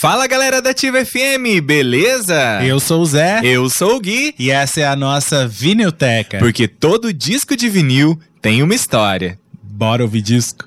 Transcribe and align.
Fala 0.00 0.28
galera 0.28 0.62
da 0.62 0.70
Ativa 0.70 1.04
FM, 1.04 1.60
beleza? 1.60 2.62
Eu 2.62 2.78
sou 2.78 3.00
o 3.00 3.04
Zé. 3.04 3.40
Eu 3.42 3.68
sou 3.68 3.96
o 3.96 4.00
Gui. 4.00 4.32
E 4.38 4.48
essa 4.48 4.80
é 4.80 4.86
a 4.86 4.94
nossa 4.94 5.44
vinilteca. 5.48 6.38
Porque 6.38 6.68
todo 6.68 7.12
disco 7.12 7.56
de 7.56 7.68
vinil 7.68 8.16
tem 8.40 8.62
uma 8.62 8.76
história. 8.76 9.40
Bora 9.60 10.04
ouvir 10.04 10.22
disco. 10.22 10.64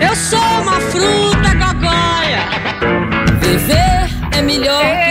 Eu 0.00 0.16
sou 0.16 0.40
uma 0.40 0.80
fruta 0.90 1.50
cocoia. 1.56 2.48
Viver 3.40 4.36
é 4.36 4.42
melhor 4.42 5.01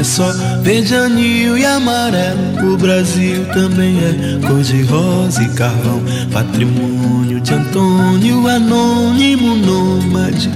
é 0.00 0.04
só 0.04 0.32
verde, 0.62 0.94
anil 0.94 1.58
e 1.58 1.64
amarelo. 1.64 2.72
O 2.72 2.76
Brasil 2.78 3.44
também 3.52 3.98
é 3.98 4.46
cor 4.46 4.62
de 4.62 4.82
rosa 4.84 5.42
e 5.42 5.48
carvão. 5.50 6.00
Patrimônio 6.32 7.38
de 7.40 7.52
Antônio, 7.52 8.48
anônimo 8.48 9.56
nômade. 9.56 10.50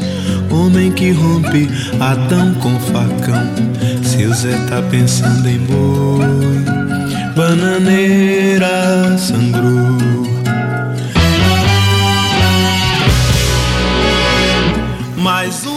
Homem 0.50 0.91
que 0.92 1.10
rompe 1.10 1.68
Adão 2.00 2.55
com 2.55 2.78
facão. 2.80 3.46
Seu 4.02 4.33
Zé 4.33 4.56
tá 4.68 4.80
pensando 4.91 5.46
em 5.46 5.58
boi. 5.58 6.64
Bananeira 7.36 9.18
sangrou. 9.18 9.98
Mais 15.18 15.66
um. 15.66 15.73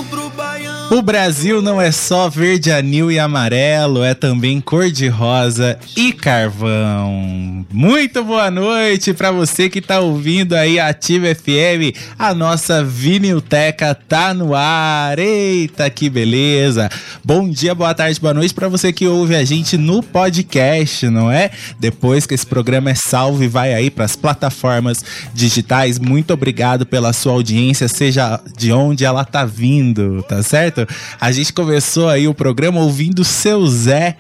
O 0.90 1.02
Brasil 1.02 1.62
não 1.62 1.82
é 1.82 1.92
só 1.92 2.30
verde, 2.30 2.72
anil 2.72 3.12
e 3.12 3.20
amarelo, 3.20 4.06
é 4.06 4.14
também 4.14 4.62
cor 4.62 4.90
de 4.90 5.10
rosa 5.10 5.78
e 5.98 6.14
carvão. 6.14 7.66
Muito 7.70 8.24
boa 8.24 8.50
noite 8.50 9.14
para 9.14 9.30
você 9.30 9.70
que 9.70 9.82
tá 9.82 10.00
ouvindo 10.00 10.54
aí 10.54 10.80
a 10.80 10.88
Ativa 10.88 11.36
FM. 11.36 11.94
A 12.18 12.34
nossa 12.34 12.86
vinilteca 12.86 13.94
tá 13.94 14.34
no 14.34 14.56
ar. 14.56 15.20
Eita, 15.20 15.90
que 15.90 16.10
beleza. 16.10 16.90
Bom 17.22 17.50
dia, 17.50 17.76
boa 17.76 17.94
tarde, 17.94 18.18
boa 18.22 18.34
noite 18.34 18.54
para 18.54 18.70
você 18.70 18.94
que 18.94 19.06
ouve 19.06 19.36
a 19.36 19.44
gente 19.44 19.78
no 19.78 20.02
podcast, 20.02 21.10
não 21.10 21.30
é? 21.30 21.52
Depois 21.78 22.26
que 22.26 22.34
esse 22.34 22.48
programa 22.48 22.92
é 22.92 22.96
salvo 22.96 23.44
e 23.44 23.48
vai 23.50 23.74
aí 23.74 23.90
para 23.90 24.06
as 24.06 24.16
plataformas 24.16 25.04
digitais. 25.34 26.00
Muito 26.00 26.34
obrigado 26.34 26.86
pela 26.86 27.12
sua 27.12 27.34
audiência, 27.34 27.90
seja 27.90 28.40
de 28.58 28.72
onde 28.72 29.04
ela 29.04 29.26
tá 29.26 29.44
vindo, 29.44 30.24
tá 30.24 30.42
certo? 30.42 30.77
A 31.20 31.32
gente 31.32 31.54
começou 31.54 32.10
aí 32.10 32.28
o 32.28 32.34
programa 32.34 32.82
ouvindo 32.82 33.24
seu 33.24 33.66
Zé. 33.66 34.18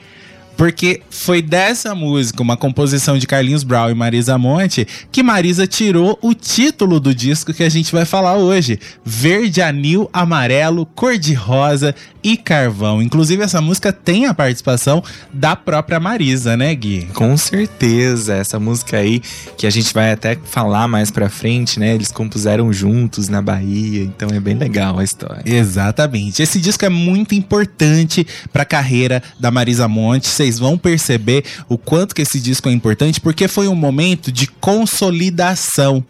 Porque 0.55 1.01
foi 1.11 1.39
dessa 1.39 1.93
música, 1.93 2.41
uma 2.41 2.57
composição 2.57 3.15
de 3.15 3.27
Carlinhos 3.27 3.63
Brown 3.63 3.91
e 3.91 3.93
Marisa 3.93 4.39
Monte, 4.39 4.87
que 5.11 5.21
Marisa 5.21 5.67
tirou 5.67 6.17
o 6.19 6.33
título 6.33 6.99
do 6.99 7.13
disco 7.13 7.53
que 7.53 7.61
a 7.61 7.69
gente 7.69 7.91
vai 7.91 8.05
falar 8.05 8.37
hoje: 8.37 8.79
Verde, 9.05 9.61
Anil, 9.61 10.09
Amarelo, 10.11 10.83
Cor 10.83 11.15
de 11.15 11.35
Rosa 11.35 11.93
e 12.27 12.35
Carvão. 12.35 13.01
Inclusive, 13.01 13.41
essa 13.41 13.61
música 13.61 13.93
tem 13.93 14.25
a 14.25 14.33
participação 14.33 15.01
da 15.31 15.55
própria 15.55 15.97
Marisa, 15.97 16.57
né, 16.57 16.75
Gui? 16.75 17.07
Com 17.13 17.37
certeza, 17.37 18.33
essa 18.33 18.59
música 18.59 18.97
aí 18.97 19.21
que 19.57 19.65
a 19.65 19.69
gente 19.69 19.93
vai 19.93 20.11
até 20.11 20.37
falar 20.43 20.89
mais 20.89 21.09
pra 21.09 21.29
frente, 21.29 21.79
né? 21.79 21.95
Eles 21.95 22.11
compuseram 22.11 22.73
juntos 22.73 23.29
na 23.29 23.41
Bahia, 23.41 24.03
então 24.03 24.27
é 24.29 24.41
bem 24.41 24.55
legal 24.55 24.99
a 24.99 25.05
história. 25.05 25.41
Exatamente. 25.45 26.41
Esse 26.41 26.59
disco 26.59 26.83
é 26.83 26.89
muito 26.89 27.33
importante 27.33 28.27
para 28.51 28.63
a 28.63 28.65
carreira 28.65 29.23
da 29.39 29.49
Marisa 29.49 29.87
Monte. 29.87 30.27
Vocês 30.27 30.59
vão 30.59 30.77
perceber 30.77 31.45
o 31.69 31.77
quanto 31.77 32.13
que 32.13 32.23
esse 32.23 32.41
disco 32.41 32.67
é 32.67 32.73
importante, 32.73 33.21
porque 33.21 33.47
foi 33.47 33.69
um 33.69 33.75
momento 33.75 34.33
de 34.33 34.47
consolidação. 34.47 36.03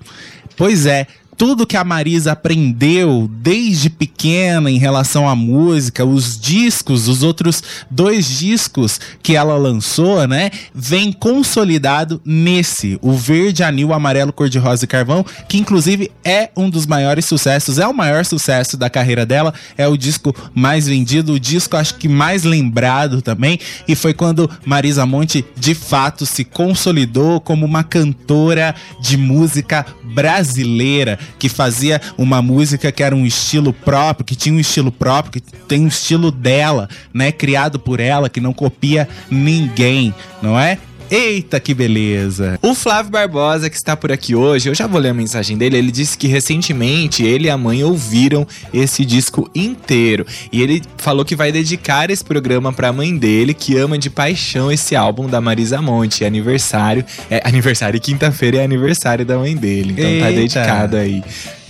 Pois 0.56 0.88
é, 0.88 1.06
tudo 1.38 1.68
que 1.68 1.78
a 1.78 1.84
Marisa 1.84 2.32
aprendeu 2.32 3.30
desde 3.32 3.90
pequena 3.90 4.72
em 4.72 4.80
relação 4.80 5.30
à 5.30 5.36
música, 5.36 6.04
os 6.04 6.38
discos, 6.38 7.08
os 7.08 7.22
outros 7.22 7.62
dois 7.92 8.40
discos 8.40 9.00
que 9.22 9.36
ela 9.36 9.56
lançou, 9.56 10.28
né, 10.28 10.50
vem 10.74 11.12
consolidado 11.12 12.20
nesse, 12.26 12.98
o 13.04 13.14
verde, 13.14 13.64
anil, 13.64 13.94
amarelo, 13.94 14.34
cor 14.34 14.50
de 14.50 14.58
rosa 14.58 14.86
e 14.86 14.88
carvão, 14.88 15.24
que 15.48 15.60
inclusive 15.60 16.12
é 16.26 16.50
um 16.58 16.70
dos 16.70 16.88
maiores 16.88 17.26
sucessos, 17.26 17.78
é 17.78 17.88
o 17.88 17.94
maior 17.94 18.26
sucesso 18.26 18.76
da 18.76 18.90
carreira 18.90 19.26
dela, 19.26 19.54
é 19.78 19.88
o 19.88 19.96
disco 19.96 20.36
mais 20.56 20.88
vendido, 20.88 21.34
o 21.34 21.40
disco 21.40 21.78
acho 21.78 21.96
que 21.96 22.08
mais 22.08 22.44
lembrado 22.44 23.22
também, 23.22 23.60
e 23.88 23.96
foi 23.96 24.14
quando 24.14 24.50
Marisa 24.66 25.06
Monte 25.06 25.46
de 25.56 25.76
fato 25.76 26.26
se 26.26 26.44
consolidou 26.44 27.40
como 27.40 27.64
uma 27.66 27.84
cantora 27.84 28.74
de 29.00 29.18
música 29.18 29.86
brasileira 30.04 31.20
que 31.40 31.50
fazia 31.50 32.02
uma 32.18 32.42
música 32.42 32.92
que 32.92 33.04
era 33.04 33.16
um 33.16 33.26
estilo 33.26 33.72
próprio, 33.74 34.26
que 34.26 34.36
tinha 34.36 34.56
um 34.56 34.60
estilo 34.60 34.92
próprio, 34.92 35.34
que 35.34 35.42
tem 35.42 35.84
um 35.84 35.88
estilo 35.88 36.32
dela, 36.32 36.90
né, 37.14 37.32
criado 37.32 37.80
por 37.80 38.00
ela, 38.00 38.30
que 38.30 38.42
não 38.42 38.54
copia 38.54 39.08
ninguém, 39.30 40.14
não 40.42 40.60
é? 40.60 40.78
Eita, 41.10 41.58
que 41.60 41.74
beleza! 41.74 42.60
O 42.62 42.76
Flávio 42.76 43.12
Barbosa, 43.12 43.70
que 43.70 43.78
está 43.78 43.96
por 43.96 44.12
aqui 44.12 44.36
hoje, 44.36 44.70
eu 44.70 44.76
já 44.76 44.86
vou 44.88 45.00
ler 45.00 45.10
a 45.10 45.14
mensagem 45.14 45.58
dele. 45.58 45.78
Ele 45.78 45.92
disse 45.92 46.18
que 46.18 46.28
recentemente 46.28 47.24
ele 47.24 47.48
e 47.48 47.50
a 47.50 47.58
mãe 47.58 47.82
ouviram 47.82 48.46
esse 48.74 49.06
disco 49.06 49.50
inteiro. 49.56 50.26
E 50.52 50.62
ele 50.62 50.82
falou 50.98 51.24
que 51.24 51.36
vai 51.36 51.50
dedicar 51.50 52.10
esse 52.10 52.24
programa 52.24 52.74
para 52.74 52.90
a 52.90 52.94
mãe 52.94 53.16
dele, 53.18 53.54
que 53.54 53.78
ama 53.78 53.98
de 53.98 54.10
paixão 54.10 54.70
esse 54.70 54.98
álbum 54.98 55.28
da 55.28 55.40
Marisa 55.40 55.82
Monte. 55.82 56.26
É 56.26 56.28
aniversário. 56.28 57.06
É 57.32 57.42
aniversário 57.48 57.96
e 57.98 58.02
quinta-feira 58.02 58.58
é 58.58 58.64
aniversário 58.66 59.26
da 59.26 59.38
mãe 59.38 59.56
dele. 59.56 59.94
Então 59.94 60.04
tá 60.04 60.30
Eita. 60.30 60.42
dedicado 60.42 60.98
aí. 60.98 61.24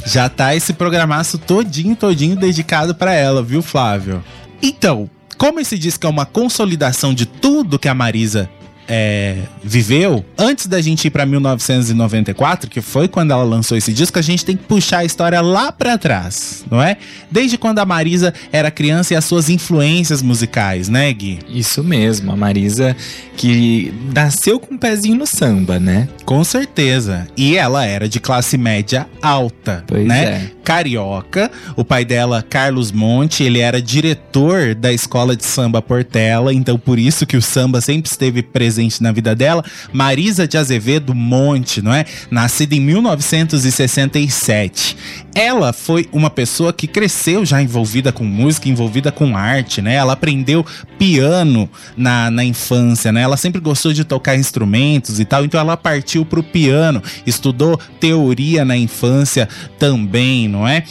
Já 0.03 0.29
tá 0.29 0.55
esse 0.55 0.73
programaço 0.73 1.37
todinho, 1.37 1.95
todinho 1.95 2.35
dedicado 2.35 2.95
pra 2.95 3.13
ela, 3.13 3.43
viu, 3.43 3.61
Flávio? 3.61 4.23
Então, 4.63 5.07
como 5.37 5.59
esse 5.59 5.77
disco 5.77 6.07
é 6.07 6.09
uma 6.09 6.25
consolidação 6.25 7.13
de 7.13 7.27
tudo 7.27 7.77
que 7.77 7.87
a 7.87 7.93
Marisa 7.93 8.49
é, 8.87 9.37
viveu, 9.63 10.23
antes 10.37 10.67
da 10.67 10.81
gente 10.81 11.05
ir 11.05 11.09
pra 11.11 11.25
1994, 11.25 12.69
que 12.69 12.81
foi 12.81 13.07
quando 13.07 13.31
ela 13.31 13.43
lançou 13.43 13.77
esse 13.77 13.91
disco, 13.93 14.17
a 14.17 14.21
gente 14.21 14.45
tem 14.45 14.55
que 14.55 14.63
puxar 14.63 14.99
a 14.99 15.05
história 15.05 15.41
lá 15.41 15.71
pra 15.71 15.97
trás, 15.97 16.63
não 16.69 16.81
é? 16.81 16.97
Desde 17.29 17.57
quando 17.57 17.79
a 17.79 17.85
Marisa 17.85 18.33
era 18.51 18.71
criança 18.71 19.13
e 19.13 19.17
as 19.17 19.25
suas 19.25 19.49
influências 19.49 20.21
musicais, 20.21 20.87
né, 20.89 21.11
Gui? 21.11 21.39
Isso 21.49 21.83
mesmo, 21.83 22.31
a 22.31 22.35
Marisa 22.35 22.95
que 23.35 23.93
nasceu 24.13 24.59
com 24.59 24.75
um 24.75 24.77
pezinho 24.77 25.15
no 25.17 25.27
samba, 25.27 25.79
né? 25.79 26.07
Com 26.25 26.43
certeza. 26.43 27.27
E 27.37 27.55
ela 27.55 27.85
era 27.85 28.09
de 28.09 28.19
classe 28.19 28.57
média 28.57 29.05
alta, 29.21 29.83
Pois 29.87 30.07
né? 30.07 30.23
é. 30.23 30.51
Carioca. 30.63 31.49
O 31.75 31.85
pai 31.85 32.03
dela, 32.03 32.43
Carlos 32.47 32.91
Monte, 32.91 33.43
ele 33.43 33.59
era 33.59 33.81
diretor 33.81 34.75
da 34.75 34.91
escola 34.91 35.35
de 35.35 35.45
samba 35.45 35.81
Portela, 35.81 36.53
então 36.53 36.77
por 36.77 36.99
isso 36.99 37.25
que 37.25 37.37
o 37.37 37.41
samba 37.41 37.79
sempre 37.79 38.09
esteve 38.11 38.41
presente 38.41 38.76
na 39.01 39.11
vida 39.11 39.35
dela. 39.35 39.63
Marisa 39.91 40.47
de 40.47 40.57
Azevedo 40.57 41.13
Monte, 41.15 41.81
não 41.81 41.93
é? 41.93 42.05
Nascida 42.31 42.75
em 42.75 42.79
1967. 42.81 44.95
Ela 45.35 45.71
foi 45.73 46.07
uma 46.11 46.29
pessoa 46.29 46.71
que 46.73 46.87
cresceu 46.87 47.45
já 47.45 47.61
envolvida 47.61 48.11
com 48.11 48.23
música, 48.23 48.69
envolvida 48.69 49.11
com 49.11 49.35
arte, 49.37 49.81
né? 49.81 49.95
Ela 49.95 50.13
aprendeu 50.13 50.65
piano 50.97 51.69
na, 51.95 52.31
na 52.31 52.43
infância, 52.43 53.11
né? 53.11 53.21
Ela 53.21 53.37
sempre 53.37 53.61
gostou 53.61 53.93
de 53.93 54.03
tocar 54.03 54.35
instrumentos 54.35 55.19
e 55.19 55.25
tal, 55.25 55.45
então 55.45 55.59
ela 55.59 55.77
partiu 55.77 56.25
pro 56.25 56.41
piano, 56.41 57.03
estudou 57.25 57.77
teoria 57.99 58.65
na 58.65 58.75
infância 58.77 59.47
também, 59.77 60.47
não 60.47 60.67
é? 60.67 60.83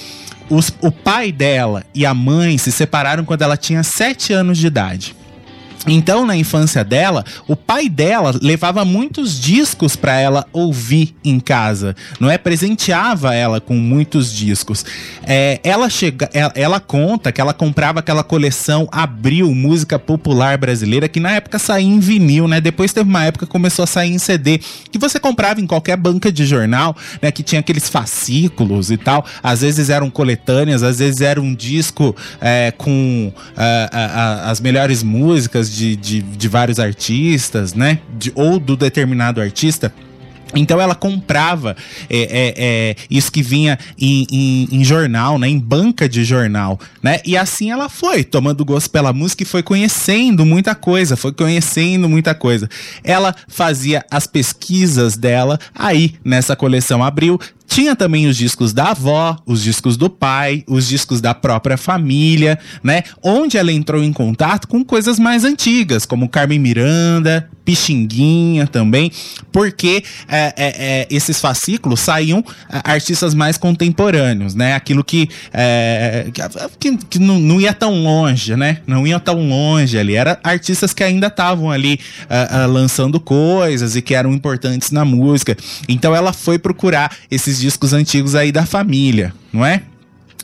Os- 0.48 0.72
o 0.80 0.92
pai 0.92 1.32
dela 1.32 1.82
e 1.92 2.06
a 2.06 2.14
mãe 2.14 2.56
se 2.56 2.70
separaram 2.70 3.24
quando 3.24 3.42
ela 3.42 3.56
tinha 3.56 3.82
7 3.82 4.32
anos 4.32 4.58
de 4.58 4.68
idade. 4.68 5.16
Então, 5.86 6.26
na 6.26 6.36
infância 6.36 6.84
dela, 6.84 7.24
o 7.46 7.54
pai 7.54 7.88
dela 7.88 8.34
levava 8.40 8.84
muitos 8.84 9.40
discos 9.40 9.96
para 9.96 10.18
ela 10.18 10.46
ouvir 10.52 11.14
em 11.24 11.38
casa, 11.38 11.94
não 12.18 12.30
é? 12.30 12.38
Presenteava 12.38 13.34
ela 13.34 13.60
com 13.60 13.74
muitos 13.74 14.32
discos. 14.32 14.84
É, 15.24 15.60
ela 15.62 15.88
chega, 15.88 16.28
ela, 16.32 16.52
ela, 16.54 16.80
conta 16.80 17.32
que 17.32 17.40
ela 17.40 17.52
comprava 17.52 18.00
aquela 18.00 18.22
coleção 18.22 18.88
Abril 18.90 19.54
música 19.54 19.98
popular 19.98 20.58
brasileira 20.58 21.08
que 21.08 21.20
na 21.20 21.32
época 21.32 21.58
saía 21.58 21.86
em 21.86 21.98
vinil, 21.98 22.46
né? 22.46 22.60
Depois 22.60 22.92
teve 22.92 23.08
uma 23.08 23.24
época 23.24 23.46
que 23.46 23.52
começou 23.52 23.82
a 23.82 23.86
sair 23.86 24.12
em 24.12 24.18
CD 24.18 24.60
que 24.90 24.98
você 24.98 25.18
comprava 25.18 25.60
em 25.60 25.66
qualquer 25.66 25.96
banca 25.96 26.30
de 26.30 26.44
jornal, 26.46 26.96
né? 27.20 27.30
Que 27.30 27.42
tinha 27.42 27.60
aqueles 27.60 27.88
fascículos 27.88 28.90
e 28.90 28.96
tal. 28.96 29.24
Às 29.42 29.62
vezes 29.62 29.90
eram 29.90 30.10
coletâneas, 30.10 30.82
às 30.82 30.98
vezes 30.98 31.20
era 31.20 31.40
um 31.40 31.54
disco 31.54 32.14
é, 32.40 32.72
com 32.76 33.32
uh, 33.32 34.44
as 34.44 34.60
melhores 34.60 35.02
músicas 35.02 35.65
de, 35.70 35.96
de, 35.96 36.22
de 36.22 36.48
vários 36.48 36.78
artistas, 36.78 37.74
né? 37.74 38.00
De, 38.18 38.32
ou 38.34 38.58
do 38.58 38.76
determinado 38.76 39.40
artista. 39.40 39.92
Então 40.54 40.80
ela 40.80 40.94
comprava 40.94 41.76
é, 42.08 42.18
é, 42.18 42.54
é, 42.56 42.96
isso 43.10 43.32
que 43.32 43.42
vinha 43.42 43.78
em, 43.98 44.26
em, 44.30 44.68
em, 44.72 44.84
jornal, 44.84 45.38
né? 45.38 45.48
Em 45.48 45.58
banca 45.58 46.08
de 46.08 46.24
jornal, 46.24 46.78
né? 47.02 47.20
E 47.24 47.36
assim 47.36 47.70
ela 47.70 47.88
foi, 47.88 48.22
tomando 48.22 48.64
gosto 48.64 48.88
pela 48.90 49.12
música 49.12 49.42
e 49.42 49.46
foi 49.46 49.62
conhecendo 49.62 50.46
muita 50.46 50.74
coisa, 50.74 51.16
foi 51.16 51.32
conhecendo 51.32 52.08
muita 52.08 52.34
coisa. 52.34 52.68
Ela 53.02 53.34
fazia 53.48 54.04
as 54.10 54.26
pesquisas 54.26 55.16
dela 55.16 55.58
aí 55.74 56.14
nessa 56.24 56.54
coleção 56.54 57.02
Abril, 57.02 57.40
tinha 57.66 57.96
também 57.96 58.26
os 58.26 58.36
discos 58.36 58.72
da 58.72 58.90
avó, 58.90 59.36
os 59.44 59.62
discos 59.62 59.96
do 59.96 60.08
pai, 60.08 60.64
os 60.66 60.86
discos 60.86 61.20
da 61.20 61.34
própria 61.34 61.76
família, 61.76 62.58
né? 62.82 63.02
Onde 63.22 63.58
ela 63.58 63.72
entrou 63.72 64.02
em 64.02 64.12
contato 64.12 64.68
com 64.68 64.84
coisas 64.84 65.18
mais 65.18 65.44
antigas, 65.44 66.06
como 66.06 66.28
Carmen 66.28 66.58
Miranda, 66.58 67.48
Pixinguinha 67.66 68.68
também, 68.68 69.10
porque 69.50 70.04
é, 70.28 70.54
é, 70.56 70.56
é, 70.56 71.06
esses 71.10 71.40
fascículos 71.40 71.98
saíam 71.98 72.44
é, 72.70 72.80
artistas 72.84 73.34
mais 73.34 73.58
contemporâneos, 73.58 74.54
né? 74.54 74.74
Aquilo 74.74 75.02
que, 75.02 75.28
é, 75.52 76.28
que, 76.78 76.96
que 76.96 77.18
não, 77.18 77.40
não, 77.40 77.60
ia 77.60 77.74
tão 77.74 78.00
longe, 78.04 78.54
né? 78.54 78.78
Não 78.86 79.04
ia 79.04 79.18
tão 79.18 79.48
longe 79.48 79.98
ali. 79.98 80.14
Era 80.14 80.38
artistas 80.44 80.94
que 80.94 81.02
ainda 81.02 81.26
estavam 81.26 81.68
ali 81.68 81.98
uh, 82.30 82.70
lançando 82.70 83.18
coisas 83.18 83.96
e 83.96 84.02
que 84.02 84.14
eram 84.14 84.32
importantes 84.32 84.92
na 84.92 85.04
música. 85.04 85.56
Então 85.88 86.14
ela 86.14 86.32
foi 86.32 86.60
procurar 86.60 87.16
esses 87.28 87.55
discos 87.58 87.92
antigos 87.92 88.34
aí 88.34 88.50
da 88.52 88.66
família, 88.66 89.34
não 89.52 89.64
é? 89.64 89.82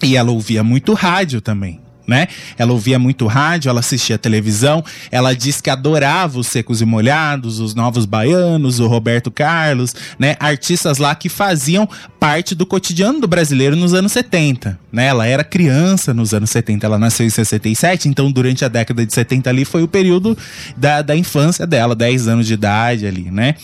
E 0.03 0.17
ela 0.17 0.31
ouvia 0.31 0.65
muito 0.65 0.95
rádio 0.95 1.41
também 1.41 1.82
né? 2.07 2.29
Ela 2.59 2.73
ouvia 2.73 2.99
muito 2.99 3.27
rádio, 3.27 3.69
ela 3.69 3.81
assistia 3.81 4.19
televisão, 4.19 4.85
ela 5.11 5.35
disse 5.35 5.63
que 5.63 5.71
adorava 5.71 6.39
os 6.39 6.47
Secos 6.47 6.81
e 6.81 6.85
Molhados, 6.85 7.61
os 7.61 7.75
Novos 7.75 8.05
Baianos, 8.05 8.81
o 8.81 8.87
Roberto 8.87 9.31
Carlos, 9.31 9.95
né? 10.19 10.37
Artistas 10.39 10.99
lá 10.99 11.15
que 11.15 11.29
faziam 11.29 11.89
parte 12.19 12.55
do 12.55 12.65
cotidiano 12.65 13.21
do 13.21 13.27
brasileiro 13.27 13.75
nos 13.77 13.95
anos 13.95 14.13
70, 14.13 14.79
né? 14.93 15.07
Ela 15.07 15.27
era 15.27 15.45
criança 15.45 16.15
nos 16.15 16.33
anos 16.33 16.51
70, 16.51 16.87
ela 16.87 16.99
nasceu 16.99 17.27
em 17.27 17.31
67, 17.31 18.09
então 18.09 18.31
durante 18.31 18.65
a 18.65 18.69
década 18.69 19.05
de 19.05 19.13
70 19.13 19.51
ali 19.51 19.65
foi 19.65 19.83
o 19.83 19.89
período 19.89 20.37
da, 20.77 21.03
da 21.03 21.17
infância 21.17 21.67
dela, 21.67 21.95
10 21.95 22.29
anos 22.29 22.47
de 22.47 22.55
idade 22.55 23.07
ali, 23.07 23.31
né? 23.31 23.55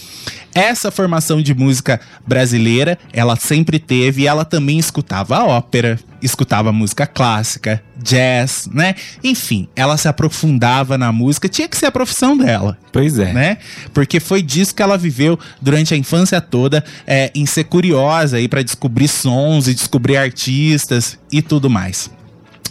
Essa 0.55 0.91
formação 0.91 1.41
de 1.41 1.55
música 1.55 2.01
brasileira, 2.27 2.99
ela 3.13 3.37
sempre 3.37 3.79
teve 3.79 4.23
e 4.23 4.27
ela 4.27 4.45
também 4.45 4.79
escutava 4.79 5.45
ópera, 5.45 5.99
escutava 6.23 6.73
música 6.73 7.07
clássica, 7.07 7.83
jazz, 8.03 8.69
né? 8.73 8.95
Enfim, 9.23 9.69
ela 9.75 9.97
se 9.97 10.09
aprofundava 10.09 10.97
na 10.97 11.13
música, 11.13 11.49
tinha 11.49 11.69
que 11.69 11.77
ser 11.77 11.87
a 11.87 11.93
profissão 11.93 12.37
dela. 12.37 12.79
Pois 12.93 13.19
é. 13.19 13.33
Né? 13.33 13.59
Porque 13.93 14.21
foi 14.21 14.43
disso 14.43 14.75
que 14.75 14.83
ela 14.83 14.97
viveu 14.99 15.39
durante 15.61 15.95
a 15.95 15.97
infância 15.97 16.41
toda, 16.41 16.85
é, 17.07 17.31
em 17.35 17.47
ser 17.47 17.65
curiosa 17.65 18.37
aí 18.37 18.49
para 18.49 18.63
descobrir 18.63 19.09
sons 19.09 19.69
e 19.69 19.75
descobrir 19.75 20.17
artistas 20.17 21.19
e 21.33 21.43
tudo 21.43 21.69
mais. 21.69 22.11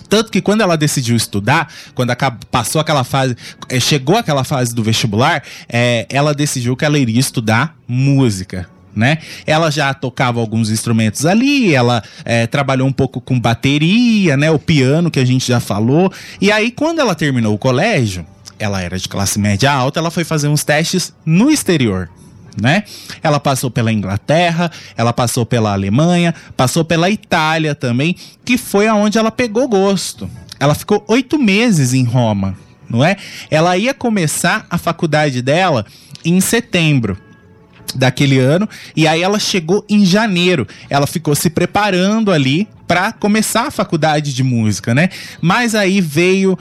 Tanto 0.10 0.32
que 0.32 0.42
quando 0.42 0.62
ela 0.62 0.78
decidiu 0.78 1.16
estudar, 1.16 1.72
quando 1.94 2.14
passou 2.50 2.80
aquela 2.80 3.04
fase, 3.04 3.36
é, 3.70 3.80
chegou 3.80 4.18
aquela 4.18 4.44
fase 4.44 4.74
do 4.74 4.84
vestibular, 4.84 5.44
é, 5.68 6.06
ela 6.10 6.34
decidiu 6.34 6.76
que 6.76 6.86
ela 6.86 6.98
iria 6.98 7.20
estudar 7.20 7.76
música. 7.88 8.70
Né? 8.98 9.20
Ela 9.46 9.70
já 9.70 9.94
tocava 9.94 10.40
alguns 10.40 10.72
instrumentos 10.72 11.24
ali, 11.24 11.76
ela 11.76 12.02
é, 12.26 12.48
trabalhou 12.48 12.88
um 12.88 12.92
pouco 12.92 13.22
com 13.22 13.40
bateria, 13.40 14.36
né? 14.36 14.50
O 14.50 14.58
piano 14.58 15.12
que 15.12 15.20
a 15.20 15.26
gente 15.26 15.48
já 15.48 15.60
falou. 15.60 16.12
E 16.42 16.52
aí, 16.52 16.72
quando 16.72 16.98
ela 17.00 17.14
terminou 17.14 17.54
o 17.54 17.60
colégio, 17.60 18.26
ela 18.58 18.82
era 18.82 18.98
de 18.98 19.08
classe 19.08 19.38
média 19.38 19.72
alta, 19.72 20.00
ela 20.00 20.10
foi 20.10 20.24
fazer 20.24 20.48
uns 20.48 20.64
testes 20.64 21.14
no 21.24 21.52
exterior 21.52 22.10
né? 22.60 22.86
Ela 23.22 23.40
passou 23.40 23.70
pela 23.70 23.94
Inglaterra, 23.94 24.72
ela 24.98 25.14
passou 25.14 25.46
pela 25.46 25.74
Alemanha, 25.74 26.34
passou 26.56 26.84
pela 26.84 27.08
Itália 27.08 27.76
também, 27.76 28.16
que 28.44 28.58
foi 28.58 28.88
aonde 28.88 29.20
ela 29.20 29.30
pegou 29.30 29.68
gosto. 29.68 30.28
Ela 30.60 30.74
ficou 30.74 31.06
oito 31.08 31.38
meses 31.38 31.94
em 31.94 32.04
Roma, 32.04 32.58
não 32.90 33.06
é? 33.06 33.16
Ela 33.52 33.78
ia 33.78 33.94
começar 33.94 34.66
a 34.72 34.78
faculdade 34.80 35.40
dela 35.44 35.86
em 36.26 36.42
setembro 36.42 37.27
daquele 37.96 38.40
ano 38.40 38.68
e 38.96 39.08
aí 39.08 39.22
ela 39.22 39.40
chegou 39.40 39.86
em 39.90 40.06
janeiro. 40.06 40.68
Ela 40.90 41.08
ficou 41.08 41.36
se 41.36 41.50
preparando 41.50 42.32
ali 42.32 42.68
para 42.88 43.12
começar 43.12 43.68
a 43.68 43.72
faculdade 43.72 44.34
de 44.34 44.44
música, 44.44 44.96
né? 44.96 45.10
Mas 45.42 45.76
aí 45.76 46.00
veio 46.00 46.54
uh, 46.54 46.58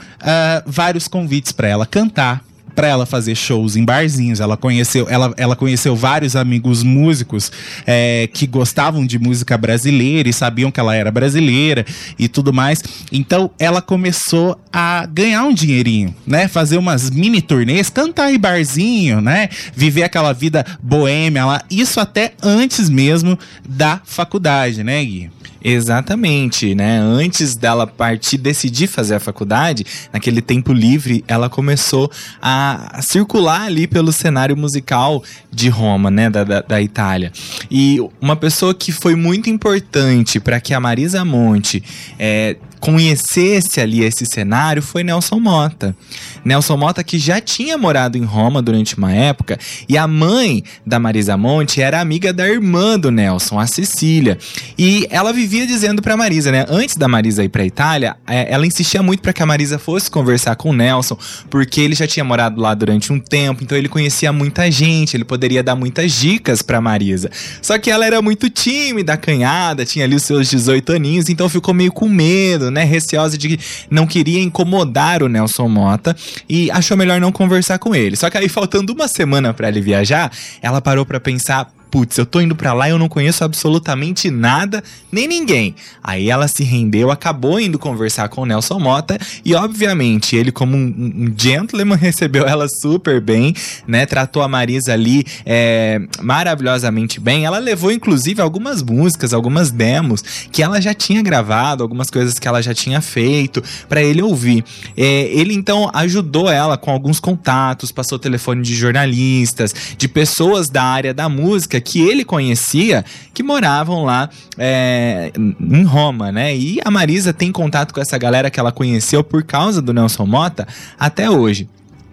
vários 0.65 1.07
convites 1.07 1.51
para 1.51 1.67
ela 1.67 1.85
cantar, 1.85 2.43
para 2.77 2.87
ela 2.87 3.07
fazer 3.07 3.33
shows 3.33 3.75
em 3.75 3.83
barzinhos. 3.83 4.39
Ela 4.39 4.55
conheceu, 4.55 5.07
ela, 5.09 5.33
ela 5.35 5.55
conheceu 5.55 5.95
vários 5.95 6.35
amigos 6.35 6.83
músicos 6.83 7.51
é, 7.87 8.29
que 8.31 8.45
gostavam 8.45 9.03
de 9.03 9.17
música 9.17 9.57
brasileira 9.57 10.29
e 10.29 10.33
sabiam 10.33 10.69
que 10.69 10.79
ela 10.79 10.93
era 10.93 11.09
brasileira 11.09 11.83
e 12.19 12.27
tudo 12.27 12.53
mais. 12.53 12.83
Então 13.11 13.49
ela 13.57 13.81
começou 13.81 14.59
a 14.71 15.07
ganhar 15.07 15.43
um 15.43 15.53
dinheirinho, 15.55 16.13
né? 16.25 16.47
Fazer 16.47 16.77
umas 16.77 17.09
mini 17.09 17.41
turnês, 17.41 17.89
cantar 17.89 18.31
em 18.31 18.37
barzinho, 18.37 19.21
né? 19.21 19.49
Viver 19.75 20.03
aquela 20.03 20.31
vida 20.31 20.63
boêmia 20.79 21.45
lá. 21.45 21.63
Isso 21.71 21.99
até 21.99 22.33
antes 22.43 22.91
mesmo 22.91 23.39
da 23.67 23.99
faculdade, 24.05 24.83
né, 24.83 25.03
Gui? 25.03 25.31
Exatamente, 25.63 26.75
né? 26.75 26.99
Antes 26.99 27.55
dela 27.55 27.87
partir, 27.87 28.37
decidir 28.37 28.87
fazer 28.87 29.15
a 29.15 29.19
faculdade, 29.19 29.85
naquele 30.13 30.41
tempo 30.41 30.71
livre, 30.71 31.23
ela 31.27 31.49
começou 31.49 32.11
a 32.41 32.99
circular 33.01 33.63
ali 33.63 33.87
pelo 33.87 34.11
cenário 34.11 34.55
musical 34.55 35.23
de 35.51 35.69
Roma, 35.69 36.11
né? 36.11 36.29
Da, 36.29 36.43
da, 36.43 36.61
da 36.61 36.81
Itália. 36.81 37.31
E 37.69 37.99
uma 38.21 38.35
pessoa 38.35 38.73
que 38.73 38.91
foi 38.91 39.15
muito 39.15 39.49
importante 39.49 40.39
para 40.39 40.59
que 40.59 40.73
a 40.73 40.79
Marisa 40.79 41.25
Monte 41.25 41.83
é, 42.19 42.57
conhecesse 42.79 43.81
ali 43.81 44.03
esse 44.03 44.25
cenário 44.25 44.81
foi 44.81 45.03
Nelson 45.03 45.39
Mota. 45.39 45.95
Nelson 46.43 46.77
Mota 46.77 47.03
que 47.03 47.19
já 47.19 47.41
tinha 47.41 47.77
morado 47.77 48.17
em 48.17 48.23
Roma 48.23 48.61
durante 48.61 48.97
uma 48.97 49.11
época 49.11 49.59
e 49.89 49.97
a 49.97 50.07
mãe 50.07 50.63
da 50.85 50.99
Marisa 50.99 51.35
Monte 51.35 51.81
era 51.81 51.99
amiga 51.99 52.31
da 52.31 52.47
irmã 52.47 52.97
do 52.97 53.11
Nelson, 53.11 53.59
a 53.59 53.67
Cecília. 53.67 54.37
E 54.77 55.07
ela 55.09 55.33
vivia 55.33 55.46
dizendo 55.47 56.01
para 56.01 56.15
Marisa, 56.15 56.51
né, 56.51 56.65
antes 56.69 56.95
da 56.95 57.07
Marisa 57.07 57.43
ir 57.43 57.49
para 57.49 57.65
Itália, 57.65 58.15
é, 58.27 58.53
ela 58.53 58.65
insistia 58.65 59.01
muito 59.01 59.21
para 59.21 59.33
que 59.33 59.41
a 59.41 59.45
Marisa 59.45 59.79
fosse 59.79 60.09
conversar 60.09 60.55
com 60.55 60.69
o 60.69 60.73
Nelson, 60.73 61.17
porque 61.49 61.81
ele 61.81 61.95
já 61.95 62.05
tinha 62.05 62.23
morado 62.23 62.61
lá 62.61 62.73
durante 62.73 63.11
um 63.11 63.19
tempo, 63.19 63.63
então 63.63 63.77
ele 63.77 63.89
conhecia 63.89 64.31
muita 64.31 64.69
gente, 64.69 65.17
ele 65.17 65.25
poderia 65.25 65.63
dar 65.63 65.75
muitas 65.75 66.11
dicas 66.11 66.61
para 66.61 66.79
Marisa. 66.79 67.31
Só 67.61 67.77
que 67.77 67.89
ela 67.89 68.05
era 68.05 68.21
muito 68.21 68.49
tímida, 68.49 69.13
acanhada, 69.13 69.85
tinha 69.85 70.05
ali 70.05 70.15
os 70.15 70.23
seus 70.23 70.49
18 70.49 70.93
aninhos, 70.93 71.29
então 71.29 71.49
ficou 71.49 71.73
meio 71.73 71.91
com 71.91 72.07
medo 72.07 72.67
né? 72.71 72.83
Receosa 72.83 73.37
de 73.37 73.49
que 73.49 73.59
não 73.89 74.05
queria 74.05 74.41
incomodar 74.41 75.23
o 75.23 75.27
Nelson 75.27 75.67
Mota 75.67 76.15
e 76.47 76.69
achou 76.71 76.97
melhor 76.97 77.19
não 77.19 77.31
conversar 77.31 77.79
com 77.79 77.95
ele. 77.95 78.15
Só 78.15 78.29
que 78.29 78.37
aí, 78.37 78.49
faltando 78.49 78.93
uma 78.93 79.07
semana 79.07 79.53
para 79.53 79.69
ele 79.69 79.81
viajar, 79.81 80.31
ela 80.61 80.81
parou 80.81 81.05
para 81.05 81.19
pensar: 81.19 81.69
putz, 81.89 82.17
eu 82.17 82.25
tô 82.25 82.41
indo 82.41 82.55
para 82.55 82.73
lá 82.73 82.87
e 82.87 82.91
eu 82.91 82.99
não 82.99 83.07
conheço 83.07 83.43
absolutamente 83.43 84.29
nada, 84.29 84.83
nem 85.11 85.27
ninguém. 85.27 85.75
Aí 86.03 86.29
ela 86.29 86.47
se 86.47 86.63
rendeu, 86.63 87.11
acabou 87.11 87.59
indo 87.59 87.79
conversar 87.79 88.29
com 88.29 88.41
o 88.41 88.45
Nelson 88.45 88.79
Mota 88.79 89.17
e, 89.43 89.55
obviamente, 89.55 90.35
ele, 90.35 90.51
como 90.51 90.75
um, 90.75 90.93
um 90.97 91.33
gentleman, 91.35 91.95
recebeu 91.97 92.45
ela 92.45 92.67
super 92.67 93.21
bem, 93.21 93.53
né? 93.87 94.05
Tratou 94.05 94.41
a 94.41 94.47
Marisa 94.47 94.93
ali 94.93 95.25
é, 95.45 96.01
maravilhosamente 96.21 97.19
bem. 97.19 97.45
Ela 97.45 97.59
levou, 97.59 97.91
inclusive, 97.91 98.41
algumas 98.41 98.81
músicas, 98.81 99.33
algumas 99.33 99.71
demos 99.71 100.21
que 100.51 100.61
ela 100.61 100.81
já 100.81 100.93
tinha 100.93 101.21
gravado, 101.21 101.83
algumas 101.83 102.09
coisas 102.09 102.37
que 102.39 102.47
ela 102.47 102.61
já 102.61 102.73
tinha 102.73 103.01
feito 103.01 103.63
para 103.87 104.01
ele 104.01 104.21
ouvir. 104.21 104.63
É, 104.95 105.23
ele, 105.31 105.53
então, 105.53 105.89
ajudou 105.93 106.49
ela 106.49 106.77
com 106.77 106.91
alguns 106.91 107.19
contatos, 107.19 107.91
passou 107.91 108.19
telefone 108.19 108.61
de 108.61 108.75
jornalistas, 108.75 109.73
de 109.97 110.07
pessoas 110.07 110.69
da 110.69 110.83
área 110.83 111.13
da 111.13 111.29
música 111.29 111.76
que 111.79 112.01
ele 112.01 112.23
conhecia 112.23 113.03
que 113.33 113.43
moravam 113.43 114.03
lá 114.03 114.29
é, 114.57 115.31
em 115.35 115.83
Roma, 115.83 116.31
né? 116.31 116.55
E 116.55 116.79
a 116.83 116.91
Marisa 116.91 117.33
tem 117.33 117.51
contato 117.51 117.93
com 117.93 118.01
essa 118.01 118.17
galera 118.17 118.49
que 118.49 118.59
ela 118.59 118.71
conheceu 118.71 119.23
por 119.23 119.43
causa 119.43 119.81
do 119.81 119.93
Nelson 119.93 120.25
Mota 120.25 120.67
até 120.99 121.29
hoje. 121.29 121.67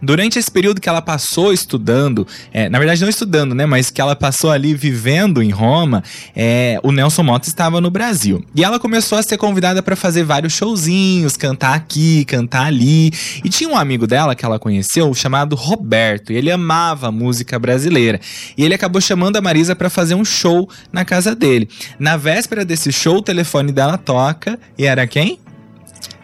Durante 0.05 0.39
esse 0.39 0.51
período 0.51 0.81
que 0.81 0.89
ela 0.89 1.01
passou 1.01 1.53
estudando, 1.53 2.27
é, 2.53 2.69
na 2.69 2.79
verdade 2.79 3.01
não 3.01 3.09
estudando, 3.09 3.55
né, 3.55 3.65
mas 3.65 3.91
que 3.91 4.01
ela 4.01 4.15
passou 4.15 4.51
ali 4.51 4.75
vivendo 4.75 5.43
em 5.43 5.51
Roma, 5.51 6.03
é, 6.37 6.79
o 6.83 6.93
Nelson 6.93 7.23
Mota 7.23 7.49
estava 7.49 7.81
no 7.81 7.91
Brasil. 7.91 8.45
E 8.55 8.63
ela 8.63 8.79
começou 8.79 9.17
a 9.17 9.23
ser 9.23 9.39
convidada 9.39 9.83
para 9.83 9.97
fazer 9.97 10.23
vários 10.23 10.53
showzinhos, 10.53 11.39
cantar 11.39 11.75
aqui, 11.75 12.25
cantar 12.27 12.67
ali. 12.67 13.11
E 13.43 13.49
tinha 13.49 13.71
um 13.71 13.77
amigo 13.77 14.07
dela 14.07 14.35
que 14.35 14.45
ela 14.45 14.59
conheceu 14.59 15.13
chamado 15.15 15.57
Roberto, 15.57 16.33
e 16.33 16.37
ele 16.37 16.51
amava 16.51 17.09
a 17.09 17.13
música 17.13 17.59
brasileira. 17.59 18.21
E 18.59 18.65
ele 18.65 18.75
acabou 18.75 19.01
chamando 19.01 19.37
a 19.37 19.41
Marisa 19.41 19.75
para 19.75 19.89
fazer 19.89 20.15
um 20.15 20.25
show 20.25 20.69
na 20.93 21.05
casa 21.05 21.35
dele. 21.35 21.69
Na 21.99 22.19
véspera 22.19 22.63
desse 22.65 22.93
show, 22.93 23.17
o 23.17 23.23
telefone 23.23 23.73
dela 23.73 23.97
toca 23.97 24.59
e 24.77 24.85
era 24.85 25.07
quem? 25.07 25.39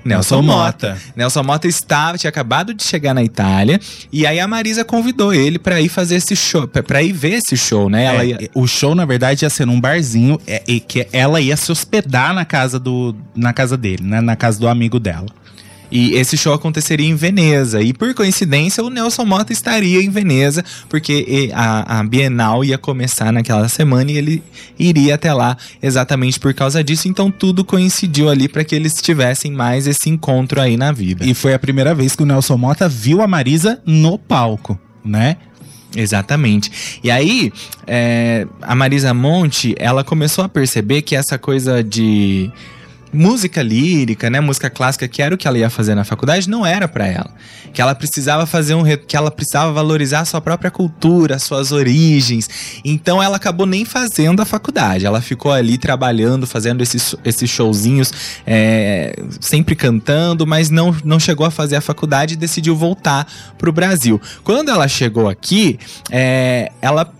Nelson 0.04 0.42
Mota. 0.42 0.98
Nelson 1.16 1.42
Mota 1.42 1.68
estava, 1.68 2.16
tinha 2.18 2.28
acabado 2.28 2.72
de 2.74 2.82
chegar 2.86 3.14
na 3.14 3.22
Itália 3.22 3.78
e 4.12 4.26
aí 4.26 4.40
a 4.40 4.46
Marisa 4.48 4.84
convidou 4.84 5.32
ele 5.34 5.58
pra 5.58 5.80
ir 5.80 5.88
fazer 5.88 6.16
esse 6.16 6.34
show, 6.36 6.66
pra- 6.66 6.82
pra 6.82 7.02
ir 7.02 7.12
ver 7.12 7.34
esse 7.44 7.56
show, 7.56 7.88
né? 7.90 8.04
Ela 8.04 8.22
É, 8.22 8.26
ia, 8.26 8.50
O 8.54 8.66
show, 8.66 8.94
na 8.94 9.04
verdade, 9.04 9.44
ia 9.44 9.50
ser 9.50 9.66
num 9.66 9.80
barzinho 9.80 10.38
é, 10.46 10.62
e 10.66 10.80
que 10.80 11.06
ela 11.12 11.40
ia 11.40 11.56
se 11.56 11.70
hospedar 11.70 12.32
na 12.34 12.44
casa 12.44 12.78
do. 12.78 13.14
na 13.34 13.52
casa 13.52 13.76
dele, 13.76 14.02
né? 14.02 14.20
Na 14.20 14.36
casa 14.36 14.58
do 14.58 14.68
amigo 14.68 14.98
dela. 14.98 15.26
E 15.90 16.14
esse 16.14 16.36
show 16.36 16.52
aconteceria 16.52 17.06
em 17.06 17.14
Veneza. 17.14 17.82
E 17.82 17.92
por 17.92 18.14
coincidência, 18.14 18.82
o 18.82 18.90
Nelson 18.90 19.24
Mota 19.24 19.52
estaria 19.52 20.02
em 20.02 20.10
Veneza, 20.10 20.64
porque 20.88 21.50
a, 21.52 21.98
a 21.98 22.04
Bienal 22.04 22.64
ia 22.64 22.78
começar 22.78 23.32
naquela 23.32 23.68
semana 23.68 24.10
e 24.10 24.16
ele 24.16 24.42
iria 24.78 25.14
até 25.14 25.32
lá 25.32 25.56
exatamente 25.82 26.38
por 26.38 26.54
causa 26.54 26.82
disso. 26.82 27.08
Então 27.08 27.30
tudo 27.30 27.64
coincidiu 27.64 28.28
ali 28.28 28.48
para 28.48 28.64
que 28.64 28.74
eles 28.74 28.94
tivessem 28.94 29.52
mais 29.52 29.86
esse 29.86 30.08
encontro 30.08 30.60
aí 30.60 30.76
na 30.76 30.92
vida. 30.92 31.24
E 31.24 31.34
foi 31.34 31.54
a 31.54 31.58
primeira 31.58 31.94
vez 31.94 32.14
que 32.14 32.22
o 32.22 32.26
Nelson 32.26 32.56
Mota 32.56 32.88
viu 32.88 33.22
a 33.22 33.26
Marisa 33.26 33.80
no 33.84 34.18
palco, 34.18 34.78
né? 35.04 35.36
Exatamente. 35.96 37.00
E 37.02 37.10
aí, 37.10 37.52
é, 37.86 38.46
a 38.62 38.74
Marisa 38.74 39.12
Monte, 39.12 39.74
ela 39.76 40.04
começou 40.04 40.44
a 40.44 40.48
perceber 40.48 41.02
que 41.02 41.16
essa 41.16 41.36
coisa 41.36 41.82
de 41.82 42.50
música 43.12 43.62
lírica, 43.62 44.30
né, 44.30 44.40
música 44.40 44.70
clássica, 44.70 45.08
que 45.08 45.20
era 45.20 45.34
o 45.34 45.38
que 45.38 45.46
ela 45.46 45.58
ia 45.58 45.70
fazer 45.70 45.94
na 45.94 46.04
faculdade, 46.04 46.48
não 46.48 46.64
era 46.64 46.86
pra 46.86 47.06
ela. 47.06 47.30
Que 47.72 47.80
ela 47.80 47.94
precisava 47.94 48.46
fazer 48.46 48.74
um, 48.74 48.84
que 49.06 49.16
ela 49.16 49.30
precisava 49.30 49.72
valorizar 49.72 50.20
a 50.20 50.24
sua 50.24 50.40
própria 50.40 50.70
cultura, 50.70 51.36
as 51.36 51.42
suas 51.42 51.72
origens. 51.72 52.48
Então 52.84 53.22
ela 53.22 53.36
acabou 53.36 53.66
nem 53.66 53.84
fazendo 53.84 54.40
a 54.40 54.44
faculdade. 54.44 55.06
Ela 55.06 55.20
ficou 55.20 55.52
ali 55.52 55.78
trabalhando, 55.78 56.46
fazendo 56.46 56.82
esses, 56.82 57.14
esses 57.24 57.48
showzinhos, 57.48 58.12
é, 58.46 59.14
sempre 59.40 59.74
cantando, 59.74 60.46
mas 60.46 60.70
não, 60.70 60.94
não 61.04 61.18
chegou 61.18 61.46
a 61.46 61.50
fazer 61.50 61.76
a 61.76 61.80
faculdade 61.80 62.34
e 62.34 62.36
decidiu 62.36 62.76
voltar 62.76 63.26
pro 63.58 63.72
Brasil. 63.72 64.20
Quando 64.42 64.70
ela 64.70 64.88
chegou 64.88 65.28
aqui, 65.28 65.78
é, 66.10 66.72
ela 66.80 67.10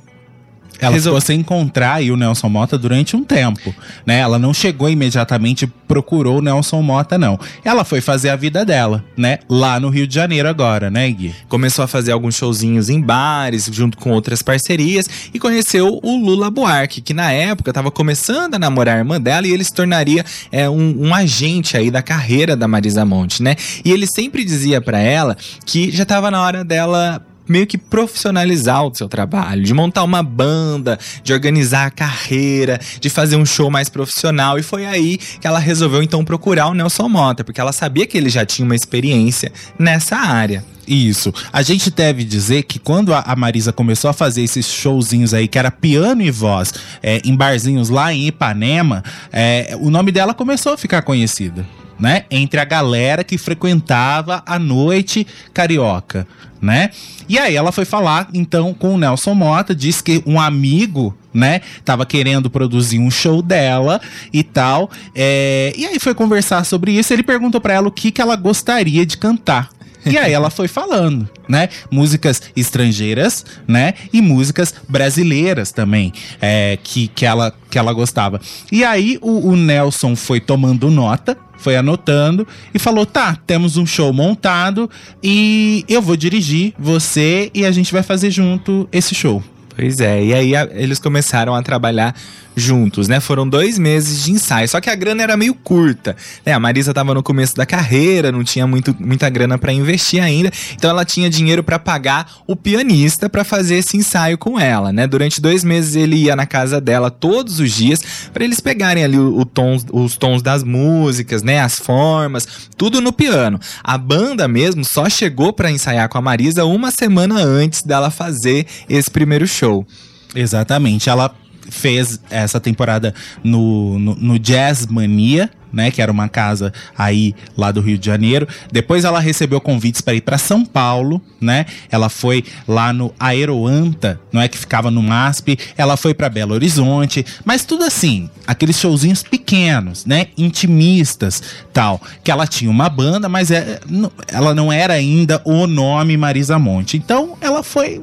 Ela 0.81 0.93
Resol- 0.95 1.13
ficou 1.15 1.21
sem 1.27 1.41
encontrar 1.41 1.95
aí 1.95 2.11
o 2.11 2.17
Nelson 2.17 2.49
Mota 2.49 2.79
durante 2.79 3.15
um 3.17 3.25
tempo, 3.25 3.75
né? 4.07 4.19
Ela 4.21 4.39
não 4.39 4.55
chegou 4.55 4.89
imediatamente 4.89 5.65
e 5.65 5.67
procurou 5.67 6.39
o 6.39 6.43
Nelson 6.43 6.81
Mota, 6.83 7.19
não. 7.19 7.39
Ela 7.65 7.85
foi 7.85 8.01
fazer 8.01 8.31
a 8.31 8.37
vida 8.37 8.65
dela, 8.65 9.05
né? 9.17 9.39
Lá 9.49 9.79
no 9.79 9.89
Rio 9.89 10.07
de 10.07 10.15
Janeiro 10.15 10.49
agora, 10.49 10.91
né, 10.91 11.11
Gui? 11.11 11.35
começou 11.49 11.85
a 11.85 11.89
fazer 11.89 12.13
alguns 12.13 12.37
showzinhos 12.37 12.89
em 12.89 13.01
bares, 13.01 13.69
junto 13.73 13.99
com 13.99 14.11
outras 14.11 14.41
parcerias, 14.43 15.07
e 15.35 15.39
conheceu 15.39 15.99
o 16.03 16.17
Lula 16.17 16.51
Buarque, 16.51 17.01
que 17.01 17.13
na 17.13 17.31
época 17.33 17.71
estava 17.71 17.91
começando 17.91 18.55
a 18.55 18.59
namorar 18.59 18.97
a 18.97 18.99
irmã 18.99 19.21
dela 19.21 19.47
e 19.47 19.53
ele 19.53 19.65
se 19.65 19.73
tornaria 19.75 20.25
é, 20.51 20.69
um, 20.71 21.09
um 21.09 21.15
agente 21.15 21.77
aí 21.77 21.91
da 21.91 22.03
carreira 22.03 22.57
da 22.57 22.67
Marisa 22.69 23.05
Monte, 23.05 23.43
né? 23.43 23.57
E 23.85 23.91
ele 23.93 24.07
sempre 24.07 24.45
dizia 24.45 24.81
pra 24.81 24.99
ela 24.99 25.37
que 25.67 25.91
já 25.91 26.05
estava 26.05 26.31
na 26.31 26.41
hora 26.43 26.65
dela 26.65 27.21
meio 27.51 27.67
que 27.67 27.77
profissionalizar 27.77 28.87
o 28.87 28.95
seu 28.95 29.09
trabalho, 29.09 29.63
de 29.63 29.75
montar 29.75 30.05
uma 30.05 30.23
banda, 30.23 30.99
de 31.23 31.33
organizar 31.33 31.87
a 31.87 31.91
carreira, 31.91 32.79
de 33.01 33.11
fazer 33.11 33.37
um 33.37 33.45
show 33.45 33.71
mais 33.71 33.89
profissional. 33.89 34.59
E 34.59 34.63
foi 34.63 34.87
aí 34.87 35.19
que 35.19 35.47
ela 35.47 35.59
resolveu 35.59 36.03
então 36.03 36.25
procurar 36.25 36.69
o 36.69 36.75
Nelson 36.75 37.09
Mota, 37.09 37.43
porque 37.43 37.61
ela 37.61 37.73
sabia 37.73 38.07
que 38.07 38.17
ele 38.17 38.31
já 38.31 38.47
tinha 38.47 38.65
uma 38.65 38.77
experiência 38.77 39.53
nessa 39.79 40.17
área. 40.17 40.65
Isso. 40.87 41.33
A 41.53 41.63
gente 41.63 41.91
deve 41.91 42.25
dizer 42.25 42.65
que 42.65 42.79
quando 42.79 43.15
a 43.15 43.37
Marisa 43.37 43.73
começou 43.73 44.11
a 44.11 44.13
fazer 44.13 44.43
esses 44.43 44.67
showzinhos 44.67 45.33
aí, 45.33 45.47
que 45.47 45.59
era 45.59 45.71
piano 45.71 46.23
e 46.23 46.31
voz, 46.31 46.73
é, 47.03 47.21
em 47.25 47.37
barzinhos 47.37 47.89
lá 47.89 48.13
em 48.13 48.27
Ipanema, 48.27 49.05
é, 49.33 49.77
o 49.81 49.89
nome 49.89 50.11
dela 50.11 50.35
começou 50.35 50.73
a 50.73 50.77
ficar 50.77 51.03
conhecida, 51.03 51.65
né? 52.01 52.25
Entre 52.31 52.59
a 52.59 52.65
galera 52.65 53.23
que 53.23 53.37
frequentava 53.37 54.43
a 54.47 54.59
noite 54.59 55.27
carioca, 55.53 56.27
né? 56.61 56.91
E 57.29 57.39
aí 57.39 57.55
ela 57.55 57.71
foi 57.71 57.85
falar, 57.85 58.29
então, 58.33 58.73
com 58.75 58.95
o 58.95 58.99
Nelson 58.99 59.35
Mota, 59.35 59.75
disse 59.75 60.03
que 60.03 60.23
um 60.27 60.41
amigo 60.41 61.15
né? 61.33 61.61
Tava 61.85 62.05
querendo 62.05 62.51
produzir 62.51 62.99
um 62.99 63.09
show 63.09 63.41
dela 63.41 64.01
e 64.33 64.43
tal. 64.43 64.91
é, 65.15 65.73
e 65.77 65.87
aí 65.87 65.99
foi 66.01 66.13
conversar 66.13 66.65
sobre 66.65 66.91
isso. 66.91 67.13
Ele 67.13 67.23
perguntou 67.23 67.61
pra 67.61 67.75
ela 67.75 67.87
o 67.87 67.93
que, 67.93 68.11
que 68.11 68.21
ela 68.21 68.35
gostaria 68.35 69.07
de 69.07 69.17
cantar. 69.17 69.71
E 70.07 70.17
aí 70.17 70.33
ela 70.33 70.51
foi 70.51 70.67
falando, 70.69 71.29
né? 71.49 71.69
Músicas 71.91 72.41
estrangeiras, 72.57 73.45
né? 73.69 73.95
E 74.13 74.21
músicas 74.23 74.75
brasileiras 74.89 75.73
também, 75.73 76.13
é, 76.41 76.79
que, 76.83 77.09
que, 77.09 77.27
ela, 77.27 77.53
que 77.71 77.79
ela 77.79 77.93
gostava. 77.93 78.41
E 78.73 78.85
aí 78.85 79.19
o, 79.21 79.51
o 79.51 79.57
Nelson 79.57 80.17
foi 80.17 80.41
tomando 80.41 80.91
nota, 80.91 81.37
foi 81.59 81.77
anotando 81.77 82.47
e 82.73 82.79
falou: 82.79 83.05
tá, 83.05 83.37
temos 83.47 83.77
um 83.77 83.85
show 83.85 84.13
montado 84.13 84.89
e 85.23 85.85
eu 85.89 86.01
vou 86.01 86.17
dirigir 86.17 86.73
você 86.79 87.51
e 87.53 87.65
a 87.67 87.71
gente 87.71 87.93
vai 87.93 88.03
fazer 88.03 88.31
junto 88.31 88.89
esse 88.91 89.15
show. 89.15 89.43
Pois 89.77 90.01
é, 90.01 90.23
e 90.25 90.35
aí 90.35 90.57
a- 90.57 90.69
eles 90.73 90.99
começaram 90.99 91.55
a 91.55 91.63
trabalhar 91.63 92.15
juntos, 92.57 93.09
né? 93.09 93.21
Foram 93.21 93.49
dois 93.49 93.79
meses 93.79 94.25
de 94.25 94.33
ensaio, 94.33 94.69
só 94.69 94.81
que 94.81 94.91
a 94.91 94.95
grana 94.95 95.23
era 95.23 95.37
meio 95.37 95.55
curta, 95.55 96.17
né? 96.45 96.53
A 96.53 96.61
Marisa 96.61 96.93
tava 96.93 97.15
no 97.15 97.23
começo 97.23 97.55
da 97.55 97.65
carreira, 97.65 98.33
não 98.33 98.45
tinha 98.45 98.67
muito, 98.67 98.95
muita 98.99 99.29
grana 99.31 99.59
pra 99.59 99.73
investir 99.73 100.23
ainda, 100.23 100.51
então 100.75 100.91
ela 100.91 101.05
tinha 101.05 101.31
dinheiro 101.31 101.63
pra 101.63 101.79
pagar 101.79 102.31
o 102.47 102.57
pianista 102.57 103.29
pra 103.29 103.45
fazer 103.45 103.77
esse 103.77 103.97
ensaio 103.97 104.37
com 104.37 104.59
ela, 104.59 104.93
né? 104.93 105.07
Durante 105.07 105.41
dois 105.41 105.65
meses 105.65 105.95
ele 105.95 106.17
ia 106.17 106.37
na 106.37 106.47
casa 106.47 106.81
dela 106.81 107.11
todos 107.11 107.61
os 107.61 107.73
dias 107.73 108.01
pra 108.33 108.45
eles 108.45 108.61
pegarem 108.61 109.05
ali 109.05 109.19
o, 109.19 109.47
os 109.93 110.17
tons 110.17 110.43
das 110.43 110.63
músicas, 110.63 111.43
né? 111.43 111.61
As 111.61 111.77
formas, 111.77 112.47
tudo 112.77 113.01
no 113.01 113.13
piano. 113.13 113.59
A 113.83 113.97
banda 113.97 114.47
mesmo 114.49 114.85
só 114.85 115.09
chegou 115.09 115.53
pra 115.53 115.71
ensaiar 115.71 116.09
com 116.09 116.19
a 116.19 116.23
Marisa 116.23 116.65
uma 116.65 116.91
semana 116.91 117.41
antes 117.41 117.83
dela 117.83 118.11
fazer 118.11 118.67
esse 118.89 119.11
primeiro 119.11 119.47
show. 119.47 119.87
Exatamente. 120.35 121.09
Ela 121.09 121.35
fez 121.71 122.21
essa 122.31 122.61
temporada 122.61 123.15
no, 123.43 123.99
no, 123.99 124.15
no 124.17 124.39
Jazz 124.39 124.87
Mania, 124.87 125.51
né? 125.73 125.91
Que 125.91 126.03
era 126.03 126.11
uma 126.11 126.29
casa 126.29 126.73
aí 126.97 127.35
lá 127.57 127.71
do 127.71 127.81
Rio 127.81 127.99
de 127.99 128.07
Janeiro. 128.07 128.47
Depois 128.73 129.05
ela 129.05 129.21
recebeu 129.21 129.61
convites 129.61 130.01
para 130.01 130.15
ir 130.15 130.21
para 130.21 130.39
São 130.39 130.65
Paulo, 130.65 131.21
né? 131.41 131.67
Ela 131.91 132.09
foi 132.09 132.45
lá 132.67 132.93
no 132.93 133.15
Aeroanta, 133.19 134.21
não 134.33 134.41
é 134.41 134.49
que 134.49 134.59
ficava 134.59 134.91
no 134.91 135.03
MASP. 135.03 135.59
Ela 135.77 135.97
foi 135.97 136.15
para 136.15 136.29
Belo 136.29 136.55
Horizonte, 136.55 137.25
mas 137.45 137.65
tudo 137.65 137.85
assim, 137.85 138.29
aqueles 138.47 138.79
showzinhos 138.79 139.23
pequenos, 139.23 140.05
né? 140.05 140.27
Intimistas, 140.37 141.43
tal. 141.73 142.01
Que 142.23 142.31
ela 142.31 142.47
tinha 142.47 142.71
uma 142.71 142.89
banda, 142.89 143.29
mas 143.29 143.51
é, 143.51 143.81
ela 144.29 144.55
não 144.55 144.73
era 144.73 144.95
ainda 144.95 145.41
o 145.45 145.67
nome 145.67 146.17
Marisa 146.17 146.59
Monte. 146.59 146.97
Então 146.97 147.37
ela 147.41 147.63
foi 147.63 148.03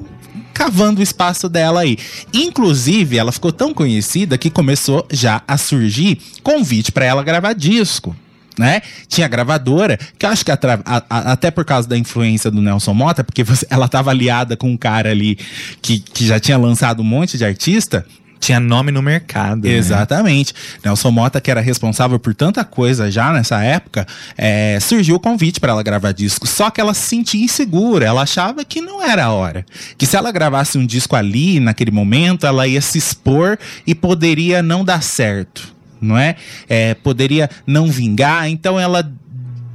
cavando 0.58 1.00
o 1.00 1.04
espaço 1.04 1.48
dela 1.48 1.82
aí. 1.82 1.98
Inclusive, 2.34 3.18
ela 3.18 3.32
ficou 3.32 3.52
tão 3.52 3.74
conhecida 3.74 4.38
que 4.38 4.50
começou 4.50 5.06
já 5.12 5.42
a 5.48 5.58
surgir 5.58 6.18
convite 6.42 6.92
pra 6.92 7.06
ela 7.06 7.24
gravar 7.24 7.54
disco. 7.54 8.16
Né? 8.58 8.82
Tinha 9.08 9.28
gravadora, 9.28 10.00
que 10.18 10.26
eu 10.26 10.30
acho 10.32 10.44
que 10.44 10.50
atra- 10.52 10.82
a- 10.84 11.04
a- 11.08 11.32
até 11.34 11.52
por 11.52 11.64
causa 11.64 11.88
da 11.88 11.96
influência 11.96 12.50
do 12.50 12.60
Nelson 12.60 12.92
Mota, 12.96 13.24
porque 13.24 13.44
você- 13.44 13.68
ela 13.70 13.88
tava 13.88 14.10
aliada 14.10 14.58
com 14.58 14.72
um 14.72 14.76
cara 14.78 15.12
ali 15.12 15.38
que, 15.80 16.00
que 16.00 16.26
já 16.26 16.40
tinha 16.40 16.58
lançado 16.58 17.02
um 17.02 17.06
monte 17.06 17.38
de 17.38 17.46
artista, 17.46 18.04
Tinha 18.40 18.60
nome 18.60 18.92
no 18.92 19.02
mercado. 19.02 19.68
né? 19.68 19.74
Exatamente. 19.74 20.54
Nelson 20.84 21.12
Mota, 21.12 21.42
que 21.42 21.50
era 21.50 21.62
responsável 21.62 22.20
por 22.20 22.34
tanta 22.34 22.64
coisa 22.64 23.10
já 23.12 23.32
nessa 23.34 23.64
época, 23.64 24.06
é, 24.38 24.80
surgiu 24.80 25.16
o 25.16 25.20
convite 25.20 25.60
para 25.60 25.72
ela 25.72 25.84
gravar 25.84 26.12
disco. 26.12 26.48
Só 26.48 26.70
que 26.70 26.80
ela 26.80 26.94
se 26.94 27.08
sentia 27.08 27.44
insegura. 27.44 28.06
Ela 28.06 28.22
achava 28.22 28.64
que 28.64 28.82
não 28.82 29.04
era 29.04 29.26
a 29.26 29.32
hora. 29.32 29.66
Que 29.98 30.06
se 30.06 30.16
ela 30.16 30.32
gravasse 30.32 30.78
um 30.78 30.86
disco 30.86 31.16
ali, 31.16 31.60
naquele 31.60 31.92
momento, 31.92 32.46
ela 32.46 32.68
ia 32.68 32.82
se 32.82 32.98
expor 32.98 33.58
e 33.86 33.94
poderia 33.96 34.62
não 34.62 34.84
dar 34.84 35.02
certo. 35.02 35.76
Não 36.00 36.18
é? 36.18 36.36
É, 36.70 36.94
poderia 36.94 37.50
não 37.66 37.88
vingar. 37.88 38.48
Então 38.48 38.80
ela 38.80 39.12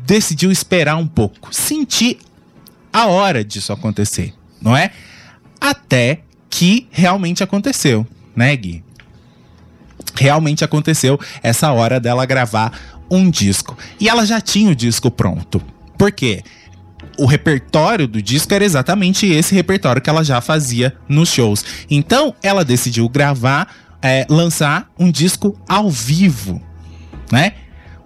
decidiu 0.06 0.50
esperar 0.52 0.96
um 0.96 1.06
pouco. 1.06 1.54
Sentir 1.54 2.18
a 2.92 3.06
hora 3.06 3.44
disso 3.44 3.72
acontecer. 3.72 4.32
Não 4.60 4.76
é? 4.76 4.90
Até 5.60 6.20
que 6.50 6.86
realmente 6.90 7.42
aconteceu, 7.42 8.06
né, 8.34 8.58
realmente 10.14 10.64
aconteceu 10.64 11.18
essa 11.42 11.72
hora 11.72 11.98
dela 11.98 12.26
gravar 12.26 12.72
um 13.10 13.30
disco. 13.30 13.76
E 14.00 14.08
ela 14.08 14.24
já 14.24 14.40
tinha 14.40 14.70
o 14.70 14.74
disco 14.74 15.10
pronto. 15.10 15.62
Por 15.96 16.10
quê? 16.12 16.42
o 17.18 17.26
repertório 17.26 18.06
do 18.08 18.22
disco 18.22 18.52
era 18.54 18.64
exatamente 18.64 19.26
esse 19.26 19.54
repertório 19.54 20.00
que 20.00 20.08
ela 20.08 20.24
já 20.24 20.40
fazia 20.40 20.94
nos 21.08 21.28
shows. 21.28 21.64
Então, 21.90 22.34
ela 22.42 22.64
decidiu 22.64 23.08
gravar, 23.08 23.68
é, 24.00 24.26
lançar 24.28 24.90
um 24.98 25.10
disco 25.10 25.58
ao 25.68 25.90
vivo, 25.90 26.60
né? 27.30 27.52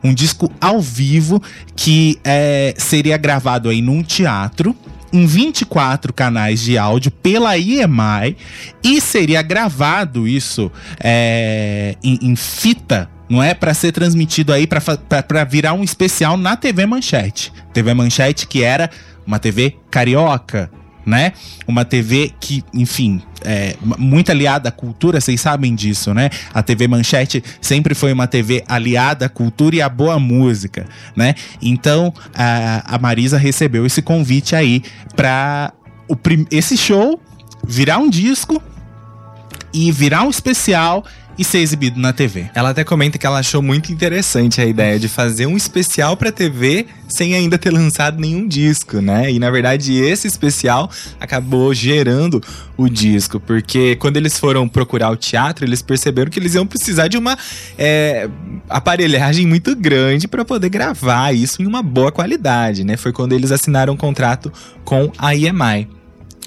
Um 0.02 0.12
disco 0.14 0.52
ao 0.61 0.80
vivo 0.80 1.42
que 1.75 2.18
é, 2.25 2.75
seria 2.76 3.16
gravado 3.16 3.68
aí 3.68 3.80
num 3.80 4.02
teatro 4.02 4.76
em 5.16 5.26
24 5.26 6.12
canais 6.12 6.61
de 6.61 6.76
áudio 6.76 7.11
pela 7.11 7.56
EMI 7.56 8.37
e 8.82 9.00
seria 9.00 9.42
gravado 9.42 10.28
isso 10.28 10.70
é, 11.00 11.96
em, 12.02 12.18
em 12.23 12.37
fita 12.37 13.11
não 13.28 13.42
é 13.42 13.54
para 13.54 13.75
ser 13.75 13.92
transmitido 13.92 14.52
aí 14.52 14.66
para 14.66 15.44
virar 15.44 15.73
um 15.73 15.82
especial 15.82 16.37
na 16.37 16.56
TV 16.56 16.87
Manchete. 16.87 17.52
TV 17.73 17.92
Manchete 17.92 18.46
que 18.46 18.62
era 18.62 18.88
uma 19.26 19.40
TV 19.40 19.76
carioca, 19.90 20.70
né? 21.07 21.33
Uma 21.69 21.85
TV 21.85 22.33
que, 22.41 22.65
enfim, 22.75 23.23
é 23.45 23.77
muito 23.81 24.31
aliada 24.31 24.69
à 24.69 24.73
cultura, 24.73 25.21
vocês 25.21 25.41
sabem 25.41 25.73
disso, 25.75 26.13
né? 26.13 26.31
A 26.53 26.63
TV 26.63 26.89
Manchete 26.89 27.43
sempre 27.61 27.95
foi 27.95 28.13
uma 28.13 28.27
TV 28.27 28.65
aliada 28.67 29.27
à 29.27 29.29
cultura 29.29 29.77
e 29.77 29.81
à 29.81 29.89
boa 29.89 30.19
música, 30.19 30.87
né? 31.15 31.37
Então 31.63 32.13
a, 32.35 32.97
a 32.97 32.99
Marisa 32.99 33.39
recebeu 33.39 33.87
esse 33.87 34.03
convite 34.03 34.57
aí 34.57 34.83
para 35.15 35.73
esse 36.51 36.77
show 36.77 37.21
virar 37.65 37.99
um 37.99 38.11
disco 38.11 38.61
e 39.73 39.93
virar 39.93 40.23
um 40.23 40.31
especial 40.31 41.05
e 41.38 41.45
ser 41.45 41.59
exibido 41.59 42.00
na 42.00 42.12
TV. 42.12 42.50
Ela 42.55 42.71
até 42.71 42.85
comenta 42.85 43.19
que 43.19 43.26
ela 43.26 43.38
achou 43.38 43.62
muito 43.62 43.93
interessante 43.93 44.61
a 44.61 44.64
ideia 44.64 44.99
de 44.99 45.09
fazer 45.09 45.47
um 45.47 45.57
especial 45.57 46.16
pra 46.16 46.33
TV 46.33 46.87
sem 47.09 47.35
ainda 47.35 47.57
ter 47.57 47.71
lançado 47.71 48.21
nenhum 48.21 48.47
disco, 48.47 49.00
né? 49.00 49.31
E 49.31 49.38
na 49.38 49.50
verdade 49.50 49.95
esse 49.95 50.26
especial 50.26 50.90
acabou 51.21 51.73
gerando 51.73 52.43
o 52.76 52.88
disco, 52.88 53.38
porque 53.40 53.97
quando 53.97 54.16
eles 54.16 54.38
foram 54.38 54.69
procurar 54.69 55.11
o 55.11 55.16
teatro, 55.16 55.64
eles 55.64 55.83
perceberam 55.83 56.31
que 56.31 56.38
eles 56.38 56.55
iam 56.55 56.66
precisar 56.66 57.09
de 57.09 57.16
uma 57.16 57.38
é, 57.78 58.28
aparelhagem 58.69 59.47
muito 59.47 59.75
grande 59.75 60.28
para 60.28 60.45
poder 60.45 60.69
gravar 60.69 61.35
isso 61.35 61.62
em 61.62 61.66
uma 61.66 61.83
boa 61.83 62.12
qualidade, 62.12 62.85
né? 62.85 62.97
Foi 62.97 63.12
quando 63.12 63.33
eles 63.33 63.52
assinaram 63.52 63.95
um 63.95 63.97
contrato 63.97 64.52
com 64.85 65.11
a 65.19 65.35
EMI. 65.35 65.96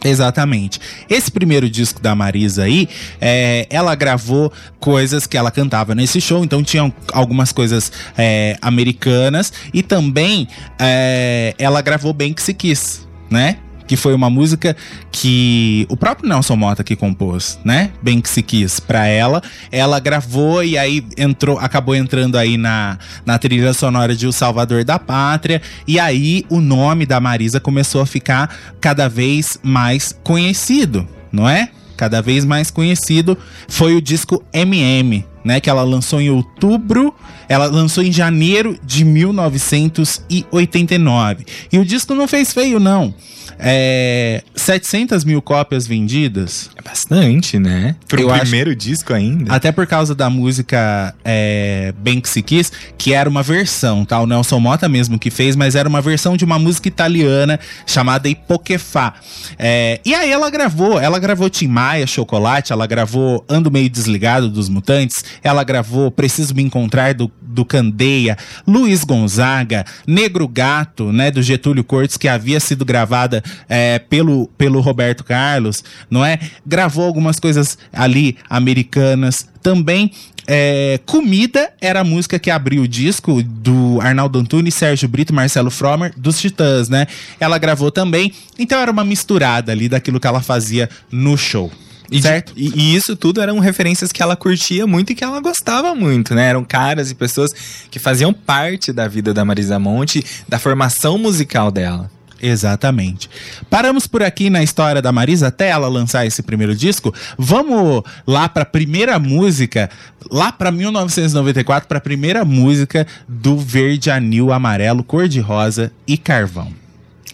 Exatamente. 0.03 0.79
Esse 1.09 1.29
primeiro 1.29 1.69
disco 1.69 2.01
da 2.01 2.15
Marisa 2.15 2.63
aí, 2.63 2.87
é, 3.19 3.67
ela 3.69 3.93
gravou 3.95 4.51
coisas 4.79 5.27
que 5.27 5.37
ela 5.37 5.51
cantava 5.51 5.93
nesse 5.93 6.21
show, 6.21 6.43
então 6.43 6.63
tinham 6.63 6.93
algumas 7.11 7.51
coisas 7.51 7.91
é, 8.17 8.57
americanas 8.61 9.51
e 9.73 9.83
também 9.83 10.47
é, 10.79 11.53
ela 11.57 11.81
gravou 11.81 12.13
Bem 12.13 12.33
Que 12.33 12.41
Se 12.41 12.53
Quis, 12.53 13.07
né? 13.29 13.57
Que 13.89 13.97
foi 13.97 14.13
uma 14.13 14.29
música 14.29 14.77
que 15.11 15.87
o 15.89 15.97
próprio 15.97 16.29
Nelson 16.29 16.55
Mota 16.55 16.83
que 16.83 16.95
compôs, 16.95 17.57
né? 17.65 17.89
Bem 18.03 18.21
que 18.21 18.29
se 18.29 18.43
quis 18.43 18.79
para 18.79 19.07
ela. 19.07 19.41
Ela 19.71 19.99
gravou 19.99 20.63
e 20.63 20.77
aí 20.77 21.03
entrou, 21.17 21.57
acabou 21.57 21.95
entrando 21.95 22.37
aí 22.37 22.55
na, 22.55 22.99
na 23.25 23.39
trilha 23.39 23.73
sonora 23.73 24.15
de 24.15 24.27
O 24.27 24.31
Salvador 24.31 24.83
da 24.83 24.99
Pátria. 24.99 25.59
E 25.87 25.99
aí 25.99 26.45
o 26.49 26.61
nome 26.61 27.07
da 27.07 27.19
Marisa 27.19 27.59
começou 27.59 27.99
a 27.99 28.05
ficar 28.05 28.55
cada 28.79 29.09
vez 29.09 29.57
mais 29.63 30.15
conhecido, 30.23 31.07
não 31.31 31.49
é? 31.49 31.69
Cada 31.97 32.21
vez 32.21 32.45
mais 32.45 32.69
conhecido 32.69 33.35
foi 33.67 33.95
o 33.95 34.01
disco 34.01 34.43
MM, 34.53 35.25
né, 35.43 35.59
que 35.59 35.69
ela 35.69 35.81
lançou 35.81 36.21
em 36.21 36.29
outubro, 36.29 37.13
ela 37.49 37.65
lançou 37.65 38.01
em 38.03 38.11
janeiro 38.11 38.77
de 38.85 39.03
1989. 39.03 41.45
E 41.71 41.79
o 41.79 41.83
disco 41.83 42.13
não 42.13 42.27
fez 42.27 42.53
feio, 42.53 42.79
não. 42.79 43.15
É, 43.59 44.41
700 44.55 45.23
mil 45.25 45.41
cópias 45.41 45.85
vendidas. 45.85 46.69
É 46.77 46.81
bastante, 46.81 47.59
né? 47.59 47.95
Pro 48.07 48.21
Eu 48.21 48.29
primeiro 48.29 48.69
acho... 48.69 48.79
disco 48.79 49.13
ainda. 49.13 49.53
Até 49.53 49.71
por 49.71 49.85
causa 49.85 50.15
da 50.15 50.29
música 50.29 51.13
é, 51.23 51.93
Bem 51.97 52.21
Que 52.21 52.29
Se 52.29 52.41
Quis, 52.41 52.71
que 52.97 53.13
era 53.13 53.29
uma 53.29 53.43
versão, 53.43 54.05
tá? 54.05 54.19
O 54.21 54.25
Nelson 54.25 54.59
Mota 54.59 54.87
mesmo 54.87 55.19
que 55.19 55.29
fez, 55.29 55.55
mas 55.55 55.75
era 55.75 55.89
uma 55.89 56.01
versão 56.01 56.37
de 56.37 56.45
uma 56.45 56.57
música 56.57 56.87
italiana 56.87 57.59
chamada 57.85 58.29
Ipoquefá. 58.29 59.15
É, 59.57 59.99
e 60.05 60.13
aí 60.15 60.31
ela 60.31 60.49
gravou, 60.49 60.99
ela 60.99 61.19
gravou 61.19 61.49
Tim 61.49 61.67
Maia, 61.67 62.07
Chocolate, 62.07 62.71
ela 62.71 62.87
gravou 62.87 63.43
Ando 63.49 63.69
Meio 63.69 63.89
Desligado 63.89 64.49
dos 64.49 64.69
Mutantes, 64.69 65.23
ela 65.43 65.63
gravou 65.63 66.09
Preciso 66.09 66.55
Me 66.55 66.63
Encontrar 66.63 67.13
do, 67.13 67.29
do 67.49 67.65
Candeia, 67.65 68.37
Luiz 68.65 69.03
Gonzaga, 69.03 69.85
Negro 70.05 70.47
Gato, 70.47 71.11
né, 71.11 71.31
do 71.31 71.41
Getúlio 71.41 71.83
Cortes, 71.83 72.15
que 72.15 72.27
havia 72.27 72.59
sido 72.59 72.85
gravada 72.85 73.43
é, 73.67 73.97
pelo, 73.99 74.47
pelo 74.57 74.79
Roberto 74.79 75.23
Carlos, 75.23 75.83
não 76.09 76.23
é? 76.23 76.39
Gravou 76.65 77.05
algumas 77.05 77.39
coisas 77.39 77.77
ali 77.91 78.37
americanas 78.49 79.47
também. 79.61 80.11
É, 80.47 80.99
Comida 81.05 81.71
era 81.79 81.99
a 81.99 82.03
música 82.03 82.39
que 82.39 82.49
abriu 82.49 82.83
o 82.83 82.87
disco 82.87 83.43
do 83.43 83.99
Arnaldo 84.01 84.39
Antunes, 84.39 84.73
Sérgio 84.73 85.07
Brito, 85.07 85.33
Marcelo 85.33 85.69
Fromer, 85.69 86.13
dos 86.17 86.39
Titãs, 86.39 86.89
né? 86.89 87.07
Ela 87.39 87.57
gravou 87.57 87.91
também, 87.91 88.33
então 88.57 88.79
era 88.79 88.91
uma 88.91 89.03
misturada 89.03 89.71
ali 89.71 89.87
daquilo 89.87 90.19
que 90.19 90.27
ela 90.27 90.41
fazia 90.41 90.89
no 91.11 91.37
show. 91.37 91.71
E, 92.11 92.21
certo? 92.21 92.53
E, 92.55 92.69
e, 92.75 92.95
isso 92.95 93.15
tudo 93.15 93.41
eram 93.41 93.59
referências 93.59 94.11
que 94.11 94.21
ela 94.21 94.35
curtia 94.35 94.87
muito 94.87 95.11
e 95.11 95.15
que 95.15 95.23
ela 95.23 95.39
gostava 95.39 95.93
muito, 95.93 96.33
né? 96.33 96.49
Eram 96.49 96.63
caras 96.63 97.11
e 97.11 97.15
pessoas 97.15 97.51
que 97.89 97.99
faziam 97.99 98.33
parte 98.33 98.91
da 98.91 99.07
vida 99.07 99.33
da 99.33 99.45
Marisa 99.45 99.77
Monte, 99.77 100.25
da 100.47 100.57
formação 100.57 101.17
musical 101.17 101.71
dela. 101.71 102.09
Exatamente. 102.41 103.29
Paramos 103.69 104.07
por 104.07 104.23
aqui 104.23 104.49
na 104.49 104.63
história 104.63 105.01
da 105.01 105.11
Marisa 105.11 105.47
até 105.47 105.69
ela 105.69 105.87
lançar 105.87 106.25
esse 106.25 106.41
primeiro 106.41 106.73
disco. 106.73 107.13
Vamos 107.37 108.03
lá 108.25 108.47
para 108.47 108.63
a 108.63 108.65
primeira 108.65 109.19
música, 109.19 109.89
lá 110.31 110.51
para 110.51 110.71
1994, 110.71 111.87
para 111.87 111.97
a 111.97 112.01
primeira 112.01 112.45
música 112.45 113.05
do 113.27 113.57
Verde 113.57 114.09
Anil 114.09 114.53
Amarelo, 114.53 115.03
Cor 115.03 115.27
de 115.27 115.39
Rosa 115.39 115.91
e 116.07 116.17
Carvão. 116.17 116.73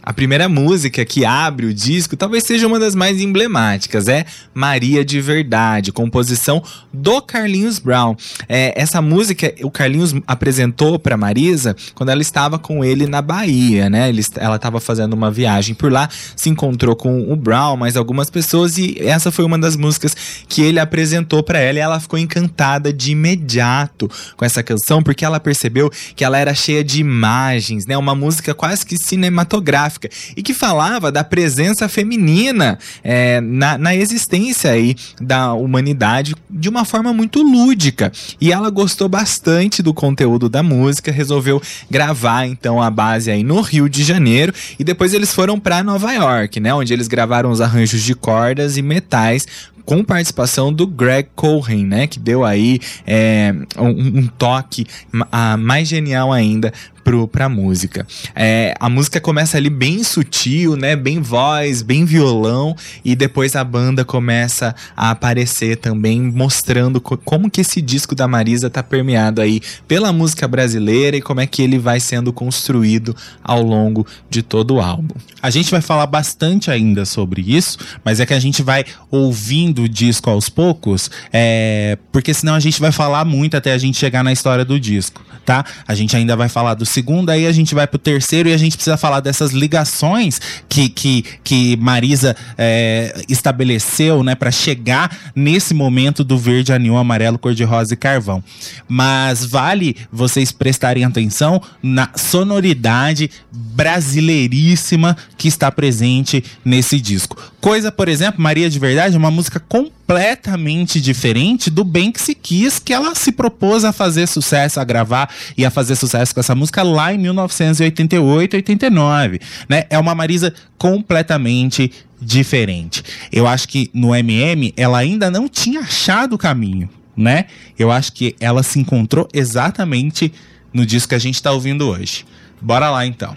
A 0.05 0.13
primeira 0.13 0.47
música 0.47 1.03
que 1.03 1.25
abre 1.25 1.65
o 1.65 1.73
disco 1.73 2.15
talvez 2.15 2.43
seja 2.43 2.67
uma 2.67 2.77
das 2.77 2.93
mais 2.93 3.19
emblemáticas, 3.19 4.07
é 4.07 4.23
Maria 4.53 5.03
de 5.03 5.19
Verdade, 5.19 5.91
composição 5.91 6.61
do 6.93 7.19
Carlinhos 7.23 7.79
Brown. 7.79 8.15
É, 8.47 8.79
essa 8.79 9.01
música 9.01 9.51
o 9.63 9.71
Carlinhos 9.71 10.13
apresentou 10.27 10.99
para 10.99 11.17
Marisa 11.17 11.75
quando 11.95 12.09
ela 12.09 12.21
estava 12.21 12.59
com 12.59 12.85
ele 12.85 13.07
na 13.07 13.19
Bahia, 13.19 13.89
né? 13.89 14.07
Ele, 14.07 14.21
ela 14.35 14.57
estava 14.57 14.79
fazendo 14.79 15.13
uma 15.13 15.31
viagem 15.31 15.73
por 15.73 15.91
lá, 15.91 16.07
se 16.35 16.49
encontrou 16.49 16.95
com 16.95 17.31
o 17.31 17.35
Brown, 17.35 17.75
mais 17.75 17.97
algumas 17.97 18.29
pessoas 18.29 18.77
e 18.77 18.97
essa 18.99 19.31
foi 19.31 19.43
uma 19.43 19.57
das 19.57 19.75
músicas 19.75 20.15
que 20.47 20.61
ele 20.61 20.79
apresentou 20.79 21.41
para 21.41 21.57
ela 21.57 21.79
e 21.79 21.81
ela 21.81 21.99
ficou 21.99 22.19
encantada 22.19 22.93
de 22.93 23.13
imediato 23.13 24.07
com 24.37 24.45
essa 24.45 24.61
canção 24.61 25.01
porque 25.01 25.25
ela 25.25 25.39
percebeu 25.39 25.91
que 26.15 26.23
ela 26.23 26.37
era 26.37 26.53
cheia 26.53 26.83
de 26.83 27.01
imagens, 27.01 27.87
né? 27.87 27.97
Uma 27.97 28.13
música 28.13 28.53
quase 28.53 28.85
que 28.85 28.99
cinematográfica 28.99 29.94
e 30.35 30.43
que 30.43 30.53
falava 30.53 31.11
da 31.11 31.23
presença 31.23 31.87
feminina 31.87 32.77
é, 33.03 33.41
na, 33.41 33.77
na 33.77 33.95
existência 33.95 34.71
aí 34.71 34.95
da 35.21 35.53
humanidade 35.53 36.35
de 36.49 36.69
uma 36.69 36.85
forma 36.85 37.13
muito 37.13 37.41
lúdica. 37.41 38.11
E 38.39 38.51
ela 38.51 38.69
gostou 38.69 39.07
bastante 39.07 39.81
do 39.81 39.93
conteúdo 39.93 40.49
da 40.49 40.63
música, 40.63 41.11
resolveu 41.11 41.61
gravar 41.89 42.45
então 42.45 42.81
a 42.81 42.89
base 42.89 43.31
aí 43.31 43.43
no 43.43 43.61
Rio 43.61 43.89
de 43.89 44.03
Janeiro 44.03 44.53
e 44.77 44.83
depois 44.83 45.13
eles 45.13 45.33
foram 45.33 45.59
para 45.59 45.83
Nova 45.83 46.11
York, 46.11 46.59
né, 46.59 46.73
onde 46.73 46.93
eles 46.93 47.07
gravaram 47.07 47.49
os 47.49 47.61
arranjos 47.61 48.01
de 48.01 48.15
cordas 48.15 48.77
e 48.77 48.81
metais 48.81 49.45
com 49.85 50.03
participação 50.03 50.73
do 50.73 50.87
Greg 50.87 51.29
Cohen, 51.35 51.85
né? 51.85 52.07
Que 52.07 52.19
deu 52.19 52.43
aí 52.43 52.79
é, 53.05 53.53
um, 53.77 54.19
um, 54.19 54.27
toque 54.27 54.87
a, 55.31 55.55
mais 55.55 55.87
genial 55.87 56.33
ainda 56.33 56.73
pro, 57.05 57.27
pra 57.27 57.47
música. 57.47 58.05
É, 58.35 58.73
a 58.79 58.89
música 58.89 59.21
começa 59.21 59.57
ali 59.57 59.69
bem 59.69 60.03
sutil, 60.03 60.75
né? 60.75 60.95
Bem 60.95 61.21
voz, 61.21 61.83
bem 61.83 62.03
violão, 62.03 62.75
e 63.05 63.15
depois 63.15 63.55
a 63.55 63.63
banda 63.63 64.03
começa 64.03 64.75
a 64.97 65.11
aparecer 65.11 65.77
também, 65.77 66.19
mostrando 66.19 66.99
co 66.99 67.15
como 67.15 67.49
que 67.49 67.61
esse 67.61 67.79
disco 67.79 68.15
da 68.15 68.27
Marisa 68.27 68.69
tá 68.69 68.81
permeado 68.81 69.39
aí 69.39 69.61
pela 69.87 70.11
música 70.11 70.47
brasileira 70.47 71.15
e 71.15 71.21
como 71.21 71.39
é 71.39 71.45
que 71.45 71.61
ele 71.61 71.77
vai 71.77 71.99
sendo 71.99 72.33
construído 72.33 73.15
ao 73.43 73.61
longo 73.61 74.05
de 74.27 74.41
todo 74.41 74.75
o 74.75 74.81
álbum. 74.81 75.13
A 75.41 75.51
gente 75.51 75.69
vai 75.69 75.81
falar 75.81 76.07
bastante 76.07 76.71
ainda 76.71 77.05
sobre 77.05 77.41
isso, 77.41 77.77
mas 78.03 78.19
é 78.19 78.25
que 78.25 78.33
a 78.33 78.39
gente 78.39 78.63
vai 78.63 78.83
ouvindo 79.11 79.83
o 79.83 79.89
disco 79.89 80.29
aos 80.31 80.49
poucos, 80.49 81.11
é, 81.31 81.99
porque 82.11 82.33
senão 82.33 82.55
a 82.55 82.59
gente 82.59 82.81
vai 82.81 82.91
falar 82.91 83.23
muito 83.25 83.55
até 83.55 83.73
a 83.73 83.77
gente 83.77 83.97
chegar 83.97 84.23
na 84.23 84.33
história 84.33 84.65
do 84.65 84.79
disco, 84.79 85.21
tá? 85.45 85.63
A 85.87 85.93
gente 85.93 86.15
ainda 86.15 86.35
vai 86.35 86.49
falar 86.49 86.73
do 86.73 86.85
segundo, 86.95 87.29
aí 87.29 87.45
a 87.45 87.51
gente 87.51 87.75
vai 87.75 87.85
pro 87.85 87.99
terceiro 87.99 88.47
e 88.47 88.53
a 88.53 88.57
gente 88.57 88.77
precisa 88.77 88.95
falar 88.95 89.19
dessas 89.19 89.51
ligações 89.51 90.39
que, 90.69 90.87
que, 90.87 91.25
que 91.43 91.75
Marisa 91.75 92.35
é, 92.57 93.13
estabeleceu, 93.27 94.23
né, 94.23 94.33
para 94.33 94.49
chegar 94.49 95.33
nesse 95.35 95.73
momento 95.73 96.23
do 96.23 96.37
verde, 96.37 96.71
anil, 96.71 96.95
amarelo, 96.95 97.37
cor-de-rosa 97.37 97.93
e 97.93 97.97
carvão. 97.97 98.41
Mas 98.87 99.43
vale 99.43 99.97
vocês 100.09 100.53
prestarem 100.53 101.03
atenção 101.03 101.61
na 101.83 102.09
sonoridade 102.15 103.29
brasileiríssima 103.51 105.17
que 105.37 105.49
está 105.49 105.69
presente 105.69 106.43
nesse 106.63 106.99
disco. 106.99 107.35
Coisa, 107.59 107.91
por 107.91 108.07
exemplo, 108.07 108.41
Maria 108.41 108.69
de 108.69 108.79
Verdade 108.79 109.15
é 109.15 109.19
uma 109.19 109.31
música 109.31 109.59
completamente 110.05 111.01
diferente 111.01 111.71
do 111.71 111.83
Bem 111.83 112.11
Que 112.11 112.21
Se 112.21 112.35
Quis, 112.35 112.77
que 112.77 112.93
ela 112.93 113.15
se 113.15 113.31
propôs 113.31 113.83
a 113.83 113.91
fazer 113.91 114.27
sucesso, 114.27 114.79
a 114.79 114.83
gravar 114.83 115.33
e 115.57 115.65
a 115.65 115.71
fazer 115.71 115.95
sucesso 115.95 116.33
com 116.33 116.39
essa 116.39 116.53
música 116.53 116.83
lá 116.83 117.11
em 117.11 117.17
1988, 117.17 118.55
89, 118.55 119.39
né? 119.67 119.85
É 119.89 119.97
uma 119.97 120.13
Marisa 120.13 120.53
completamente 120.77 121.91
diferente. 122.21 123.03
Eu 123.31 123.47
acho 123.47 123.67
que 123.67 123.89
no 123.93 124.15
MM 124.15 124.73
ela 124.77 124.99
ainda 124.99 125.31
não 125.31 125.49
tinha 125.49 125.79
achado 125.79 126.33
o 126.33 126.37
caminho, 126.37 126.87
né? 127.17 127.45
Eu 127.77 127.91
acho 127.91 128.13
que 128.13 128.35
ela 128.39 128.61
se 128.61 128.79
encontrou 128.79 129.27
exatamente 129.33 130.31
no 130.71 130.85
disco 130.85 131.09
que 131.09 131.15
a 131.15 131.19
gente 131.19 131.41
tá 131.41 131.51
ouvindo 131.51 131.87
hoje. 131.87 132.25
Bora 132.61 132.91
lá 132.91 133.07
então. 133.07 133.35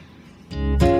Hostes 0.50 0.97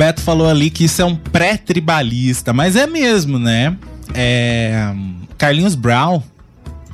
Beto 0.00 0.22
falou 0.22 0.48
ali 0.48 0.70
que 0.70 0.84
isso 0.84 1.02
é 1.02 1.04
um 1.04 1.14
pré-tribalista, 1.14 2.54
mas 2.54 2.74
é 2.74 2.86
mesmo, 2.86 3.38
né? 3.38 3.76
É, 4.14 4.94
Carlinhos 5.36 5.74
Brown. 5.74 6.22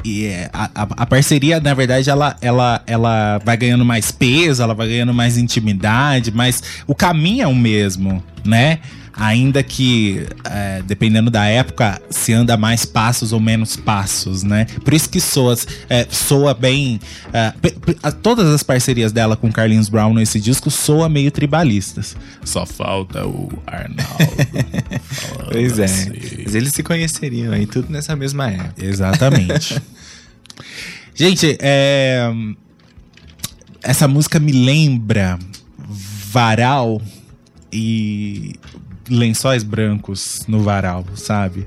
E 0.04 0.24
é, 0.26 0.50
a, 0.52 0.64
a- 0.74 0.88
a 0.98 1.06
parceria, 1.06 1.60
na 1.60 1.72
verdade, 1.72 2.10
ela, 2.10 2.36
ela, 2.40 2.82
ela 2.84 3.38
vai 3.44 3.56
ganhando 3.56 3.84
mais 3.84 4.10
peso, 4.10 4.60
ela 4.60 4.74
vai 4.74 4.88
ganhando 4.88 5.14
mais 5.14 5.38
intimidade, 5.38 6.32
mas 6.32 6.60
o 6.84 6.96
caminho 6.96 7.44
é 7.44 7.46
o 7.46 7.54
mesmo, 7.54 8.20
né? 8.44 8.80
Ainda 9.16 9.62
que, 9.62 10.26
é, 10.44 10.82
dependendo 10.82 11.30
da 11.30 11.46
época, 11.46 12.00
se 12.10 12.34
anda 12.34 12.56
mais 12.56 12.84
passos 12.84 13.32
ou 13.32 13.40
menos 13.40 13.74
passos, 13.74 14.42
né? 14.42 14.66
Por 14.84 14.92
isso 14.92 15.08
que 15.08 15.20
soa, 15.20 15.56
é, 15.88 16.06
soa 16.10 16.52
bem. 16.52 17.00
é, 17.32 18.10
todas 18.22 18.46
as 18.46 18.62
parcerias 18.62 19.12
dela 19.12 19.34
com 19.34 19.50
Carlinhos 19.50 19.88
Brown 19.88 20.12
nesse 20.12 20.38
disco 20.38 20.70
soa 20.70 21.08
meio 21.08 21.30
tribalistas. 21.30 22.14
Só 22.44 22.66
falta 22.66 23.26
o 23.26 23.50
Arnaldo. 23.66 24.06
Pois 25.50 25.78
é. 25.78 25.84
assim. 25.84 26.10
Mas 26.44 26.54
eles 26.54 26.72
se 26.72 26.82
conheceriam 26.82 27.52
aí, 27.52 27.66
tudo 27.66 27.90
nessa 27.90 28.14
mesma 28.16 28.50
época. 28.50 28.84
Exatamente. 28.84 29.80
Gente, 31.14 31.56
é, 31.60 32.30
essa 33.82 34.06
música 34.06 34.38
me 34.38 34.52
lembra 34.52 35.38
varal 36.30 37.00
e 37.72 38.56
lençóis 39.08 39.62
brancos 39.62 40.44
no 40.46 40.62
varal, 40.62 41.04
sabe? 41.14 41.66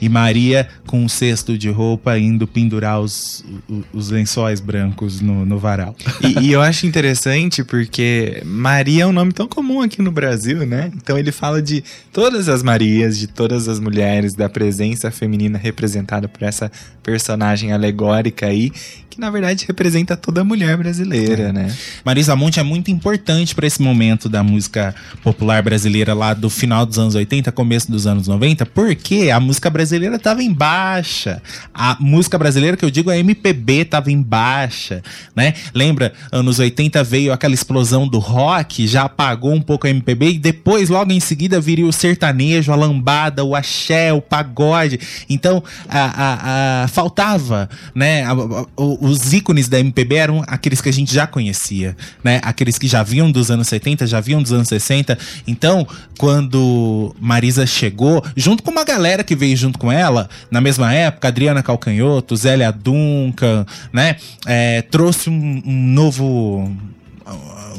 E 0.00 0.08
Maria 0.08 0.68
com 0.86 1.04
um 1.04 1.08
cesto 1.08 1.56
de 1.58 1.68
roupa 1.68 2.18
indo 2.18 2.46
pendurar 2.46 3.00
os, 3.00 3.44
os 3.92 4.10
lençóis 4.10 4.60
brancos 4.60 5.20
no, 5.20 5.44
no 5.44 5.58
varal. 5.58 5.94
E, 6.22 6.46
e 6.46 6.52
eu 6.52 6.60
acho 6.60 6.86
interessante 6.86 7.62
porque 7.64 8.42
Maria 8.44 9.04
é 9.04 9.06
um 9.06 9.12
nome 9.12 9.32
tão 9.32 9.48
comum 9.48 9.82
aqui 9.82 10.00
no 10.00 10.10
Brasil, 10.10 10.66
né? 10.66 10.90
Então 10.96 11.18
ele 11.18 11.32
fala 11.32 11.60
de 11.60 11.82
todas 12.12 12.48
as 12.48 12.62
Marias, 12.62 13.18
de 13.18 13.26
todas 13.26 13.68
as 13.68 13.78
mulheres, 13.78 14.34
da 14.34 14.48
presença 14.48 15.10
feminina 15.10 15.58
representada 15.58 16.28
por 16.28 16.42
essa 16.42 16.70
personagem 17.02 17.72
alegórica 17.72 18.46
aí, 18.46 18.70
que 19.08 19.18
na 19.20 19.30
verdade 19.30 19.64
representa 19.66 20.16
toda 20.16 20.42
a 20.42 20.44
mulher 20.44 20.76
brasileira, 20.76 21.52
né? 21.52 21.74
Marisa 22.04 22.36
Monte 22.36 22.60
é 22.60 22.62
muito 22.62 22.90
importante 22.90 23.54
para 23.54 23.66
esse 23.66 23.80
momento 23.80 24.28
da 24.28 24.42
música 24.42 24.94
popular 25.22 25.62
brasileira 25.62 26.14
lá 26.14 26.34
do 26.34 26.50
final 26.50 26.84
dos 26.84 26.98
anos 26.98 27.14
80, 27.14 27.50
começo 27.52 27.90
dos 27.90 28.06
anos 28.06 28.28
90, 28.28 28.66
porque 28.66 29.30
a 29.30 29.40
música 29.40 29.68
brasileira 29.70 29.87
estava 29.96 30.42
em 30.42 30.52
baixa. 30.52 31.42
A 31.72 31.96
música 32.00 32.38
brasileira 32.38 32.76
que 32.76 32.84
eu 32.84 32.90
digo 32.90 33.10
a 33.10 33.16
MPB 33.18 33.82
estava 33.82 34.10
em 34.10 34.20
baixa, 34.22 35.02
né? 35.34 35.54
Lembra, 35.74 36.12
anos 36.32 36.58
80 36.58 37.02
veio 37.04 37.32
aquela 37.32 37.54
explosão 37.54 38.06
do 38.06 38.18
rock, 38.18 38.86
já 38.86 39.02
apagou 39.04 39.52
um 39.52 39.60
pouco 39.60 39.86
a 39.86 39.90
MPB 39.90 40.30
e 40.32 40.38
depois 40.38 40.88
logo 40.88 41.12
em 41.12 41.20
seguida 41.20 41.60
viria 41.60 41.86
o 41.86 41.92
sertanejo, 41.92 42.72
a 42.72 42.76
lambada, 42.76 43.44
o 43.44 43.54
axé, 43.54 44.12
o 44.12 44.20
pagode. 44.20 44.98
Então, 45.28 45.62
a, 45.88 45.98
a- 45.98 46.84
a- 46.84 46.88
faltava, 46.88 47.68
né? 47.94 48.24
a- 48.24 48.34
os 48.76 49.32
ícones 49.32 49.68
da 49.68 49.78
MPB 49.80 50.14
eram 50.16 50.44
aqueles 50.46 50.80
que 50.80 50.88
a 50.88 50.92
gente 50.92 51.12
já 51.14 51.26
conhecia, 51.26 51.96
né? 52.22 52.40
Aqueles 52.42 52.78
que 52.78 52.86
já 52.88 53.02
vinham 53.02 53.30
dos 53.30 53.50
anos 53.50 53.68
70, 53.68 54.06
já 54.06 54.20
vinham 54.20 54.42
dos 54.42 54.52
anos 54.52 54.68
60. 54.68 55.18
Então, 55.46 55.86
quando 56.18 57.14
Marisa 57.20 57.66
chegou, 57.66 58.24
junto 58.36 58.62
com 58.62 58.70
uma 58.70 58.84
galera 58.84 59.22
que 59.24 59.34
veio 59.36 59.56
junto 59.56 59.77
com 59.78 59.90
ela, 59.90 60.28
na 60.50 60.60
mesma 60.60 60.92
época, 60.92 61.28
Adriana 61.28 61.62
Calcanhoto, 61.62 62.36
Zélia 62.36 62.70
Duncan, 62.70 63.64
né? 63.92 64.16
É, 64.46 64.82
trouxe 64.82 65.30
um, 65.30 65.62
um 65.64 65.92
novo 65.92 66.70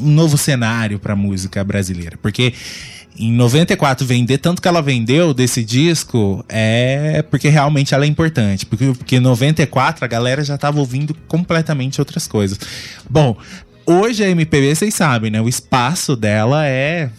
um 0.00 0.10
novo 0.10 0.38
cenário 0.38 0.98
pra 0.98 1.14
música 1.14 1.62
brasileira, 1.62 2.16
porque 2.22 2.54
em 3.18 3.32
94 3.32 4.06
vender 4.06 4.38
tanto 4.38 4.62
que 4.62 4.68
ela 4.68 4.80
vendeu 4.80 5.34
desse 5.34 5.62
disco 5.62 6.44
é 6.48 7.22
porque 7.30 7.48
realmente 7.48 7.94
ela 7.94 8.04
é 8.04 8.08
importante, 8.08 8.64
porque 8.64 8.92
porque 8.96 9.16
em 9.16 9.20
94 9.20 10.04
a 10.04 10.08
galera 10.08 10.42
já 10.42 10.56
tava 10.56 10.78
ouvindo 10.78 11.14
completamente 11.28 12.00
outras 12.00 12.26
coisas. 12.26 12.58
Bom, 13.08 13.36
hoje 13.84 14.24
a 14.24 14.28
MPB 14.30 14.74
vocês 14.74 14.94
sabem, 14.94 15.30
né? 15.30 15.40
O 15.40 15.48
espaço 15.48 16.16
dela 16.16 16.66
é 16.66 17.10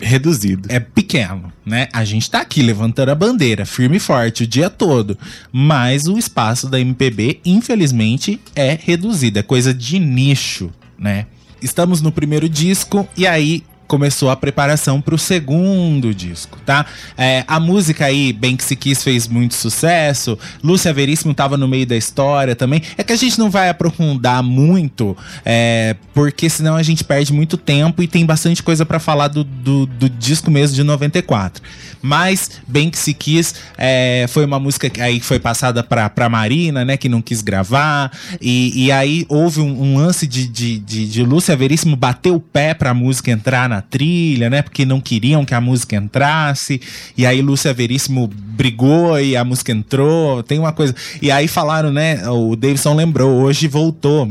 Reduzido. 0.00 0.68
é 0.70 0.80
pequeno, 0.80 1.52
né? 1.64 1.88
A 1.92 2.04
gente 2.04 2.30
tá 2.30 2.40
aqui 2.40 2.62
levantando 2.62 3.10
a 3.10 3.14
bandeira, 3.14 3.64
firme 3.64 3.96
e 3.96 4.00
forte 4.00 4.42
o 4.42 4.46
dia 4.46 4.68
todo, 4.68 5.16
mas 5.52 6.06
o 6.06 6.18
espaço 6.18 6.68
da 6.68 6.80
MPB, 6.80 7.40
infelizmente, 7.44 8.40
é 8.54 8.78
reduzido, 8.80 9.38
é 9.38 9.42
coisa 9.42 9.72
de 9.72 9.98
nicho, 9.98 10.70
né? 10.98 11.26
Estamos 11.62 12.00
no 12.02 12.12
primeiro 12.12 12.48
disco 12.48 13.08
e 13.16 13.26
aí 13.26 13.62
começou 13.94 14.28
a 14.28 14.34
preparação 14.34 15.00
pro 15.00 15.16
segundo 15.16 16.12
disco, 16.12 16.58
tá? 16.66 16.84
É, 17.16 17.44
a 17.46 17.60
música 17.60 18.06
aí, 18.06 18.32
Bem 18.32 18.56
Que 18.56 18.64
Se 18.64 18.74
Quis, 18.74 19.04
fez 19.04 19.28
muito 19.28 19.54
sucesso. 19.54 20.36
Lúcia 20.64 20.92
Veríssimo 20.92 21.32
tava 21.32 21.56
no 21.56 21.68
meio 21.68 21.86
da 21.86 21.96
história 21.96 22.56
também. 22.56 22.82
É 22.98 23.04
que 23.04 23.12
a 23.12 23.16
gente 23.16 23.38
não 23.38 23.48
vai 23.48 23.68
aprofundar 23.68 24.42
muito, 24.42 25.16
é, 25.44 25.94
porque 26.12 26.50
senão 26.50 26.74
a 26.74 26.82
gente 26.82 27.04
perde 27.04 27.32
muito 27.32 27.56
tempo 27.56 28.02
e 28.02 28.08
tem 28.08 28.26
bastante 28.26 28.64
coisa 28.64 28.84
pra 28.84 28.98
falar 28.98 29.28
do, 29.28 29.44
do, 29.44 29.86
do 29.86 30.08
disco 30.08 30.50
mesmo 30.50 30.74
de 30.74 30.82
94. 30.82 31.62
Mas 32.04 32.60
Bem 32.68 32.90
Que 32.90 32.98
Se 32.98 33.14
Quis 33.14 33.54
é, 33.78 34.26
foi 34.28 34.44
uma 34.44 34.60
música 34.60 34.90
que 34.90 35.00
aí 35.00 35.20
foi 35.20 35.38
passada 35.38 35.82
pra, 35.82 36.10
pra 36.10 36.28
Marina, 36.28 36.84
né? 36.84 36.98
Que 36.98 37.08
não 37.08 37.22
quis 37.22 37.40
gravar. 37.40 38.12
E, 38.42 38.84
e 38.84 38.92
aí 38.92 39.24
houve 39.26 39.62
um, 39.62 39.82
um 39.82 39.96
lance 39.96 40.26
de, 40.26 40.46
de, 40.46 40.78
de, 40.80 41.08
de 41.08 41.24
Lúcia 41.24 41.56
Veríssimo 41.56 41.96
bater 41.96 42.30
o 42.30 42.38
pé 42.38 42.74
pra 42.74 42.92
música 42.92 43.30
entrar 43.30 43.70
na 43.70 43.80
trilha, 43.80 44.50
né? 44.50 44.60
Porque 44.60 44.84
não 44.84 45.00
queriam 45.00 45.46
que 45.46 45.54
a 45.54 45.62
música 45.62 45.96
entrasse. 45.96 46.78
E 47.16 47.24
aí 47.24 47.40
Lúcia 47.40 47.72
Veríssimo 47.72 48.26
brigou 48.28 49.18
e 49.18 49.34
a 49.34 49.42
música 49.42 49.72
entrou. 49.72 50.42
Tem 50.42 50.58
uma 50.58 50.72
coisa. 50.72 50.94
E 51.22 51.30
aí 51.30 51.48
falaram, 51.48 51.90
né? 51.90 52.28
O 52.28 52.54
Davidson 52.54 52.94
lembrou, 52.94 53.32
hoje 53.40 53.66
voltou 53.66 54.30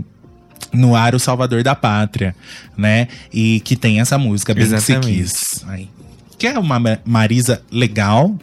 no 0.71 0.95
ar 0.95 1.15
o 1.15 1.19
Salvador 1.19 1.63
da 1.63 1.73
Pátria, 1.73 2.35
né? 2.77 3.07
E 3.33 3.61
que 3.61 3.75
tem 3.75 3.99
essa 3.99 4.19
música 4.19 4.53
bem 4.53 4.63
que 4.63 4.69
se 4.69 4.75
Exatamente. 4.75 5.23
quis. 5.23 5.65
Aí. 5.67 5.89
Que 6.37 6.47
é 6.47 6.57
uma 6.59 6.79
Ma- 6.79 6.99
Marisa 7.05 7.61
legal, 7.71 8.35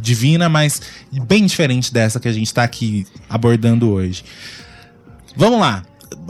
divina, 0.00 0.48
mas 0.48 0.80
bem 1.26 1.46
diferente 1.46 1.92
dessa 1.92 2.20
que 2.20 2.28
a 2.28 2.32
gente 2.32 2.52
tá 2.52 2.62
aqui 2.62 3.06
abordando 3.28 3.90
hoje. 3.90 4.24
Vamos 5.36 5.60
lá. 5.60 5.82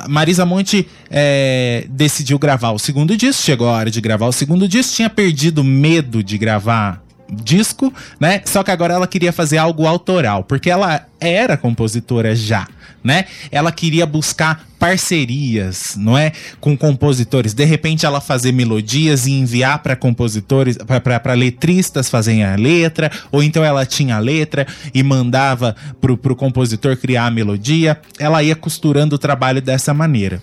Marisa 0.09 0.44
Monte 0.44 0.88
é, 1.11 1.87
decidiu 1.90 2.38
gravar 2.38 2.70
o 2.72 2.78
segundo 2.78 3.16
disco, 3.16 3.42
chegou 3.42 3.68
a 3.68 3.72
hora 3.72 3.90
de 3.90 4.00
gravar 4.00 4.26
o 4.26 4.32
segundo 4.32 4.66
disco, 4.66 4.94
tinha 4.94 5.09
perdido 5.11 5.62
medo 5.62 6.22
de 6.22 6.37
gravar 6.38 7.02
disco, 7.30 7.92
né? 8.20 8.42
Só 8.44 8.62
que 8.62 8.70
agora 8.70 8.94
ela 8.94 9.06
queria 9.06 9.32
fazer 9.32 9.58
algo 9.58 9.86
autoral, 9.86 10.44
porque 10.44 10.70
ela 10.70 11.06
era 11.20 11.56
compositora 11.56 12.34
já, 12.34 12.66
né? 13.02 13.24
Ela 13.50 13.72
queria 13.72 14.06
buscar 14.06 14.66
parcerias, 14.78 15.94
não 15.96 16.16
é, 16.16 16.32
com 16.60 16.76
compositores. 16.76 17.54
De 17.54 17.64
repente 17.64 18.04
ela 18.04 18.20
fazer 18.20 18.52
melodias 18.52 19.26
e 19.26 19.32
enviar 19.32 19.82
para 19.82 19.96
compositores, 19.96 20.76
para 21.22 21.34
letristas 21.34 22.08
fazerem 22.08 22.44
a 22.44 22.56
letra, 22.56 23.10
ou 23.32 23.42
então 23.42 23.64
ela 23.64 23.86
tinha 23.86 24.16
a 24.16 24.20
letra 24.20 24.66
e 24.94 25.02
mandava 25.02 25.74
pro, 26.00 26.16
pro 26.16 26.36
compositor 26.36 26.96
criar 26.96 27.26
a 27.26 27.30
melodia. 27.30 27.98
Ela 28.18 28.42
ia 28.42 28.54
costurando 28.54 29.16
o 29.16 29.18
trabalho 29.18 29.62
dessa 29.62 29.94
maneira. 29.94 30.40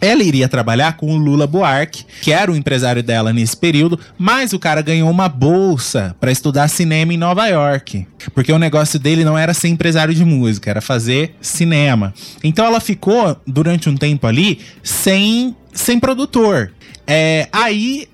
Ela 0.00 0.22
iria 0.22 0.48
trabalhar 0.48 0.96
com 0.96 1.12
o 1.12 1.16
Lula 1.16 1.46
Buarque, 1.46 2.04
que 2.22 2.32
era 2.32 2.50
o 2.50 2.56
empresário 2.56 3.02
dela 3.02 3.32
nesse 3.32 3.56
período, 3.56 3.98
mas 4.16 4.52
o 4.52 4.58
cara 4.58 4.80
ganhou 4.80 5.10
uma 5.10 5.28
bolsa 5.28 6.14
para 6.20 6.30
estudar 6.30 6.68
cinema 6.68 7.12
em 7.12 7.16
Nova 7.16 7.46
York. 7.46 8.06
Porque 8.34 8.52
o 8.52 8.58
negócio 8.58 8.98
dele 8.98 9.24
não 9.24 9.36
era 9.36 9.52
ser 9.52 9.68
empresário 9.68 10.14
de 10.14 10.24
música, 10.24 10.70
era 10.70 10.80
fazer 10.80 11.34
cinema. 11.40 12.14
Então 12.44 12.64
ela 12.64 12.80
ficou 12.80 13.36
durante 13.46 13.88
um 13.88 13.96
tempo 13.96 14.26
ali 14.26 14.60
sem, 14.82 15.56
sem 15.72 15.98
produtor. 15.98 16.72
É, 17.06 17.48
aí 17.52 18.06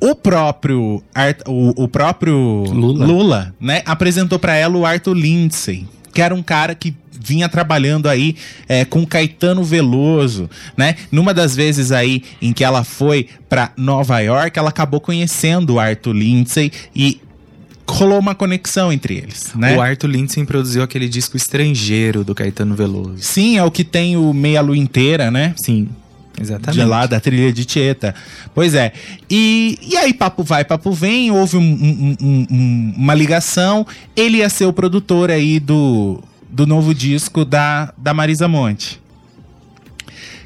o 0.00 0.14
próprio 0.14 1.02
Art, 1.14 1.40
o, 1.46 1.84
o 1.84 1.88
próprio 1.88 2.36
Lula. 2.36 3.06
Lula, 3.06 3.54
né, 3.58 3.82
apresentou 3.86 4.38
para 4.38 4.54
ela 4.54 4.76
o 4.76 4.84
Arthur 4.84 5.14
Lindsay, 5.14 5.86
que 6.12 6.20
era 6.20 6.34
um 6.34 6.42
cara 6.42 6.74
que 6.74 6.94
vinha 7.24 7.48
trabalhando 7.48 8.08
aí 8.08 8.36
é, 8.68 8.84
com 8.84 9.06
Caetano 9.06 9.64
Veloso, 9.64 10.50
né? 10.76 10.96
Numa 11.10 11.32
das 11.32 11.56
vezes 11.56 11.90
aí 11.90 12.22
em 12.42 12.52
que 12.52 12.62
ela 12.62 12.84
foi 12.84 13.28
para 13.48 13.72
Nova 13.76 14.20
York, 14.20 14.58
ela 14.58 14.68
acabou 14.68 15.00
conhecendo 15.00 15.74
o 15.74 15.80
Arthur 15.80 16.12
Lindsay 16.12 16.70
e 16.94 17.20
rolou 17.86 18.18
uma 18.18 18.34
conexão 18.34 18.92
entre 18.92 19.14
eles, 19.16 19.52
né? 19.54 19.76
O 19.76 19.80
Arthur 19.80 20.08
Lindsay 20.08 20.44
produziu 20.44 20.82
aquele 20.82 21.08
disco 21.08 21.36
estrangeiro 21.36 22.24
do 22.24 22.34
Caetano 22.34 22.74
Veloso. 22.74 23.18
Sim, 23.20 23.56
é 23.58 23.64
o 23.64 23.70
que 23.70 23.84
tem 23.84 24.16
o 24.16 24.32
Meia 24.32 24.60
Lua 24.62 24.76
Inteira, 24.76 25.30
né? 25.30 25.54
Sim, 25.56 25.88
exatamente. 26.40 26.80
De 26.80 26.84
lá 26.86 27.04
da 27.06 27.20
trilha 27.20 27.52
de 27.52 27.64
Tieta. 27.66 28.14
Pois 28.54 28.74
é. 28.74 28.92
E, 29.30 29.78
e 29.82 29.96
aí, 29.98 30.14
papo 30.14 30.42
vai, 30.42 30.64
papo 30.64 30.92
vem, 30.92 31.30
houve 31.30 31.58
um- 31.58 31.60
um- 31.60 32.16
um- 32.20 32.46
um- 32.50 32.94
uma 32.96 33.12
ligação. 33.14 33.86
Ele 34.16 34.38
ia 34.38 34.48
ser 34.48 34.64
o 34.64 34.72
produtor 34.72 35.30
aí 35.30 35.60
do, 35.60 36.22
do 36.54 36.66
novo 36.66 36.94
disco 36.94 37.44
da, 37.44 37.92
da 37.98 38.14
Marisa 38.14 38.46
Monte. 38.46 39.02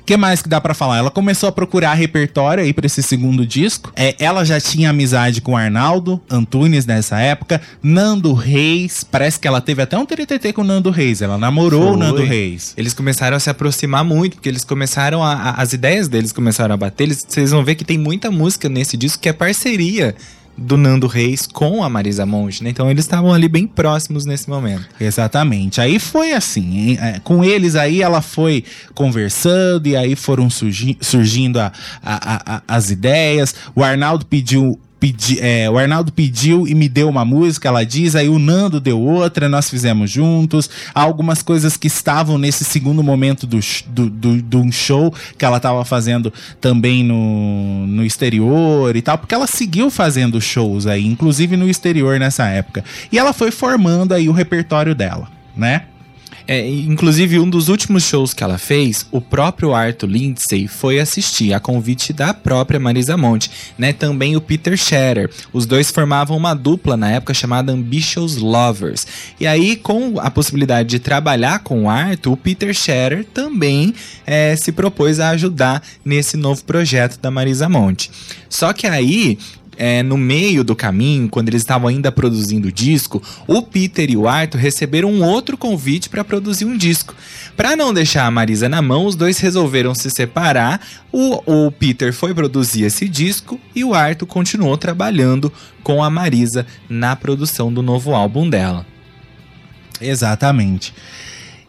O 0.00 0.04
que 0.08 0.16
mais 0.16 0.40
que 0.40 0.48
dá 0.48 0.58
pra 0.58 0.72
falar? 0.72 0.96
Ela 0.96 1.10
começou 1.10 1.50
a 1.50 1.52
procurar 1.52 1.92
repertório 1.92 2.64
aí 2.64 2.72
pra 2.72 2.86
esse 2.86 3.02
segundo 3.02 3.46
disco. 3.46 3.92
É, 3.94 4.16
ela 4.18 4.42
já 4.42 4.58
tinha 4.58 4.88
amizade 4.88 5.42
com 5.42 5.52
o 5.52 5.56
Arnaldo 5.56 6.18
Antunes 6.30 6.86
nessa 6.86 7.20
época. 7.20 7.60
Nando 7.82 8.32
Reis. 8.32 9.04
Parece 9.04 9.38
que 9.38 9.46
ela 9.46 9.60
teve 9.60 9.82
até 9.82 9.98
um 9.98 10.06
TTT 10.06 10.54
com 10.54 10.62
o 10.62 10.64
Nando 10.64 10.88
Reis. 10.90 11.20
Ela 11.20 11.36
namorou 11.36 11.88
o 11.88 11.88
Foi. 11.88 11.98
Nando 11.98 12.24
Reis. 12.24 12.72
Eles 12.74 12.94
começaram 12.94 13.36
a 13.36 13.40
se 13.40 13.50
aproximar 13.50 14.02
muito, 14.02 14.36
porque 14.36 14.48
eles 14.48 14.64
começaram 14.64 15.22
a. 15.22 15.34
a- 15.34 15.50
as 15.60 15.74
ideias 15.74 16.08
deles 16.08 16.32
começaram 16.32 16.72
a 16.74 16.78
bater. 16.78 17.04
Eles, 17.04 17.26
vocês 17.28 17.50
vão 17.50 17.62
ver 17.62 17.74
que 17.74 17.84
tem 17.84 17.98
muita 17.98 18.30
música 18.30 18.66
nesse 18.66 18.96
disco 18.96 19.20
que 19.20 19.28
é 19.28 19.32
parceria 19.34 20.14
do 20.58 20.76
Nando 20.76 21.06
Reis 21.06 21.46
com 21.46 21.84
a 21.84 21.88
Marisa 21.88 22.26
Monte, 22.26 22.64
né? 22.64 22.70
Então 22.70 22.90
eles 22.90 23.04
estavam 23.04 23.32
ali 23.32 23.48
bem 23.48 23.66
próximos 23.66 24.26
nesse 24.26 24.50
momento. 24.50 24.86
Exatamente. 25.00 25.80
Aí 25.80 25.98
foi 26.00 26.32
assim, 26.32 26.76
hein? 26.78 26.98
É, 27.00 27.20
com 27.20 27.44
eles 27.44 27.76
aí 27.76 28.02
ela 28.02 28.20
foi 28.20 28.64
conversando 28.94 29.86
e 29.86 29.96
aí 29.96 30.14
foram 30.16 30.50
surgi- 30.50 30.98
surgindo 31.00 31.58
a- 31.60 31.72
a- 32.02 32.42
a- 32.56 32.62
as 32.68 32.90
ideias. 32.90 33.54
O 33.74 33.82
Arnaldo 33.82 34.26
pediu. 34.26 34.78
Pedi, 35.00 35.38
é, 35.40 35.70
o 35.70 35.78
Arnaldo 35.78 36.12
pediu 36.12 36.66
e 36.66 36.74
me 36.74 36.88
deu 36.88 37.08
uma 37.08 37.24
música, 37.24 37.68
ela 37.68 37.84
diz, 37.84 38.16
aí 38.16 38.28
o 38.28 38.38
Nando 38.38 38.80
deu 38.80 39.00
outra, 39.00 39.48
nós 39.48 39.70
fizemos 39.70 40.10
juntos. 40.10 40.68
Há 40.92 41.02
algumas 41.02 41.40
coisas 41.40 41.76
que 41.76 41.86
estavam 41.86 42.36
nesse 42.36 42.64
segundo 42.64 43.02
momento 43.02 43.46
do, 43.46 43.60
do, 43.86 44.10
do, 44.10 44.42
de 44.42 44.56
um 44.56 44.72
show 44.72 45.14
que 45.36 45.44
ela 45.44 45.58
estava 45.58 45.84
fazendo 45.84 46.32
também 46.60 47.04
no, 47.04 47.86
no 47.86 48.04
exterior 48.04 48.96
e 48.96 49.02
tal, 49.02 49.18
porque 49.18 49.34
ela 49.34 49.46
seguiu 49.46 49.90
fazendo 49.90 50.40
shows 50.40 50.86
aí, 50.86 51.06
inclusive 51.06 51.56
no 51.56 51.68
exterior 51.68 52.18
nessa 52.18 52.46
época. 52.46 52.84
E 53.12 53.18
ela 53.18 53.32
foi 53.32 53.50
formando 53.50 54.12
aí 54.12 54.28
o 54.28 54.32
repertório 54.32 54.94
dela, 54.94 55.28
né? 55.56 55.84
É, 56.50 56.66
inclusive, 56.66 57.38
um 57.38 57.48
dos 57.48 57.68
últimos 57.68 58.04
shows 58.04 58.32
que 58.32 58.42
ela 58.42 58.56
fez, 58.56 59.06
o 59.12 59.20
próprio 59.20 59.74
Arthur 59.74 60.06
Lindsay 60.06 60.66
foi 60.66 60.98
assistir, 60.98 61.52
a 61.52 61.60
convite 61.60 62.10
da 62.10 62.32
própria 62.32 62.80
Marisa 62.80 63.18
Monte, 63.18 63.50
né? 63.76 63.92
Também 63.92 64.34
o 64.34 64.40
Peter 64.40 64.74
Scherer. 64.74 65.30
Os 65.52 65.66
dois 65.66 65.90
formavam 65.90 66.34
uma 66.34 66.54
dupla 66.54 66.96
na 66.96 67.10
época 67.10 67.34
chamada 67.34 67.70
Ambitious 67.70 68.38
Lovers. 68.38 69.06
E 69.38 69.46
aí, 69.46 69.76
com 69.76 70.18
a 70.18 70.30
possibilidade 70.30 70.88
de 70.88 70.98
trabalhar 70.98 71.58
com 71.58 71.84
o 71.84 71.90
Arthur, 71.90 72.32
o 72.32 72.36
Peter 72.36 72.72
Scherer 72.72 73.26
também 73.26 73.92
é, 74.26 74.56
se 74.56 74.72
propôs 74.72 75.20
a 75.20 75.28
ajudar 75.30 75.82
nesse 76.02 76.38
novo 76.38 76.64
projeto 76.64 77.20
da 77.20 77.30
Marisa 77.30 77.68
Monte. 77.68 78.10
Só 78.48 78.72
que 78.72 78.86
aí, 78.86 79.38
é, 79.78 80.02
no 80.02 80.18
meio 80.18 80.64
do 80.64 80.74
caminho, 80.74 81.28
quando 81.28 81.48
eles 81.48 81.62
estavam 81.62 81.88
ainda 81.88 82.10
produzindo 82.10 82.66
o 82.66 82.72
disco, 82.72 83.22
o 83.46 83.62
Peter 83.62 84.10
e 84.10 84.16
o 84.16 84.26
Arthur 84.26 84.58
receberam 84.58 85.08
um 85.08 85.22
outro 85.22 85.56
convite 85.56 86.08
para 86.08 86.24
produzir 86.24 86.64
um 86.64 86.76
disco. 86.76 87.14
Para 87.56 87.76
não 87.76 87.94
deixar 87.94 88.26
a 88.26 88.30
Marisa 88.30 88.68
na 88.68 88.82
mão, 88.82 89.06
os 89.06 89.14
dois 89.14 89.38
resolveram 89.38 89.94
se 89.94 90.10
separar. 90.10 90.80
O, 91.12 91.66
o 91.66 91.70
Peter 91.70 92.12
foi 92.12 92.34
produzir 92.34 92.82
esse 92.82 93.08
disco 93.08 93.60
e 93.72 93.84
o 93.84 93.94
Arthur 93.94 94.26
continuou 94.26 94.76
trabalhando 94.76 95.52
com 95.84 96.02
a 96.02 96.10
Marisa 96.10 96.66
na 96.88 97.14
produção 97.14 97.72
do 97.72 97.80
novo 97.80 98.14
álbum 98.14 98.50
dela. 98.50 98.84
Exatamente. 100.00 100.92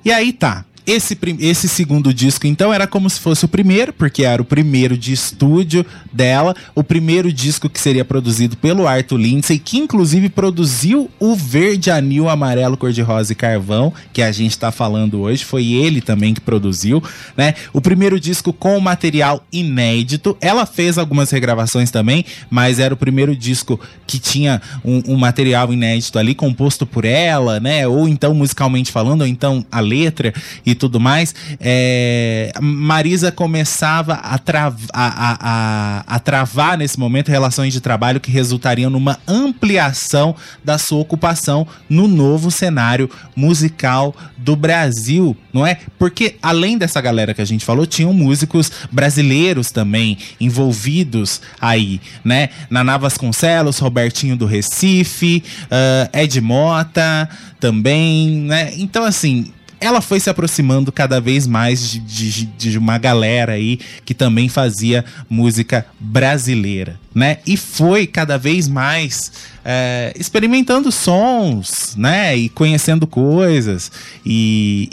E 0.04 0.12
aí 0.12 0.34
tá. 0.34 0.66
Esse, 0.86 1.18
esse 1.40 1.68
segundo 1.68 2.14
disco, 2.14 2.48
então, 2.48 2.74
era 2.74 2.88
como 2.88 3.10
se 3.10 3.20
fosse 3.20 3.46
o 3.46 3.48
primeiro, 3.48 3.94
porque 3.94 4.24
era 4.24 4.42
o 4.42 4.46
primeiro 4.46 4.98
de 4.98 5.14
estúdio 5.14 5.86
dela, 6.12 6.56
o 6.74 6.84
primeiro 6.84 7.32
disco 7.32 7.70
que 7.70 7.80
seria 7.80 8.04
produzido 8.04 8.58
pelo 8.58 8.88
Arthur 8.88 9.18
Lindsay, 9.18 9.60
que 9.60 9.78
inclusive 9.78 10.30
produziu 10.30 11.10
o 11.20 11.36
Verde, 11.36 11.92
Anil, 11.92 12.28
Amarelo, 12.28 12.78
Cor-de-Rosa 12.78 13.34
e 13.34 13.36
Carvão, 13.36 13.94
que 14.12 14.22
a 14.22 14.32
gente 14.32 14.58
tá 14.58 14.72
falando 14.72 15.22
hoje, 15.22 15.46
foi 15.46 15.68
ele 15.68 16.02
também 16.02 16.34
que 16.34 16.42
produziu, 16.42 17.04
né? 17.38 17.54
O 17.72 17.82
primeiro 17.82 18.20
disco 18.20 18.52
com 18.52 18.80
material 18.80 19.46
inédito, 19.52 20.38
ela 20.42 20.66
fez 20.66 20.98
algumas 20.98 21.30
regravações 21.30 21.92
também, 21.92 22.26
mas 22.50 22.80
era 22.80 22.94
o 22.94 22.98
primeiro 22.98 23.36
disco 23.36 23.80
que 24.08 24.20
tinha 24.20 24.62
um, 24.84 25.14
um 25.14 25.18
material 25.18 25.72
inédito 25.72 26.18
ali, 26.18 26.34
composto 26.34 26.86
por 26.86 27.06
ela, 27.06 27.60
né? 27.60 27.88
Ou 27.88 28.08
então 28.08 28.34
musicalmente 28.34 28.92
falando, 28.92 29.22
ou 29.22 29.28
então 29.28 29.66
a 29.72 29.80
letra 29.80 30.34
e 30.66 30.74
tudo 30.80 31.00
mais. 31.00 31.36
É, 31.60 32.52
Marisa 32.60 33.32
começava 33.32 34.14
a, 34.14 34.38
trav 34.40 34.76
a, 34.92 35.36
a, 35.40 36.16
a, 36.16 36.20
travar 36.20 36.78
nesse 36.78 36.98
momento 36.98 37.30
relações 37.30 37.74
de 37.74 37.82
trabalho 37.82 38.20
que 38.20 38.32
resultariam 38.32 38.90
numa 38.90 39.20
ampliação 39.28 40.36
da 40.64 40.78
sua 40.78 41.00
ocupação 41.00 41.68
no 41.88 42.08
novo 42.08 42.50
cenário 42.50 43.10
musical 43.36 44.16
do 44.38 44.56
Brasil, 44.56 45.36
não 45.54 45.68
é? 45.68 45.78
Porque 46.00 46.38
além 46.42 46.78
dessa 46.78 47.02
galera 47.02 47.34
que 47.34 47.42
a 47.42 47.46
gente 47.46 47.66
falou, 47.66 47.86
tinham 47.86 48.14
músicos 48.14 48.72
brasileiros 48.92 49.70
também 49.70 50.18
envolvidos 50.40 51.42
aí, 51.60 52.02
né? 52.24 52.50
Naná 52.70 52.98
Vasconcelos, 52.98 53.80
Robertinho 53.80 54.38
do 54.38 54.46
Recife, 54.46 55.44
ah, 55.70 56.10
Ed 56.14 56.40
Mota 56.42 57.30
também, 57.60 58.30
né? 58.30 58.72
Então, 58.78 59.04
assim, 59.04 59.52
ela 59.82 60.02
foi 60.02 60.20
se 60.20 60.30
aproximando 60.30 60.92
cada 60.92 61.20
vez 61.22 61.48
mais 61.48 61.90
de, 61.90 62.00
de- 62.00 62.46
de 62.46 62.78
uma 62.78 62.98
galera 62.98 63.54
aí 63.54 63.80
que 64.06 64.14
também 64.14 64.50
fazia 64.50 65.06
música 65.30 65.86
brasileira, 66.00 67.00
né? 67.16 67.38
E 67.46 67.56
foi 67.58 68.06
cada 68.08 68.38
vez 68.38 68.68
mais 68.68 69.32
é, 69.64 70.14
experimentando 70.18 70.92
sons, 70.92 71.96
né? 71.98 72.36
E 72.36 72.50
conhecendo 72.50 73.08
coisas 73.08 73.92
e, 74.26 74.90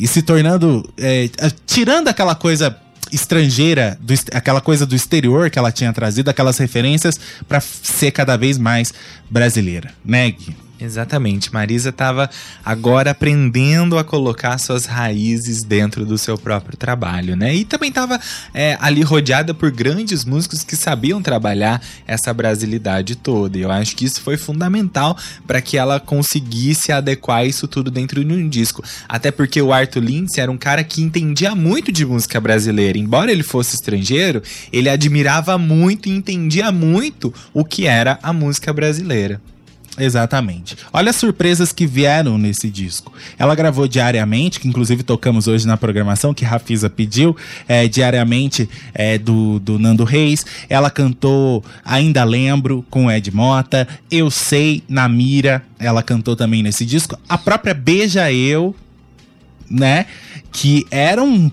e- 0.00 0.04
e 0.04 0.06
se 0.06 0.22
tornando. 0.22 0.88
é, 0.98 1.28
tirando 1.66 2.08
aquela 2.08 2.34
coisa 2.34 2.76
estrangeira, 3.12 3.98
do 4.00 4.14
aquela 4.32 4.60
coisa 4.60 4.86
do 4.86 4.94
exterior 4.94 5.50
que 5.50 5.58
ela 5.58 5.72
tinha 5.72 5.92
trazido, 5.92 6.30
aquelas 6.30 6.56
referências, 6.58 7.18
pra 7.48 7.58
f- 7.58 7.78
ser 7.82 8.12
cada 8.12 8.36
vez 8.36 8.56
mais 8.56 8.92
brasileira, 9.28 9.90
né, 10.04 10.30
Gui? 10.30 10.54
Exatamente. 10.80 11.52
Marisa 11.52 11.90
estava 11.90 12.30
agora 12.64 13.10
aprendendo 13.10 13.98
a 13.98 14.04
colocar 14.04 14.56
suas 14.56 14.86
raízes 14.86 15.62
dentro 15.62 16.06
do 16.06 16.16
seu 16.16 16.38
próprio 16.38 16.76
trabalho, 16.76 17.36
né? 17.36 17.54
E 17.54 17.64
também 17.66 17.90
estava 17.90 18.18
é, 18.54 18.78
ali 18.80 19.02
rodeada 19.02 19.52
por 19.52 19.70
grandes 19.70 20.24
músicos 20.24 20.64
que 20.64 20.74
sabiam 20.76 21.20
trabalhar 21.20 21.82
essa 22.06 22.32
brasilidade 22.32 23.14
toda. 23.14 23.58
E 23.58 23.60
eu 23.60 23.70
acho 23.70 23.94
que 23.94 24.06
isso 24.06 24.22
foi 24.22 24.38
fundamental 24.38 25.16
para 25.46 25.60
que 25.60 25.76
ela 25.76 26.00
conseguisse 26.00 26.90
adequar 26.90 27.46
isso 27.46 27.68
tudo 27.68 27.90
dentro 27.90 28.24
de 28.24 28.32
um 28.32 28.48
disco. 28.48 28.82
Até 29.06 29.30
porque 29.30 29.60
o 29.60 29.72
Arthur 29.72 30.02
Lindsay 30.02 30.42
era 30.42 30.50
um 30.50 30.58
cara 30.58 30.82
que 30.82 31.02
entendia 31.02 31.54
muito 31.54 31.92
de 31.92 32.06
música 32.06 32.40
brasileira. 32.40 32.96
Embora 32.96 33.30
ele 33.30 33.42
fosse 33.42 33.74
estrangeiro, 33.74 34.42
ele 34.72 34.88
admirava 34.88 35.58
muito 35.58 36.08
e 36.08 36.12
entendia 36.12 36.72
muito 36.72 37.34
o 37.52 37.64
que 37.64 37.86
era 37.86 38.18
a 38.22 38.32
música 38.32 38.72
brasileira. 38.72 39.40
Exatamente. 39.98 40.76
Olha 40.92 41.10
as 41.10 41.16
surpresas 41.16 41.72
que 41.72 41.86
vieram 41.86 42.38
nesse 42.38 42.70
disco. 42.70 43.12
Ela 43.38 43.54
gravou 43.54 43.88
diariamente, 43.88 44.60
que 44.60 44.68
inclusive 44.68 45.02
tocamos 45.02 45.48
hoje 45.48 45.66
na 45.66 45.76
programação, 45.76 46.32
que 46.32 46.44
Rafisa 46.44 46.88
pediu, 46.88 47.36
é, 47.66 47.88
diariamente 47.88 48.68
é, 48.94 49.18
do, 49.18 49.58
do 49.58 49.78
Nando 49.78 50.04
Reis. 50.04 50.46
Ela 50.68 50.90
cantou 50.90 51.64
Ainda 51.84 52.24
Lembro 52.24 52.84
com 52.88 53.10
Ed 53.10 53.30
Mota. 53.32 53.86
Eu 54.10 54.30
Sei, 54.30 54.82
Na 54.88 55.08
Mira, 55.08 55.62
ela 55.78 56.02
cantou 56.02 56.36
também 56.36 56.62
nesse 56.62 56.86
disco. 56.86 57.18
A 57.28 57.36
própria 57.36 57.74
Beija 57.74 58.32
Eu, 58.32 58.74
né? 59.68 60.06
Que 60.52 60.86
era 60.90 61.22
um 61.22 61.50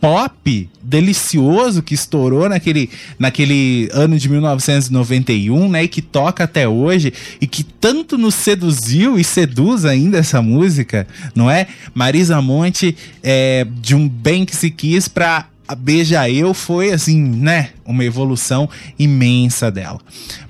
pop 0.00 0.68
delicioso 0.82 1.82
que 1.82 1.94
estourou 1.94 2.48
naquele, 2.48 2.90
naquele 3.18 3.88
ano 3.92 4.18
de 4.18 4.28
1991, 4.28 5.68
né? 5.68 5.84
E 5.84 5.88
que 5.88 6.00
toca 6.00 6.44
até 6.44 6.66
hoje 6.66 7.12
e 7.40 7.46
que 7.46 7.62
tanto 7.62 8.16
nos 8.16 8.34
seduziu 8.34 9.18
e 9.18 9.24
seduz 9.24 9.84
ainda 9.84 10.18
essa 10.18 10.40
música, 10.40 11.06
não 11.34 11.50
é? 11.50 11.66
Marisa 11.94 12.40
Monte, 12.40 12.96
é, 13.22 13.66
de 13.70 13.94
um 13.94 14.08
bem 14.08 14.44
que 14.44 14.56
se 14.56 14.70
quis 14.70 15.06
pra 15.06 15.46
a 15.68 15.74
Beija 15.76 16.28
Eu 16.28 16.52
foi 16.52 16.90
assim, 16.90 17.22
né? 17.22 17.70
Uma 17.84 18.04
evolução 18.04 18.68
imensa 18.98 19.70
dela. 19.70 20.00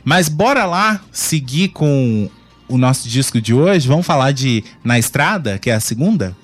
Mas 0.03 0.31
bora 0.31 0.65
lá 0.65 0.99
seguir 1.13 1.69
com 1.69 2.31
o 2.67 2.79
nosso 2.79 3.07
disco 3.07 3.39
de 3.39 3.53
hoje. 3.53 3.87
Vamos 3.87 4.07
falar 4.07 4.33
de 4.33 4.65
Na 4.83 4.99
Estrada, 4.99 5.59
que 5.59 5.69
é 5.69 5.75
a 5.75 5.81
segunda? 5.81 6.35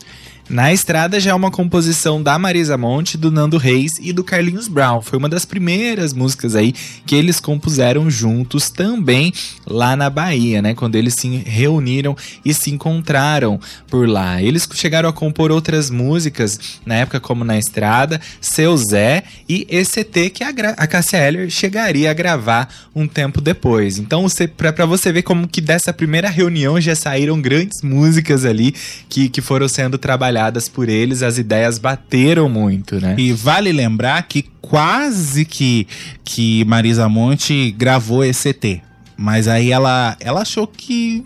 Na 0.49 0.73
Estrada 0.73 1.19
já 1.19 1.33
é 1.33 1.35
uma 1.35 1.51
composição 1.51 2.23
da 2.23 2.39
Marisa 2.39 2.79
Monte, 2.79 3.19
do 3.19 3.33
Nando 3.33 3.57
Reis 3.57 3.95
e 4.01 4.13
do 4.13 4.23
Carlinhos 4.23 4.69
Brown. 4.69 5.03
Foi 5.03 5.19
uma 5.19 5.29
das 5.29 5.45
primeiras 5.45 6.13
músicas 6.13 6.55
aí 6.55 6.73
que 7.05 7.17
eles 7.17 7.41
compuseram 7.41 8.09
juntos 8.09 8.71
também 8.71 9.33
lá 9.67 9.97
na 9.97 10.09
Bahia, 10.09 10.63
né? 10.63 10.73
Quando 10.73 10.95
eles 10.95 11.15
se 11.15 11.29
reuniram 11.39 12.17
e 12.45 12.55
se 12.55 12.71
encontraram 12.71 13.59
por 13.89 14.09
lá. 14.09 14.41
Eles 14.41 14.69
chegaram 14.73 15.09
a 15.09 15.13
compor 15.13 15.51
outras 15.51 15.91
músicas 15.91 16.79
na 16.87 16.95
época, 16.95 17.19
como 17.19 17.43
Na 17.43 17.59
Estrada, 17.59 18.21
Seu 18.41 18.77
Zé 18.77 19.25
e 19.49 19.67
ECT, 19.69 20.31
que 20.31 20.45
a, 20.45 20.51
a 20.77 20.87
Cássia 20.87 21.17
Eller 21.27 21.51
chegaria 21.51 22.09
a 22.09 22.15
gravar 22.15 22.73
um 22.95 23.09
tempo 23.09 23.41
depois. 23.41 23.99
Então, 23.99 24.23
você, 24.23 24.47
pra 24.47 24.87
você 24.87 25.11
ver 25.11 25.23
como 25.23 25.49
que 25.49 25.61
dessa 25.61 25.93
primeira 25.93 26.31
reunião 26.31 26.81
já 26.81 26.95
saíram 26.95 27.41
grandes 27.41 27.83
músicas 27.83 28.45
ali 28.45 28.73
que, 29.09 29.29
que 29.29 29.41
foram 29.41 29.67
sendo 29.67 29.99
trabalhadas 29.99 30.36
por 30.73 30.89
eles, 30.89 31.23
as 31.23 31.39
ideias 31.39 31.79
bateram 31.79 32.49
muito, 32.49 33.01
né? 33.01 33.15
E 33.19 33.33
vale 33.33 33.73
lembrar 33.73 34.23
que 34.25 34.43
quase 34.61 35.45
que, 35.45 35.87
que 36.25 36.65
Marisa 36.65 37.09
Monte 37.09 37.71
gravou 37.73 38.25
esse 38.25 38.49
ET. 38.51 38.87
Mas 39.17 39.49
aí 39.49 39.73
ela, 39.73 40.15
ela 40.21 40.43
achou 40.43 40.67
que. 40.67 41.25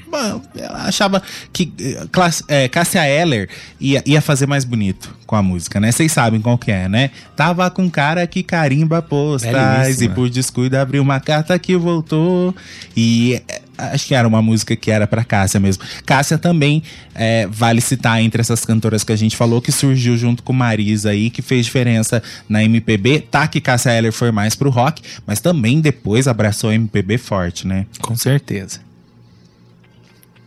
Ela 0.57 0.85
achava 0.85 1.21
que 1.53 1.73
eh, 1.81 2.07
é, 2.47 2.69
Cássia 2.69 3.05
Eller 3.05 3.49
ia, 3.81 4.01
ia 4.07 4.21
fazer 4.21 4.47
mais 4.47 4.65
bonito 4.65 5.13
com 5.27 5.35
a 5.35 5.43
música, 5.43 5.81
né? 5.81 5.91
Vocês 5.91 6.13
sabem 6.13 6.41
qual 6.41 6.57
que 6.57 6.71
é, 6.71 6.89
né? 6.89 7.11
Tava 7.35 7.69
com 7.69 7.91
cara 7.91 8.25
que 8.29 8.45
carimba 8.45 9.03
postais 9.03 10.01
e 10.01 10.09
por 10.09 10.31
descuido 10.31 10.77
abriu 10.77 11.03
uma 11.03 11.19
carta 11.19 11.59
que 11.59 11.77
voltou. 11.77 12.55
E 12.97 13.43
é, 13.49 13.61
acho 13.93 14.07
que 14.07 14.15
era 14.15 14.27
uma 14.27 14.43
música 14.43 14.77
que 14.77 14.91
era 14.91 15.07
pra 15.07 15.25
Cássia 15.25 15.59
mesmo. 15.59 15.83
Cássia 16.05 16.39
também 16.39 16.83
é, 17.15 17.47
vale 17.47 17.81
citar 17.81 18.21
entre 18.21 18.41
essas 18.41 18.65
cantoras 18.65 19.05
que 19.05 19.13
a 19.13 19.17
gente 19.17 19.37
falou, 19.37 19.61
que 19.61 19.73
surgiu 19.73 20.17
junto 20.17 20.43
com 20.43 20.53
Marisa 20.53 21.11
aí, 21.11 21.31
que 21.31 21.43
fez 21.43 21.67
diferença 21.67 22.23
na 22.49 22.63
MPB. 22.63 23.21
Tá 23.31 23.47
que 23.49 23.61
Cássia 23.61 23.93
Eller 23.93 24.13
foi 24.13 24.31
mais 24.31 24.55
pro 24.55 24.71
rock, 24.71 25.03
mas 25.27 25.41
também 25.41 25.81
depois 25.81 26.29
abraçou 26.29 26.71
a 26.71 26.75
MPB 26.75 27.19
forte, 27.19 27.67
né? 27.67 27.87
Com 28.01 28.17
certeza. 28.17 28.90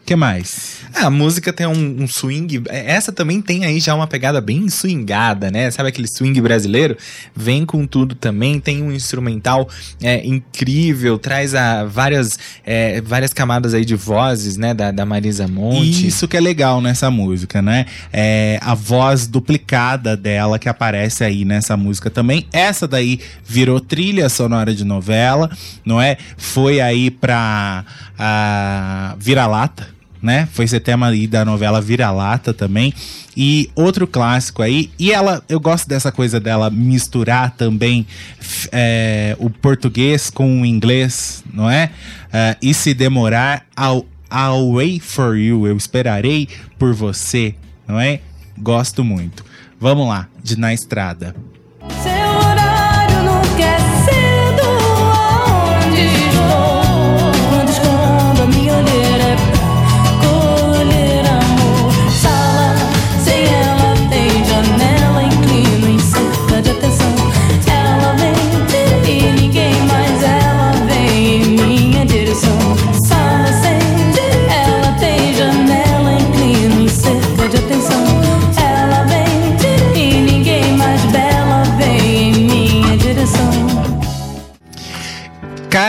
Que 0.05 0.15
mais? 0.15 0.83
Ah, 0.93 1.07
a 1.07 1.09
música 1.09 1.53
tem 1.53 1.65
um, 1.65 2.03
um 2.03 2.07
swing. 2.07 2.63
Essa 2.69 3.11
também 3.11 3.41
tem 3.41 3.65
aí 3.65 3.79
já 3.79 3.95
uma 3.95 4.05
pegada 4.05 4.41
bem 4.41 4.69
swingada, 4.69 5.49
né? 5.49 5.71
Sabe 5.71 5.89
aquele 5.89 6.07
swing 6.07 6.39
brasileiro? 6.41 6.97
Vem 7.35 7.65
com 7.65 7.87
tudo 7.87 8.13
também. 8.13 8.59
Tem 8.59 8.83
um 8.83 8.91
instrumental 8.91 9.67
é, 10.01 10.25
incrível, 10.25 11.17
traz 11.17 11.55
a 11.55 11.85
várias, 11.85 12.37
é, 12.65 13.01
várias 13.01 13.33
camadas 13.33 13.73
aí 13.73 13.85
de 13.85 13.95
vozes, 13.95 14.57
né? 14.57 14.73
Da, 14.73 14.91
da 14.91 15.05
Marisa 15.05 15.47
Monte. 15.47 16.05
Isso 16.07 16.27
que 16.27 16.37
é 16.37 16.41
legal 16.41 16.81
nessa 16.81 17.09
música, 17.09 17.61
né? 17.61 17.85
É 18.11 18.59
a 18.61 18.75
voz 18.75 19.25
duplicada 19.25 20.17
dela 20.17 20.59
que 20.59 20.67
aparece 20.67 21.23
aí 21.23 21.45
nessa 21.45 21.77
música 21.77 22.09
também. 22.09 22.45
Essa 22.51 22.87
daí 22.87 23.19
virou 23.45 23.79
trilha 23.79 24.27
sonora 24.27 24.75
de 24.75 24.83
novela, 24.83 25.49
não 25.85 26.01
é? 26.01 26.17
Foi 26.37 26.81
aí 26.81 27.09
pra 27.09 27.85
a 28.17 29.15
Vira-Lata, 29.17 29.92
né? 30.23 30.47
Foi 30.53 30.63
esse 30.63 30.79
tema 30.79 31.07
aí 31.07 31.27
da 31.27 31.43
novela 31.43 31.81
Vira-Lata 31.81 32.53
também. 32.53 32.93
E 33.35 33.69
outro 33.75 34.07
clássico 34.07 34.61
aí. 34.61 34.89
E 34.97 35.11
ela, 35.11 35.43
eu 35.49 35.59
gosto 35.59 35.87
dessa 35.87 36.13
coisa 36.13 36.39
dela 36.39 36.69
misturar 36.69 37.51
também 37.51 38.07
é, 38.71 39.35
o 39.37 39.49
português 39.49 40.29
com 40.29 40.61
o 40.61 40.65
inglês, 40.65 41.43
não 41.53 41.69
é? 41.69 41.91
É, 42.31 42.55
e 42.61 42.73
se 42.73 42.93
demorar, 42.93 43.65
I'll, 43.77 44.07
I'll 44.31 44.71
wait 44.71 45.03
for 45.03 45.35
you. 45.37 45.67
Eu 45.67 45.75
esperarei 45.75 46.47
por 46.79 46.93
você, 46.93 47.53
não 47.85 47.99
é? 47.99 48.21
Gosto 48.57 49.03
muito. 49.03 49.43
Vamos 49.77 50.07
lá, 50.07 50.29
de 50.41 50.57
Na 50.57 50.73
Estrada. 50.73 51.35
Seu 52.01 52.11
horário 52.11 53.23
nunca 53.23 53.61
é 53.61 54.02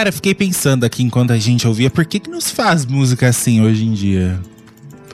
Cara, 0.05 0.13
fiquei 0.13 0.35
pensando 0.35 0.85
aqui 0.85 1.03
enquanto 1.03 1.33
a 1.33 1.39
gente 1.39 1.67
ouvia, 1.67 1.89
por 1.89 2.05
que, 2.05 2.21
que 2.21 2.29
nos 2.29 2.51
faz 2.51 2.85
música 2.85 3.27
assim 3.27 3.63
hoje 3.63 3.87
em 3.87 3.93
dia? 3.95 4.39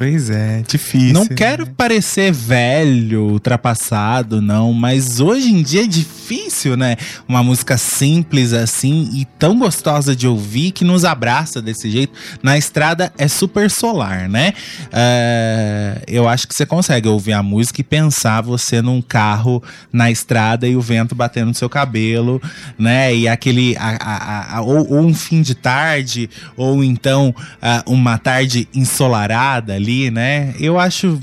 Pois 0.01 0.31
é, 0.31 0.63
difícil. 0.67 1.13
Não 1.13 1.27
quero 1.27 1.67
parecer 1.67 2.33
velho, 2.33 3.25
ultrapassado, 3.33 4.41
não, 4.41 4.73
mas 4.73 5.21
hoje 5.21 5.51
em 5.51 5.63
dia 5.63 5.85
é 5.85 5.87
difícil, 5.87 6.75
né? 6.75 6.97
Uma 7.29 7.43
música 7.43 7.77
simples 7.77 8.55
assim 8.55 9.11
e 9.13 9.27
tão 9.39 9.59
gostosa 9.59 10.17
de 10.17 10.27
ouvir 10.27 10.71
que 10.71 10.85
nos 10.85 11.05
abraça 11.05 11.61
desse 11.61 11.91
jeito. 11.91 12.15
Na 12.43 12.57
estrada 12.57 13.13
é 13.19 13.29
super 13.29 13.71
solar, 13.71 14.27
né? 14.27 14.55
É, 14.91 16.01
eu 16.07 16.27
acho 16.27 16.49
que 16.49 16.55
você 16.55 16.65
consegue 16.65 17.07
ouvir 17.07 17.35
a 17.35 17.43
música 17.43 17.83
e 17.83 17.85
pensar 17.85 18.41
você 18.41 18.81
num 18.81 19.03
carro 19.03 19.63
na 19.93 20.11
estrada 20.11 20.67
e 20.67 20.77
o 20.77 20.81
vento 20.81 21.15
batendo 21.15 21.49
no 21.49 21.55
seu 21.55 21.69
cabelo, 21.69 22.41
né? 22.79 23.15
E 23.15 23.29
aquele. 23.29 23.77
a- 23.77 23.99
a- 24.01 24.57
a- 24.57 24.61
ou, 24.63 24.91
ou 24.95 25.01
um 25.03 25.13
fim 25.13 25.43
de 25.43 25.55
tarde, 25.55 26.31
ou 26.57 26.83
então 26.83 27.35
ah, 27.61 27.83
uma 27.87 28.17
tarde 28.17 28.67
ensolarada 28.75 29.75
ali, 29.75 29.90
né? 30.11 30.55
Eu 30.59 30.79
acho 30.79 31.21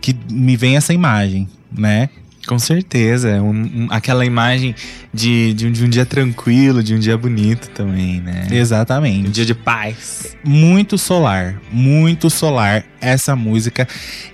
que 0.00 0.16
me 0.30 0.56
vem 0.56 0.76
essa 0.76 0.92
imagem, 0.94 1.48
né? 1.70 2.08
Com 2.46 2.58
certeza. 2.58 3.28
é 3.30 3.40
um- 3.40 3.50
um- 3.50 3.86
aquela 3.90 4.24
imagem 4.24 4.74
de, 5.12 5.54
de, 5.54 5.66
um, 5.66 5.72
de 5.72 5.84
um 5.84 5.88
dia 5.88 6.04
tranquilo, 6.06 6.82
de 6.82 6.94
um 6.94 6.98
dia 6.98 7.16
bonito 7.16 7.68
também, 7.70 8.20
né? 8.20 8.46
Um 8.50 8.54
Exatamente. 8.54 9.30
dia 9.30 9.44
de 9.46 9.54
paz. 9.54 10.36
Muito 10.44 10.98
solar, 10.98 11.60
muito 11.72 12.28
solar 12.28 12.84
essa 13.00 13.34
música. 13.36 13.86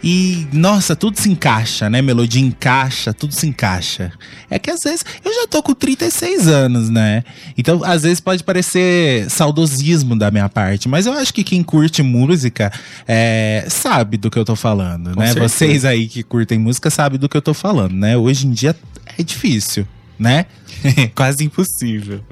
E, 0.02 0.46
nossa, 0.52 0.94
tudo 0.96 1.18
se 1.18 1.28
encaixa, 1.28 1.90
né? 1.90 2.00
Melodia 2.02 2.40
encaixa, 2.42 3.12
tudo 3.12 3.32
se 3.34 3.46
encaixa. 3.46 4.12
É 4.48 4.58
que 4.58 4.70
às 4.70 4.82
vezes 4.82 5.04
eu 5.24 5.32
já 5.32 5.46
tô 5.46 5.62
com 5.62 5.74
36 5.74 6.46
anos, 6.48 6.88
né? 6.88 7.22
Então, 7.58 7.82
às 7.84 8.02
vezes 8.02 8.20
pode 8.20 8.42
parecer 8.44 9.28
saudosismo 9.30 10.16
da 10.16 10.30
minha 10.30 10.48
parte, 10.48 10.88
mas 10.88 11.06
eu 11.06 11.12
acho 11.12 11.32
que 11.34 11.42
quem 11.44 11.62
curte 11.62 12.02
música 12.02 12.72
é, 13.06 13.66
sabe 13.68 14.16
do 14.16 14.30
que 14.30 14.38
eu 14.38 14.44
tô 14.44 14.54
falando, 14.56 15.14
Com 15.14 15.20
né? 15.20 15.26
certeza. 15.26 15.48
Vocês 15.48 15.84
aí 15.84 16.06
que 16.08 16.22
curtem 16.22 16.58
música 16.58 16.90
sabem 16.90 17.18
do 17.18 17.28
que 17.28 17.36
eu 17.36 17.42
tô 17.42 17.52
falando, 17.54 17.92
né? 18.00 18.16
Hoje 18.16 18.46
em 18.46 18.50
dia 18.50 18.74
é 19.18 19.22
difícil, 19.22 19.86
né? 20.18 20.46
Quase 21.14 21.44
impossível. 21.44 22.24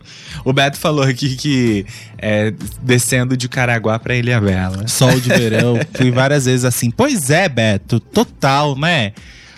O 0.42 0.52
Beto 0.52 0.78
falou 0.78 1.04
aqui 1.04 1.36
que 1.36 1.86
é, 2.16 2.52
descendo 2.82 3.36
de 3.36 3.48
Caraguá 3.48 3.98
pra 3.98 4.16
Ilha 4.16 4.40
Bela. 4.40 4.88
Sol 4.88 5.20
de 5.20 5.28
verão. 5.28 5.78
Fui 5.94 6.10
várias 6.10 6.46
vezes 6.46 6.64
assim. 6.64 6.90
Pois 6.90 7.28
é, 7.28 7.48
Beto, 7.48 8.00
total, 8.00 8.76
né? 8.76 9.12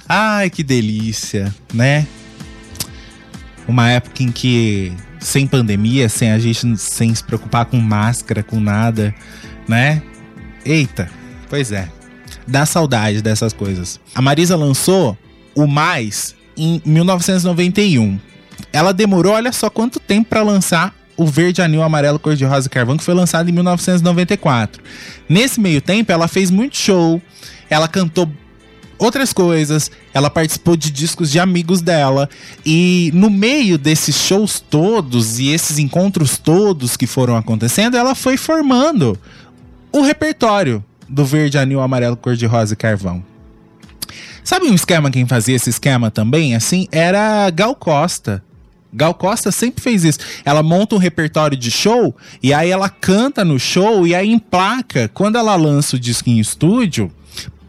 Ai, 0.09 0.51
que 0.51 0.65
delícia, 0.65 1.55
né? 1.73 2.07
Uma 3.69 3.91
época 3.91 4.25
em 4.25 4.33
que 4.33 4.93
sem 5.21 5.47
pandemia, 5.47 6.09
sem 6.09 6.33
a 6.33 6.39
gente 6.39 6.77
sem 6.77 7.15
se 7.15 7.23
preocupar 7.23 7.67
com 7.67 7.77
máscara, 7.77 8.43
com 8.43 8.59
nada, 8.59 9.15
né? 9.69 10.03
Eita, 10.65 11.09
pois 11.49 11.71
é. 11.71 11.89
Dá 12.49 12.67
saudade 12.67 13.23
dessas 13.23 13.53
coisas. 13.53 14.01
A 14.13 14.21
Marisa 14.21 14.57
lançou 14.57 15.17
o 15.55 15.67
Mais 15.67 16.35
em 16.57 16.81
1991. 16.85 18.19
Ela 18.73 18.93
demorou, 18.93 19.33
olha 19.33 19.53
só 19.53 19.71
quanto 19.71 19.99
tempo 19.99 20.29
pra 20.29 20.43
lançar 20.43 20.95
o 21.17 21.27
Verde, 21.27 21.61
Anil, 21.61 21.83
Amarelo, 21.83 22.19
Cor 22.19 22.35
de 22.35 22.45
Rosa 22.45 22.69
Carvão, 22.69 22.97
que 22.97 23.05
foi 23.05 23.15
lançado 23.15 23.49
em 23.49 23.53
1994. 23.53 24.83
Nesse 25.29 25.61
meio 25.61 25.83
tempo, 25.83 26.11
ela 26.11 26.27
fez 26.27 26.51
muito 26.51 26.77
show, 26.77 27.21
ela 27.69 27.87
cantou 27.87 28.31
outras 28.99 29.33
coisas, 29.33 29.91
ela 30.15 30.31
participou 30.31 30.77
de 30.77 30.91
discos 30.91 31.31
de 31.31 31.39
amigos 31.39 31.81
dela. 31.81 32.29
E 32.65 33.11
no 33.15 33.31
meio 33.31 33.77
desses 33.77 34.17
shows 34.17 34.61
todos 34.61 35.39
e 35.39 35.49
esses 35.49 35.79
encontros 35.79 36.39
todos 36.39 36.97
que 36.97 37.07
foram 37.07 37.37
acontecendo, 37.37 37.97
ela 37.97 38.15
foi 38.15 38.37
formando 38.37 39.19
o 39.93 40.03
repertório 40.03 40.85
do 41.09 41.25
verde, 41.25 41.59
anil, 41.59 41.81
amarelo, 41.81 42.17
cor 42.17 42.37
de 42.37 42.47
rosa 42.47 42.75
e 42.75 42.77
carvão. 42.77 43.30
Sabe 44.43 44.67
um 44.67 44.75
esquema 44.75 45.11
quem 45.11 45.27
fazia 45.27 45.57
esse 45.57 45.71
esquema 45.71 46.11
também? 46.11 46.55
Assim, 46.55 46.89
era 46.91 47.49
Gal 47.51 47.75
Costa. 47.75 48.43
Gal 48.93 49.15
Costa 49.15 49.53
sempre 49.53 49.83
fez 49.83 50.05
isso. 50.05 50.19
Ela 50.45 50.63
monta 50.63 50.95
um 50.95 50.99
repertório 50.99 51.57
de 51.57 51.71
show 51.71 52.17
e 52.43 52.53
aí 52.53 52.71
ela 52.71 52.89
canta 52.89 53.45
no 53.45 53.59
show 53.59 54.07
e 54.07 54.15
aí 54.15 54.31
emplaca. 54.31 55.09
Quando 55.15 55.37
ela 55.37 55.55
lança 55.55 55.97
o 55.97 55.99
disco 55.99 56.29
em 56.29 56.39
estúdio, 56.39 57.11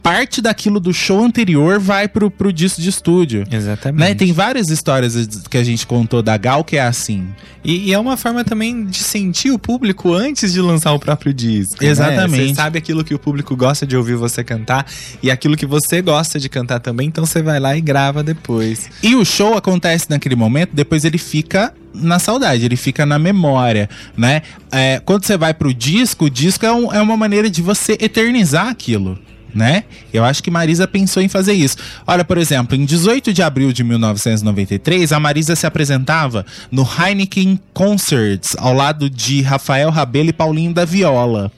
parte 0.04 0.42
daquilo 0.42 0.80
do 0.80 0.94
show 0.94 1.24
anterior 1.24 1.80
vai 1.80 2.08
pro, 2.08 2.30
pro 2.32 2.52
disco 2.52 2.82
de 2.82 2.90
estúdio. 2.90 3.44
Exatamente. 3.52 4.00
Né? 4.00 4.16
Tem 4.16 4.32
várias 4.34 4.70
histórias 4.70 5.16
que 5.50 5.58
a 5.58 5.64
gente 5.64 5.86
contou 5.86 6.22
da 6.22 6.36
Gal 6.38 6.64
que 6.64 6.78
é 6.78 6.82
assim. 6.82 7.28
E, 7.64 7.90
e 7.90 7.94
é 7.94 8.00
uma 8.00 8.18
forma 8.18 8.44
também 8.44 8.86
de 8.86 8.98
sentir 8.98 9.52
o 9.52 9.60
público 9.60 10.12
antes 10.14 10.52
de 10.54 10.60
lançar 10.62 10.92
o 10.94 11.00
próprio 11.00 11.32
disco. 11.34 11.76
né? 11.84 11.90
Exatamente. 11.90 12.50
Você 12.50 12.56
sabe 12.56 12.78
aquilo 12.80 13.04
que 13.04 13.14
o 13.14 13.20
público 13.20 13.56
gosta 13.56 13.86
de 13.86 13.96
ouvir 13.96 14.16
você 14.16 14.44
cantar 14.44 14.86
e 15.22 15.30
aquilo 15.30 15.56
que 15.56 15.66
você 15.66 16.02
gosta 16.02 16.40
de 16.40 16.50
cantar 16.50 16.80
também, 16.80 17.08
então 17.08 17.26
você 17.26 17.42
vai 17.44 17.60
lá 17.60 17.78
e 17.78 17.82
grava 17.82 18.24
depois. 18.24 18.90
E 19.04 19.16
o 19.16 19.24
show 19.24 19.56
acontece 19.56 20.08
naquele 20.10 20.36
momento, 20.36 20.72
depois 20.74 21.06
ele 21.06 21.20
fica 21.20 21.74
na 21.94 22.18
saudade, 22.20 22.66
ele 22.66 22.78
fica 22.78 23.06
na 23.06 23.20
memória, 23.20 23.90
né? 24.18 24.42
É, 24.72 25.00
quando 25.06 25.26
você 25.26 25.38
vai 25.38 25.54
pro 25.54 25.74
disco, 25.74 26.26
o 26.26 26.30
disco 26.30 26.66
é, 26.66 26.72
um- 26.72 26.92
é 26.92 27.02
uma 27.02 27.18
maneira 27.18 27.50
de 27.50 27.62
você 27.62 27.98
eternizar 28.00 28.68
aquilo. 28.70 29.20
Né? 29.54 29.84
Eu 30.14 30.24
acho 30.24 30.42
que 30.42 30.50
Marisa 30.50 30.88
pensou 30.88 31.22
em 31.22 31.28
fazer 31.28 31.54
isso. 31.54 31.78
Olha, 32.08 32.24
por 32.24 32.38
exemplo, 32.38 32.76
em 32.76 32.86
18 32.86 33.34
de 33.34 33.42
abril 33.42 33.74
de 33.74 33.84
1993, 33.84 35.12
a 35.12 35.20
Marisa 35.20 35.56
se 35.56 35.66
apresentava 35.66 36.46
no 36.72 36.88
Heineken 36.88 37.60
Concerts, 37.74 38.56
ao 38.58 38.74
lado 38.74 39.10
de 39.10 39.42
Rafael 39.42 39.90
Rabelo 39.90 40.30
e 40.30 40.34
Paulinho 40.34 40.74
da 40.74 40.86
Viola. 40.86 41.52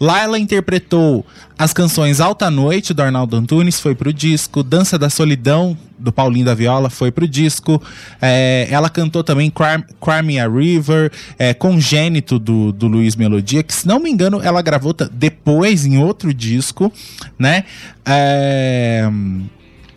Lá 0.00 0.22
ela 0.22 0.38
interpretou 0.38 1.24
as 1.58 1.72
canções 1.72 2.20
Alta 2.20 2.50
Noite, 2.50 2.92
do 2.92 3.02
Arnaldo 3.02 3.36
Antunes, 3.36 3.78
foi 3.80 3.94
pro 3.94 4.12
disco. 4.12 4.62
Dança 4.62 4.98
da 4.98 5.08
Solidão, 5.08 5.76
do 5.98 6.12
Paulinho 6.12 6.44
da 6.44 6.54
Viola, 6.54 6.90
foi 6.90 7.10
pro 7.12 7.28
disco. 7.28 7.80
É, 8.20 8.66
ela 8.70 8.90
cantou 8.90 9.22
também 9.22 9.50
Crime, 9.50 10.38
a 10.40 10.48
River, 10.48 11.12
é, 11.38 11.54
Congênito, 11.54 12.38
do, 12.38 12.72
do 12.72 12.86
Luiz 12.88 13.14
Melodia, 13.16 13.62
que 13.62 13.72
se 13.74 13.86
não 13.86 14.00
me 14.00 14.10
engano 14.10 14.40
ela 14.42 14.60
gravou 14.62 14.94
depois 15.12 15.86
em 15.86 15.98
outro 15.98 16.34
disco, 16.34 16.92
né? 17.38 17.64
É, 18.04 19.08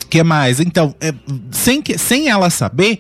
que 0.10 0.24
mais? 0.24 0.60
Então, 0.60 0.96
é, 1.02 1.14
sem, 1.52 1.82
que- 1.82 1.98
sem 1.98 2.30
ela 2.30 2.50
saber, 2.50 3.00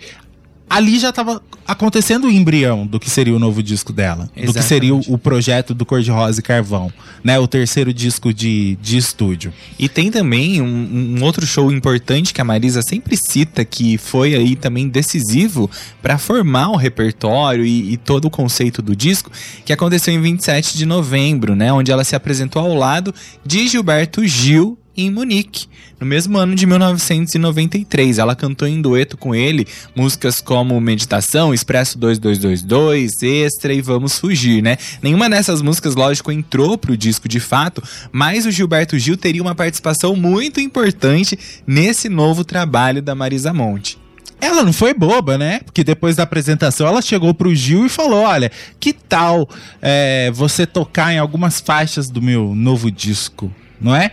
ali 0.70 1.00
já 1.00 1.10
estava 1.10 1.42
acontecendo 1.66 2.28
o 2.28 2.32
embrião 2.32 2.86
do 2.86 3.00
que 3.00 3.10
seria 3.10 3.36
o 3.36 3.40
novo 3.40 3.62
disco 3.62 3.92
dela. 3.92 4.30
Do 4.46 4.54
que 4.54 4.62
seria 4.62 4.94
o, 4.94 5.00
Exatamente. 5.00 5.14
o 5.14 5.18
projeto 5.18 5.74
do 5.74 5.86
Cor 5.86 6.02
de 6.02 6.12
Rosa 6.12 6.40
e 6.40 6.44
Carvão, 6.44 6.92
né? 7.24 7.38
O 7.40 7.48
terceiro 7.48 7.94
disco 7.94 8.34
de, 8.34 8.78
de 8.82 8.98
estúdio. 8.98 9.54
E 9.78 9.88
tem 9.90 10.12
também 10.12 10.62
um, 10.62 11.18
um 11.18 11.24
outro 11.24 11.46
show 11.46 11.72
importante 11.72 12.34
que 12.34 12.42
a 12.42 12.44
Marisa 12.44 12.82
sempre 12.82 13.18
cita, 13.18 13.64
que 13.66 13.98
foi 13.98 14.36
aí 14.36 14.56
também 14.56 14.88
decisivo 14.88 15.70
para 16.02 16.18
formar 16.18 16.70
o 16.70 16.76
repertório 16.76 17.66
e, 17.66 17.94
e 17.94 17.98
todo 17.98 18.26
o 18.26 18.30
conceito 18.30 18.82
do 18.82 18.96
disco, 18.96 19.32
que 19.66 19.74
aconteceu 19.74 20.14
em 20.14 20.22
27 20.22 20.78
de 20.78 20.86
novembro, 20.86 21.56
né? 21.56 21.72
Onde 21.72 21.92
ela 21.92 22.04
se 22.04 22.16
apresentou 22.16 22.62
ao 22.62 22.74
lado 22.74 23.14
de 23.46 23.68
Gilberto 23.68 24.26
Gil 24.26 24.78
em 24.98 25.12
Munique, 25.12 25.68
no 26.00 26.08
mesmo 26.08 26.38
ano 26.38 26.56
de 26.56 26.66
1993. 26.66 28.18
Ela 28.18 28.36
cantou 28.36 28.68
em 28.68 28.82
dueto 28.82 29.16
com 29.16 29.36
ele 29.36 29.68
músicas 29.96 30.42
como 30.42 30.82
Meditação, 30.82 31.54
Expresso 31.54 32.00
2222, 32.00 33.22
Extra 33.22 33.74
e 33.74 33.82
Vamos 33.82 34.18
Fugir, 34.18 34.64
né? 34.64 34.78
Nenhuma 35.02 35.30
dessas 35.30 35.62
músicas, 35.62 35.96
lógico, 35.96 36.32
entrou 36.32 36.78
pro 36.78 36.98
disco 36.98 37.30
de 37.30 37.40
fato, 37.40 37.84
mas 38.12 38.46
o 38.46 38.52
Gilberto 38.52 38.98
Gil 38.98 39.16
teria 39.16 39.42
uma 39.42 39.54
participação 39.54 40.16
muito 40.16 40.60
importante 40.60 41.38
nesse 41.66 42.10
novo 42.10 42.44
trabalho 42.44 43.02
da 43.02 43.14
Marisa 43.14 43.54
Monte. 43.54 44.00
Ela 44.40 44.64
não 44.64 44.74
foi 44.74 44.94
boba, 44.94 45.38
né? 45.38 45.60
Porque 45.66 45.84
depois 45.84 46.16
da 46.16 46.24
apresentação 46.24 46.88
ela 46.88 47.02
chegou 47.02 47.34
pro 47.34 47.56
Gil 47.56 47.86
e 47.86 47.90
falou: 47.90 48.24
Olha, 48.24 48.52
que 48.80 48.94
tal 48.94 49.50
é, 49.82 50.32
você 50.32 50.66
tocar 50.66 51.12
em 51.12 51.18
algumas 51.18 51.60
faixas 51.60 52.08
do 52.10 52.22
meu 52.22 52.54
novo 52.54 52.92
disco, 52.92 53.52
não 53.82 53.96
é? 53.96 54.12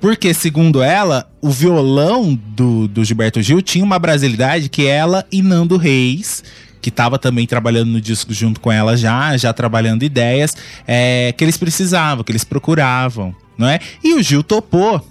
Porque, 0.00 0.32
segundo 0.32 0.82
ela, 0.82 1.30
o 1.42 1.50
violão 1.50 2.34
do, 2.34 2.88
do 2.88 3.04
Gilberto 3.04 3.42
Gil 3.42 3.60
tinha 3.60 3.84
uma 3.84 3.98
brasilidade 3.98 4.68
que 4.68 4.86
ela 4.86 5.26
e 5.30 5.42
Nando 5.42 5.76
Reis, 5.76 6.42
que 6.80 6.88
estava 6.88 7.18
também 7.18 7.46
trabalhando 7.46 7.90
no 7.90 8.00
disco 8.00 8.32
junto 8.32 8.60
com 8.60 8.72
ela 8.72 8.96
já, 8.96 9.36
já 9.36 9.52
trabalhando 9.52 10.02
ideias, 10.02 10.56
é, 10.86 11.34
que 11.36 11.44
eles 11.44 11.58
precisavam, 11.58 12.24
que 12.24 12.32
eles 12.32 12.44
procuravam, 12.44 13.34
não 13.58 13.68
é? 13.68 13.78
E 14.02 14.14
o 14.14 14.22
Gil 14.22 14.42
topou. 14.42 15.06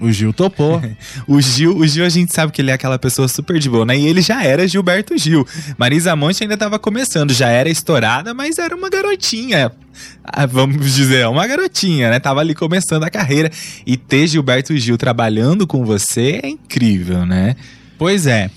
O 0.00 0.10
Gil 0.10 0.32
topou. 0.32 0.80
O 1.26 1.40
Gil, 1.40 1.76
o 1.76 1.86
Gil 1.86 2.04
a 2.04 2.08
gente 2.08 2.34
sabe 2.34 2.52
que 2.52 2.62
ele 2.62 2.70
é 2.70 2.74
aquela 2.74 2.98
pessoa 2.98 3.28
super 3.28 3.58
de 3.58 3.68
boa, 3.68 3.84
né? 3.84 3.96
E 3.98 4.06
ele 4.06 4.22
já 4.22 4.42
era 4.42 4.66
Gilberto 4.66 5.16
Gil. 5.18 5.46
Marisa 5.76 6.14
Monte 6.16 6.42
ainda 6.42 6.56
tava 6.56 6.78
começando, 6.78 7.32
já 7.32 7.48
era 7.48 7.68
estourada, 7.68 8.32
mas 8.32 8.58
era 8.58 8.74
uma 8.74 8.88
garotinha. 8.88 9.70
Ah, 10.24 10.46
vamos 10.46 10.94
dizer, 10.94 11.26
uma 11.26 11.46
garotinha, 11.46 12.10
né? 12.10 12.18
Tava 12.20 12.40
ali 12.40 12.54
começando 12.54 13.04
a 13.04 13.10
carreira. 13.10 13.50
E 13.86 13.96
ter 13.96 14.26
Gilberto 14.26 14.76
Gil 14.76 14.96
trabalhando 14.96 15.66
com 15.66 15.84
você 15.84 16.40
é 16.42 16.48
incrível, 16.48 17.26
né? 17.26 17.56
Pois 17.98 18.26
é. 18.26 18.50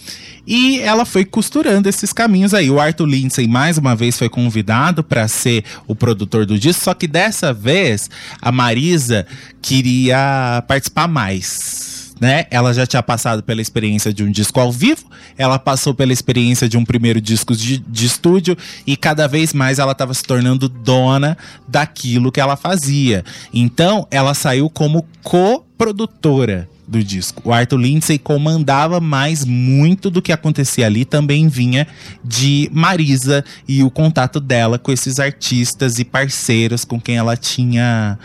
E 0.46 0.80
ela 0.80 1.06
foi 1.06 1.24
costurando 1.24 1.88
esses 1.88 2.12
caminhos 2.12 2.54
aí. 2.54 2.70
O 2.70 2.80
Arthur 2.80 3.06
Lindsay, 3.06 3.48
mais 3.48 3.78
uma 3.78 3.96
vez, 3.96 4.18
foi 4.18 4.30
convidado 4.30 5.04
para 5.04 5.28
ser 5.28 5.64
o 5.88 5.96
produtor 5.96 6.46
do 6.46 6.58
disco, 6.58 6.84
só 6.84 6.94
que 6.94 7.08
dessa 7.08 7.54
vez 7.54 8.10
a 8.42 8.52
Marisa 8.52 9.26
queria 9.62 10.64
participar 10.68 11.08
mais. 11.08 12.12
Né? 12.20 12.46
Ela 12.52 12.72
já 12.72 12.86
tinha 12.86 13.02
passado 13.02 13.42
pela 13.42 13.62
experiência 13.62 14.14
de 14.14 14.24
um 14.24 14.30
disco 14.30 14.60
ao 14.60 14.72
vivo, 14.72 15.06
ela 15.36 15.58
passou 15.58 15.92
pela 15.92 16.14
experiência 16.14 16.70
de 16.70 16.78
um 16.78 16.86
primeiro 16.86 17.20
disco 17.20 17.56
de, 17.56 17.80
de 17.80 18.06
estúdio 18.06 18.56
e 18.86 18.96
cada 18.96 19.28
vez 19.28 19.54
mais 19.54 19.80
ela 19.80 19.94
estava 19.94 20.14
se 20.14 20.22
tornando 20.24 20.70
dona 20.70 21.36
daquilo 21.68 22.32
que 22.32 22.40
ela 22.40 22.56
fazia. 22.56 23.26
Então, 23.52 24.08
ela 24.12 24.36
saiu 24.36 24.70
como 24.70 25.04
coprodutora 25.24 26.70
do 26.92 27.02
disco. 27.02 27.42
O 27.46 27.54
Arthur 27.54 27.78
Lindsay 27.78 28.20
comandava, 28.20 29.00
mas 29.00 29.46
muito 29.46 30.12
do 30.12 30.22
que 30.22 30.34
acontecia 30.34 30.86
ali 30.86 31.06
também 31.06 31.48
vinha 31.48 31.88
de 32.22 32.70
Marisa 32.74 33.46
e 33.66 33.82
o 33.82 33.90
contato 33.90 34.42
dela 34.42 34.78
com 34.78 34.92
esses 34.92 35.18
artistas 35.18 35.98
e 36.00 36.04
parceiros 36.04 36.84
com 36.84 37.00
quem 37.00 37.16
ela 37.16 37.38
tinha 37.38 38.20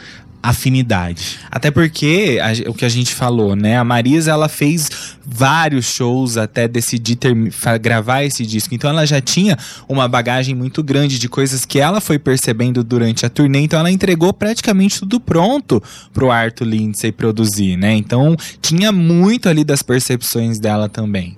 afinidade. 0.49 1.39
Até 1.51 1.71
porque 1.71 2.39
a- 2.43 2.71
o 2.71 2.75
que 2.75 2.85
a 2.85 2.89
gente 2.89 3.15
falou, 3.15 3.55
né? 3.57 3.77
A 3.77 3.85
Marisa 3.85 4.31
ela 4.31 4.49
fez 4.49 4.89
vários 5.25 5.87
shows 5.87 6.37
até 6.37 6.69
decidir 6.69 7.19
fa- 7.51 7.77
gravar 7.77 8.23
esse 8.25 8.47
disco. 8.47 8.75
Então 8.75 8.91
ela 8.91 9.05
já 9.07 9.21
tinha 9.21 9.57
uma 9.89 10.07
bagagem 10.07 10.55
muito 10.55 10.83
grande 10.83 11.19
de 11.19 11.29
coisas 11.29 11.65
que 11.65 11.79
ela 11.81 12.01
foi 12.01 12.19
percebendo 12.19 12.85
durante 12.85 13.27
a 13.27 13.29
turnê. 13.31 13.61
Então 13.61 13.79
ela 13.81 13.91
entregou 13.91 14.33
praticamente 14.33 15.01
tudo 15.01 15.19
pronto 15.19 15.83
pro 16.13 16.31
Arthur 16.31 16.65
Lindsay 16.67 17.11
produzir, 17.13 17.77
né? 17.77 17.95
Então 17.95 18.37
tinha 18.61 18.93
muito 18.93 19.49
ali 19.49 19.65
das 19.65 19.83
percepções 19.83 20.59
dela 20.61 20.89
também. 20.89 21.37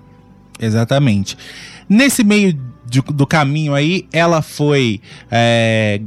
Exatamente. 0.60 1.36
Nesse 1.88 2.22
meio 2.24 2.52
de- 2.84 3.00
do 3.00 3.26
caminho 3.26 3.74
aí, 3.74 4.06
ela 4.12 4.42
foi. 4.42 5.00
é, 5.30 6.00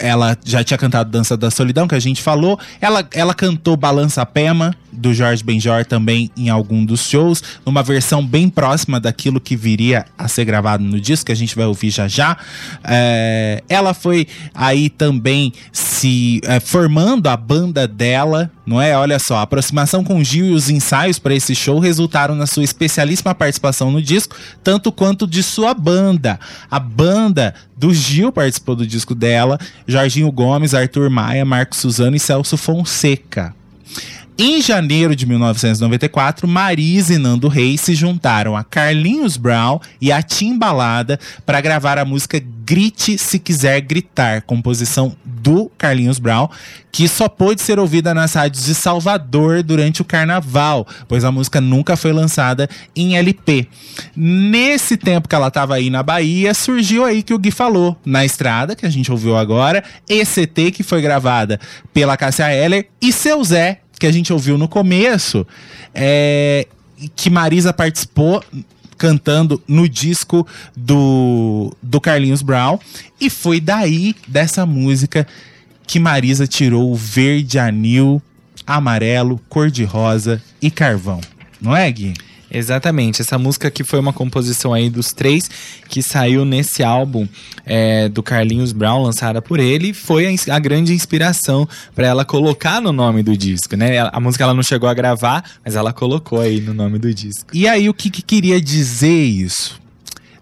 ela 0.00 0.36
já 0.44 0.64
tinha 0.64 0.78
cantado 0.78 1.10
Dança 1.10 1.36
da 1.36 1.50
Solidão, 1.50 1.86
que 1.86 1.94
a 1.94 2.00
gente 2.00 2.22
falou. 2.22 2.58
Ela, 2.80 3.06
ela 3.12 3.34
cantou 3.34 3.76
Balança 3.76 4.24
Pema, 4.24 4.74
do 4.92 5.14
Jorge 5.14 5.42
Benjor, 5.42 5.84
também 5.84 6.30
em 6.36 6.48
algum 6.48 6.84
dos 6.84 7.08
shows, 7.08 7.42
numa 7.64 7.82
versão 7.82 8.24
bem 8.24 8.48
próxima 8.48 9.00
daquilo 9.00 9.40
que 9.40 9.56
viria 9.56 10.04
a 10.18 10.28
ser 10.28 10.44
gravado 10.44 10.82
no 10.82 11.00
disco, 11.00 11.26
que 11.26 11.32
a 11.32 11.36
gente 11.36 11.54
vai 11.56 11.66
ouvir 11.66 11.90
já 11.90 12.08
já. 12.08 12.36
É, 12.84 13.62
ela 13.68 13.94
foi 13.94 14.26
aí 14.54 14.88
também 14.88 15.52
se 15.72 16.40
é, 16.44 16.60
formando 16.60 17.28
a 17.28 17.36
banda 17.36 17.86
dela, 17.86 18.50
não 18.66 18.80
é? 18.80 18.96
Olha 18.96 19.18
só, 19.18 19.36
a 19.36 19.42
aproximação 19.42 20.04
com 20.04 20.22
Gil 20.22 20.46
e 20.46 20.52
os 20.52 20.68
ensaios 20.70 21.18
para 21.18 21.34
esse 21.34 21.54
show 21.54 21.78
resultaram 21.78 22.34
na 22.34 22.46
sua 22.46 22.64
especialíssima 22.64 23.34
participação 23.34 23.90
no 23.90 24.02
disco, 24.02 24.36
tanto 24.62 24.92
quanto 24.92 25.26
de 25.26 25.42
sua 25.42 25.74
banda. 25.74 26.38
A 26.70 26.78
banda 26.78 27.54
do 27.76 27.92
Gil 27.94 28.30
participou 28.32 28.76
do 28.76 28.86
disco 28.86 29.14
dela, 29.14 29.58
Jorginho 29.86 30.30
Gomes, 30.30 30.74
Arthur 30.74 31.10
Maia, 31.10 31.44
Marcos 31.44 31.78
Suzano 31.78 32.16
e 32.16 32.20
Celso 32.20 32.56
Fonseca. 32.56 33.54
Em 34.42 34.62
janeiro 34.62 35.14
de 35.14 35.26
1994, 35.26 36.48
Marisa 36.48 37.12
e 37.12 37.18
Nando 37.18 37.46
Reis 37.46 37.82
se 37.82 37.94
juntaram 37.94 38.56
a 38.56 38.64
Carlinhos 38.64 39.36
Brown 39.36 39.78
e 40.00 40.10
a 40.10 40.22
Timbalada 40.22 41.20
para 41.44 41.60
gravar 41.60 41.98
a 41.98 42.06
música 42.06 42.42
Grite 42.64 43.18
Se 43.18 43.38
Quiser 43.38 43.82
Gritar, 43.82 44.40
composição 44.40 45.14
do 45.26 45.70
Carlinhos 45.76 46.18
Brown, 46.18 46.48
que 46.90 47.06
só 47.06 47.28
pôde 47.28 47.60
ser 47.60 47.78
ouvida 47.78 48.14
nas 48.14 48.32
rádios 48.32 48.64
de 48.64 48.74
Salvador 48.74 49.62
durante 49.62 50.00
o 50.00 50.06
carnaval, 50.06 50.88
pois 51.06 51.22
a 51.22 51.30
música 51.30 51.60
nunca 51.60 51.94
foi 51.94 52.14
lançada 52.14 52.66
em 52.96 53.18
LP. 53.18 53.68
Nesse 54.16 54.96
tempo 54.96 55.28
que 55.28 55.34
ela 55.34 55.48
estava 55.48 55.74
aí 55.74 55.90
na 55.90 56.02
Bahia, 56.02 56.54
surgiu 56.54 57.04
aí 57.04 57.22
que 57.22 57.34
o 57.34 57.38
Gui 57.38 57.50
falou, 57.50 57.94
na 58.06 58.24
estrada, 58.24 58.74
que 58.74 58.86
a 58.86 58.90
gente 58.90 59.12
ouviu 59.12 59.36
agora, 59.36 59.84
ECT, 60.08 60.70
que 60.70 60.82
foi 60.82 61.02
gravada 61.02 61.60
pela 61.92 62.16
Cássia 62.16 62.50
Eller, 62.54 62.88
e 63.02 63.12
Seu 63.12 63.44
Zé, 63.44 63.80
que 64.00 64.06
a 64.06 64.12
gente 64.12 64.32
ouviu 64.32 64.56
no 64.56 64.66
começo, 64.66 65.46
é, 65.94 66.66
que 67.14 67.28
Marisa 67.28 67.70
participou 67.70 68.42
cantando 68.96 69.62
no 69.68 69.86
disco 69.86 70.46
do, 70.74 71.76
do 71.82 72.00
Carlinhos 72.00 72.40
Brown. 72.40 72.78
E 73.20 73.28
foi 73.28 73.60
daí, 73.60 74.16
dessa 74.26 74.64
música, 74.64 75.26
que 75.86 76.00
Marisa 76.00 76.46
tirou 76.46 76.90
o 76.90 76.94
verde 76.94 77.58
anil, 77.58 78.22
amarelo, 78.66 79.38
cor-de-rosa 79.50 80.42
e 80.62 80.70
carvão. 80.70 81.20
Não 81.60 81.76
é, 81.76 81.90
Gui? 81.92 82.14
Exatamente, 82.52 83.22
essa 83.22 83.38
música 83.38 83.70
que 83.70 83.84
foi 83.84 84.00
uma 84.00 84.12
composição 84.12 84.74
aí 84.74 84.90
dos 84.90 85.12
três 85.12 85.48
que 85.88 86.02
saiu 86.02 86.44
nesse 86.44 86.82
álbum 86.82 87.28
é, 87.64 88.08
do 88.08 88.22
Carlinhos 88.24 88.72
Brown, 88.72 89.02
lançada 89.04 89.40
por 89.40 89.60
ele, 89.60 89.94
foi 89.94 90.26
a, 90.26 90.54
a 90.56 90.58
grande 90.58 90.92
inspiração 90.92 91.68
para 91.94 92.08
ela 92.08 92.24
colocar 92.24 92.80
no 92.80 92.92
nome 92.92 93.22
do 93.22 93.36
disco, 93.36 93.76
né? 93.76 93.94
Ela- 93.94 94.10
A 94.12 94.18
música 94.18 94.42
ela 94.42 94.52
não 94.54 94.62
chegou 94.64 94.88
a 94.88 94.94
gravar, 94.94 95.44
mas 95.64 95.76
ela 95.76 95.92
colocou 95.92 96.40
aí 96.40 96.60
no 96.60 96.74
nome 96.74 96.98
do 96.98 97.14
disco. 97.14 97.46
E 97.52 97.68
aí, 97.68 97.88
o 97.88 97.94
que, 97.94 98.10
que 98.10 98.20
queria 98.22 98.60
dizer 98.60 99.24
isso? 99.24 99.80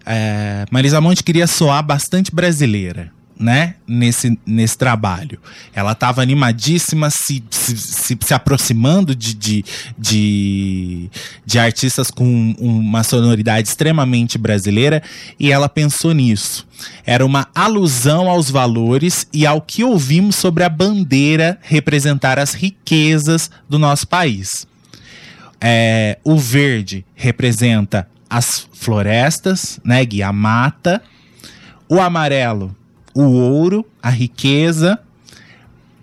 É, 0.05 0.65
Marisa 0.71 0.99
Monte 0.99 1.23
queria 1.23 1.45
soar 1.45 1.83
bastante 1.83 2.33
brasileira, 2.33 3.11
né? 3.39 3.75
Nesse, 3.87 4.37
nesse 4.45 4.77
trabalho. 4.77 5.39
Ela 5.73 5.93
estava 5.93 6.21
animadíssima, 6.21 7.09
se, 7.09 7.41
se, 7.49 7.77
se, 7.77 8.17
se 8.19 8.33
aproximando 8.33 9.15
de, 9.15 9.33
de, 9.33 9.65
de, 9.97 11.09
de 11.45 11.57
artistas 11.57 12.11
com 12.11 12.53
uma 12.59 13.01
sonoridade 13.03 13.69
extremamente 13.69 14.37
brasileira, 14.37 15.01
e 15.39 15.51
ela 15.51 15.69
pensou 15.69 16.11
nisso. 16.11 16.67
Era 17.05 17.25
uma 17.25 17.47
alusão 17.55 18.29
aos 18.29 18.51
valores 18.51 19.25
e 19.33 19.45
ao 19.45 19.61
que 19.61 19.83
ouvimos 19.83 20.35
sobre 20.35 20.63
a 20.63 20.69
bandeira 20.69 21.57
representar 21.61 22.37
as 22.37 22.53
riquezas 22.53 23.49
do 23.69 23.79
nosso 23.79 24.07
país. 24.07 24.67
É, 25.61 26.17
o 26.23 26.37
verde 26.37 27.05
representa 27.15 28.07
as 28.29 28.67
florestas, 28.73 29.79
né, 29.83 30.03
Gui? 30.05 30.21
A 30.21 30.31
mata. 30.31 31.01
O 31.91 31.99
amarelo, 31.99 32.75
o 33.13 33.23
ouro, 33.23 33.85
a 34.01 34.09
riqueza. 34.09 34.99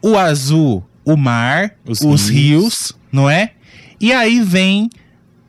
O 0.03 0.17
azul, 0.17 0.85
o 1.05 1.17
mar, 1.17 1.73
Os 1.87 2.01
os, 2.01 2.29
rios. 2.29 2.31
rios. 2.31 2.93
não 3.11 3.29
é? 3.29 3.53
E 4.01 4.13
aí 4.13 4.41
vem 4.41 4.91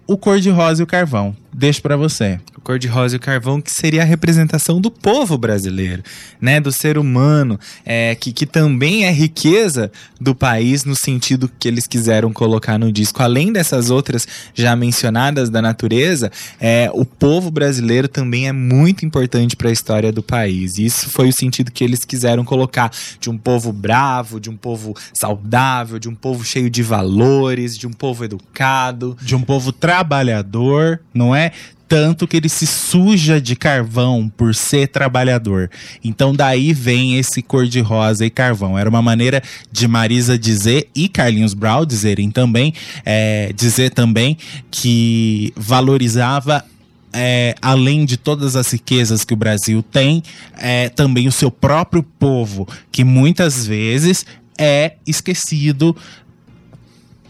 o 0.08 0.18
cor-de-rosa 0.18 0.82
e 0.82 0.84
o 0.84 0.88
carvão. 0.88 1.36
Deixo 1.54 1.82
pra 1.82 1.98
você. 1.98 2.40
Cor-de-rosa 2.68 3.16
e 3.16 3.18
o 3.18 3.22
carvão, 3.22 3.62
que 3.62 3.72
seria 3.72 4.02
a 4.02 4.06
representação 4.06 4.82
do 4.82 4.92
povo 4.92 5.38
brasileiro, 5.38 6.04
né? 6.42 6.60
Do 6.60 6.70
ser 6.70 6.98
humano, 6.98 7.58
é, 7.86 8.14
que, 8.14 8.34
que 8.34 8.46
também 8.46 9.06
é 9.06 9.10
riqueza 9.10 9.90
do 10.20 10.36
país 10.36 10.84
no 10.84 10.94
sentido 10.94 11.50
que 11.58 11.66
eles 11.66 11.88
quiseram 11.88 12.34
colocar 12.34 12.78
no 12.78 12.92
disco. 12.92 13.24
Além 13.24 13.54
dessas 13.54 13.90
outras 13.90 14.28
já 14.54 14.76
mencionadas 14.76 15.50
da 15.50 15.62
natureza, 15.62 16.30
é, 16.60 16.92
o 16.94 17.06
povo 17.06 17.50
brasileiro 17.50 18.10
também 18.10 18.50
é 18.50 18.52
muito 18.52 19.06
importante 19.06 19.56
para 19.56 19.70
a 19.70 19.72
história 19.72 20.12
do 20.12 20.22
país. 20.22 20.78
Isso 20.78 21.10
foi 21.10 21.30
o 21.30 21.34
sentido 21.34 21.72
que 21.72 21.86
eles 21.86 22.04
quiseram 22.04 22.44
colocar 22.44 22.92
de 23.18 23.30
um 23.30 23.38
povo 23.38 23.72
bravo, 23.72 24.42
de 24.42 24.50
um 24.50 24.58
povo 24.58 24.94
saudável, 25.18 26.00
de 26.00 26.10
um 26.10 26.16
povo 26.16 26.44
cheio 26.44 26.70
de 26.70 26.84
valores, 26.84 27.78
de 27.78 27.88
um 27.88 27.94
povo 27.94 28.26
educado. 28.26 29.18
de 29.22 29.38
um 29.38 29.42
povo 29.42 29.72
trabalhador, 29.72 31.00
não 31.14 31.34
é? 31.34 31.54
Tanto 31.88 32.28
que 32.28 32.38
ele 32.38 32.50
se 32.50 32.68
suja 32.68 33.40
de 33.40 33.56
carvão 33.56 34.32
por 34.36 34.54
ser 34.54 34.88
trabalhador. 34.88 35.70
Então 36.04 36.34
daí 36.34 36.74
vem 36.74 37.18
esse 37.18 37.42
cor 37.42 37.66
de 37.66 37.80
rosa 37.80 38.26
e 38.26 38.30
carvão. 38.30 38.78
Era 38.78 38.90
uma 38.90 39.02
maneira 39.02 39.42
de 39.72 39.88
Marisa 39.88 40.38
dizer 40.38 40.90
e 40.94 41.08
Carlinhos 41.08 41.54
Brown 41.54 41.86
dizerem 41.86 42.30
também, 42.30 42.74
é, 43.06 43.54
dizer 43.56 43.92
também 43.92 44.38
que 44.70 45.54
valorizava 45.56 46.66
é, 47.14 47.56
além 47.62 48.06
de 48.06 48.18
todas 48.18 48.56
as 48.56 48.72
riquezas 48.72 49.24
que 49.24 49.34
o 49.34 49.38
Brasil 49.38 49.82
tem, 49.82 50.22
é, 50.58 50.90
também 50.90 51.28
o 51.28 51.32
seu 51.32 51.50
próprio 51.50 52.04
povo, 52.04 52.68
que 52.92 53.04
muitas 53.04 53.66
vezes 53.66 54.26
é 54.58 54.94
esquecido 55.06 55.96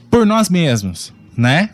por 0.09 0.25
nós 0.25 0.49
mesmos, 0.49 1.13
né? 1.35 1.69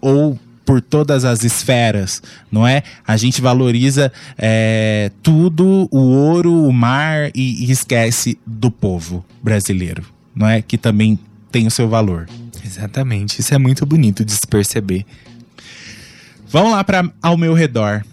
Ou 0.00 0.38
por 0.70 0.80
todas 0.80 1.24
as 1.24 1.42
esferas, 1.42 2.22
não 2.48 2.64
é? 2.64 2.84
A 3.04 3.16
gente 3.16 3.40
valoriza 3.40 4.12
é, 4.38 5.10
tudo, 5.20 5.88
o 5.90 5.98
ouro, 5.98 6.64
o 6.64 6.72
mar 6.72 7.28
e, 7.34 7.64
e 7.64 7.72
esquece 7.72 8.38
do 8.46 8.70
povo 8.70 9.24
brasileiro, 9.42 10.04
não 10.32 10.46
é? 10.46 10.62
Que 10.62 10.78
também 10.78 11.18
tem 11.50 11.66
o 11.66 11.72
seu 11.72 11.88
valor. 11.88 12.28
Exatamente, 12.64 13.40
isso 13.40 13.52
é 13.52 13.58
muito 13.58 13.84
bonito 13.84 14.24
de 14.24 14.30
se 14.30 14.46
perceber. 14.46 15.04
Vamos 16.48 16.70
lá 16.70 16.84
para 16.84 17.10
ao 17.20 17.36
meu 17.36 17.52
redor. 17.52 18.04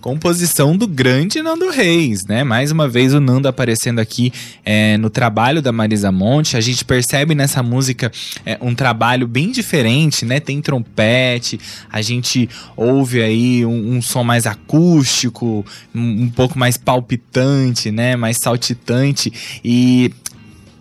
Composição 0.00 0.76
do 0.78 0.88
grande 0.88 1.42
Nando 1.42 1.68
Reis, 1.68 2.24
né? 2.26 2.42
Mais 2.42 2.72
uma 2.72 2.88
vez 2.88 3.12
o 3.12 3.20
Nando 3.20 3.46
aparecendo 3.46 3.98
aqui 3.98 4.32
é, 4.64 4.96
no 4.96 5.10
trabalho 5.10 5.60
da 5.60 5.72
Marisa 5.72 6.10
Monte. 6.10 6.56
A 6.56 6.60
gente 6.60 6.86
percebe 6.86 7.34
nessa 7.34 7.62
música 7.62 8.10
é, 8.46 8.56
um 8.62 8.74
trabalho 8.74 9.28
bem 9.28 9.52
diferente, 9.52 10.24
né? 10.24 10.40
Tem 10.40 10.58
trompete, 10.62 11.60
a 11.92 12.00
gente 12.00 12.48
ouve 12.74 13.22
aí 13.22 13.66
um, 13.66 13.96
um 13.96 14.00
som 14.00 14.24
mais 14.24 14.46
acústico, 14.46 15.66
um, 15.94 16.22
um 16.22 16.30
pouco 16.30 16.58
mais 16.58 16.78
palpitante, 16.78 17.90
né? 17.90 18.16
Mais 18.16 18.38
saltitante. 18.42 19.30
E 19.62 20.14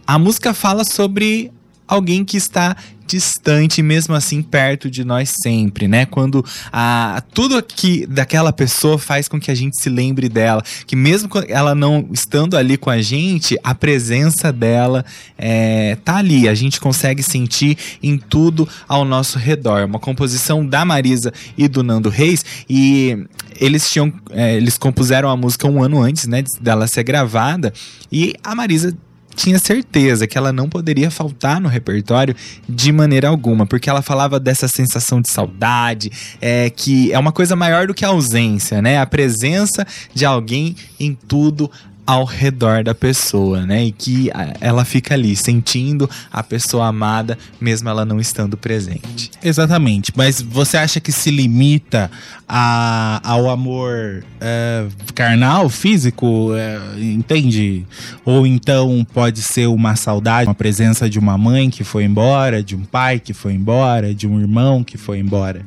a 0.08 0.18
música 0.18 0.54
fala 0.54 0.86
sobre 0.86 1.52
alguém 1.90 2.24
que 2.24 2.38
está 2.38 2.76
distante, 3.10 3.82
mesmo 3.82 4.14
assim 4.14 4.44
perto 4.44 4.90
de 4.90 5.04
nós 5.04 5.34
sempre, 5.42 5.88
né? 5.88 6.06
Quando 6.06 6.46
a, 6.72 7.24
tudo 7.34 7.62
que 7.64 8.06
daquela 8.06 8.54
pessoa 8.54 9.00
faz 9.00 9.28
com 9.28 9.40
que 9.40 9.50
a 9.50 9.56
gente 9.56 9.82
se 9.82 9.90
lembre 9.90 10.30
dela, 10.30 10.64
que 10.86 10.96
mesmo 10.96 11.28
ela 11.48 11.74
não 11.74 12.08
estando 12.12 12.56
ali 12.56 12.78
com 12.78 12.92
a 12.92 13.02
gente, 13.02 13.58
a 13.64 13.74
presença 13.74 14.54
dela 14.54 15.04
é, 15.38 15.98
tá 16.06 16.18
ali, 16.18 16.48
a 16.48 16.54
gente 16.54 16.80
consegue 16.80 17.24
sentir 17.24 17.76
em 18.04 18.16
tudo 18.16 18.70
ao 18.88 19.04
nosso 19.04 19.40
redor. 19.40 19.86
Uma 19.86 20.00
composição 20.00 20.64
da 20.64 20.86
Marisa 20.86 21.34
e 21.58 21.68
do 21.68 21.82
Nando 21.82 22.10
Reis 22.10 22.46
e 22.70 23.26
eles 23.60 23.90
tinham, 23.90 24.14
é, 24.30 24.56
eles 24.56 24.78
compuseram 24.78 25.30
a 25.30 25.36
música 25.36 25.68
um 25.68 25.82
ano 25.82 26.00
antes, 26.00 26.28
né, 26.28 26.44
dela 26.62 26.86
ser 26.86 27.04
gravada 27.04 27.74
e 28.12 28.36
a 28.44 28.54
Marisa 28.54 28.96
tinha 29.40 29.58
certeza 29.58 30.28
que 30.28 30.38
ela 30.38 30.52
não 30.52 30.68
poderia 30.68 31.10
faltar 31.10 31.62
no 31.62 31.70
repertório 31.70 32.36
de 32.68 32.92
maneira 32.92 33.30
alguma, 33.30 33.66
porque 33.66 33.90
ela 33.90 34.02
falava 34.02 34.38
dessa 34.38 34.68
sensação 34.68 35.22
de 35.22 35.30
saudade, 35.30 36.12
é, 36.42 36.70
que 36.70 37.14
é 37.14 37.18
uma 37.18 37.32
coisa 37.32 37.56
maior 37.56 37.88
do 37.88 37.94
que 37.94 38.04
a 38.04 38.10
ausência, 38.10 38.82
né? 38.82 39.00
A 39.00 39.06
presença 39.06 39.88
de 40.14 40.26
alguém 40.26 40.76
em 41.00 41.14
tudo 41.16 41.72
ao 42.10 42.26
redor 42.26 42.84
da 42.84 42.96
pessoa, 42.96 43.66
né? 43.68 43.86
E 43.86 43.92
que 43.92 44.32
a- 44.34 44.54
ela 44.60 44.84
fica 44.84 45.14
ali 45.14 45.36
sentindo 45.36 46.10
a 46.34 46.42
pessoa 46.42 46.88
amada, 46.88 47.38
mesmo 47.62 47.88
ela 47.88 48.04
não 48.04 48.20
estando 48.20 48.58
presente. 48.58 49.30
Exatamente, 49.44 50.12
mas 50.16 50.42
você 50.42 50.78
acha 50.78 51.00
que 51.00 51.12
se 51.12 51.30
limita 51.30 52.10
a- 52.48 53.22
ao 53.24 53.48
amor 53.50 54.24
é, 54.42 54.86
carnal, 55.14 55.70
físico, 55.70 56.52
é, 56.56 56.80
entende? 57.00 57.86
Ou 58.26 58.48
então 58.48 59.06
pode 59.14 59.42
ser 59.42 59.68
uma 59.68 59.96
saudade, 59.96 60.48
uma 60.48 60.56
presença 60.56 61.10
de 61.10 61.20
uma 61.20 61.38
mãe 61.38 61.70
que 61.70 61.84
foi 61.84 62.06
embora, 62.06 62.64
de 62.64 62.76
um 62.76 62.84
pai 62.86 63.20
que 63.20 63.34
foi 63.34 63.54
embora, 63.54 64.16
de 64.16 64.26
um 64.28 64.40
irmão 64.40 64.84
que 64.84 64.98
foi 64.98 65.20
embora. 65.20 65.62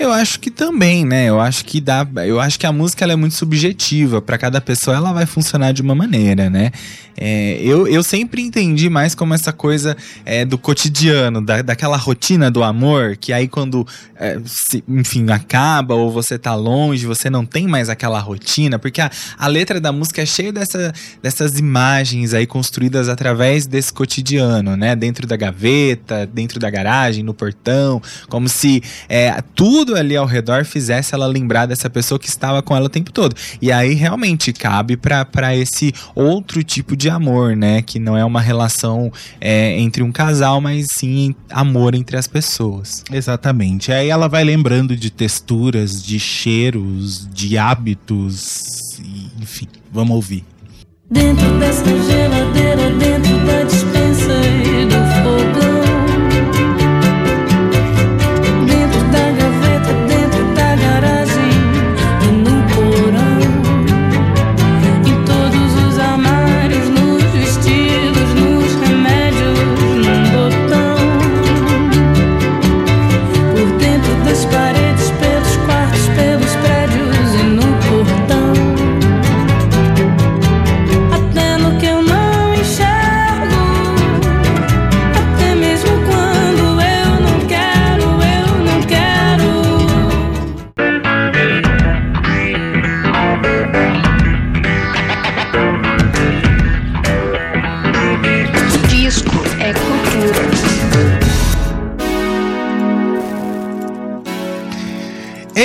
Eu 0.00 0.10
acho 0.10 0.40
que 0.40 0.50
também, 0.50 1.04
né? 1.04 1.26
Eu 1.28 1.38
acho 1.38 1.62
que 1.62 1.78
dá, 1.78 2.06
eu 2.26 2.40
acho 2.40 2.58
que 2.58 2.64
a 2.64 2.72
música 2.72 3.04
ela 3.04 3.12
é 3.12 3.16
muito 3.16 3.34
subjetiva, 3.34 4.22
Pra 4.22 4.38
cada 4.38 4.58
pessoa 4.58 4.96
ela 4.96 5.12
vai 5.12 5.26
funcionar 5.26 5.72
de 5.72 5.82
uma 5.82 5.94
maneira, 5.94 6.48
né? 6.48 6.70
É, 7.22 7.60
eu, 7.62 7.86
eu 7.86 8.02
sempre 8.02 8.40
entendi 8.40 8.88
mais 8.88 9.14
como 9.14 9.34
essa 9.34 9.52
coisa 9.52 9.94
é, 10.24 10.42
do 10.42 10.56
cotidiano, 10.56 11.44
da, 11.44 11.60
daquela 11.60 11.98
rotina 11.98 12.50
do 12.50 12.62
amor, 12.64 13.14
que 13.18 13.30
aí 13.30 13.46
quando, 13.46 13.86
é, 14.16 14.38
se- 14.46 14.82
enfim, 14.88 15.30
acaba 15.30 15.94
ou 15.94 16.10
você 16.10 16.38
tá 16.38 16.54
longe, 16.54 17.04
você 17.04 17.28
não 17.28 17.44
tem 17.44 17.66
mais 17.68 17.90
aquela 17.90 18.18
rotina, 18.20 18.78
porque 18.78 19.02
a, 19.02 19.10
a 19.36 19.46
letra 19.48 19.78
da 19.78 19.92
música 19.92 20.22
é 20.22 20.26
cheia 20.26 20.50
dessa, 20.50 20.94
dessas 21.22 21.58
imagens 21.58 22.32
aí 22.32 22.46
construídas 22.46 23.06
através 23.06 23.66
desse 23.66 23.92
cotidiano, 23.92 24.74
né? 24.74 24.96
Dentro 24.96 25.26
da 25.26 25.36
gaveta, 25.36 26.26
dentro 26.26 26.58
da 26.58 26.70
garagem, 26.70 27.22
no 27.22 27.34
portão, 27.34 28.00
como 28.30 28.48
se 28.48 28.82
é, 29.10 29.42
tudo 29.54 29.89
ali 29.94 30.16
ao 30.16 30.26
redor 30.26 30.64
fizesse 30.64 31.14
ela 31.14 31.26
lembrar 31.26 31.66
dessa 31.66 31.88
pessoa 31.88 32.18
que 32.18 32.28
estava 32.28 32.62
com 32.62 32.74
ela 32.74 32.86
o 32.86 32.88
tempo 32.88 33.12
todo. 33.12 33.34
E 33.60 33.70
aí 33.70 33.94
realmente 33.94 34.52
cabe 34.52 34.96
pra 34.96 35.24
pra 35.24 35.56
esse 35.56 35.92
outro 36.14 36.62
tipo 36.62 36.96
de 36.96 37.08
amor, 37.08 37.56
né? 37.56 37.82
Que 37.82 37.98
não 37.98 38.16
é 38.16 38.24
uma 38.24 38.40
relação 38.40 39.12
é, 39.40 39.78
entre 39.78 40.02
um 40.02 40.12
casal, 40.12 40.60
mas 40.60 40.86
sim 40.96 41.34
amor 41.50 41.94
entre 41.94 42.16
as 42.16 42.26
pessoas. 42.26 43.04
Exatamente. 43.10 43.92
Aí 43.92 44.08
ela 44.08 44.28
vai 44.28 44.44
lembrando 44.44 44.96
de 44.96 45.10
texturas, 45.10 46.02
de 46.02 46.18
cheiros, 46.18 47.28
de 47.32 47.56
hábitos, 47.58 48.98
enfim, 49.40 49.66
vamos 49.92 50.14
ouvir. 50.14 50.44
Dentro 51.10 51.58
dessa 51.58 51.84
geladeira, 51.84 52.90
dentro 52.92 53.46
da 53.46 53.64
dispensa 53.64 53.99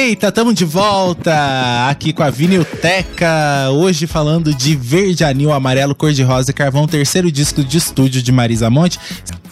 Eita, 0.05 0.31
tamo 0.31 0.53
de 0.53 0.63
volta 0.63 1.89
aqui 1.89 2.13
com 2.13 2.21
a 2.21 2.29
Vinilteca, 2.29 3.71
hoje 3.71 4.05
falando 4.05 4.53
de 4.53 4.75
Verde 4.75 5.23
Anil, 5.23 5.51
Amarelo, 5.51 5.95
Cor-de-Rosa 5.95 6.51
e 6.51 6.53
Carvão, 6.53 6.87
terceiro 6.87 7.31
disco 7.31 7.63
de 7.63 7.79
estúdio 7.79 8.21
de 8.21 8.31
Marisa 8.31 8.69
Monte. 8.69 8.99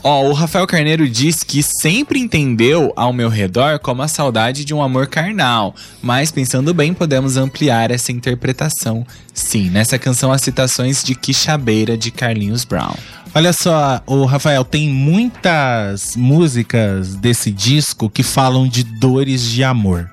Ó, 0.03 0.27
o 0.27 0.31
Rafael 0.31 0.67
Carneiro 0.67 1.09
diz 1.09 1.41
que 1.41 1.63
sempre 1.63 2.19
entendeu 2.19 2.93
ao 2.95 3.11
meu 3.11 3.29
redor 3.29 3.79
como 3.79 4.03
a 4.03 4.07
saudade 4.07 4.63
de 4.63 4.75
um 4.75 4.83
amor 4.83 5.07
carnal, 5.07 5.73
mas 6.03 6.31
pensando 6.31 6.71
bem, 6.71 6.93
podemos 6.93 7.35
ampliar 7.35 7.89
essa 7.89 8.11
interpretação. 8.11 9.03
Sim, 9.33 9.71
nessa 9.71 9.97
canção 9.97 10.31
há 10.31 10.37
citações 10.37 11.03
de 11.03 11.15
Quixabeira 11.15 11.97
de 11.97 12.11
Carlinhos 12.11 12.63
Brown. 12.63 12.93
Olha 13.33 13.51
só, 13.51 14.03
o 14.05 14.25
Rafael, 14.25 14.63
tem 14.63 14.87
muitas 14.87 16.15
músicas 16.15 17.15
desse 17.15 17.49
disco 17.49 18.07
que 18.07 18.21
falam 18.21 18.67
de 18.67 18.83
dores 18.83 19.41
de 19.41 19.63
amor. 19.63 20.12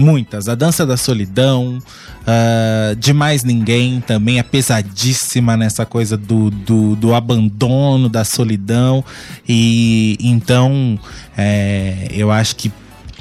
Muitas. 0.00 0.48
A 0.48 0.54
Dança 0.54 0.86
da 0.86 0.96
Solidão, 0.96 1.78
ah, 2.26 2.94
De 2.98 3.12
Mais 3.12 3.44
Ninguém 3.44 4.00
também 4.00 4.38
é 4.38 4.42
pesadíssima 4.42 5.56
nessa 5.56 5.84
coisa 5.84 6.16
do, 6.16 6.50
do, 6.50 6.96
do 6.96 7.14
abandono, 7.14 8.08
da 8.08 8.24
solidão. 8.24 9.04
E 9.46 10.16
então, 10.20 10.98
é, 11.36 12.08
eu 12.12 12.30
acho 12.30 12.56
que 12.56 12.72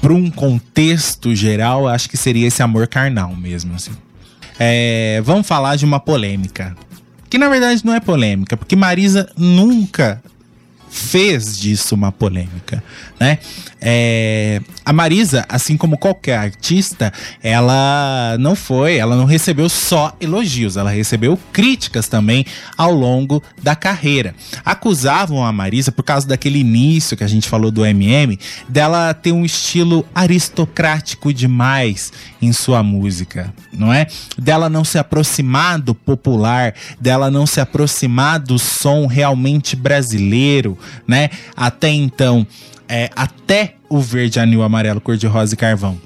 para 0.01 0.13
um 0.13 0.31
contexto 0.31 1.35
geral, 1.35 1.85
acho 1.85 2.09
que 2.09 2.15
seria 2.15 2.47
esse 2.47 2.63
amor 2.63 2.87
carnal 2.87 3.35
mesmo, 3.35 3.75
assim. 3.75 3.91
É, 4.57 5.21
vamos 5.25 5.45
falar 5.45 5.75
de 5.75 5.83
uma 5.83 5.99
polêmica. 5.99 6.75
Que 7.29 7.37
na 7.37 7.49
verdade 7.49 7.85
não 7.85 7.93
é 7.93 7.99
polêmica, 7.99 8.55
porque 8.55 8.75
Marisa 8.75 9.29
nunca 9.37 10.21
fez 10.89 11.57
disso 11.57 11.95
uma 11.95 12.11
polêmica, 12.11 12.83
né? 13.19 13.37
É, 13.81 14.61
a 14.83 14.91
Marisa, 14.91 15.45
assim 15.47 15.77
como 15.77 15.97
qualquer 15.97 16.37
artista, 16.37 17.13
ela 17.41 18.35
não 18.39 18.55
foi, 18.55 18.97
ela 18.97 19.15
não 19.15 19.25
recebeu 19.25 19.69
só 19.69 20.13
elogios, 20.19 20.75
ela 20.75 20.89
recebeu 20.89 21.39
críticas 21.53 22.07
também 22.07 22.45
ao 22.77 22.91
longo 22.91 23.41
da 23.61 23.75
carreira. 23.75 24.35
Acusavam 24.65 25.45
a 25.45 25.51
Marisa 25.51 25.91
por 25.91 26.03
causa 26.03 26.27
daquele 26.27 26.59
início 26.59 27.15
que 27.15 27.23
a 27.23 27.27
gente 27.27 27.47
falou 27.47 27.71
do 27.71 27.85
MM, 27.85 28.37
dela 28.67 29.13
ter 29.13 29.31
um 29.31 29.45
estilo 29.45 30.05
aristocrático 30.13 31.33
demais 31.33 32.11
em 32.41 32.51
sua 32.51 32.81
música, 32.81 33.53
não 33.71 33.93
é? 33.93 34.07
Dela 34.37 34.69
não 34.69 34.83
se 34.83 34.97
aproximar 34.97 35.79
do 35.79 35.93
popular, 35.93 36.73
dela 36.99 37.29
não 37.29 37.45
se 37.45 37.61
aproximar 37.61 38.39
do 38.39 38.57
som 38.57 39.05
realmente 39.05 39.75
brasileiro, 39.75 40.77
né? 41.07 41.29
Até 41.55 41.89
então, 41.89 42.45
é, 42.87 43.09
até 43.15 43.75
o 43.89 43.99
verde, 43.99 44.39
anil, 44.39 44.63
amarelo, 44.63 45.01
cor 45.01 45.17
de 45.17 45.27
rosa 45.27 45.53
e 45.53 45.57
carvão. 45.57 45.99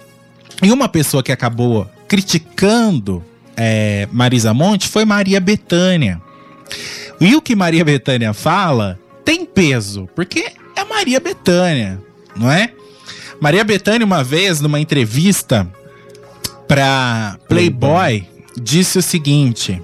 E 0.61 0.71
uma 0.71 0.87
pessoa 0.87 1.23
que 1.23 1.31
acabou 1.31 1.89
criticando 2.07 3.23
é, 3.55 4.07
Marisa 4.11 4.53
Monte 4.53 4.87
foi 4.87 5.05
Maria 5.05 5.39
Bethânia. 5.39 6.21
E 7.19 7.35
o 7.35 7.41
que 7.41 7.55
Maria 7.55 7.85
Bethânia 7.85 8.33
fala 8.33 8.99
tem 9.23 9.45
peso, 9.45 10.09
porque 10.15 10.51
é 10.75 10.83
Maria 10.83 11.19
Bethânia, 11.19 11.99
não 12.35 12.51
é? 12.51 12.69
Maria 13.39 13.63
Bethânia, 13.63 14.05
uma 14.05 14.23
vez, 14.23 14.61
numa 14.61 14.79
entrevista 14.79 15.67
pra 16.67 17.37
Playboy, 17.47 18.27
disse 18.59 18.97
o 18.97 19.01
seguinte. 19.01 19.81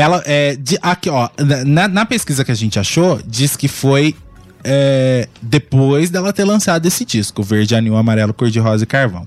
Ela 0.00 0.22
é. 0.26 0.56
de- 0.56 0.78
aqui, 0.82 1.08
ó, 1.10 1.28
na, 1.66 1.86
na 1.88 2.06
pesquisa 2.06 2.44
que 2.44 2.50
a 2.50 2.54
gente 2.54 2.78
achou, 2.78 3.20
diz 3.26 3.56
que 3.56 3.68
foi 3.68 4.14
é, 4.64 5.28
depois 5.40 6.10
dela 6.10 6.32
ter 6.32 6.44
lançado 6.44 6.84
esse 6.86 7.04
disco, 7.04 7.42
Verde, 7.42 7.74
Anil, 7.74 7.96
Amarelo, 7.96 8.34
Cor 8.34 8.50
de 8.50 8.58
Rosa 8.58 8.84
e 8.84 8.86
Carvão. 8.86 9.26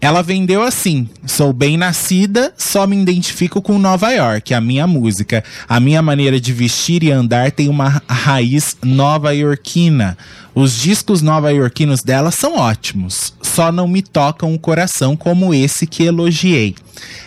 Ela 0.00 0.22
vendeu 0.22 0.62
assim: 0.62 1.08
sou 1.26 1.52
bem 1.52 1.76
nascida, 1.76 2.52
só 2.56 2.86
me 2.86 2.96
identifico 2.96 3.62
com 3.62 3.78
Nova 3.78 4.10
York, 4.10 4.52
a 4.52 4.60
minha 4.60 4.86
música. 4.86 5.42
A 5.68 5.80
minha 5.80 6.02
maneira 6.02 6.40
de 6.40 6.52
vestir 6.52 7.02
e 7.02 7.10
andar 7.10 7.50
tem 7.50 7.68
uma 7.68 8.02
raiz 8.08 8.76
nova-iorquina. 8.82 10.16
Os 10.54 10.78
discos 10.78 11.22
nova-iorquinos 11.22 12.02
dela 12.02 12.30
são 12.30 12.56
ótimos, 12.56 13.34
só 13.42 13.70
não 13.70 13.86
me 13.86 14.00
tocam 14.00 14.54
o 14.54 14.58
coração 14.58 15.14
como 15.14 15.52
esse 15.52 15.86
que 15.86 16.04
elogiei. 16.04 16.74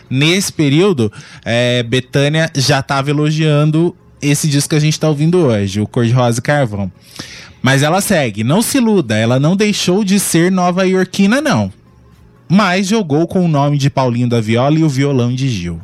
Nesse 0.09 0.51
período, 0.51 1.11
é, 1.45 1.83
Betânia 1.83 2.49
já 2.55 2.79
estava 2.79 3.11
elogiando 3.11 3.95
esse 4.19 4.47
disco 4.47 4.69
que 4.69 4.75
a 4.75 4.79
gente 4.79 4.93
está 4.93 5.07
ouvindo 5.07 5.37
hoje, 5.37 5.79
o 5.79 5.87
Cor 5.87 6.05
de 6.05 6.11
Rosa 6.11 6.39
e 6.39 6.41
Carvão. 6.41 6.91
Mas 7.61 7.83
ela 7.83 8.01
segue, 8.01 8.43
não 8.43 8.61
se 8.61 8.77
iluda, 8.77 9.15
ela 9.15 9.39
não 9.39 9.55
deixou 9.55 10.03
de 10.03 10.19
ser 10.19 10.51
nova-iorquina, 10.51 11.39
não 11.39 11.71
mas 12.49 12.87
jogou 12.87 13.27
com 13.27 13.45
o 13.45 13.47
nome 13.47 13.77
de 13.77 13.89
Paulinho 13.89 14.27
da 14.27 14.41
Viola 14.41 14.79
e 14.79 14.83
o 14.83 14.89
violão 14.89 15.33
de 15.33 15.47
Gil. 15.47 15.79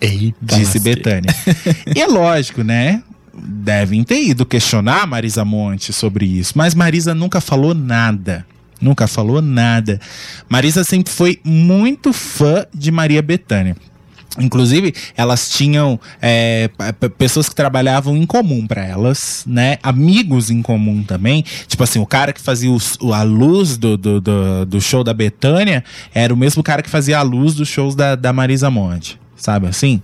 Eita, 0.00 0.36
disse. 0.42 0.78
Betânia. 0.78 1.34
e 1.96 2.00
é 2.00 2.06
lógico, 2.06 2.62
né? 2.62 3.02
Devem 3.34 4.04
ter 4.04 4.22
ido 4.22 4.44
questionar 4.44 5.02
a 5.02 5.06
Marisa 5.06 5.44
Monte 5.44 5.92
sobre 5.92 6.26
isso, 6.26 6.52
mas 6.56 6.74
Marisa 6.74 7.14
nunca 7.14 7.40
falou 7.40 7.74
nada. 7.74 8.46
Nunca 8.80 9.06
falou 9.06 9.42
nada. 9.42 10.00
Marisa 10.48 10.84
sempre 10.84 11.12
foi 11.12 11.38
muito 11.44 12.12
fã 12.12 12.66
de 12.74 12.90
Maria 12.90 13.20
Bethânia. 13.20 13.76
Inclusive, 14.38 14.94
elas 15.16 15.50
tinham 15.50 15.98
é, 16.22 16.70
pessoas 17.18 17.48
que 17.48 17.54
trabalhavam 17.54 18.16
em 18.16 18.24
comum 18.24 18.66
pra 18.66 18.84
elas, 18.84 19.44
né? 19.46 19.78
Amigos 19.82 20.50
em 20.50 20.62
comum 20.62 21.02
também. 21.02 21.44
Tipo 21.66 21.82
assim, 21.82 21.98
o 21.98 22.06
cara 22.06 22.32
que 22.32 22.40
fazia 22.40 22.70
a 23.12 23.22
luz 23.22 23.76
do, 23.76 23.96
do, 23.96 24.20
do, 24.20 24.66
do 24.66 24.80
show 24.80 25.02
da 25.02 25.12
Betânia 25.12 25.84
era 26.14 26.32
o 26.32 26.36
mesmo 26.36 26.62
cara 26.62 26.82
que 26.82 26.88
fazia 26.90 27.18
a 27.18 27.22
luz 27.22 27.54
dos 27.54 27.68
shows 27.68 27.94
da, 27.94 28.14
da 28.14 28.32
Marisa 28.32 28.70
Monte. 28.70 29.19
Sabe 29.40 29.66
assim? 29.68 30.02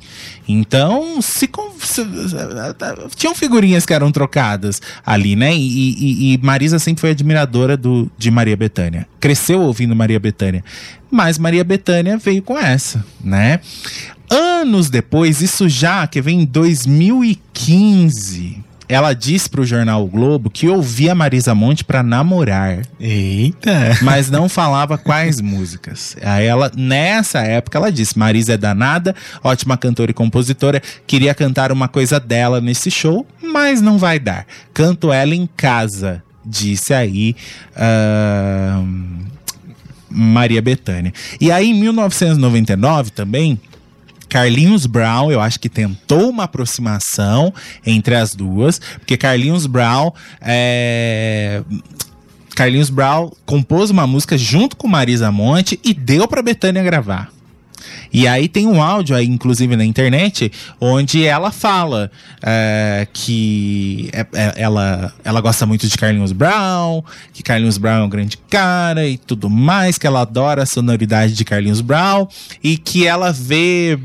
Então, 0.48 1.20
se, 1.20 1.46
se- 1.80 2.06
tinham 3.14 3.34
figurinhas 3.34 3.84
que 3.84 3.92
eram 3.92 4.10
trocadas 4.10 4.80
ali, 5.04 5.36
né? 5.36 5.54
E, 5.54 5.60
e- 5.60 6.32
e 6.34 6.38
Marisa 6.38 6.78
sempre 6.78 7.02
foi 7.02 7.10
admiradora 7.10 7.76
do, 7.76 8.10
de 8.16 8.30
Maria 8.30 8.56
Bethânia. 8.56 9.06
Cresceu 9.20 9.60
ouvindo 9.60 9.94
Maria 9.94 10.18
Bethânia. 10.18 10.64
Mas 11.10 11.36
Maria 11.38 11.62
Bethânia 11.64 12.16
veio 12.16 12.42
com 12.42 12.58
essa, 12.58 13.04
né? 13.22 13.60
Anos 14.30 14.88
depois, 14.88 15.42
isso 15.42 15.68
já 15.68 16.06
que 16.06 16.22
vem 16.22 16.40
em 16.40 16.44
2015, 16.46 18.64
ela 18.88 19.12
disse 19.12 19.48
pro 19.48 19.64
jornal 19.64 20.04
O 20.04 20.06
Globo 20.06 20.50
que 20.50 20.68
ouvia 20.68 21.14
Marisa 21.14 21.54
Monte 21.54 21.84
pra 21.84 22.02
namorar 22.02 22.82
Eita. 23.00 23.98
mas 24.02 24.30
não 24.30 24.48
falava 24.48 24.96
quais 24.96 25.40
músicas. 25.40 26.16
Aí 26.22 26.46
ela, 26.46 26.70
nessa 26.76 27.40
época, 27.40 27.78
ela 27.78 27.90
disse: 27.90 28.18
Marisa 28.18 28.54
é 28.54 28.56
danada, 28.56 29.14
ótima 29.42 29.76
cantora 29.76 30.10
e 30.10 30.14
compositora, 30.14 30.82
queria 31.06 31.34
cantar 31.34 31.72
uma 31.72 31.88
coisa 31.88 32.20
dela 32.20 32.60
nesse 32.60 32.90
show, 32.90 33.26
mas 33.42 33.80
não 33.80 33.98
vai 33.98 34.18
dar. 34.18 34.46
Canto 34.72 35.12
ela 35.12 35.34
em 35.34 35.48
casa, 35.56 36.22
disse 36.44 36.94
aí. 36.94 37.34
ahn, 37.76 39.26
Maria 40.08 40.62
Bethânia. 40.62 41.12
E 41.40 41.50
aí, 41.52 41.70
em 41.70 41.74
1999 41.74 43.10
também, 43.10 43.60
Carlinhos 44.28 44.86
Brown, 44.86 45.30
eu 45.30 45.40
acho 45.40 45.58
que 45.60 45.68
tentou 45.68 46.30
uma 46.30 46.44
aproximação 46.44 47.52
entre 47.84 48.14
as 48.14 48.34
duas, 48.34 48.78
porque 48.98 49.16
Carlinhos 49.16 49.66
Brown 49.66 50.12
é. 50.40 51.62
Carlinhos 52.54 52.88
Brown 52.88 53.30
compôs 53.44 53.90
uma 53.90 54.06
música 54.06 54.38
junto 54.38 54.76
com 54.76 54.88
Marisa 54.88 55.30
Monte 55.30 55.78
e 55.84 55.92
deu 55.92 56.26
pra 56.26 56.40
Bethânia 56.40 56.82
gravar. 56.82 57.35
E 58.12 58.26
aí 58.26 58.48
tem 58.48 58.66
um 58.66 58.82
áudio 58.82 59.14
aí, 59.16 59.26
inclusive 59.26 59.76
na 59.76 59.84
internet, 59.84 60.50
onde 60.80 61.24
ela 61.24 61.50
fala 61.50 62.10
é, 62.42 63.06
que 63.12 64.08
é- 64.12 64.26
é- 64.34 64.54
ela, 64.56 65.12
ela 65.24 65.40
gosta 65.40 65.66
muito 65.66 65.86
de 65.88 65.96
Carlinhos 65.96 66.32
Brown, 66.32 67.02
que 67.32 67.42
Carlinhos 67.42 67.78
Brown 67.78 68.02
é 68.02 68.04
um 68.04 68.08
grande 68.08 68.36
cara 68.48 69.06
e 69.06 69.16
tudo 69.18 69.50
mais, 69.50 69.98
que 69.98 70.06
ela 70.06 70.20
adora 70.22 70.62
a 70.62 70.66
sonoridade 70.66 71.34
de 71.34 71.44
Carlinhos 71.44 71.80
Brown 71.80 72.26
e 72.62 72.76
que 72.76 73.06
ela 73.06 73.32
vê 73.32 73.98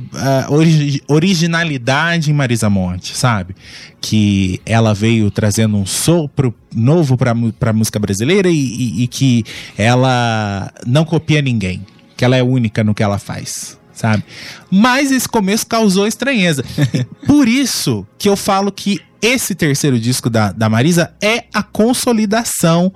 origi- 0.49 1.01
originalidade 1.07 2.31
em 2.31 2.33
Marisa 2.33 2.69
Monte, 2.69 3.15
sabe? 3.15 3.55
Que 3.99 4.59
ela 4.65 4.93
veio 4.93 5.29
trazendo 5.29 5.77
um 5.77 5.85
sopro 5.85 6.53
novo 6.73 7.17
mu- 7.35 7.53
pra 7.53 7.71
música 7.73 7.99
brasileira 7.99 8.49
e, 8.49 8.55
e- 8.55 9.03
e 9.03 9.07
que 9.07 9.43
ela 9.77 10.71
não 10.87 11.05
copia 11.05 11.41
ninguém 11.41 11.81
que 12.21 12.25
ela 12.25 12.37
é 12.37 12.43
única 12.43 12.83
no 12.83 12.93
que 12.93 13.01
ela 13.01 13.17
faz, 13.17 13.79
sabe? 13.91 14.23
Mas 14.69 15.11
esse 15.11 15.27
começo 15.27 15.65
causou 15.65 16.05
estranheza. 16.05 16.63
Por 17.25 17.47
isso 17.47 18.05
que 18.15 18.29
eu 18.29 18.35
falo 18.35 18.71
que 18.71 19.01
esse 19.19 19.55
terceiro 19.55 19.99
disco 19.99 20.29
da, 20.29 20.51
da 20.51 20.69
Marisa 20.69 21.15
é 21.19 21.45
a 21.51 21.63
consolidação 21.63 22.93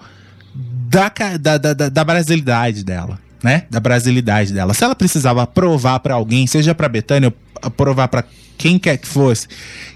da, 0.53 1.11
da, 1.39 1.57
da, 1.57 1.73
da, 1.73 1.89
da 1.89 2.03
brasilidade 2.03 2.83
dela. 2.83 3.17
Né? 3.41 3.63
Da 3.67 3.79
brasilidade 3.79 4.53
dela. 4.53 4.75
Se 4.75 4.83
ela 4.83 4.93
precisava 4.93 5.47
provar 5.47 6.01
pra 6.01 6.13
alguém, 6.13 6.45
seja 6.45 6.75
pra 6.75 6.87
Betânia 6.87 7.33
ou 7.63 7.71
provar 7.71 8.07
pra 8.07 8.23
quem 8.59 8.77
quer 8.77 8.97
que 8.97 9.07
fosse, 9.07 9.47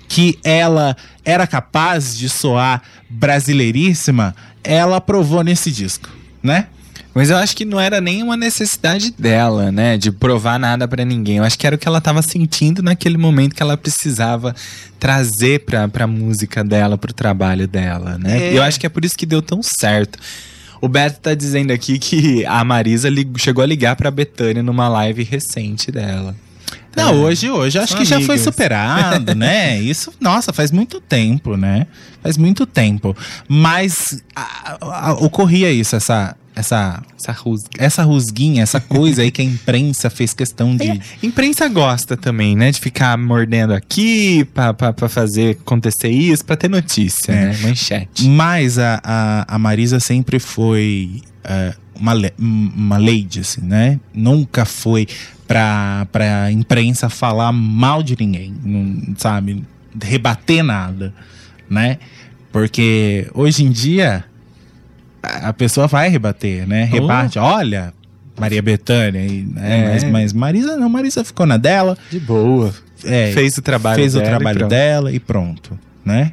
que 0.07 0.39
ela 0.43 0.97
era 1.23 1.45
capaz 1.45 2.17
de 2.17 2.27
soar 2.27 2.81
brasileiríssima, 3.07 4.35
ela 4.63 4.99
provou 4.99 5.43
nesse 5.43 5.69
disco, 5.69 6.09
né? 6.41 6.65
Mas 7.13 7.29
eu 7.31 7.37
acho 7.37 7.55
que 7.57 7.65
não 7.65 7.79
era 7.79 7.99
nem 7.99 8.21
uma 8.21 8.37
necessidade 8.37 9.11
dela, 9.17 9.71
né? 9.71 9.97
De 9.97 10.11
provar 10.11 10.59
nada 10.59 10.87
pra 10.87 11.03
ninguém. 11.03 11.37
Eu 11.37 11.43
acho 11.43 11.57
que 11.57 11.65
era 11.65 11.75
o 11.75 11.79
que 11.79 11.87
ela 11.87 11.99
tava 11.99 12.21
sentindo 12.21 12.83
naquele 12.83 13.17
momento 13.17 13.55
que 13.55 13.63
ela 13.63 13.75
precisava 13.75 14.55
trazer 14.99 15.65
pra, 15.65 15.87
pra 15.87 16.05
música 16.05 16.63
dela, 16.63 16.97
pro 16.97 17.11
trabalho 17.13 17.67
dela, 17.67 18.17
né? 18.17 18.49
É. 18.49 18.53
E 18.53 18.55
eu 18.55 18.63
acho 18.63 18.79
que 18.79 18.85
é 18.85 18.89
por 18.89 19.03
isso 19.03 19.15
que 19.17 19.25
deu 19.25 19.41
tão 19.41 19.59
certo. 19.79 20.19
O 20.81 20.87
Beto 20.87 21.19
tá 21.19 21.33
dizendo 21.33 21.71
aqui 21.71 21.97
que 21.99 22.45
a 22.45 22.63
Marisa 22.63 23.09
chegou 23.37 23.63
a 23.63 23.67
ligar 23.67 23.95
pra 23.95 24.09
Betânia 24.11 24.63
numa 24.63 24.87
live 24.87 25.23
recente 25.23 25.91
dela. 25.91 26.35
Não, 26.95 27.21
hoje, 27.21 27.49
hoje 27.49 27.77
acho 27.79 27.93
São 27.93 27.97
que 28.01 28.05
já 28.05 28.19
foi 28.21 28.37
superado, 28.37 29.35
né? 29.35 29.79
Isso, 29.81 30.11
nossa, 30.21 30.51
faz 30.53 30.71
muito 30.71 30.99
tempo, 31.01 31.55
né? 31.57 31.85
Faz 32.21 32.37
muito 32.37 32.65
tempo. 32.65 33.15
Mas 33.47 34.21
a- 34.35 34.77
a- 34.81 35.13
ocorria 35.13 35.71
isso, 35.71 35.95
essa, 35.95 36.35
essa, 36.55 37.01
Essa 37.17 37.31
rusga. 37.31 37.69
essa 37.77 38.03
rusguinha, 38.03 38.63
essa 38.63 38.79
coisa 38.81 39.21
aí 39.21 39.31
que 39.31 39.41
a 39.41 39.45
imprensa 39.45 40.09
fez 40.09 40.33
questão 40.33 40.75
de. 40.75 40.89
É, 40.89 40.99
imprensa 41.23 41.67
gosta 41.69 42.17
também, 42.17 42.55
né? 42.55 42.71
De 42.71 42.79
ficar 42.79 43.17
mordendo 43.17 43.73
aqui 43.73 44.45
pra 44.53 45.09
fazer 45.09 45.57
acontecer 45.61 46.09
isso, 46.09 46.43
pra 46.43 46.55
ter 46.57 46.69
notícia, 46.69 47.31
É. 47.31 47.45
né? 47.45 47.57
Manchete. 47.61 48.27
Mas 48.27 48.77
a, 48.77 48.99
a, 49.03 49.55
a 49.55 49.59
Marisa 49.59 49.99
sempre 49.99 50.39
foi 50.39 51.21
é, 51.43 51.73
uma, 51.95 52.13
uma 52.37 52.97
lady, 52.97 53.39
assim, 53.41 53.61
né? 53.61 53.99
Nunca 54.13 54.65
foi 54.65 55.07
pra, 55.47 56.07
pra 56.11 56.51
imprensa 56.51 57.09
falar 57.09 57.51
mal 57.51 58.03
de 58.03 58.15
ninguém, 58.19 58.53
não, 58.63 59.15
sabe? 59.17 59.63
Rebater 60.03 60.63
nada, 60.63 61.13
né? 61.69 61.97
Porque 62.51 63.27
hoje 63.33 63.63
em 63.63 63.71
dia 63.71 64.25
a 65.21 65.53
pessoa 65.53 65.87
vai 65.87 66.09
rebater, 66.09 66.67
né? 66.67 66.83
Rebate, 66.85 67.37
olha, 67.39 67.93
Maria 68.39 68.61
Bethânia, 68.61 69.25
e, 69.25 69.43
né? 69.43 69.79
É. 69.79 69.91
mas, 69.91 70.03
mas 70.03 70.33
Marisa 70.33 70.77
não, 70.77 70.89
Marisa 70.89 71.23
ficou 71.23 71.45
na 71.45 71.57
dela, 71.57 71.97
De 72.09 72.19
boa. 72.19 72.73
é, 73.03 73.31
Fez 73.33 73.57
o 73.57 73.61
trabalho 73.61 73.95
fez 73.99 74.15
o 74.15 74.19
dela 74.19 74.27
e 74.27 74.29
trabalho 74.29 74.57
pronto. 74.59 74.69
dela 74.69 75.11
e 75.11 75.19
pronto, 75.19 75.79
né? 76.05 76.31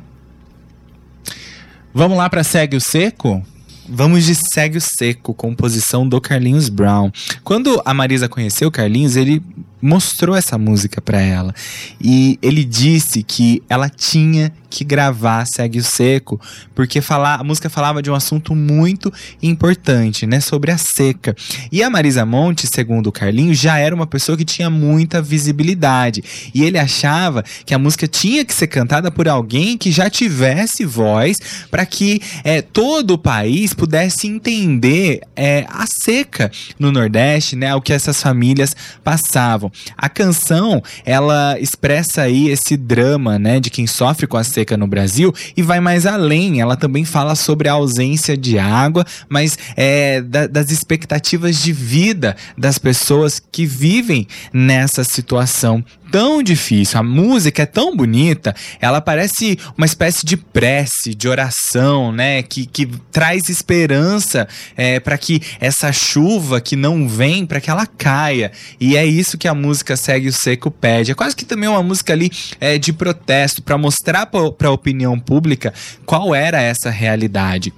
Vamos 1.93 2.19
lá 2.19 2.29
para 2.29 2.45
Segue 2.45 2.77
o 2.77 2.81
Seco? 2.81 3.43
Vamos 3.89 4.25
de 4.25 4.35
Segue 4.35 4.79
o 4.79 4.81
Seco, 4.81 5.33
composição 5.33 6.07
do 6.09 6.21
Carlinhos 6.21 6.69
Brown. 6.69 7.11
Quando 7.43 7.81
a 7.85 7.95
Marisa 7.95 8.29
conheceu 8.29 8.69
o 8.69 8.71
Carlinhos, 8.71 9.17
ele 9.17 9.43
mostrou 9.81 10.37
essa 10.37 10.57
música 10.59 11.01
pra 11.01 11.21
ela. 11.21 11.55
E 12.01 12.39
ele 12.43 12.65
disse 12.65 13.23
que 13.23 13.63
ela 13.69 13.89
tinha 13.89 14.53
que 14.77 14.85
gravar 14.85 15.47
Segue 15.47 15.79
o 15.79 15.85
Seco, 15.85 16.41
porque 16.75 17.01
falar, 17.01 17.41
a 17.41 17.45
música 17.45 17.71
falava 17.71 18.03
de 18.03 18.11
um 18.11 18.15
assunto 18.15 18.55
muito 18.55 19.13
importante, 19.43 20.27
né, 20.27 20.41
sobre 20.41 20.71
a 20.71 20.77
seca. 20.77 21.35
E 21.73 21.83
a 21.83 21.89
Marisa 21.89 22.27
Monte, 22.27 22.67
segundo 22.67 23.07
o 23.07 23.13
Carlinhos, 23.13 23.59
já 23.59 23.79
era 23.79 23.95
uma 23.95 24.07
pessoa 24.07 24.37
que 24.37 24.45
tinha 24.45 24.69
muita 24.69 25.23
visibilidade. 25.23 26.23
E 26.55 26.63
ele 26.63 26.79
achava 26.79 27.43
que 27.65 27.73
a 27.73 27.79
música 27.79 28.07
tinha 28.07 28.45
que 28.45 28.53
ser 28.53 28.67
cantada 28.67 29.11
por 29.11 29.29
alguém 29.29 29.79
que 29.79 29.91
já 29.91 30.11
tivesse 30.11 30.85
voz 30.85 31.39
para 31.71 31.87
que 31.87 32.21
é, 32.45 32.61
todo 32.61 33.13
o 33.13 33.19
país 33.19 33.73
pudesse 33.73 34.27
entender 34.27 35.21
é, 35.35 35.65
a 35.69 35.85
seca 35.87 36.51
no 36.79 36.93
Nordeste, 36.93 37.57
né, 37.57 37.75
o 37.75 37.81
que 37.81 37.93
essas 37.93 38.21
famílias 38.21 38.77
passavam. 39.03 39.66
A 39.97 40.09
canção, 40.09 40.83
ela 41.05 41.59
expressa 41.61 42.23
aí 42.23 42.49
esse 42.49 42.77
drama, 42.77 43.39
né, 43.39 43.61
de 43.61 43.71
quem 43.71 43.87
sofre 43.87 44.27
com 44.27 44.37
a 44.37 44.45
seca 44.45 44.77
no 44.77 44.87
Brasil 44.87 45.33
e 45.57 45.63
vai 45.63 45.81
mais 45.81 46.07
além. 46.07 46.61
Ela 46.61 46.77
também 46.77 47.05
fala 47.05 47.35
sobre 47.35 47.69
a 47.69 47.73
ausência 47.73 48.37
de 48.37 48.59
água, 48.59 49.05
mas 49.29 49.59
é, 49.77 50.21
da- 50.21 50.47
das 50.47 50.71
expectativas 50.71 51.63
de 51.63 51.73
vida 51.73 52.37
das 52.57 52.79
pessoas 52.79 53.41
que 53.53 53.67
vivem 53.67 54.27
nessa 54.53 55.05
situação 55.05 55.85
tão 56.11 56.43
difícil. 56.43 56.99
A 56.99 57.03
música 57.03 57.63
é 57.63 57.67
tão 57.67 57.97
bonita, 57.97 58.55
ela 58.81 59.01
parece 59.01 59.59
uma 59.77 59.87
espécie 59.87 60.25
de 60.25 60.37
prece, 60.37 61.15
de 61.15 61.29
oração, 61.29 62.13
né? 62.13 62.43
Que, 62.43 62.67
que 62.67 62.87
traz 63.11 63.49
esperança 63.49 64.49
é, 64.77 65.01
para 65.01 65.19
que 65.19 65.41
essa 65.61 65.93
chuva 65.93 66.61
que 66.61 66.77
não 66.77 67.09
vem, 67.09 67.47
para 67.47 67.61
que 67.61 67.71
ela 67.71 67.87
caia. 67.87 68.53
E 68.81 68.97
é 68.97 69.05
isso 69.05 69.39
que 69.39 69.49
a 69.49 69.55
música 69.55 69.97
Segue 69.97 70.29
o 70.29 70.33
Seco 70.33 70.71
pede. 70.71 71.13
É 71.13 71.15
quase 71.15 71.35
que 71.35 71.45
também 71.45 71.69
uma 71.69 71.83
música 71.83 72.13
ali 72.13 72.31
é, 72.61 72.79
de 72.79 72.93
protesto, 72.93 73.63
para 73.63 73.79
mostrar 73.79 74.27
para 74.27 74.69
a 74.69 74.73
opinião 74.73 75.19
pública 75.19 75.73
qual 76.05 76.35
era 76.35 76.61
essa 76.61 76.91
realidade. 76.91 77.73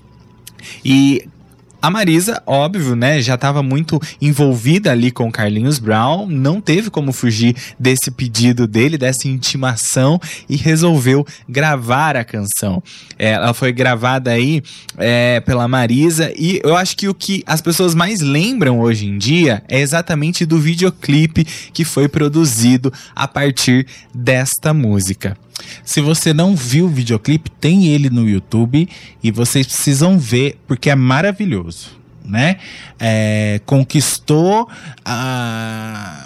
E 0.85 1.29
A 1.81 1.91
Marisa, 1.91 2.43
óbvio, 2.45 2.97
né, 2.97 3.22
já 3.22 3.37
estava 3.37 3.62
muito 3.62 4.01
envolvida 4.20 4.91
ali 4.91 5.12
com 5.12 5.31
Carlinhos 5.31 5.79
Brown, 5.79 6.26
não 6.26 6.61
teve 6.61 6.91
como 6.91 7.12
fugir 7.12 7.55
desse 7.79 8.11
pedido 8.11 8.66
dele, 8.66 8.99
dessa 8.99 9.29
intimação 9.29 10.20
e 10.49 10.57
resolveu 10.57 11.24
gravar 11.49 12.16
a 12.16 12.24
canção. 12.24 12.83
É, 13.16 13.31
ela 13.31 13.55
foi 13.55 13.70
gravada 13.70 14.33
aí 14.33 14.61
é, 14.97 15.39
pela 15.41 15.68
Marisa 15.68 16.33
e 16.37 16.61
eu 16.64 16.76
acho 16.76 16.97
que 16.97 17.09
o 17.09 17.14
que 17.14 17.45
as 17.47 17.61
pessoas 17.61 17.95
mais 17.95 18.20
lembram 18.20 18.81
hoje 18.81 19.07
em 19.07 19.16
dia 19.16 19.62
é 19.68 19.79
exatamente 19.79 20.45
do 20.45 20.59
videoclipe 20.59 21.45
que 21.72 21.85
foi 21.85 22.09
produzido 22.09 22.93
a 23.14 23.29
partir 23.29 23.87
desta 24.12 24.74
música. 24.74 25.37
Se 25.85 26.01
você 26.01 26.33
não 26.33 26.55
viu 26.55 26.87
o 26.87 26.89
videoclipe, 26.89 27.51
tem 27.51 27.89
ele 27.89 28.11
no 28.11 28.29
YouTube 28.29 28.89
e 29.23 29.31
vocês 29.31 29.67
precisam 29.67 30.19
ver 30.19 30.59
porque 30.67 30.91
é 30.91 30.95
maravilhoso. 30.95 31.99
Né? 32.25 32.59
É, 33.01 33.59
conquistou 33.65 34.69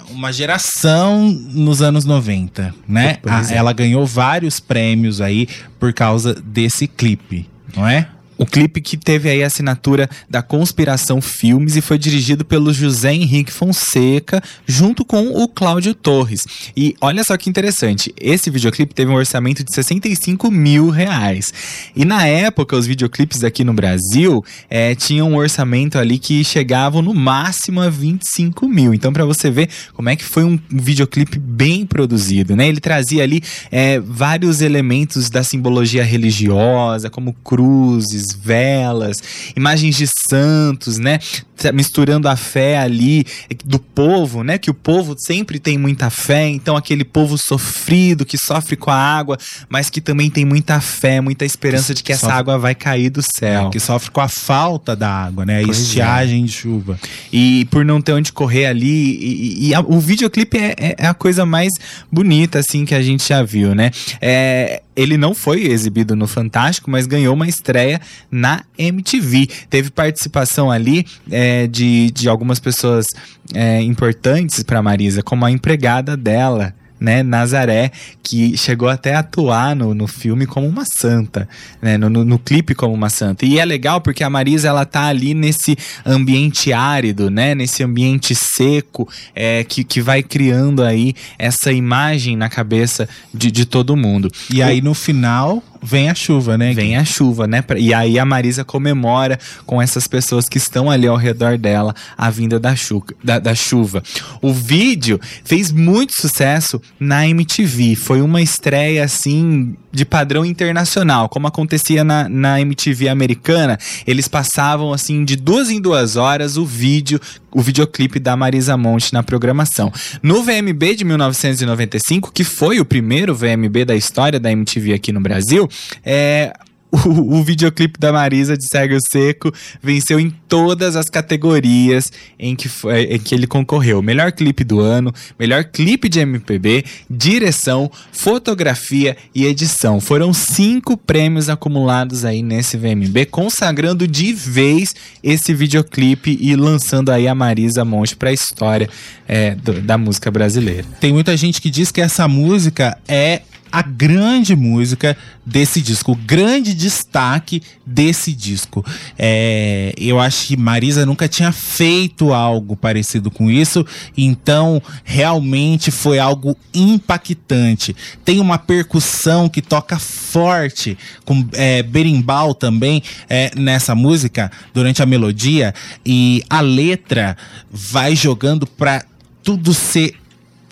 uma 0.09 0.33
geração 0.33 1.31
nos 1.31 1.81
anos 1.81 2.03
90, 2.03 2.75
né? 2.85 3.19
É. 3.49 3.55
Ela 3.55 3.71
ganhou 3.71 4.05
vários 4.05 4.59
prêmios 4.59 5.21
aí 5.21 5.47
por 5.79 5.93
causa 5.93 6.33
desse 6.33 6.87
clipe, 6.87 7.49
não 7.73 7.87
é? 7.87 8.09
O 8.37 8.45
clipe 8.45 8.81
que 8.81 8.97
teve 8.97 9.29
aí 9.29 9.43
a 9.43 9.47
assinatura 9.47 10.09
da 10.29 10.41
Conspiração 10.41 11.21
Filmes 11.21 11.75
e 11.75 11.81
foi 11.81 11.97
dirigido 11.97 12.43
pelo 12.43 12.73
José 12.73 13.13
Henrique 13.13 13.51
Fonseca, 13.51 14.41
junto 14.65 15.05
com 15.05 15.27
o 15.27 15.47
Cláudio 15.47 15.93
Torres. 15.93 16.41
E 16.75 16.95
olha 16.99 17.23
só 17.23 17.37
que 17.37 17.49
interessante, 17.49 18.13
esse 18.19 18.49
videoclipe 18.49 18.93
teve 18.93 19.11
um 19.11 19.15
orçamento 19.15 19.63
de 19.63 19.73
65 19.73 20.49
mil 20.49 20.89
reais. 20.89 21.53
E 21.95 22.03
na 22.03 22.25
época, 22.25 22.75
os 22.75 22.87
videoclipes 22.87 23.43
aqui 23.43 23.63
no 23.63 23.73
Brasil 23.73 24.43
eh, 24.69 24.95
tinham 24.95 25.31
um 25.31 25.35
orçamento 25.35 25.97
ali 25.97 26.17
que 26.17 26.43
chegavam 26.43 27.01
no 27.01 27.13
máximo 27.13 27.81
a 27.81 27.89
25 27.89 28.67
mil. 28.67 28.93
Então, 28.93 29.13
para 29.13 29.25
você 29.25 29.49
ver 29.51 29.69
como 29.93 30.09
é 30.09 30.15
que 30.15 30.23
foi 30.23 30.43
um 30.43 30.59
videoclipe 30.69 31.37
bem 31.37 31.85
produzido, 31.85 32.55
né? 32.55 32.67
Ele 32.67 32.79
trazia 32.79 33.23
ali 33.23 33.41
eh, 33.71 33.99
vários 33.99 34.61
elementos 34.61 35.29
da 35.29 35.43
simbologia 35.43 36.03
religiosa, 36.03 37.09
como 37.09 37.33
cruzes, 37.43 38.32
velas, 38.33 39.17
imagens 39.55 39.95
de 39.95 40.07
santos, 40.29 40.97
né? 40.97 41.19
Tá 41.57 41.71
Misturando 41.71 42.27
a 42.27 42.35
fé 42.35 42.77
ali 42.77 43.25
do 43.63 43.79
povo, 43.79 44.43
né? 44.43 44.57
Que 44.57 44.69
o 44.69 44.73
povo 44.73 45.15
sempre 45.17 45.59
tem 45.59 45.77
muita 45.77 46.09
fé, 46.09 46.47
então 46.49 46.75
aquele 46.75 47.03
povo 47.05 47.37
sofrido 47.37 48.25
que 48.25 48.37
sofre 48.37 48.75
com 48.75 48.91
a 48.91 48.95
água, 48.95 49.37
mas 49.69 49.89
que 49.89 50.01
também 50.01 50.29
tem 50.29 50.43
muita 50.45 50.81
fé, 50.81 51.21
muita 51.21 51.45
esperança 51.45 51.93
de 51.93 52.03
que 52.03 52.11
essa 52.11 52.33
água 52.33 52.57
vai 52.57 52.75
cair 52.75 53.09
do 53.09 53.21
céu. 53.37 53.69
Que 53.69 53.79
sofre 53.79 54.11
com 54.11 54.19
a 54.19 54.27
falta 54.27 54.95
da 54.95 55.09
água, 55.09 55.45
né? 55.45 55.61
Pois 55.63 55.77
é. 55.77 55.81
estiagem 55.81 56.43
de 56.45 56.51
chuva. 56.51 56.99
E 57.31 57.65
por 57.71 57.85
não 57.85 58.01
ter 58.01 58.13
onde 58.13 58.31
correr 58.33 58.65
ali. 58.65 58.83
E, 58.83 59.25
e- 59.65 59.67
e 59.69 59.75
a- 59.75 59.79
o 59.81 59.99
videoclipe 59.99 60.57
é, 60.57 60.75
é- 60.77 60.95
é 60.99 61.07
a 61.07 61.13
coisa 61.13 61.45
mais 61.45 61.71
bonita, 62.11 62.59
assim, 62.59 62.83
que 62.83 62.95
a 62.95 63.01
gente 63.01 63.27
já 63.27 63.41
viu, 63.43 63.73
né? 63.73 63.91
É, 64.19 64.81
ele 64.95 65.17
não 65.17 65.33
foi 65.33 65.63
exibido 65.63 66.15
no 66.15 66.27
Fantástico, 66.27 66.89
mas 66.89 67.05
ganhou 67.05 67.33
uma 67.33 67.47
estreia 67.47 67.99
na 68.31 68.63
MTV. 68.77 69.47
Teve 69.69 69.89
participação 69.89 70.71
ali 70.71 71.05
é, 71.31 71.67
de, 71.67 72.11
de 72.11 72.29
algumas 72.29 72.59
pessoas 72.59 73.05
é, 73.53 73.81
importantes 73.81 74.63
para 74.63 74.81
Marisa, 74.81 75.21
como 75.21 75.45
a 75.45 75.51
empregada 75.51 76.15
dela. 76.15 76.73
Né, 76.99 77.21
Nazaré, 77.21 77.91
que 78.23 78.57
chegou 78.57 78.87
até 78.87 79.15
a 79.15 79.19
atuar 79.19 79.75
no, 79.75 79.93
no 79.93 80.07
filme 80.07 80.45
como 80.45 80.67
uma 80.67 80.83
santa, 80.85 81.47
né, 81.81 81.97
no, 81.97 82.09
no, 82.09 82.23
no 82.23 82.39
clipe 82.39 82.73
como 82.73 82.93
uma 82.93 83.09
santa. 83.09 83.45
E 83.45 83.59
é 83.59 83.65
legal 83.65 83.99
porque 83.99 84.23
a 84.23 84.29
Marisa 84.29 84.69
ela 84.69 84.85
tá 84.85 85.05
ali 85.05 85.33
nesse 85.33 85.77
ambiente 86.05 86.71
árido, 86.71 87.29
né, 87.29 87.53
nesse 87.53 87.83
ambiente 87.83 88.33
seco, 88.33 89.07
é, 89.35 89.63
que, 89.63 89.83
que 89.83 90.01
vai 90.01 90.23
criando 90.23 90.83
aí 90.83 91.13
essa 91.37 91.71
imagem 91.71 92.37
na 92.37 92.49
cabeça 92.49 93.07
de, 93.33 93.51
de 93.51 93.65
todo 93.65 93.97
mundo. 93.97 94.31
E 94.49 94.63
aí 94.63 94.81
no 94.81 94.93
final 94.93 95.61
vem 95.83 96.09
a 96.09 96.15
chuva, 96.15 96.57
né? 96.57 96.73
Vem 96.73 96.95
a 96.95 97.03
chuva, 97.03 97.45
né? 97.45 97.63
E 97.77 97.93
aí 97.93 98.17
a 98.17 98.25
Marisa 98.25 98.63
comemora 98.63 99.37
com 99.65 99.81
essas 99.81 100.07
pessoas 100.07 100.45
que 100.47 100.57
estão 100.57 100.89
ali 100.89 101.05
ao 101.05 101.17
redor 101.17 101.57
dela 101.57 101.93
a 102.17 102.29
vinda 102.29 102.57
da, 102.57 102.73
chu 102.75 103.03
da, 103.21 103.37
da 103.37 103.53
chuva. 103.53 104.01
O 104.41 104.53
vídeo 104.53 105.19
fez 105.43 105.71
muito 105.71 106.13
sucesso 106.15 106.81
na 106.97 107.27
MTV. 107.27 107.95
Foi 107.95 108.12
uma 108.21 108.41
estreia, 108.41 109.03
assim, 109.03 109.75
de 109.91 110.05
padrão 110.05 110.45
internacional. 110.45 111.29
Como 111.29 111.47
acontecia 111.47 112.03
na, 112.03 112.27
na 112.27 112.59
MTV 112.61 113.09
americana, 113.09 113.77
eles 114.05 114.27
passavam, 114.27 114.93
assim, 114.93 115.23
de 115.23 115.35
duas 115.35 115.69
em 115.69 115.79
duas 115.79 116.15
horas 116.15 116.57
o 116.57 116.65
vídeo, 116.65 117.19
o 117.51 117.61
videoclipe 117.61 118.19
da 118.19 118.35
Marisa 118.35 118.75
Monte 118.77 119.13
na 119.13 119.23
programação. 119.23 119.91
No 120.21 120.43
VMB 120.43 120.95
de 120.95 121.03
1995, 121.03 122.31
que 122.31 122.43
foi 122.43 122.79
o 122.79 122.85
primeiro 122.85 123.35
VMB 123.35 123.85
da 123.85 123.95
história 123.95 124.39
da 124.39 124.51
MTV 124.51 124.93
aqui 124.93 125.11
no 125.11 125.21
Brasil, 125.21 125.69
é, 126.05 126.53
o, 127.05 127.37
o 127.39 127.43
videoclipe 127.43 127.99
da 127.99 128.13
Marisa 128.13 128.55
de 128.55 128.65
Cego 128.71 128.97
Seco 129.11 129.51
venceu 129.81 130.19
em 130.19 130.29
todas 130.47 130.95
as 130.95 131.09
categorias 131.09 132.11
em 132.37 132.55
que, 132.55 132.69
foi- 132.69 133.05
em 133.05 133.19
que 133.19 133.33
ele 133.33 133.47
concorreu. 133.47 134.01
Melhor 134.01 134.31
clipe 134.31 134.63
do 134.63 134.79
ano, 134.79 135.11
melhor 135.39 135.63
clipe 135.63 136.07
de 136.07 136.19
MPB, 136.19 136.85
direção, 137.09 137.91
fotografia 138.11 139.15
e 139.33 139.45
edição. 139.45 139.99
Foram 139.99 140.33
cinco 140.33 140.95
prêmios 140.97 141.49
acumulados 141.49 142.25
aí 142.25 142.41
nesse 142.43 142.77
VMB, 142.77 143.25
consagrando 143.29 144.07
de 144.07 144.33
vez 144.33 144.93
esse 145.23 145.53
videoclipe 145.53 146.37
e 146.39 146.55
lançando 146.55 147.09
aí 147.11 147.27
a 147.27 147.35
Marisa 147.35 147.83
Monte 147.85 148.15
para 148.15 148.29
a 148.29 148.33
história 148.33 148.89
é, 149.27 149.55
do- 149.55 149.81
da 149.81 149.97
música 149.97 150.29
brasileira. 150.29 150.85
Tem 150.99 151.11
muita 151.13 151.35
gente 151.37 151.61
que 151.61 151.69
diz 151.69 151.91
que 151.91 152.01
essa 152.01 152.27
música 152.27 152.97
é 153.07 153.41
a 153.73 153.81
grande 153.81 154.55
música 154.55 155.17
desse 155.43 155.81
disco, 155.81 156.11
o 156.11 156.15
grande 156.15 156.75
destaque 156.75 157.59
desse 157.83 158.31
disco. 158.31 158.85
É, 159.17 159.95
eu 159.97 160.19
acho 160.19 160.49
que 160.49 160.55
Marisa 160.55 161.07
nunca 161.07 161.27
tinha 161.27 161.51
feito 161.51 162.31
algo 162.31 162.75
parecido 162.75 163.31
com 163.31 163.49
isso, 163.49 163.83
então 164.15 164.79
realmente 165.03 165.89
foi 165.89 166.19
algo 166.19 166.55
impactante. 166.71 167.95
Tem 168.23 168.39
uma 168.39 168.59
percussão 168.59 169.49
que 169.49 169.59
toca 169.59 169.97
forte, 169.97 170.95
com 171.25 171.43
é, 171.53 171.81
berimbau 171.81 172.53
também 172.53 173.01
é, 173.27 173.49
nessa 173.55 173.95
música, 173.95 174.51
durante 174.71 175.01
a 175.01 175.05
melodia, 175.07 175.73
e 176.05 176.43
a 176.47 176.61
letra 176.61 177.35
vai 177.71 178.15
jogando 178.15 178.67
pra 178.67 179.03
tudo 179.41 179.73
ser 179.73 180.13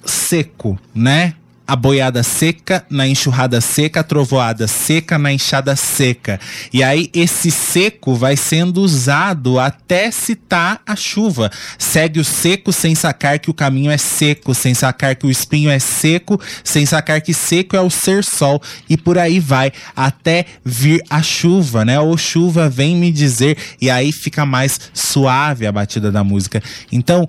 seco, 0.05 0.79
né? 0.93 1.33
A 1.71 1.75
boiada 1.77 2.21
seca, 2.21 2.85
na 2.89 3.07
enxurrada 3.07 3.61
seca, 3.61 4.01
a 4.01 4.03
trovoada 4.03 4.67
seca, 4.67 5.17
na 5.17 5.31
enxada 5.31 5.73
seca. 5.73 6.37
E 6.73 6.83
aí 6.83 7.09
esse 7.13 7.49
seco 7.49 8.13
vai 8.13 8.35
sendo 8.35 8.81
usado 8.81 9.57
até 9.57 10.11
citar 10.11 10.81
a 10.85 10.97
chuva. 10.97 11.49
Segue 11.79 12.19
o 12.19 12.25
seco 12.25 12.73
sem 12.73 12.93
sacar 12.93 13.39
que 13.39 13.49
o 13.49 13.53
caminho 13.53 13.89
é 13.89 13.97
seco, 13.97 14.53
sem 14.53 14.73
sacar 14.73 15.15
que 15.15 15.25
o 15.25 15.31
espinho 15.31 15.69
é 15.69 15.79
seco, 15.79 16.37
sem 16.61 16.85
sacar 16.85 17.21
que 17.21 17.33
seco 17.33 17.73
é 17.77 17.79
o 17.79 17.89
ser 17.89 18.21
sol. 18.21 18.61
E 18.89 18.97
por 18.97 19.17
aí 19.17 19.39
vai, 19.39 19.71
até 19.95 20.45
vir 20.65 21.01
a 21.09 21.21
chuva, 21.21 21.85
né? 21.85 21.97
Ou 22.01 22.17
chuva 22.17 22.67
vem 22.67 22.97
me 22.97 23.13
dizer. 23.13 23.57
E 23.79 23.89
aí 23.89 24.11
fica 24.11 24.45
mais 24.45 24.77
suave 24.93 25.65
a 25.65 25.71
batida 25.71 26.11
da 26.11 26.21
música. 26.21 26.61
Então, 26.91 27.25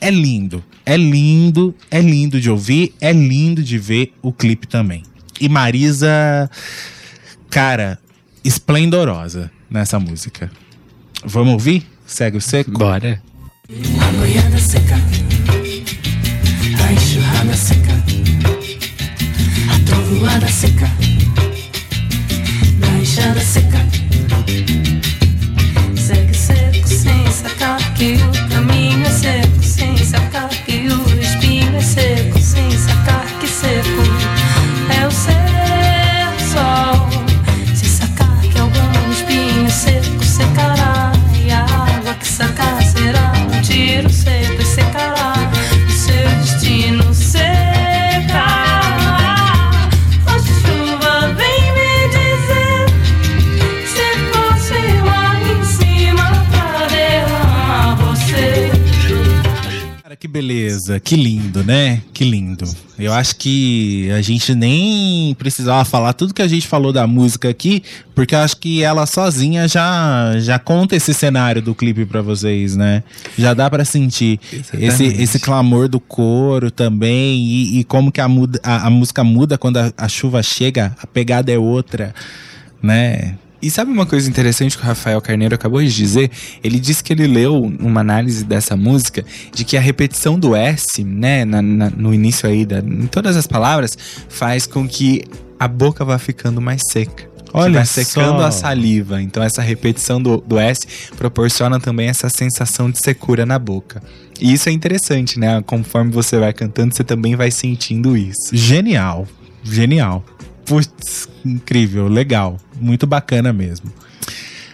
é 0.00 0.10
lindo, 0.10 0.64
é 0.84 0.96
lindo, 0.96 1.74
é 1.90 2.00
lindo 2.00 2.40
de 2.40 2.50
ouvir, 2.50 2.94
é 3.00 3.12
lindo 3.12 3.62
de 3.62 3.78
ver 3.78 4.12
o 4.22 4.32
clipe 4.32 4.66
também. 4.66 5.02
E 5.40 5.48
Marisa, 5.48 6.50
cara, 7.50 7.98
esplendorosa 8.44 9.50
nessa 9.70 9.98
música. 9.98 10.50
Vamos 11.24 11.54
ouvir? 11.54 11.86
Segue 12.06 12.36
o 12.36 12.40
seco? 12.40 12.70
Bora. 12.70 13.22
A 13.68 14.12
boiada 14.12 14.58
seca, 14.58 14.94
a 16.82 16.92
enxurrada 16.92 17.54
seca, 17.54 17.92
a 19.70 19.78
trovoada 19.84 20.48
seca, 20.48 20.90
na 22.78 22.98
enxada 22.98 23.40
seca. 23.40 23.86
Segue 25.96 26.34
seco 26.34 26.88
sem 26.88 27.30
sacar 27.30 27.94
que 27.94 28.14
o 28.14 28.47
que 61.08 61.16
lindo, 61.16 61.64
né? 61.64 62.02
Que 62.12 62.22
lindo. 62.22 62.66
Eu 62.98 63.14
acho 63.14 63.36
que 63.36 64.10
a 64.10 64.20
gente 64.20 64.54
nem 64.54 65.34
precisava 65.38 65.82
falar 65.82 66.12
tudo 66.12 66.34
que 66.34 66.42
a 66.42 66.46
gente 66.46 66.68
falou 66.68 66.92
da 66.92 67.06
música 67.06 67.48
aqui, 67.48 67.82
porque 68.14 68.34
eu 68.34 68.40
acho 68.40 68.58
que 68.58 68.82
ela 68.82 69.06
sozinha 69.06 69.66
já, 69.66 70.34
já 70.38 70.58
conta 70.58 70.94
esse 70.94 71.14
cenário 71.14 71.62
do 71.62 71.74
clipe 71.74 72.04
pra 72.04 72.20
vocês, 72.20 72.76
né? 72.76 73.02
Já 73.38 73.54
dá 73.54 73.70
pra 73.70 73.86
sentir 73.86 74.38
esse, 74.74 75.06
esse 75.06 75.38
clamor 75.38 75.88
do 75.88 75.98
coro 75.98 76.70
também 76.70 77.38
e, 77.42 77.78
e 77.78 77.84
como 77.84 78.12
que 78.12 78.20
a, 78.20 78.28
muda, 78.28 78.60
a, 78.62 78.88
a 78.88 78.90
música 78.90 79.24
muda 79.24 79.56
quando 79.56 79.78
a, 79.78 79.90
a 79.96 80.08
chuva 80.08 80.42
chega, 80.42 80.94
a 81.02 81.06
pegada 81.06 81.50
é 81.50 81.56
outra, 81.56 82.14
né? 82.82 83.38
E 83.60 83.70
sabe 83.70 83.90
uma 83.90 84.06
coisa 84.06 84.28
interessante 84.30 84.76
que 84.76 84.82
o 84.82 84.86
Rafael 84.86 85.20
Carneiro 85.20 85.54
acabou 85.54 85.82
de 85.82 85.92
dizer? 85.94 86.30
Ele 86.62 86.78
disse 86.78 87.02
que 87.02 87.12
ele 87.12 87.26
leu 87.26 87.60
uma 87.80 88.00
análise 88.00 88.44
dessa 88.44 88.76
música 88.76 89.24
de 89.52 89.64
que 89.64 89.76
a 89.76 89.80
repetição 89.80 90.38
do 90.38 90.54
S, 90.54 91.02
né, 91.02 91.44
na- 91.44 91.60
na- 91.60 91.90
no 91.90 92.14
início 92.14 92.48
aí, 92.48 92.64
da, 92.64 92.78
em 92.78 93.06
todas 93.08 93.36
as 93.36 93.46
palavras, 93.48 93.98
faz 94.28 94.64
com 94.66 94.86
que 94.86 95.24
a 95.58 95.66
boca 95.66 96.04
vá 96.04 96.18
ficando 96.18 96.60
mais 96.60 96.82
seca. 96.88 97.26
Olha 97.52 97.72
vai 97.78 97.86
secando 97.86 98.38
só. 98.40 98.44
a 98.46 98.50
saliva. 98.52 99.20
Então 99.22 99.42
essa 99.42 99.62
repetição 99.62 100.22
do, 100.22 100.36
do 100.36 100.58
S 100.58 100.86
proporciona 101.16 101.80
também 101.80 102.08
essa 102.08 102.28
sensação 102.28 102.90
de 102.90 102.98
secura 103.02 103.44
na 103.46 103.58
boca. 103.58 104.02
E 104.40 104.52
isso 104.52 104.68
é 104.68 104.72
interessante, 104.72 105.38
né? 105.40 105.60
Conforme 105.66 106.12
você 106.12 106.38
vai 106.38 106.52
cantando, 106.52 106.94
você 106.94 107.02
também 107.02 107.34
vai 107.34 107.50
sentindo 107.50 108.16
isso. 108.16 108.50
Genial, 108.54 109.26
genial. 109.64 110.22
Putz, 110.68 111.28
incrível, 111.44 112.06
legal, 112.08 112.58
muito 112.80 113.06
bacana 113.06 113.52
mesmo. 113.52 113.90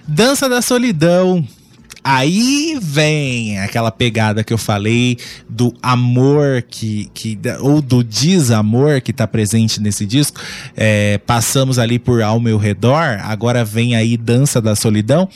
Dança 0.07 0.49
da 0.49 0.61
Solidão. 0.61 1.47
Aí 2.07 2.79
vem 2.83 3.59
aquela 3.61 3.91
pegada 3.91 4.45
que 4.45 4.53
eu 4.53 4.59
falei 4.59 5.17
do 5.49 5.73
amor 5.83 6.61
que, 6.61 7.11
que 7.15 7.39
ou 7.61 7.81
do 7.81 8.05
desamor 8.05 9.01
que 9.01 9.11
tá 9.11 9.27
presente 9.27 9.81
nesse 9.81 10.05
disco. 10.05 10.39
É, 10.77 11.17
passamos 11.17 11.79
ali 11.79 11.99
por 11.99 12.21
Ao 12.21 12.39
Meu 12.39 12.59
Redor, 12.59 13.21
agora 13.23 13.65
vem 13.65 13.97
aí 13.97 14.19
Dança 14.19 14.61
da 14.61 14.77
Solidão 14.77 15.31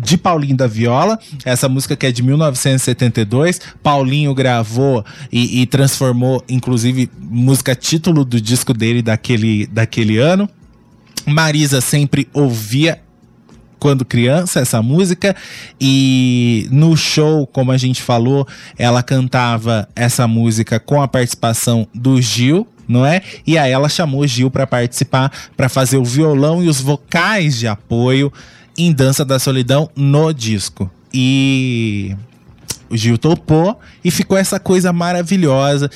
de 0.00 0.16
Paulinho 0.16 0.56
da 0.56 0.66
Viola, 0.66 1.18
essa 1.44 1.68
música 1.68 1.96
que 1.96 2.06
é 2.06 2.12
de 2.12 2.22
1972. 2.22 3.60
Paulinho 3.82 4.34
gravou 4.34 5.04
e, 5.30 5.62
e 5.62 5.66
transformou, 5.66 6.42
inclusive, 6.48 7.10
música 7.18 7.74
título 7.74 8.24
do 8.24 8.40
disco 8.40 8.74
dele 8.74 9.02
daquele, 9.02 9.66
daquele 9.66 10.18
ano. 10.18 10.48
Marisa 11.26 11.80
sempre 11.80 12.28
ouvia 12.32 13.00
quando 13.78 14.04
criança 14.04 14.60
essa 14.60 14.80
música 14.80 15.36
e 15.78 16.66
no 16.70 16.96
show, 16.96 17.46
como 17.46 17.70
a 17.70 17.76
gente 17.76 18.02
falou, 18.02 18.48
ela 18.78 19.02
cantava 19.02 19.86
essa 19.94 20.26
música 20.26 20.80
com 20.80 21.02
a 21.02 21.08
participação 21.08 21.86
do 21.94 22.18
Gil, 22.20 22.66
não 22.88 23.04
é? 23.04 23.20
E 23.46 23.58
aí 23.58 23.70
ela 23.70 23.90
chamou 23.90 24.26
Gil 24.26 24.50
para 24.50 24.66
participar, 24.66 25.30
para 25.54 25.68
fazer 25.68 25.98
o 25.98 26.04
violão 26.04 26.62
e 26.62 26.68
os 26.68 26.80
vocais 26.80 27.58
de 27.58 27.66
apoio 27.68 28.32
em 28.76 28.92
Dança 28.92 29.24
da 29.24 29.38
Solidão 29.38 29.90
no 29.94 30.32
disco. 30.32 30.90
E 31.12 32.16
o 32.94 32.96
Gil 32.96 33.18
topou 33.18 33.78
e 34.04 34.10
ficou 34.10 34.38
essa 34.38 34.60
coisa 34.60 34.92
maravilhosa. 34.92 35.90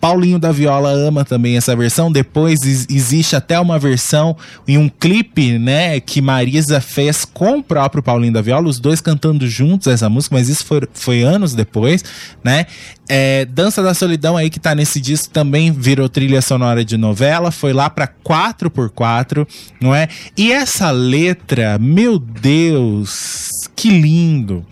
Paulinho 0.00 0.38
da 0.38 0.52
Viola 0.52 0.90
ama 0.90 1.24
também 1.24 1.56
essa 1.56 1.74
versão. 1.74 2.12
Depois 2.12 2.62
ex- 2.62 2.86
existe 2.88 3.34
até 3.34 3.58
uma 3.58 3.78
versão 3.78 4.36
em 4.68 4.78
um 4.78 4.88
clipe, 4.88 5.58
né, 5.58 5.98
que 5.98 6.22
Marisa 6.22 6.80
fez 6.80 7.24
com 7.24 7.58
o 7.58 7.62
próprio 7.62 8.02
Paulinho 8.02 8.32
da 8.32 8.40
Viola, 8.40 8.68
os 8.68 8.78
dois 8.78 9.00
cantando 9.00 9.46
juntos 9.48 9.88
essa 9.88 10.08
música, 10.08 10.36
mas 10.36 10.48
isso 10.48 10.64
foi, 10.64 10.82
foi 10.94 11.22
anos 11.22 11.54
depois, 11.54 12.04
né? 12.42 12.66
É, 13.06 13.44
Dança 13.44 13.82
da 13.82 13.92
Solidão 13.92 14.34
aí 14.36 14.48
que 14.48 14.58
tá 14.58 14.74
nesse 14.74 14.98
disco 14.98 15.28
também 15.28 15.70
virou 15.70 16.08
trilha 16.08 16.40
sonora 16.40 16.82
de 16.84 16.96
novela, 16.96 17.50
foi 17.50 17.72
lá 17.74 17.90
pra 17.90 18.08
4x4, 18.08 19.46
não 19.80 19.94
é? 19.94 20.08
E 20.36 20.50
essa 20.52 20.90
letra, 20.90 21.78
meu 21.78 22.18
Deus, 22.18 23.63
que 23.84 23.90
lindo. 23.90 24.64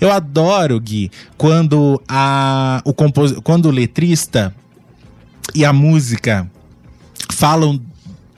Eu 0.00 0.12
adoro, 0.12 0.78
Gui, 0.78 1.10
quando 1.36 2.00
a 2.08 2.80
o 2.84 2.94
compos, 2.94 3.32
quando 3.42 3.66
o 3.66 3.70
letrista 3.72 4.54
e 5.52 5.64
a 5.64 5.72
música 5.72 6.48
falam 7.32 7.82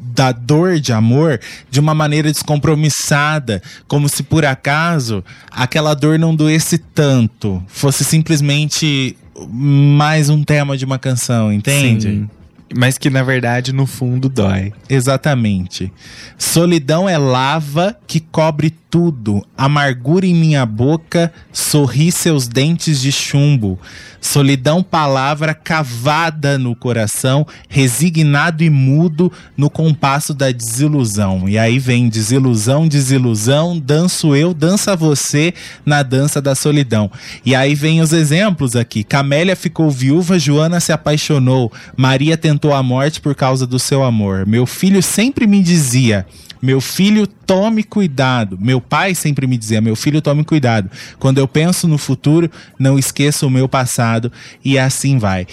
da 0.00 0.32
dor 0.32 0.80
de 0.80 0.90
amor 0.90 1.38
de 1.70 1.80
uma 1.80 1.94
maneira 1.94 2.32
descompromissada, 2.32 3.62
como 3.86 4.08
se 4.08 4.22
por 4.22 4.46
acaso 4.46 5.22
aquela 5.50 5.92
dor 5.92 6.18
não 6.18 6.34
doesse 6.34 6.78
tanto, 6.78 7.62
fosse 7.66 8.02
simplesmente 8.02 9.14
mais 9.50 10.30
um 10.30 10.42
tema 10.42 10.78
de 10.78 10.86
uma 10.86 10.98
canção, 10.98 11.52
entende? 11.52 12.08
Sim. 12.08 12.30
Mas 12.74 12.96
que 12.96 13.10
na 13.10 13.22
verdade 13.22 13.70
no 13.70 13.84
fundo 13.84 14.30
dói. 14.30 14.72
Exatamente. 14.88 15.92
Solidão 16.38 17.06
é 17.06 17.18
lava 17.18 17.94
que 18.06 18.18
cobre 18.18 18.74
tudo. 18.92 19.42
Amargura 19.56 20.26
em 20.26 20.34
minha 20.34 20.66
boca, 20.66 21.32
sorri 21.50 22.12
seus 22.12 22.46
dentes 22.46 23.00
de 23.00 23.10
chumbo. 23.10 23.80
Solidão, 24.20 24.82
palavra 24.82 25.54
cavada 25.54 26.58
no 26.58 26.76
coração, 26.76 27.46
resignado 27.70 28.62
e 28.62 28.68
mudo 28.68 29.32
no 29.56 29.70
compasso 29.70 30.34
da 30.34 30.52
desilusão. 30.52 31.48
E 31.48 31.58
aí 31.58 31.78
vem 31.78 32.06
desilusão, 32.06 32.86
desilusão, 32.86 33.78
danço 33.78 34.36
eu, 34.36 34.52
dança 34.52 34.94
você 34.94 35.54
na 35.86 36.02
dança 36.02 36.40
da 36.40 36.54
solidão. 36.54 37.10
E 37.46 37.54
aí 37.54 37.74
vem 37.74 38.02
os 38.02 38.12
exemplos 38.12 38.76
aqui. 38.76 39.02
Camélia 39.02 39.56
ficou 39.56 39.90
viúva, 39.90 40.38
Joana 40.38 40.80
se 40.80 40.92
apaixonou, 40.92 41.72
Maria 41.96 42.36
tentou 42.36 42.74
a 42.74 42.82
morte 42.82 43.22
por 43.22 43.34
causa 43.34 43.66
do 43.66 43.78
seu 43.78 44.04
amor. 44.04 44.46
Meu 44.46 44.66
filho 44.66 45.02
sempre 45.02 45.46
me 45.46 45.62
dizia: 45.62 46.26
meu 46.62 46.80
filho, 46.80 47.26
tome 47.26 47.82
cuidado. 47.82 48.56
Meu 48.60 48.80
pai 48.80 49.16
sempre 49.16 49.48
me 49.48 49.58
dizia: 49.58 49.80
meu 49.80 49.96
filho, 49.96 50.22
tome 50.22 50.44
cuidado. 50.44 50.88
Quando 51.18 51.38
eu 51.38 51.48
penso 51.48 51.88
no 51.88 51.98
futuro, 51.98 52.48
não 52.78 52.96
esqueça 52.96 53.44
o 53.44 53.50
meu 53.50 53.68
passado. 53.68 54.32
E 54.64 54.78
assim 54.78 55.18
vai. 55.18 55.44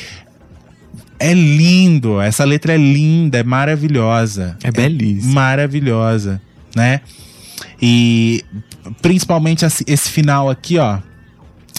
É 1.18 1.34
lindo, 1.34 2.22
essa 2.22 2.45
letra 2.45 2.76
é 2.76 2.78
linda, 2.78 3.39
é 3.39 3.43
maravilhosa. 3.43 4.55
É 4.64 4.72
belíssimo. 4.72 5.34
Maravilhosa, 5.34 6.39
né? 6.76 7.01
E 7.82 8.45
principalmente 9.01 9.66
esse 9.66 9.84
esse 9.88 10.10
final 10.10 10.47
aqui, 10.47 10.78
ó. 10.78 10.99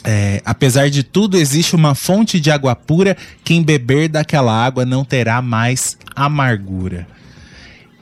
É, 0.03 0.43
apesar 0.45 0.91
de 0.91 1.03
tudo, 1.03 1.37
existe 1.37 1.76
uma 1.76 1.95
fonte 1.95 2.41
de 2.41 2.51
água 2.51 2.74
pura. 2.74 3.16
Quem 3.45 3.62
beber 3.62 4.09
daquela 4.09 4.53
água 4.53 4.85
não 4.85 5.05
terá 5.05 5.41
mais 5.41 5.97
amargura. 6.16 7.07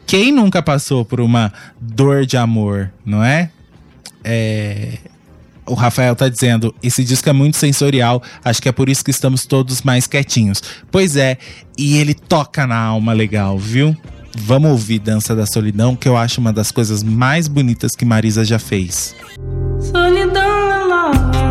Quem 0.08 0.32
nunca 0.32 0.62
passou 0.62 1.04
por 1.04 1.20
uma 1.20 1.52
dor 1.78 2.24
de 2.24 2.38
amor, 2.38 2.90
não 3.04 3.22
é? 3.22 3.50
É, 4.24 4.96
O 5.66 5.74
Rafael 5.74 6.16
tá 6.16 6.30
dizendo, 6.30 6.74
esse 6.82 7.04
disco 7.04 7.28
é 7.28 7.32
muito 7.34 7.58
sensorial, 7.58 8.22
acho 8.42 8.62
que 8.62 8.70
é 8.70 8.72
por 8.72 8.88
isso 8.88 9.04
que 9.04 9.10
estamos 9.10 9.44
todos 9.44 9.82
mais 9.82 10.06
quietinhos. 10.06 10.62
Pois 10.90 11.14
é, 11.14 11.36
e 11.76 11.98
ele 11.98 12.14
toca 12.14 12.66
na 12.66 12.78
alma 12.78 13.12
legal, 13.12 13.58
viu? 13.58 13.94
Vamos 14.34 14.70
ouvir 14.70 14.98
Dança 14.98 15.36
da 15.36 15.44
Solidão, 15.44 15.94
que 15.94 16.08
eu 16.08 16.16
acho 16.16 16.40
uma 16.40 16.54
das 16.54 16.70
coisas 16.72 17.02
mais 17.02 17.46
bonitas 17.46 17.94
que 17.94 18.06
Marisa 18.06 18.46
já 18.46 18.58
fez. 18.58 19.14
Solidão 19.78 20.72
é 20.72 21.47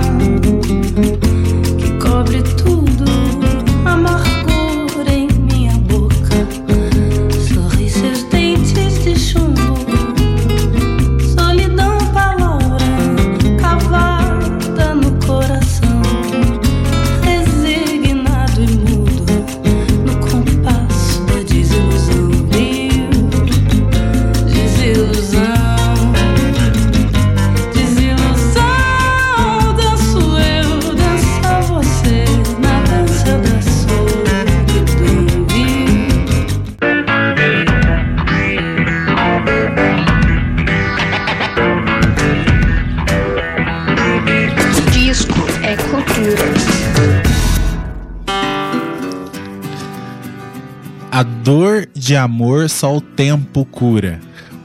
A 51.18 51.24
dor 51.24 51.88
de 51.96 52.16
amor 52.16 52.70
só 52.70 52.96
o 52.96 53.02
tempo 53.02 53.66
cura. 53.66 54.20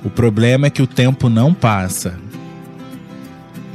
O 0.05 0.11
problema 0.11 0.67
é 0.67 0.71
que 0.71 0.83
o 0.83 0.87
tempo 0.87 1.31
não 1.31 1.55
passa. 1.55 2.15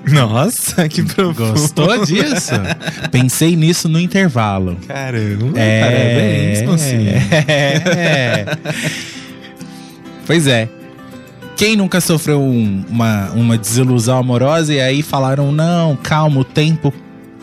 Nossa, 0.08 0.88
que 0.88 1.02
profundo. 1.02 1.54
Gostou 1.54 2.06
disso? 2.06 2.52
Pensei 3.12 3.56
nisso 3.56 3.90
no 3.90 4.00
intervalo. 4.00 4.78
Caramba, 4.88 5.60
É, 5.60 5.82
parabéns, 5.82 6.70
mocinha. 6.70 7.14
é. 7.48 8.46
Pois 10.28 10.46
é. 10.46 10.70
Quem 11.56 11.76
nunca 11.78 12.00
sofreu 12.00 12.40
um- 12.42 12.86
uma, 12.90 13.32
uma 13.32 13.58
desilusão 13.58 14.20
amorosa 14.20 14.72
e 14.74 14.80
aí 14.80 15.02
falaram, 15.02 15.52
não, 15.52 15.96
calma, 15.96 16.42
o 16.42 16.44
tempo 16.44 16.94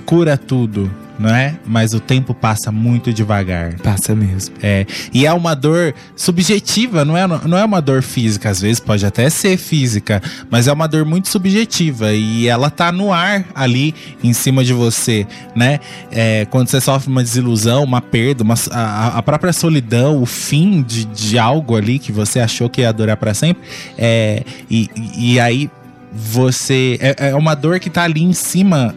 cura 0.07 0.37
tudo, 0.37 0.89
não 1.19 1.35
é? 1.35 1.57
Mas 1.65 1.95
o 1.95 2.01
tempo 2.01 2.35
passa 2.35 2.73
muito 2.73 3.13
devagar. 3.13 3.75
Passa 3.81 4.15
mesmo. 4.15 4.55
É, 4.63 4.87
e 5.13 5.27
é 5.27 5.33
uma 5.33 5.55
dor 5.55 5.95
subjetiva, 6.17 7.05
não 7.05 7.17
é, 7.17 7.27
não 7.27 7.57
é 7.57 7.65
uma 7.65 7.81
dor 7.81 8.03
física, 8.03 8.51
às 8.51 8.61
vezes 8.61 8.81
pode 8.81 9.05
até 9.05 9.29
ser 9.31 9.57
física, 9.57 10.23
mas 10.51 10.67
é 10.69 10.73
uma 10.73 10.87
dor 10.87 11.05
muito 11.05 11.29
subjetiva 11.29 12.13
e 12.13 12.49
ela 12.49 12.71
tá 12.71 12.91
no 12.91 13.13
ar 13.13 13.45
ali 13.55 13.95
em 14.23 14.33
cima 14.33 14.65
de 14.65 14.73
você, 14.73 15.27
né? 15.55 15.81
É, 16.11 16.47
quando 16.47 16.69
você 16.69 16.81
sofre 16.81 17.11
uma 17.11 17.23
desilusão, 17.23 17.85
uma 17.85 18.01
perda, 18.01 18.43
uma, 18.43 18.55
a, 18.71 19.19
a 19.19 19.23
própria 19.23 19.53
solidão, 19.53 20.21
o 20.21 20.27
fim 20.27 20.83
de, 20.83 21.05
de 21.05 21.39
algo 21.39 21.77
ali 21.77 21.99
que 21.99 22.13
você 22.13 22.41
achou 22.41 22.69
que 22.69 22.81
ia 22.81 22.93
durar 22.93 23.17
pra 23.17 23.35
sempre, 23.35 23.63
é, 23.97 24.43
e, 24.71 24.89
e 25.17 25.41
aí 25.41 25.71
você. 26.15 26.99
É, 27.01 27.31
é 27.31 27.35
uma 27.35 27.55
dor 27.55 27.81
que 27.81 27.91
tá 27.91 28.05
ali 28.05 28.23
em 28.23 28.33
cima, 28.33 28.95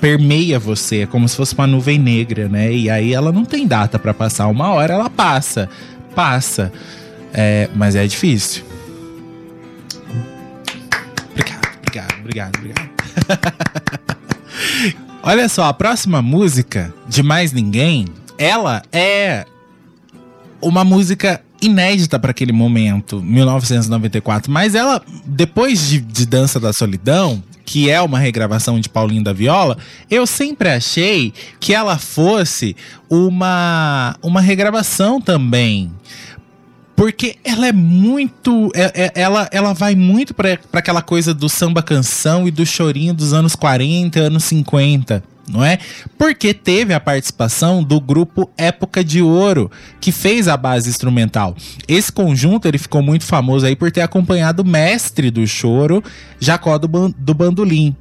permeia 0.00 0.58
você, 0.58 1.00
é 1.00 1.06
como 1.06 1.28
se 1.28 1.36
fosse 1.36 1.54
uma 1.54 1.66
nuvem 1.66 1.98
negra, 1.98 2.48
né? 2.48 2.72
E 2.72 2.88
aí 2.88 3.12
ela 3.12 3.32
não 3.32 3.44
tem 3.44 3.66
data 3.66 3.98
pra 3.98 4.14
passar. 4.14 4.46
Uma 4.46 4.68
hora 4.70 4.94
ela 4.94 5.10
passa, 5.10 5.68
passa. 6.14 6.72
É, 7.34 7.68
mas 7.74 7.96
é 7.96 8.06
difícil. 8.06 8.62
Obrigado, 11.30 11.68
obrigado, 11.78 12.20
obrigado, 12.20 12.56
obrigado. 12.58 12.90
Olha 15.24 15.48
só, 15.48 15.64
a 15.64 15.74
próxima 15.74 16.20
música, 16.20 16.92
de 17.08 17.22
mais 17.22 17.52
ninguém, 17.52 18.06
ela 18.36 18.82
é 18.92 19.46
uma 20.60 20.84
música 20.84 21.40
inédita 21.62 22.18
para 22.18 22.32
aquele 22.32 22.52
momento, 22.52 23.22
1994. 23.22 24.50
Mas 24.52 24.74
ela, 24.74 25.00
depois 25.24 25.88
de, 25.88 26.00
de 26.00 26.26
Dança 26.26 26.58
da 26.58 26.72
Solidão, 26.72 27.42
que 27.64 27.88
é 27.88 28.00
uma 28.02 28.18
regravação 28.18 28.80
de 28.80 28.88
Paulinho 28.88 29.22
da 29.22 29.32
Viola, 29.32 29.78
eu 30.10 30.26
sempre 30.26 30.68
achei 30.68 31.32
que 31.60 31.72
ela 31.72 31.96
fosse 31.96 32.76
uma, 33.08 34.16
uma 34.22 34.40
regravação 34.40 35.20
também. 35.20 35.90
Porque 36.94 37.36
ela 37.42 37.66
é 37.66 37.72
muito. 37.72 38.70
é- 38.74 39.04
é- 39.06 39.12
ela, 39.22 39.48
ela 39.50 39.72
vai 39.72 39.94
muito 39.94 40.34
pra 40.34 40.58
aquela 40.74 41.00
coisa 41.00 41.32
do 41.32 41.48
samba 41.48 41.82
canção 41.82 42.46
e 42.46 42.50
do 42.50 42.66
chorinho 42.66 43.14
dos 43.14 43.32
anos 43.32 43.56
40, 43.56 44.20
anos 44.20 44.44
50, 44.44 45.24
não 45.52 45.62
é? 45.62 45.78
Porque 46.16 46.54
teve 46.54 46.94
a 46.94 46.98
participação 47.00 47.84
do 47.84 48.00
grupo 48.00 48.50
Época 48.56 49.04
de 49.04 49.20
Ouro, 49.20 49.70
que 50.00 50.10
fez 50.10 50.48
a 50.48 50.56
base 50.56 50.88
instrumental. 50.88 51.54
Esse 51.86 52.10
conjunto 52.10 52.66
ele 52.66 52.78
ficou 52.78 53.02
muito 53.02 53.24
famoso 53.24 53.66
aí 53.66 53.76
por 53.76 53.92
ter 53.92 54.00
acompanhado 54.00 54.62
o 54.62 54.66
mestre 54.66 55.30
do 55.30 55.46
choro, 55.46 56.02
Jacó 56.40 56.78
do, 56.78 56.88
Ban- 56.88 57.12
do 57.18 57.34
Bandolim. 57.34 57.94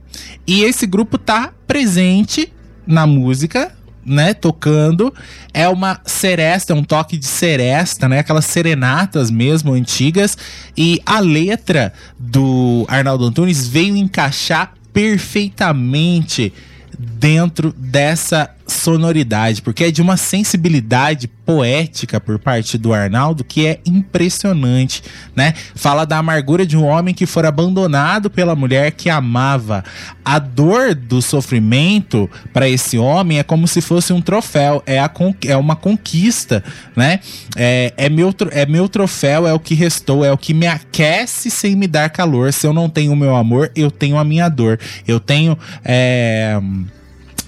E 0.48 0.64
esse 0.64 0.88
grupo 0.88 1.18
tá 1.18 1.52
presente 1.68 2.52
na 2.88 3.06
música 3.06 3.74
né, 4.06 4.34
tocando. 4.34 5.14
É 5.54 5.68
uma 5.68 6.00
seresta, 6.06 6.74
é 6.74 6.76
um 6.76 6.84
toque 6.84 7.18
de 7.18 7.26
seresta, 7.26 8.08
né? 8.10 8.20
Aquelas 8.20 8.46
serenatas 8.46 9.30
mesmo 9.30 9.74
antigas. 9.74 10.38
E 10.76 11.02
a 11.06 11.20
letra 11.20 11.94
do 12.18 12.86
Arnaldo 12.88 13.26
Antunes 13.26 13.68
veio 13.68 13.96
encaixar 13.96 14.74
perfeitamente 14.94 16.54
dentro 17.02 17.74
dessa 17.76 18.56
sonoridade, 18.72 19.62
porque 19.62 19.86
é 19.86 19.92
de 19.92 20.02
uma 20.02 20.18
sensibilidade 20.18 21.28
poética 21.28 22.20
por 22.20 22.40
parte 22.40 22.78
do 22.78 22.94
Arnaldo 22.94 23.44
que 23.44 23.68
é 23.68 23.80
impressionante, 23.86 25.04
né? 25.36 25.54
Fala 25.76 26.06
da 26.06 26.18
amargura 26.18 26.66
de 26.66 26.78
um 26.78 26.86
homem 26.86 27.14
que 27.14 27.26
for 27.26 27.46
abandonado 27.46 28.30
pela 28.30 28.56
mulher 28.56 28.92
que 28.92 29.10
amava. 29.10 29.84
A 30.24 30.40
dor 30.40 30.96
do 30.96 31.22
sofrimento 31.22 32.30
para 32.54 32.70
esse 32.70 32.98
homem 32.98 33.40
é 33.40 33.44
como 33.44 33.68
se 33.68 33.82
fosse 33.82 34.14
um 34.14 34.22
troféu, 34.22 34.82
é, 34.86 35.00
a 35.00 35.12
é 35.46 35.58
uma 35.58 35.76
conquista, 35.76 36.64
né? 36.96 37.20
É, 37.56 37.94
é, 37.98 38.10
meu, 38.10 38.34
é 38.52 38.66
meu 38.66 38.88
troféu, 38.88 39.48
é 39.48 39.54
o 39.54 39.60
que 39.60 39.76
restou, 39.76 40.24
é 40.24 40.32
o 40.32 40.38
que 40.38 40.54
me 40.54 40.68
aquece 40.68 41.52
sem 41.52 41.76
me 41.76 41.88
dar 41.88 42.10
calor. 42.10 42.54
Se 42.54 42.66
eu 42.66 42.74
não 42.74 42.90
tenho 42.90 43.12
o 43.12 43.16
meu 43.16 43.36
amor, 43.36 43.72
eu 43.76 43.92
tenho 43.92 44.18
a 44.18 44.24
minha 44.24 44.48
dor. 44.48 44.80
Eu 45.08 45.20
tenho. 45.20 45.58
é, 45.84 46.60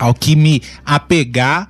ao 0.04 0.14
que 0.14 0.36
me 0.36 0.62
apegar 0.86 1.70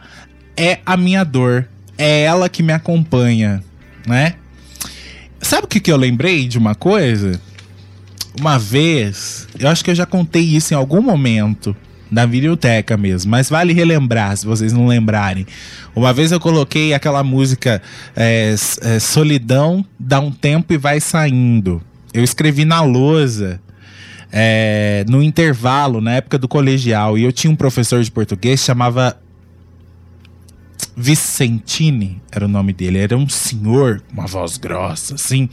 é 0.57 0.79
a 0.84 0.97
minha 0.97 1.23
dor. 1.23 1.67
É 1.95 2.23
ela 2.23 2.49
que 2.49 2.63
me 2.63 2.73
acompanha, 2.73 3.63
né? 4.07 4.34
Sabe 5.39 5.65
o 5.65 5.67
que, 5.67 5.79
que 5.79 5.91
eu 5.91 5.97
lembrei 5.97 6.47
de 6.47 6.57
uma 6.57 6.73
coisa? 6.73 7.39
Uma 8.39 8.57
vez, 8.57 9.47
eu 9.59 9.69
acho 9.69 9.84
que 9.84 9.91
eu 9.91 9.95
já 9.95 10.07
contei 10.07 10.41
isso 10.41 10.73
em 10.73 10.77
algum 10.77 11.01
momento 11.01 11.75
da 12.11 12.25
biblioteca 12.25 12.97
mesmo, 12.97 13.29
mas 13.29 13.49
vale 13.49 13.71
relembrar 13.73 14.36
se 14.36 14.47
vocês 14.47 14.73
não 14.73 14.88
lembrarem. 14.88 15.45
Uma 15.95 16.11
vez 16.11 16.31
eu 16.31 16.39
coloquei 16.39 16.93
aquela 16.93 17.23
música 17.23 17.81
é, 18.15 18.55
é, 18.81 18.99
Solidão, 18.99 19.86
dá 19.99 20.19
um 20.19 20.31
tempo 20.31 20.73
e 20.73 20.77
vai 20.77 20.99
saindo. 20.99 21.79
Eu 22.11 22.23
escrevi 22.23 22.65
na 22.65 22.81
lousa 22.81 23.61
é, 24.36 25.05
no 25.07 25.21
intervalo, 25.21 26.01
na 26.01 26.15
época 26.15 26.39
do 26.39 26.47
colegial, 26.47 27.17
e 27.17 27.23
eu 27.23 27.31
tinha 27.31 27.51
um 27.51 27.55
professor 27.55 28.03
de 28.03 28.11
português 28.11 28.59
chamava 28.59 29.15
Vicentini, 30.95 32.21
era 32.31 32.45
o 32.45 32.47
nome 32.47 32.71
dele. 32.71 32.99
Era 32.99 33.17
um 33.17 33.27
senhor, 33.27 34.01
com 34.01 34.13
uma 34.13 34.27
voz 34.27 34.57
grossa, 34.57 35.15
assim. 35.15 35.49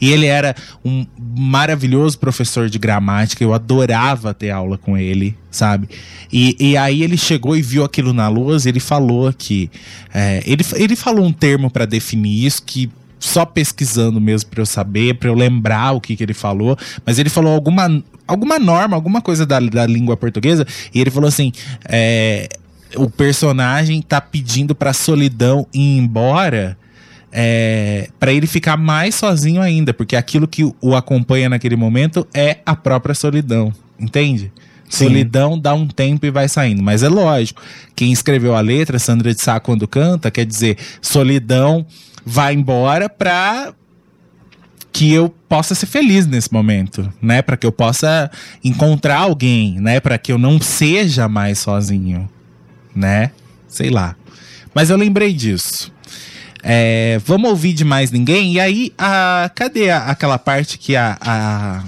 E 0.00 0.10
ele 0.10 0.26
era 0.26 0.54
um 0.84 1.06
maravilhoso 1.18 2.18
professor 2.18 2.68
de 2.68 2.78
gramática. 2.78 3.42
Eu 3.42 3.54
adorava 3.54 4.34
ter 4.34 4.50
aula 4.50 4.76
com 4.76 4.96
ele, 4.96 5.36
sabe? 5.50 5.88
E, 6.30 6.56
e 6.58 6.76
aí 6.76 7.02
ele 7.02 7.16
chegou 7.16 7.56
e 7.56 7.62
viu 7.62 7.84
aquilo 7.84 8.12
na 8.12 8.28
lousa. 8.28 8.68
e 8.68 8.70
Ele 8.70 8.80
falou 8.80 9.32
que. 9.32 9.70
é, 10.12 10.42
ele, 10.46 10.64
ele 10.74 10.96
falou 10.96 11.24
um 11.24 11.32
termo 11.32 11.70
para 11.70 11.86
definir 11.86 12.44
isso 12.44 12.62
que 12.62 12.90
só 13.18 13.46
pesquisando 13.46 14.20
mesmo 14.20 14.50
pra 14.50 14.60
eu 14.60 14.66
saber, 14.66 15.14
pra 15.14 15.28
eu 15.28 15.34
lembrar 15.34 15.92
o 15.92 16.00
que, 16.00 16.16
que 16.16 16.22
ele 16.22 16.34
falou. 16.34 16.76
Mas 17.06 17.18
ele 17.18 17.30
falou 17.30 17.54
alguma, 17.54 18.02
alguma 18.32 18.58
norma, 18.58 18.96
alguma 18.96 19.20
coisa 19.20 19.46
da, 19.46 19.60
da 19.60 19.86
língua 19.86 20.16
portuguesa. 20.16 20.66
E 20.92 21.00
ele 21.00 21.10
falou 21.10 21.28
assim: 21.28 21.52
é, 21.88 22.48
o 22.96 23.08
personagem 23.08 24.02
tá 24.02 24.20
pedindo 24.20 24.74
pra 24.74 24.92
solidão 24.92 25.66
ir 25.72 25.98
embora. 25.98 26.76
É, 27.34 28.10
para 28.20 28.30
ele 28.30 28.46
ficar 28.46 28.76
mais 28.76 29.14
sozinho 29.14 29.62
ainda, 29.62 29.94
porque 29.94 30.14
aquilo 30.16 30.46
que 30.46 30.64
o- 30.64 30.94
acompanha 30.94 31.48
naquele 31.48 31.76
momento 31.76 32.26
é 32.34 32.58
a 32.66 32.76
própria 32.76 33.14
solidão, 33.14 33.72
entende? 33.98 34.52
Solidão 34.86 35.58
dá 35.58 35.72
um 35.72 35.86
tempo 35.88 36.26
e 36.26 36.30
vai 36.30 36.46
saindo. 36.46 36.82
Mas 36.82 37.02
é 37.02 37.08
lógico, 37.08 37.62
quem 37.96 38.12
escreveu 38.12 38.54
a 38.54 38.60
letra, 38.60 38.98
Sandra 38.98 39.32
de 39.34 39.40
Sá, 39.40 39.58
quando 39.58 39.88
canta, 39.88 40.30
quer 40.30 40.44
dizer, 40.44 40.76
solidão 41.00 41.86
vai 42.26 42.52
embora 42.52 43.08
pra 43.08 43.72
que 44.92 45.12
eu 45.12 45.28
possa 45.48 45.74
ser 45.74 45.86
feliz 45.86 46.26
nesse 46.26 46.52
momento, 46.52 47.10
né? 47.20 47.40
Pra 47.42 47.56
que 47.56 47.66
eu 47.66 47.72
possa 47.72 48.30
encontrar 48.62 49.18
alguém, 49.18 49.80
né? 49.80 50.00
Pra 50.00 50.18
que 50.18 50.30
eu 50.30 50.38
não 50.38 50.60
seja 50.60 51.28
mais 51.28 51.58
sozinho, 51.58 52.28
né? 52.94 53.30
Sei 53.66 53.88
lá. 53.90 54.14
Mas 54.74 54.90
eu 54.90 54.96
lembrei 54.96 55.32
disso. 55.32 55.90
É, 56.62 57.18
vamos 57.24 57.50
ouvir 57.50 57.72
de 57.72 57.84
mais 57.84 58.10
ninguém? 58.10 58.52
E 58.54 58.60
aí, 58.60 58.92
a, 58.96 59.50
cadê 59.54 59.90
a- 59.90 60.04
aquela 60.06 60.38
parte 60.38 60.78
que 60.78 60.94
a, 60.94 61.16
a, 61.20 61.82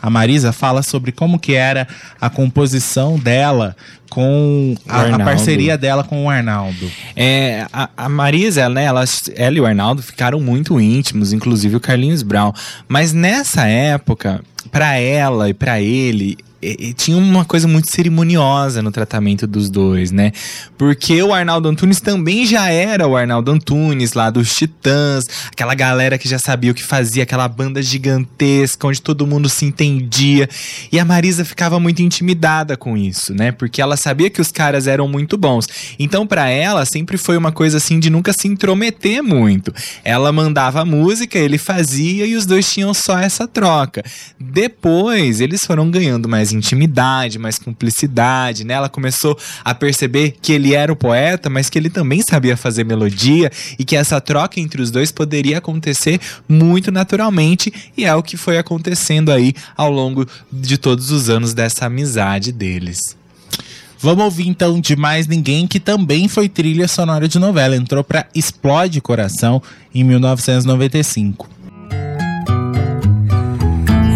a 0.00 0.08
Marisa 0.08 0.52
fala 0.52 0.82
sobre 0.82 1.12
como 1.12 1.38
que 1.38 1.54
era 1.54 1.86
a 2.20 2.30
composição 2.30 3.18
dela 3.18 3.76
com 4.08 4.74
a, 4.88 5.02
a 5.02 5.18
parceria 5.18 5.76
dela 5.76 6.02
com 6.04 6.24
o 6.24 6.30
Arnaldo? 6.30 6.90
É, 7.14 7.66
a, 7.72 7.90
a 7.96 8.08
Marisa, 8.08 8.68
né, 8.68 8.84
ela, 8.84 9.04
ela 9.36 9.56
e 9.56 9.60
o 9.60 9.66
Arnaldo 9.66 10.02
ficaram 10.02 10.40
muito 10.40 10.80
íntimos, 10.80 11.32
inclusive 11.32 11.76
o 11.76 11.80
Carlinhos 11.80 12.22
Brown. 12.22 12.52
Mas 12.86 13.12
nessa 13.12 13.66
época, 13.66 14.40
pra 14.70 14.96
ela 14.96 15.48
e 15.48 15.54
pra 15.54 15.80
ele, 15.80 16.38
e- 16.60 16.88
e 16.88 16.92
tinha 16.94 17.16
uma 17.16 17.44
coisa 17.44 17.68
muito 17.68 17.90
cerimoniosa 17.90 18.82
no 18.82 18.90
tratamento 18.90 19.46
dos 19.46 19.70
dois, 19.70 20.10
né? 20.10 20.32
Porque 20.76 21.22
o 21.22 21.32
Arnaldo 21.32 21.68
Antunes 21.68 22.00
também 22.00 22.46
já 22.46 22.68
era 22.70 23.06
o 23.06 23.16
Arnaldo 23.16 23.50
Antunes 23.52 24.12
lá 24.12 24.30
dos 24.30 24.52
Titãs, 24.54 25.24
aquela 25.52 25.74
galera 25.74 26.18
que 26.18 26.28
já 26.28 26.38
sabia 26.38 26.70
o 26.70 26.74
que 26.74 26.82
fazia, 26.82 27.22
aquela 27.22 27.46
banda 27.48 27.80
gigantesca 27.82 28.86
onde 28.86 29.00
todo 29.00 29.26
mundo 29.26 29.48
se 29.48 29.64
entendia. 29.64 30.48
E 30.90 30.98
a 30.98 31.04
Marisa 31.04 31.44
ficava 31.44 31.78
muito 31.78 32.02
intimidada 32.02 32.76
com 32.76 32.96
isso, 32.96 33.34
né? 33.34 33.52
Porque 33.52 33.80
ela 33.80 33.96
sabia 33.96 34.30
que 34.30 34.40
os 34.40 34.50
caras 34.50 34.86
eram 34.86 35.06
muito 35.08 35.36
bons. 35.36 35.66
Então, 35.98 36.26
pra 36.26 36.48
ela, 36.48 36.84
sempre 36.84 37.16
foi 37.16 37.36
uma 37.36 37.52
coisa 37.52 37.76
assim 37.76 37.98
de 38.00 38.10
nunca 38.10 38.32
se 38.32 38.48
intrometer 38.48 39.22
muito. 39.22 39.72
Ela 40.04 40.32
mandava 40.32 40.80
a 40.80 40.84
música, 40.84 41.38
ele 41.38 41.58
fazia 41.58 42.26
e 42.26 42.34
os 42.34 42.46
dois 42.46 42.70
tinham 42.72 42.92
só 42.94 43.18
essa 43.18 43.46
troca. 43.46 44.02
Depois, 44.40 45.40
eles 45.40 45.60
foram 45.64 45.90
ganhando 45.90 46.28
mais 46.28 46.47
mais 46.48 46.52
intimidade, 46.52 47.38
mais 47.38 47.58
cumplicidade, 47.58 48.64
né? 48.64 48.74
Ela 48.74 48.88
começou 48.88 49.38
a 49.64 49.74
perceber 49.74 50.36
que 50.40 50.52
ele 50.52 50.74
era 50.74 50.92
o 50.92 50.96
poeta, 50.96 51.50
mas 51.50 51.68
que 51.68 51.78
ele 51.78 51.90
também 51.90 52.22
sabia 52.22 52.56
fazer 52.56 52.84
melodia 52.84 53.50
e 53.78 53.84
que 53.84 53.96
essa 53.96 54.20
troca 54.20 54.60
entre 54.60 54.80
os 54.80 54.90
dois 54.90 55.12
poderia 55.12 55.58
acontecer 55.58 56.20
muito 56.48 56.90
naturalmente 56.90 57.72
e 57.96 58.04
é 58.04 58.14
o 58.14 58.22
que 58.22 58.36
foi 58.36 58.58
acontecendo 58.58 59.30
aí 59.30 59.54
ao 59.76 59.90
longo 59.90 60.26
de 60.50 60.78
todos 60.78 61.10
os 61.10 61.28
anos 61.28 61.52
dessa 61.52 61.86
amizade 61.86 62.52
deles. 62.52 63.16
Vamos 64.00 64.24
ouvir 64.24 64.46
então 64.46 64.80
de 64.80 64.94
mais 64.94 65.26
ninguém 65.26 65.66
que 65.66 65.80
também 65.80 66.28
foi 66.28 66.48
trilha 66.48 66.86
sonora 66.86 67.26
de 67.26 67.36
novela. 67.38 67.74
Entrou 67.74 68.04
pra 68.04 68.26
Explode 68.32 69.00
Coração 69.00 69.60
em 69.92 70.04
1995. 70.04 71.50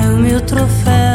É 0.00 0.09
o 0.09 0.18
meu 0.18 0.40
troféu, 0.42 1.11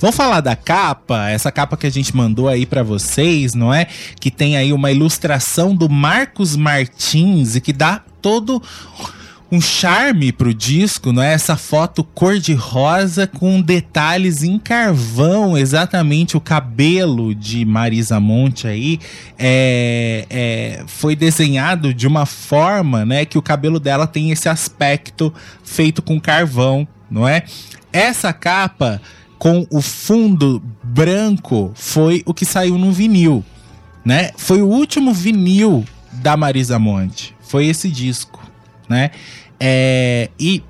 Vamos 0.00 0.14
falar 0.14 0.40
da 0.40 0.54
capa, 0.54 1.28
essa 1.28 1.50
capa 1.50 1.76
que 1.76 1.86
a 1.86 1.90
gente 1.90 2.14
mandou 2.14 2.48
aí 2.48 2.64
pra 2.64 2.84
vocês, 2.84 3.54
não 3.54 3.74
é? 3.74 3.88
Que 4.20 4.30
tem 4.30 4.56
aí 4.56 4.72
uma 4.72 4.92
ilustração 4.92 5.74
do 5.74 5.88
Marcos 5.88 6.54
Martins 6.54 7.56
e 7.56 7.60
que 7.60 7.72
dá 7.72 8.00
todo 8.22 8.62
um 9.50 9.60
charme 9.60 10.30
pro 10.30 10.54
disco, 10.54 11.10
não 11.10 11.22
é? 11.22 11.32
Essa 11.32 11.56
foto 11.56 12.04
cor 12.04 12.38
de 12.38 12.54
rosa 12.54 13.26
com 13.26 13.60
detalhes 13.60 14.44
em 14.44 14.56
carvão, 14.56 15.58
exatamente 15.58 16.36
o 16.36 16.40
cabelo 16.40 17.34
de 17.34 17.64
Marisa 17.64 18.20
Monte 18.20 18.68
aí 18.68 19.00
é, 19.38 20.26
é, 20.30 20.84
foi 20.86 21.16
desenhado 21.16 21.92
de 21.92 22.06
uma 22.06 22.26
forma, 22.26 23.04
né, 23.04 23.24
que 23.24 23.38
o 23.38 23.42
cabelo 23.42 23.80
dela 23.80 24.06
tem 24.06 24.30
esse 24.30 24.48
aspecto 24.48 25.32
feito 25.64 26.02
com 26.02 26.20
carvão, 26.20 26.86
não 27.10 27.26
é? 27.26 27.42
Essa 27.90 28.32
capa 28.34 29.00
com 29.38 29.66
o 29.70 29.80
fundo 29.80 30.62
branco 30.82 31.70
foi 31.74 32.22
o 32.26 32.34
que 32.34 32.44
saiu 32.44 32.76
no 32.76 32.90
vinil, 32.92 33.44
né? 34.04 34.30
Foi 34.36 34.60
o 34.60 34.66
último 34.66 35.12
vinil 35.14 35.84
da 36.12 36.36
Marisa 36.36 36.78
Monte. 36.78 37.36
Foi 37.40 37.66
esse 37.66 37.88
disco, 37.88 38.40
né? 38.88 39.10
É, 39.60 40.30
e 40.38 40.62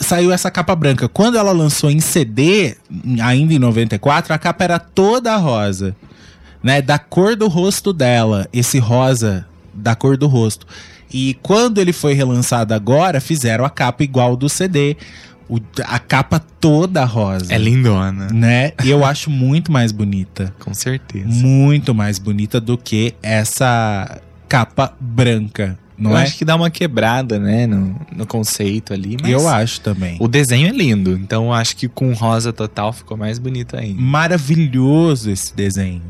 saiu 0.00 0.30
essa 0.30 0.50
capa 0.50 0.74
branca. 0.74 1.08
Quando 1.08 1.38
ela 1.38 1.52
lançou 1.52 1.90
em 1.90 2.00
CD, 2.00 2.76
ainda 3.22 3.54
em 3.54 3.58
94, 3.58 4.32
a 4.32 4.38
capa 4.38 4.64
era 4.64 4.78
toda 4.78 5.36
rosa, 5.36 5.96
né? 6.62 6.82
Da 6.82 6.98
cor 6.98 7.34
do 7.34 7.48
rosto 7.48 7.92
dela, 7.92 8.46
esse 8.52 8.78
rosa 8.78 9.46
da 9.72 9.94
cor 9.94 10.16
do 10.16 10.26
rosto. 10.26 10.66
E 11.12 11.38
quando 11.42 11.78
ele 11.78 11.92
foi 11.92 12.12
relançado 12.12 12.74
agora, 12.74 13.20
fizeram 13.20 13.64
a 13.64 13.70
capa 13.70 14.02
igual 14.02 14.36
do 14.36 14.48
CD, 14.48 14.96
o- 15.48 15.58
a 15.84 15.98
capa 15.98 16.38
toda 16.38 17.04
rosa. 17.04 17.52
É 17.54 17.58
lindona, 17.58 18.28
Né? 18.32 18.72
E 18.84 18.90
eu 18.90 19.04
acho 19.04 19.30
muito 19.30 19.70
mais 19.70 19.92
bonita. 19.92 20.54
com 20.58 20.72
certeza. 20.74 21.26
Muito 21.28 21.94
mais 21.94 22.18
bonita 22.18 22.60
do 22.60 22.76
que 22.78 23.14
essa 23.22 24.20
capa 24.48 24.92
branca, 25.00 25.78
não 25.96 26.10
Eu 26.12 26.16
é? 26.18 26.22
acho 26.22 26.36
que 26.36 26.44
dá 26.44 26.56
uma 26.56 26.70
quebrada, 26.70 27.38
né, 27.38 27.66
no, 27.66 27.94
no 28.14 28.26
conceito 28.26 28.92
ali, 28.92 29.16
Eu 29.24 29.48
acho 29.48 29.80
também. 29.80 30.16
o 30.18 30.26
desenho 30.28 30.68
é 30.68 30.72
lindo, 30.72 31.12
então 31.12 31.46
eu 31.46 31.52
acho 31.52 31.76
que 31.76 31.88
com 31.88 32.12
rosa 32.12 32.52
total 32.52 32.92
ficou 32.92 33.16
mais 33.16 33.38
bonito 33.38 33.76
ainda. 33.76 34.00
Maravilhoso 34.00 35.30
esse 35.30 35.54
desenho, 35.54 36.02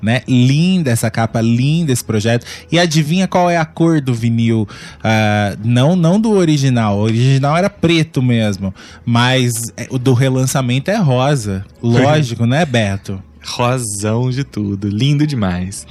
né? 0.00 0.22
Linda 0.28 0.90
essa 0.90 1.10
capa, 1.10 1.40
linda 1.40 1.92
esse 1.92 2.04
projeto. 2.04 2.44
E 2.70 2.78
adivinha 2.78 3.28
qual 3.28 3.48
é 3.50 3.56
a 3.56 3.64
cor 3.64 4.00
do 4.00 4.12
vinil? 4.14 4.68
Ah, 5.02 5.56
não, 5.64 5.94
não 5.94 6.20
do 6.20 6.30
original. 6.30 6.98
O 6.98 7.02
original 7.02 7.56
era 7.56 7.70
preto 7.70 8.20
mesmo, 8.22 8.74
mas 9.04 9.72
é, 9.76 9.86
o 9.90 9.98
do 9.98 10.12
relançamento 10.12 10.90
é 10.90 10.96
rosa. 10.96 11.64
Lógico, 11.82 12.46
né, 12.46 12.64
Beto? 12.64 13.22
Rosão 13.44 14.30
de 14.30 14.44
tudo, 14.44 14.88
lindo 14.88 15.26
demais. 15.26 15.86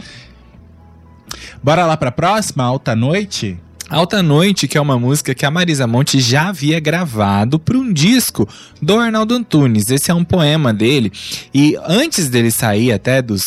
Bora 1.63 1.85
lá 1.85 1.95
pra 1.97 2.11
próxima, 2.11 2.63
Alta 2.63 2.95
Noite? 2.95 3.59
Alta 3.91 4.23
Noite, 4.23 4.69
que 4.69 4.77
é 4.77 4.81
uma 4.81 4.97
música 4.97 5.35
que 5.35 5.45
a 5.45 5.51
Marisa 5.51 5.85
Monte 5.85 6.21
já 6.21 6.47
havia 6.47 6.79
gravado 6.79 7.59
para 7.59 7.77
um 7.77 7.91
disco 7.91 8.47
do 8.81 8.97
Arnaldo 8.97 9.33
Antunes. 9.33 9.89
Esse 9.89 10.09
é 10.09 10.13
um 10.13 10.23
poema 10.23 10.73
dele. 10.73 11.11
E 11.53 11.77
antes 11.85 12.29
dele 12.29 12.51
sair 12.51 12.93
até 12.93 13.21
dos, 13.21 13.41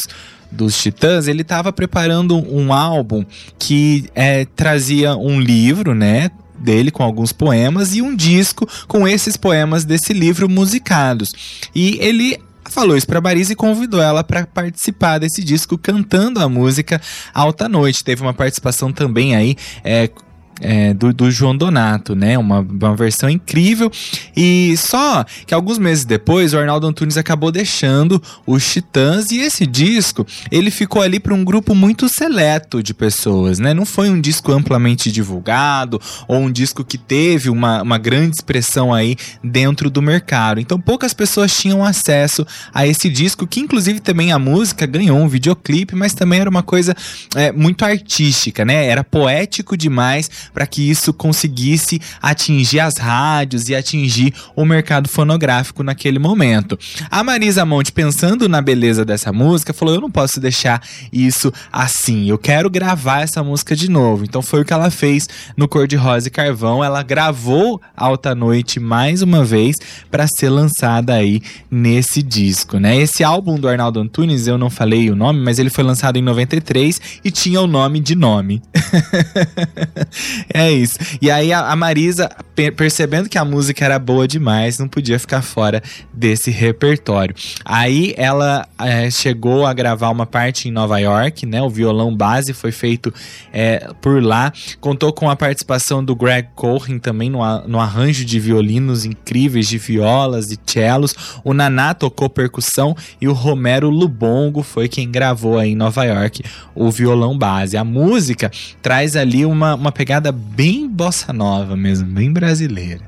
dos 0.52 0.77
Titãs, 0.77 1.28
ele 1.28 1.40
estava 1.40 1.73
preparando 1.73 2.36
um 2.36 2.74
álbum 2.74 3.24
que 3.59 4.05
é, 4.15 4.44
trazia 4.44 5.16
um 5.16 5.40
livro, 5.40 5.94
né? 5.94 6.31
Dele 6.59 6.90
com 6.90 7.02
alguns 7.02 7.32
poemas 7.32 7.94
e 7.94 8.02
um 8.02 8.15
disco 8.15 8.69
com 8.86 9.09
esses 9.09 9.39
poemas 9.39 9.86
desse 9.86 10.12
livro 10.12 10.47
musicados. 10.47 11.31
E 11.74 11.97
ele 12.02 12.39
falou 12.70 12.97
isso 12.97 13.07
pra 13.07 13.20
Marisa 13.20 13.53
e 13.53 13.57
convidou 13.57 14.01
ela 14.01 14.24
para 14.24 14.47
participar 14.47 15.19
desse 15.19 15.43
disco 15.43 15.77
cantando 15.78 16.41
a 16.41 16.49
música 16.49 17.01
Alta 17.32 17.69
Noite. 17.69 18.05
Teve 18.05 18.23
uma 18.23 18.35
participação 18.35 18.93
também 18.93 19.35
aí 19.35 19.57
é, 19.82 20.11
é, 20.60 20.94
do, 20.94 21.12
do 21.12 21.31
João 21.31 21.56
Donato, 21.56 22.14
né? 22.14 22.39
Uma, 22.39 22.60
uma 22.60 22.97
versão 22.97 23.28
incrível. 23.28 23.90
E 24.36 24.74
só 24.76 25.24
que 25.47 25.55
alguns 25.55 25.78
meses 25.78 26.05
depois, 26.05 26.55
o 26.55 26.59
Arnaldo 26.59 26.86
Antunes 26.86 27.16
acabou 27.16 27.51
deixando 27.51 28.22
os 28.47 28.72
Titãs 28.72 29.31
e 29.31 29.40
esse 29.40 29.66
disco 29.66 30.26
ele 30.51 30.70
ficou 30.70 31.02
ali 31.02 31.18
para 31.18 31.35
um 31.35 31.44
grupo 31.44 31.74
muito 31.74 32.09
seleto 32.09 32.82
de 32.82 32.94
pessoas, 32.94 33.59
né? 33.59 33.74
Não 33.74 33.85
foi 33.85 34.09
um 34.10 34.20
disco 34.20 34.52
amplamente 34.52 35.10
divulgado 35.10 36.01
ou 36.28 36.39
um 36.39 36.51
disco 36.51 36.85
que 36.85 36.98
teve 36.98 37.51
uma, 37.51 37.82
uma 37.82 37.98
grande 37.98 38.36
expressão 38.36 38.93
aí 38.93 39.16
dentro 39.43 39.90
do 39.90 40.01
mercado. 40.01 40.60
Então 40.60 40.81
poucas 40.81 41.12
pessoas 41.12 41.56
tinham 41.56 41.85
acesso 41.85 42.47
a 42.72 42.86
esse 42.86 43.09
disco, 43.09 43.47
que 43.47 43.60
inclusive 43.60 44.01
também 44.01 44.32
a 44.32 44.39
música 44.39 44.86
ganhou 44.86 45.18
um 45.18 45.28
videoclipe, 45.28 45.94
mas 45.94 46.14
também 46.14 46.40
era 46.40 46.51
uma 46.51 46.62
coisa 46.62 46.94
é, 47.35 47.52
muito 47.52 47.85
artística, 47.85 48.64
né? 48.64 48.86
Era 48.86 49.02
poético 49.02 49.76
demais 49.76 50.31
para 50.52 50.66
que 50.66 50.88
isso 50.88 51.12
conseguisse 51.12 52.00
atingir 52.20 52.80
as 52.80 52.96
rádios 52.96 53.68
e 53.68 53.74
atingir 53.74 54.34
o 54.54 54.64
mercado 54.64 55.08
fonográfico 55.08 55.82
naquele 55.82 56.18
momento. 56.18 56.78
A 57.10 57.22
Marisa 57.22 57.64
Monte, 57.64 57.92
pensando 57.92 58.48
na 58.48 58.60
beleza 58.60 59.04
dessa 59.04 59.32
música, 59.32 59.72
falou: 59.72 59.94
Eu 59.94 60.00
não 60.00 60.10
posso 60.10 60.40
deixar 60.40 60.82
isso 61.12 61.52
assim, 61.72 62.28
eu 62.28 62.38
quero 62.38 62.68
gravar 62.68 63.22
essa 63.22 63.42
música 63.42 63.74
de 63.74 63.90
novo. 63.90 64.24
Então 64.24 64.42
foi 64.42 64.60
o 64.60 64.64
que 64.64 64.72
ela 64.72 64.90
fez 64.90 65.28
no 65.56 65.68
Cor 65.68 65.86
de 65.86 65.96
Rosa 65.96 66.28
e 66.28 66.30
Carvão. 66.30 66.82
Ela 66.82 67.02
gravou 67.02 67.80
Alta 67.96 68.34
Noite 68.34 68.80
mais 68.80 69.22
uma 69.22 69.44
vez 69.44 69.76
para 70.10 70.26
ser 70.26 70.48
lançada 70.48 71.14
aí 71.14 71.40
nesse 71.70 72.22
disco, 72.22 72.78
né? 72.78 72.96
Esse 72.96 73.22
álbum 73.24 73.58
do 73.58 73.68
Arnaldo 73.68 74.00
Antunes, 74.00 74.46
eu 74.46 74.58
não 74.58 74.70
falei 74.70 75.10
o 75.10 75.16
nome, 75.16 75.40
mas 75.40 75.58
ele 75.58 75.70
foi 75.70 75.84
lançado 75.84 76.16
em 76.16 76.22
93 76.22 77.00
e 77.24 77.30
tinha 77.30 77.60
o 77.60 77.66
nome 77.66 78.00
de 78.00 78.14
nome. 78.14 78.62
é 80.52 80.70
isso. 80.70 80.98
E 81.20 81.31
aí 81.31 81.52
a, 81.52 81.74
Marisa, 81.77 82.31
pe- 82.55 82.70
percebendo 82.70 83.28
que 83.28 83.39
a 83.39 83.44
música 83.44 83.85
era 83.85 83.98
boa 83.98 84.27
demais, 84.27 84.78
não 84.78 84.89
podia 84.89 85.19
ficar 85.19 85.43
fora 85.43 85.82
desse 86.12 86.51
repertório. 86.51 87.35
Aí 87.65 88.15
ela 88.16 88.66
é, 88.78 89.11
chegou 89.11 89.66
a 89.66 89.73
gravar 89.73 90.11
uma 90.11 90.27
parte 90.27 90.69
em 90.69 90.73
Nova 90.73 90.98
York, 90.98 91.47
né? 91.47 91.62
O 91.62 91.70
violão 91.70 92.15
base 92.15 92.52
foi 92.52 92.73
feito 92.73 93.12
é, 93.52 93.89
por 94.01 94.23
lá. 94.23 94.52
Contou 94.81 95.12
com 95.12 95.28
a 95.28 95.36
participação 95.36 96.05
do 96.05 96.15
Greg 96.15 96.48
Cohen 96.55 96.98
também 96.98 97.31
no, 97.31 97.40
no 97.66 97.81
arranjo 97.81 98.24
de 98.24 98.40
violinos 98.40 99.05
incríveis, 99.05 99.69
de 99.69 99.78
violas 99.78 100.51
e 100.51 100.59
cellos. 100.66 101.15
O 101.43 101.52
Naná 101.52 101.94
tocou 101.94 102.28
percussão 102.28 102.97
e 103.20 103.28
o 103.28 103.32
Romero 103.32 103.89
Lubongo 103.90 104.62
foi 104.62 104.89
quem 104.89 105.11
gravou 105.11 105.59
aí 105.59 105.70
em 105.70 105.77
Nova 105.77 106.05
York 106.05 106.43
o 106.74 106.90
violão 106.90 107.36
base. 107.36 107.77
A 107.77 107.85
música 107.85 108.51
traz 108.82 109.16
ali 109.16 109.44
uma, 109.47 109.74
uma 109.74 109.93
pegada 109.93 110.23
bem 110.32 110.88
bossa 110.88 111.32
nova 111.32 111.76
mesmo, 111.76 112.09
bem 112.09 112.32
brasileira. 112.32 113.02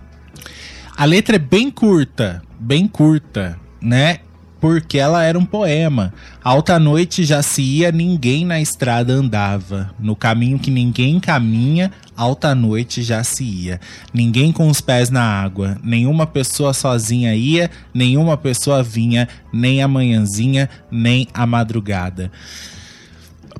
A 0.97 1.05
letra 1.05 1.36
é 1.36 1.38
bem 1.38 1.70
curta, 1.70 2.43
bem 2.59 2.88
curta, 2.88 3.59
né? 3.80 4.20
porque 4.60 4.98
ela 4.98 5.22
era 5.22 5.38
um 5.38 5.44
poema. 5.44 6.12
Alta 6.43 6.78
noite 6.78 7.24
já 7.24 7.43
se 7.43 7.62
ia, 7.62 7.93
ninguém 7.93 8.44
na 8.44 8.60
estrada 8.60 9.12
andava. 9.12 9.94
No 9.98 10.16
caminho 10.16 10.59
que 10.59 10.70
ninguém 10.70 11.20
caminha, 11.20 11.93
alta 12.16 12.55
noite 12.55 13.02
já 13.02 13.22
se 13.22 13.44
ia. 13.44 13.80
Ninguém 14.12 14.52
com 14.52 14.68
os 14.68 14.80
pés 14.80 15.10
na 15.10 15.22
água, 15.22 15.78
nenhuma 15.84 16.26
pessoa 16.26 16.72
sozinha 16.72 17.34
ia, 17.34 17.70
nenhuma 17.93 18.36
pessoa 18.36 18.82
vinha, 18.82 19.28
nem 19.52 19.82
a 19.82 19.88
manhãzinha, 19.88 20.68
nem 20.90 21.28
a 21.32 21.47
madrugada. 21.47 22.32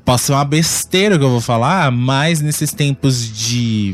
Posso 0.07 0.27
ser 0.27 0.31
uma 0.31 0.45
besteira 0.45 1.17
que 1.19 1.23
eu 1.25 1.29
vou 1.29 1.41
falar, 1.41 1.91
mas 1.91 2.39
nesses 2.39 2.71
tempos 2.71 3.27
de 3.37 3.93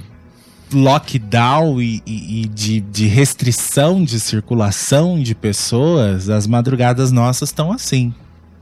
lockdown 0.71 1.81
e, 1.81 2.03
e- 2.05 2.43
e 2.43 2.47
de, 2.47 2.79
de 2.81 3.07
restrição 3.07 4.03
de 4.03 4.19
circulação 4.19 5.19
de 5.19 5.33
pessoas, 5.33 6.29
as 6.29 6.45
madrugadas 6.45 7.11
nossas 7.11 7.49
estão 7.49 7.71
assim, 7.71 8.13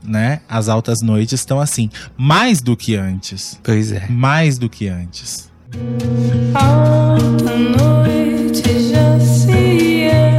né? 0.02 0.40
As 0.48 0.70
altas 0.70 1.02
noites 1.02 1.34
estão 1.40 1.60
assim. 1.60 1.90
Mais 2.16 2.62
do 2.62 2.74
que 2.74 2.96
antes. 2.96 3.60
Pois 3.62 3.92
é. 3.92 4.06
Mais 4.08 4.56
do 4.56 4.70
que 4.70 4.88
antes. 4.88 5.50
Alta 6.54 7.54
noite 7.54 8.90
já 8.90 9.20
se 9.20 9.50
ia, 9.52 10.36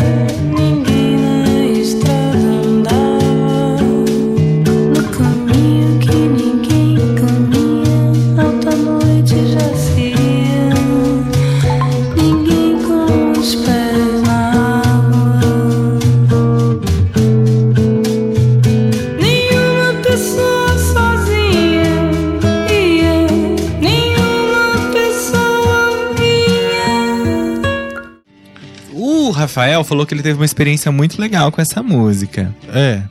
Rafael 29.44 29.84
falou 29.84 30.06
que 30.06 30.14
ele 30.14 30.24
teve 30.24 30.40
uma 30.40 30.46
experiência 30.46 30.92
muito 30.92 31.20
legal 31.20 31.52
com 31.52 31.62
essa 31.62 31.84
música. 31.84 32.54
É. 32.74 33.02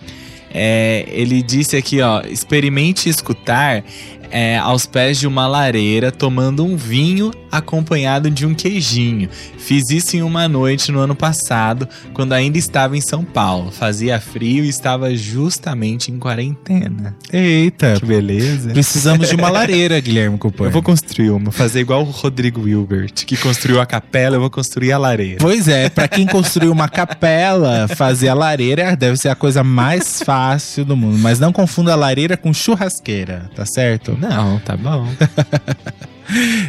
É, 0.54 1.04
ele 1.08 1.42
disse 1.42 1.76
aqui, 1.76 2.00
ó, 2.00 2.20
experimente 2.22 3.08
escutar 3.08 3.82
é, 4.30 4.58
aos 4.58 4.86
pés 4.86 5.18
de 5.18 5.26
uma 5.26 5.46
lareira, 5.46 6.10
tomando 6.10 6.64
um 6.64 6.76
vinho 6.76 7.30
acompanhado 7.52 8.30
de 8.30 8.46
um 8.46 8.54
queijinho. 8.54 9.28
Fiz 9.58 9.90
isso 9.90 10.16
em 10.16 10.22
uma 10.22 10.48
noite 10.48 10.90
no 10.90 10.98
ano 10.98 11.14
passado, 11.14 11.86
quando 12.14 12.32
ainda 12.32 12.56
estava 12.56 12.96
em 12.96 13.00
São 13.02 13.22
Paulo. 13.22 13.70
Fazia 13.70 14.18
frio 14.18 14.64
e 14.64 14.68
estava 14.68 15.14
justamente 15.14 16.10
em 16.10 16.18
quarentena. 16.18 17.14
Eita. 17.30 17.96
Que 18.00 18.06
beleza. 18.06 18.70
Precisamos 18.70 19.28
de 19.28 19.36
uma 19.36 19.50
lareira, 19.50 20.00
Guilherme 20.00 20.38
Cooper. 20.38 20.66
Eu 20.66 20.70
vou 20.70 20.82
construir 20.82 21.30
uma, 21.30 21.52
fazer 21.52 21.80
igual 21.80 22.00
o 22.02 22.10
Rodrigo 22.10 22.62
Wilbert, 22.62 23.12
que 23.26 23.36
construiu 23.36 23.80
a 23.80 23.86
capela, 23.86 24.36
eu 24.36 24.40
vou 24.40 24.50
construir 24.50 24.92
a 24.92 24.98
lareira. 24.98 25.38
Pois 25.38 25.68
é, 25.68 25.90
pra 25.90 26.08
quem 26.08 26.26
construiu 26.26 26.72
uma 26.72 26.88
capela, 26.88 27.86
fazer 27.88 28.28
a 28.28 28.34
lareira 28.34 28.96
deve 28.96 29.18
ser 29.18 29.28
a 29.28 29.34
coisa 29.34 29.62
mais 29.62 30.22
fácil 30.22 30.84
do 30.84 30.96
mundo. 30.96 31.18
Mas 31.18 31.38
não 31.38 31.52
confunda 31.52 31.92
a 31.92 31.96
lareira 31.96 32.36
com 32.36 32.52
churrasqueira, 32.54 33.50
tá 33.54 33.66
certo? 33.66 34.16
Não, 34.18 34.58
tá 34.60 34.76
bom. 34.76 35.06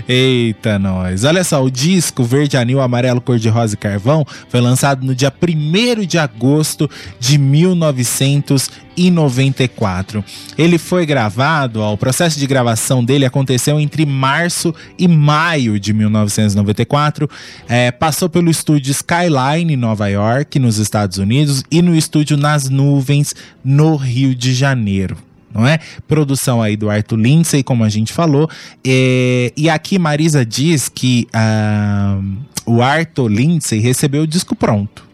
Eita, 0.08 0.80
nós. 0.80 1.24
Olha 1.24 1.44
só, 1.44 1.64
o 1.64 1.70
disco 1.70 2.24
Verde 2.24 2.58
Anil 2.58 2.82
Amarelo 2.82 3.22
Cor 3.22 3.38
de 3.38 3.50
Rosa 3.50 3.76
e 3.76 3.78
Carvão 3.78 4.26
foi 4.50 4.60
lançado 4.60 5.06
no 5.06 5.14
dia 5.16 5.32
1 5.32 6.06
de 6.06 6.18
agosto 6.18 6.90
de 7.20 7.38
1994. 7.38 10.26
Ele 10.58 10.78
foi 10.78 11.06
gravado, 11.06 11.82
ó, 11.82 11.94
o 11.94 11.98
processo 11.98 12.38
de 12.40 12.48
gravação 12.48 13.04
dele 13.04 13.26
aconteceu 13.26 13.78
entre 13.80 14.06
março 14.06 14.74
e 14.98 15.08
maio 15.08 15.80
de 15.80 15.94
1994. 15.94 17.30
É, 17.68 17.92
passou 17.92 18.30
pelo 18.30 18.50
estúdio 18.50 18.92
Skyline 18.92 19.74
em 19.74 19.78
Nova 19.78 20.08
York, 20.08 20.58
nos 20.60 20.78
Estados 20.78 21.18
Unidos, 21.18 21.64
e 21.72 21.82
no 21.82 21.96
estúdio 21.96 22.38
Nas 22.38 22.70
Nuvens, 22.70 23.34
no 23.64 23.96
Rio 23.96 24.36
de 24.36 24.54
Janeiro 24.54 25.18
não 25.54 25.68
é? 25.68 25.80
Produção 26.08 26.62
aí 26.62 26.76
do 26.76 26.90
Arthur 26.90 27.18
Lindsay, 27.18 27.64
como 27.64 27.84
a 27.84 27.90
gente 27.90 28.12
falou. 28.12 28.50
É, 28.86 29.54
e 29.56 29.70
aqui 29.70 30.00
Marisa 30.00 30.46
diz 30.46 30.90
que 30.90 31.28
ah, 31.32 32.20
o 32.66 32.82
Arthur 32.82 33.28
Lindsay 33.28 33.80
recebeu 33.80 34.24
o 34.24 34.28
disco 34.28 34.56
pronto. 34.56 35.08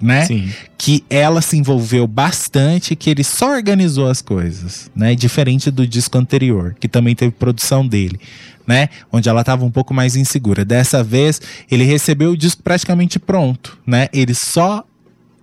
Né? 0.00 0.24
Sim. 0.26 0.52
Que 0.76 1.04
ela 1.10 1.42
se 1.42 1.56
envolveu 1.56 2.06
bastante, 2.06 2.94
que 2.94 3.10
ele 3.10 3.24
só 3.24 3.50
organizou 3.50 4.08
as 4.08 4.22
coisas, 4.22 4.88
né? 4.94 5.16
Diferente 5.16 5.72
do 5.72 5.84
disco 5.84 6.16
anterior, 6.16 6.76
que 6.78 6.86
também 6.86 7.16
teve 7.16 7.32
produção 7.32 7.84
dele, 7.84 8.20
né? 8.64 8.90
Onde 9.10 9.28
ela 9.28 9.40
estava 9.40 9.64
um 9.64 9.72
pouco 9.72 9.92
mais 9.92 10.14
insegura. 10.14 10.64
Dessa 10.64 11.02
vez, 11.02 11.40
ele 11.68 11.82
recebeu 11.82 12.30
o 12.30 12.36
disco 12.36 12.62
praticamente 12.62 13.18
pronto, 13.18 13.76
né? 13.84 14.06
Ele 14.12 14.34
só 14.34 14.84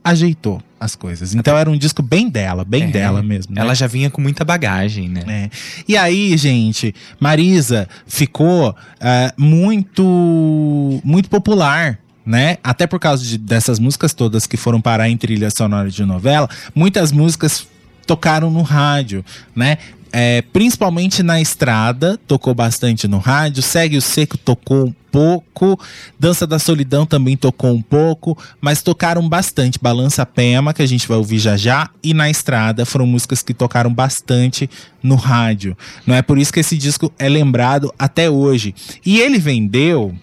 ajeitou 0.01 0.61
as 0.79 0.95
coisas. 0.95 1.33
Então 1.33 1.57
era 1.57 1.69
um 1.69 1.77
disco 1.77 2.01
bem 2.01 2.29
dela, 2.29 2.63
bem 2.65 2.83
É, 2.83 2.87
dela 2.87 3.23
mesmo. 3.23 3.55
né? 3.55 3.61
Ela 3.61 3.73
já 3.73 3.87
vinha 3.87 4.09
com 4.09 4.21
muita 4.21 4.43
bagagem, 4.43 5.07
né? 5.09 5.23
É. 5.27 5.49
E 5.87 5.95
aí, 5.97 6.35
gente, 6.37 6.93
Marisa 7.19 7.87
ficou 8.05 8.75
ah, 8.99 9.33
muito, 9.37 11.01
muito 11.03 11.29
popular. 11.29 11.99
Né? 12.25 12.57
Até 12.63 12.87
por 12.87 12.99
causa 12.99 13.23
de- 13.23 13.37
dessas 13.37 13.77
músicas 13.77 14.11
todas 14.11 14.47
que 14.47 14.57
foram 14.57 14.81
parar 14.81 15.07
em 15.07 15.15
trilha 15.15 15.47
sonora 15.55 15.91
de 15.91 16.03
novela, 16.03 16.49
muitas 16.73 17.11
músicas 17.11 17.67
tocaram 18.07 18.49
no 18.49 18.63
rádio, 18.63 19.23
né? 19.55 19.77
É, 20.11 20.41
principalmente 20.53 21.21
na 21.21 21.41
estrada, 21.41 22.17
tocou 22.27 22.53
bastante 22.53 23.07
no 23.07 23.17
rádio. 23.17 23.61
Segue 23.61 23.97
o 23.97 24.01
Seco 24.01 24.37
tocou 24.37 24.85
um 24.85 24.93
pouco. 25.11 25.79
Dança 26.19 26.45
da 26.45 26.59
Solidão 26.59 27.05
também 27.05 27.35
tocou 27.35 27.71
um 27.71 27.81
pouco. 27.81 28.37
Mas 28.61 28.81
tocaram 28.81 29.27
bastante. 29.27 29.79
Balança 29.81 30.25
Pema, 30.25 30.73
que 30.73 30.81
a 30.81 30.85
gente 30.85 31.07
vai 31.07 31.17
ouvir 31.17 31.39
já 31.39 31.57
já. 31.57 31.89
E 32.03 32.13
na 32.13 32.29
estrada 32.29 32.85
foram 32.85 33.07
músicas 33.07 33.41
que 33.41 33.53
tocaram 33.53 33.93
bastante 33.93 34.69
no 35.01 35.15
rádio. 35.15 35.77
Não 36.05 36.15
é 36.15 36.21
por 36.21 36.37
isso 36.37 36.53
que 36.53 36.59
esse 36.59 36.77
disco 36.77 37.11
é 37.17 37.27
lembrado 37.29 37.93
até 37.97 38.29
hoje. 38.29 38.75
E 39.05 39.19
ele 39.19 39.37
vendeu 39.37 40.13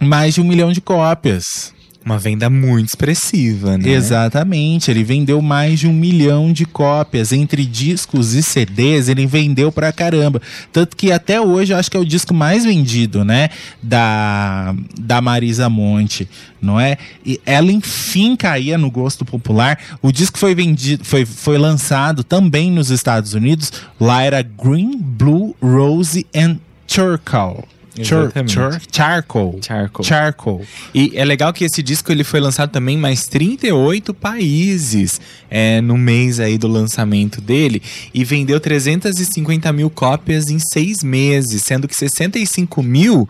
mais 0.00 0.34
de 0.34 0.40
um 0.40 0.44
milhão 0.44 0.72
de 0.72 0.80
cópias. 0.80 1.73
Uma 2.04 2.18
venda 2.18 2.50
muito 2.50 2.88
expressiva, 2.88 3.78
né? 3.78 3.88
Exatamente, 3.88 4.90
ele 4.90 5.02
vendeu 5.02 5.40
mais 5.40 5.80
de 5.80 5.88
um 5.88 5.92
milhão 5.92 6.52
de 6.52 6.66
cópias. 6.66 7.32
Entre 7.32 7.64
discos 7.64 8.34
e 8.34 8.42
CDs, 8.42 9.08
ele 9.08 9.26
vendeu 9.26 9.72
pra 9.72 9.90
caramba. 9.90 10.42
Tanto 10.70 10.96
que 10.98 11.10
até 11.10 11.40
hoje 11.40 11.72
eu 11.72 11.78
acho 11.78 11.90
que 11.90 11.96
é 11.96 12.00
o 12.00 12.04
disco 12.04 12.34
mais 12.34 12.64
vendido, 12.64 13.24
né? 13.24 13.48
Da, 13.82 14.74
da 15.00 15.22
Marisa 15.22 15.70
Monte, 15.70 16.28
não 16.60 16.78
é? 16.78 16.98
E 17.24 17.40
ela 17.46 17.72
enfim 17.72 18.36
caía 18.36 18.76
no 18.76 18.90
gosto 18.90 19.24
popular. 19.24 19.78
O 20.02 20.12
disco 20.12 20.38
foi 20.38 20.54
vendido, 20.54 21.04
foi, 21.06 21.24
foi 21.24 21.56
lançado 21.56 22.22
também 22.22 22.70
nos 22.70 22.90
Estados 22.90 23.32
Unidos. 23.32 23.72
Lá 23.98 24.22
era 24.22 24.42
Green, 24.42 24.98
Blue, 24.98 25.56
Rose 25.62 26.26
and 26.36 26.58
Charcoal. 26.86 27.64
Char, 28.02 28.32
char, 28.48 28.80
charcoal. 28.90 29.58
Charcoal. 29.62 30.04
Charcoal. 30.04 30.62
E 30.92 31.12
é 31.14 31.24
legal 31.24 31.52
que 31.52 31.64
esse 31.64 31.82
disco 31.82 32.10
ele 32.10 32.24
foi 32.24 32.40
lançado 32.40 32.70
também 32.70 32.96
em 32.96 33.00
mais 33.00 33.26
38 33.28 34.12
países 34.12 35.20
é, 35.48 35.80
no 35.80 35.96
mês 35.96 36.40
aí 36.40 36.58
do 36.58 36.66
lançamento 36.66 37.40
dele 37.40 37.82
e 38.12 38.24
vendeu 38.24 38.58
350 38.58 39.72
mil 39.72 39.90
cópias 39.90 40.48
em 40.48 40.58
seis 40.58 41.02
meses, 41.04 41.62
sendo 41.66 41.86
que 41.86 41.94
65 41.94 42.82
mil 42.82 43.28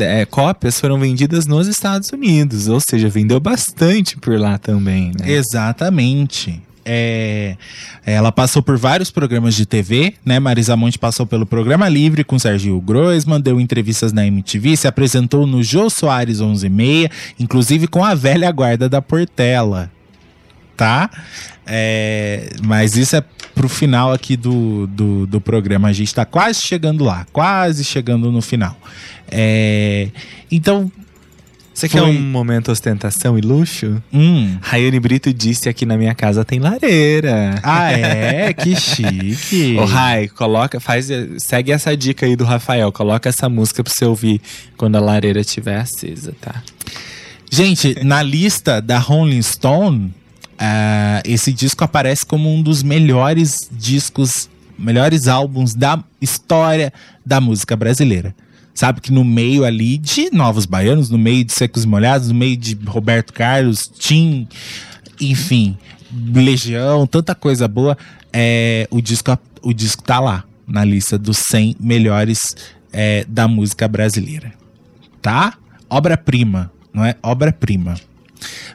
é, 0.00 0.24
cópias 0.24 0.80
foram 0.80 0.98
vendidas 0.98 1.46
nos 1.46 1.68
Estados 1.68 2.10
Unidos, 2.10 2.68
ou 2.68 2.80
seja, 2.80 3.08
vendeu 3.08 3.38
bastante 3.38 4.16
por 4.16 4.38
lá 4.38 4.58
também, 4.58 5.12
né? 5.18 5.30
Exatamente. 5.30 6.62
É, 6.88 7.56
ela 8.06 8.30
passou 8.30 8.62
por 8.62 8.78
vários 8.78 9.10
programas 9.10 9.56
de 9.56 9.66
TV, 9.66 10.14
né? 10.24 10.38
Marisa 10.38 10.76
Monte 10.76 10.96
passou 10.96 11.26
pelo 11.26 11.44
Programa 11.44 11.88
Livre 11.88 12.22
com 12.22 12.38
Sergio 12.38 12.80
Groisman, 12.80 13.40
deu 13.40 13.60
entrevistas 13.60 14.12
na 14.12 14.24
MTV, 14.24 14.76
se 14.76 14.86
apresentou 14.86 15.46
no 15.48 15.64
Jô 15.64 15.90
Soares 15.90 16.40
11:30, 16.40 17.10
inclusive 17.40 17.88
com 17.88 18.04
a 18.04 18.14
velha 18.14 18.50
guarda 18.52 18.88
da 18.88 19.02
Portela, 19.02 19.90
tá? 20.76 21.10
É, 21.66 22.50
mas 22.62 22.96
isso 22.96 23.16
é 23.16 23.24
pro 23.52 23.68
final 23.68 24.12
aqui 24.12 24.36
do, 24.36 24.86
do, 24.86 25.26
do 25.26 25.40
programa. 25.40 25.88
A 25.88 25.92
gente 25.92 26.14
tá 26.14 26.24
quase 26.24 26.60
chegando 26.60 27.02
lá, 27.02 27.26
quase 27.32 27.82
chegando 27.82 28.30
no 28.30 28.40
final. 28.40 28.78
É, 29.28 30.08
então, 30.52 30.92
Você 31.76 31.90
quer 31.90 31.98
Foi- 32.00 32.08
um 32.08 32.22
momento 32.22 32.72
ostentação 32.72 33.36
e 33.38 33.42
luxo? 33.42 34.02
hum, 34.10 34.56
Rayane 34.62 34.98
Brito 34.98 35.30
disse 35.30 35.68
aqui 35.68 35.84
na 35.84 35.98
minha 35.98 36.14
casa 36.14 36.42
tem 36.42 36.58
lareira. 36.58 37.60
ah 37.62 37.92
é, 37.92 38.50
que 38.56 38.74
chique. 38.74 39.76
Ô, 39.78 39.84
Rai, 39.84 40.26
coloca, 40.26 40.80
faz, 40.80 41.08
segue 41.36 41.70
essa 41.72 41.94
dica 41.94 42.24
aí 42.24 42.34
do 42.34 42.44
Rafael. 42.44 42.90
Coloca 42.90 43.28
essa 43.28 43.46
música 43.50 43.84
pra 43.84 43.92
você 43.94 44.06
ouvir 44.06 44.40
quando 44.78 44.96
a 44.96 45.00
lareira 45.00 45.40
estiver 45.40 45.76
acesa, 45.78 46.34
tá? 46.40 46.62
Gente, 47.52 48.02
na 48.02 48.22
lista 48.22 48.80
da 48.80 48.98
Rolling 48.98 49.42
Stone, 49.42 50.14
ah, 50.58 51.20
esse 51.26 51.52
disco 51.52 51.84
aparece 51.84 52.24
como 52.24 52.50
um 52.54 52.62
dos 52.62 52.82
melhores 52.82 53.68
discos, 53.70 54.48
melhores 54.78 55.28
álbuns 55.28 55.74
da 55.74 56.02
história 56.22 56.90
da 57.24 57.38
música 57.38 57.76
brasileira. 57.76 58.34
Sabe 58.76 59.00
que 59.00 59.10
no 59.10 59.24
meio 59.24 59.64
ali 59.64 59.96
de 59.96 60.28
Novos 60.30 60.66
Baianos, 60.66 61.08
no 61.08 61.16
meio 61.16 61.42
de 61.42 61.52
Secos 61.54 61.84
e 61.84 61.86
Molhados, 61.88 62.28
no 62.28 62.34
meio 62.34 62.58
de 62.58 62.78
Roberto 62.86 63.32
Carlos, 63.32 63.90
Tim, 63.98 64.46
enfim, 65.18 65.78
Legião, 66.12 67.06
tanta 67.06 67.34
coisa 67.34 67.66
boa, 67.66 67.96
é, 68.30 68.86
o, 68.90 69.00
disco, 69.00 69.36
o 69.62 69.72
disco 69.72 70.02
tá 70.02 70.20
lá, 70.20 70.44
na 70.68 70.84
lista 70.84 71.16
dos 71.16 71.38
100 71.50 71.76
melhores 71.80 72.54
é, 72.92 73.24
da 73.26 73.48
música 73.48 73.88
brasileira. 73.88 74.52
Tá? 75.22 75.54
Obra-prima, 75.88 76.70
não 76.92 77.02
é? 77.02 77.16
Obra-prima. 77.22 77.94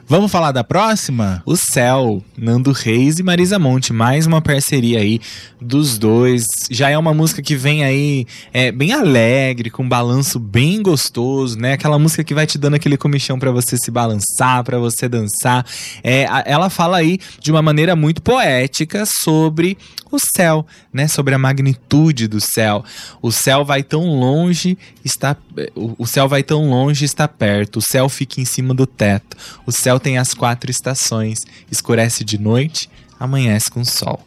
Vamos 0.06 0.30
falar 0.30 0.52
da 0.52 0.64
próxima? 0.64 1.42
O 1.46 1.56
Céu, 1.56 2.22
Nando 2.36 2.72
Reis 2.72 3.18
e 3.18 3.22
Marisa 3.22 3.58
Monte, 3.58 3.92
mais 3.92 4.26
uma 4.26 4.42
parceria 4.42 4.98
aí 4.98 5.20
dos 5.60 5.96
dois. 5.96 6.44
Já 6.70 6.90
é 6.90 6.98
uma 6.98 7.14
música 7.14 7.40
que 7.40 7.56
vem 7.56 7.84
aí 7.84 8.26
é, 8.52 8.70
bem 8.72 8.92
alegre, 8.92 9.70
com 9.70 9.84
um 9.84 9.88
balanço 9.88 10.38
bem 10.38 10.82
gostoso, 10.82 11.58
né? 11.58 11.72
Aquela 11.74 11.98
música 11.98 12.24
que 12.24 12.34
vai 12.34 12.46
te 12.46 12.58
dando 12.58 12.74
aquele 12.74 12.96
comichão 12.96 13.38
pra 13.38 13.50
você 13.50 13.76
se 13.76 13.90
balançar, 13.90 14.62
pra 14.64 14.78
você 14.78 15.08
dançar. 15.08 15.64
É, 16.02 16.26
ela 16.44 16.68
fala 16.68 16.98
aí 16.98 17.18
de 17.40 17.50
uma 17.50 17.62
maneira 17.62 17.96
muito 17.96 18.20
poética 18.20 19.04
sobre 19.24 19.78
o 20.10 20.18
céu, 20.36 20.66
né? 20.92 21.08
Sobre 21.08 21.34
a 21.34 21.38
magnitude 21.38 22.28
do 22.28 22.38
céu. 22.40 22.84
O 23.22 23.32
céu 23.32 23.64
vai 23.64 23.82
tão 23.82 24.04
longe, 24.04 24.76
está 25.04 25.36
o 25.76 26.06
céu 26.06 26.28
vai 26.28 26.42
tão 26.42 26.68
longe, 26.68 27.04
está 27.04 27.26
perto. 27.26 27.78
O 27.78 27.82
céu 27.82 28.08
fica 28.08 28.40
em 28.40 28.44
cima 28.44 28.74
do 28.74 28.86
teto. 28.86 29.36
O 29.66 29.72
céu 29.72 30.00
tem 30.00 30.18
as 30.18 30.34
quatro 30.34 30.70
estações. 30.70 31.44
Escurece 31.70 32.24
de 32.24 32.38
noite, 32.38 32.88
amanhece 33.18 33.70
com 33.70 33.84
sol. 33.84 34.20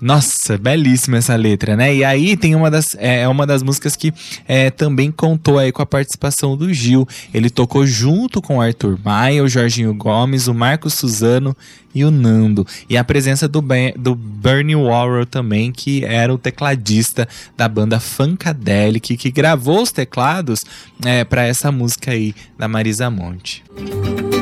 Nossa, 0.00 0.58
belíssima 0.58 1.18
essa 1.18 1.36
letra, 1.36 1.76
né? 1.76 1.94
E 1.94 2.04
aí 2.04 2.36
tem 2.36 2.54
uma 2.54 2.70
das 2.70 2.88
é 2.96 3.20
é 3.20 3.28
uma 3.28 3.46
das 3.46 3.62
músicas 3.62 3.96
que 3.96 4.12
é, 4.46 4.68
também 4.68 5.10
contou 5.10 5.56
aí 5.58 5.72
com 5.72 5.80
a 5.80 5.86
participação 5.86 6.56
do 6.56 6.74
Gil. 6.74 7.08
Ele 7.32 7.48
tocou 7.48 7.86
junto 7.86 8.42
com 8.42 8.58
o 8.58 8.60
Arthur 8.60 8.98
Maia, 9.02 9.42
o 9.42 9.48
Jorginho 9.48 9.94
Gomes, 9.94 10.46
o 10.46 10.52
Marcos 10.52 10.94
Suzano 10.94 11.56
e 11.94 12.04
o 12.04 12.10
Nando. 12.10 12.66
E 12.90 12.98
a 12.98 13.04
presença 13.04 13.48
do, 13.48 13.62
Ben- 13.62 13.94
do 13.96 14.14
Bernie 14.16 14.76
Worrell 14.76 15.24
também, 15.26 15.70
que 15.72 16.04
era 16.04 16.34
o 16.34 16.36
tecladista 16.36 17.26
da 17.56 17.68
banda 17.68 17.98
Funkadelic, 18.00 19.16
que 19.16 19.30
gravou 19.30 19.80
os 19.80 19.92
teclados 19.92 20.58
é, 21.04 21.24
para 21.24 21.46
essa 21.46 21.70
música 21.70 22.10
aí 22.10 22.34
da 22.58 22.66
Marisa 22.66 23.08
Monte. 23.08 23.64
O 23.78 24.33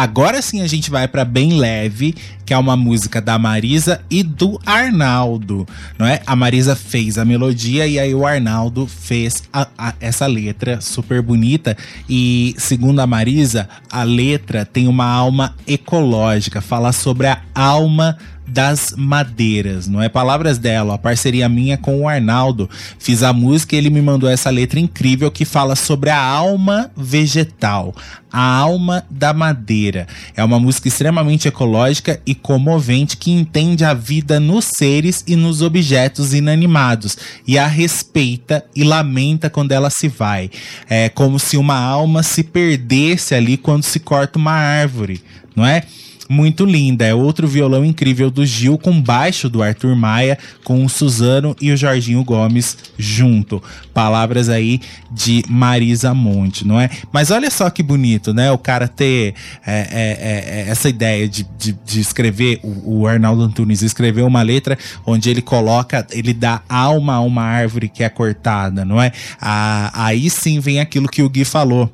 Agora 0.00 0.40
sim 0.40 0.62
a 0.62 0.66
gente 0.66 0.90
vai 0.90 1.06
pra 1.06 1.26
Bem 1.26 1.58
Leve, 1.58 2.14
que 2.46 2.54
é 2.54 2.56
uma 2.56 2.74
música 2.74 3.20
da 3.20 3.38
Marisa 3.38 4.00
e 4.10 4.22
do 4.22 4.58
Arnaldo, 4.64 5.68
não 5.98 6.06
é? 6.06 6.22
A 6.26 6.34
Marisa 6.34 6.74
fez 6.74 7.18
a 7.18 7.24
melodia 7.26 7.86
e 7.86 7.98
aí 7.98 8.14
o 8.14 8.26
Arnaldo 8.26 8.86
fez 8.86 9.42
a- 9.52 9.68
a- 9.76 9.92
essa 10.00 10.26
letra 10.26 10.80
super 10.80 11.20
bonita 11.20 11.76
e 12.08 12.54
segundo 12.56 13.00
a 13.00 13.06
Marisa, 13.06 13.68
a 13.90 14.02
letra 14.02 14.64
tem 14.64 14.88
uma 14.88 15.04
alma 15.04 15.54
ecológica, 15.66 16.62
fala 16.62 16.92
sobre 16.92 17.26
a 17.26 17.38
alma 17.54 18.16
das 18.46 18.94
madeiras, 18.96 19.86
não 19.86 20.02
é? 20.02 20.08
Palavras 20.08 20.58
dela, 20.58 20.94
a 20.94 20.98
parceria 20.98 21.48
minha 21.48 21.78
com 21.78 22.00
o 22.00 22.08
Arnaldo. 22.08 22.68
Fiz 22.98 23.22
a 23.22 23.32
música 23.32 23.74
e 23.74 23.78
ele 23.78 23.90
me 23.90 24.02
mandou 24.02 24.28
essa 24.28 24.50
letra 24.50 24.80
incrível 24.80 25.30
que 25.30 25.44
fala 25.44 25.76
sobre 25.76 26.10
a 26.10 26.20
alma 26.20 26.90
vegetal, 26.96 27.94
a 28.32 28.42
alma 28.42 29.04
da 29.08 29.32
madeira. 29.32 30.06
É 30.36 30.42
uma 30.42 30.58
música 30.58 30.88
extremamente 30.88 31.46
ecológica 31.46 32.20
e 32.26 32.34
comovente 32.34 33.16
que 33.16 33.30
entende 33.30 33.84
a 33.84 33.94
vida 33.94 34.40
nos 34.40 34.66
seres 34.76 35.22
e 35.26 35.36
nos 35.36 35.62
objetos 35.62 36.34
inanimados 36.34 37.16
e 37.46 37.56
a 37.56 37.66
respeita 37.66 38.64
e 38.74 38.82
lamenta 38.82 39.48
quando 39.48 39.72
ela 39.72 39.90
se 39.90 40.08
vai. 40.08 40.50
É 40.88 41.08
como 41.08 41.38
se 41.38 41.56
uma 41.56 41.78
alma 41.78 42.22
se 42.22 42.42
perdesse 42.42 43.34
ali 43.34 43.56
quando 43.56 43.84
se 43.84 44.00
corta 44.00 44.38
uma 44.38 44.52
árvore, 44.52 45.22
não 45.54 45.64
é? 45.64 45.84
Muito 46.32 46.64
linda, 46.64 47.04
é 47.04 47.12
outro 47.12 47.48
violão 47.48 47.84
incrível 47.84 48.30
do 48.30 48.46
Gil 48.46 48.78
com 48.78 49.02
baixo 49.02 49.48
do 49.48 49.64
Arthur 49.64 49.96
Maia, 49.96 50.38
com 50.62 50.84
o 50.84 50.88
Suzano 50.88 51.56
e 51.60 51.72
o 51.72 51.76
Jorginho 51.76 52.22
Gomes 52.22 52.78
junto. 52.96 53.60
Palavras 53.92 54.48
aí 54.48 54.80
de 55.10 55.42
Marisa 55.48 56.14
Monte, 56.14 56.64
não 56.64 56.80
é? 56.80 56.88
Mas 57.12 57.32
olha 57.32 57.50
só 57.50 57.68
que 57.68 57.82
bonito, 57.82 58.32
né? 58.32 58.48
O 58.52 58.58
cara 58.58 58.86
ter 58.86 59.34
é, 59.66 59.72
é, 59.72 59.86
é, 59.90 60.60
é, 60.60 60.70
essa 60.70 60.88
ideia 60.88 61.28
de, 61.28 61.44
de, 61.58 61.72
de 61.72 62.00
escrever, 62.00 62.60
o, 62.62 63.00
o 63.00 63.06
Arnaldo 63.08 63.42
Antunes 63.42 63.82
escreveu 63.82 64.24
uma 64.24 64.42
letra 64.42 64.78
onde 65.04 65.28
ele 65.28 65.42
coloca, 65.42 66.06
ele 66.12 66.32
dá 66.32 66.62
alma 66.68 67.14
a 67.14 67.20
uma 67.20 67.42
árvore 67.42 67.88
que 67.88 68.04
é 68.04 68.08
cortada, 68.08 68.84
não 68.84 69.02
é? 69.02 69.10
Ah, 69.40 69.90
aí 69.92 70.30
sim 70.30 70.60
vem 70.60 70.78
aquilo 70.78 71.08
que 71.08 71.24
o 71.24 71.28
Gui 71.28 71.44
falou 71.44 71.90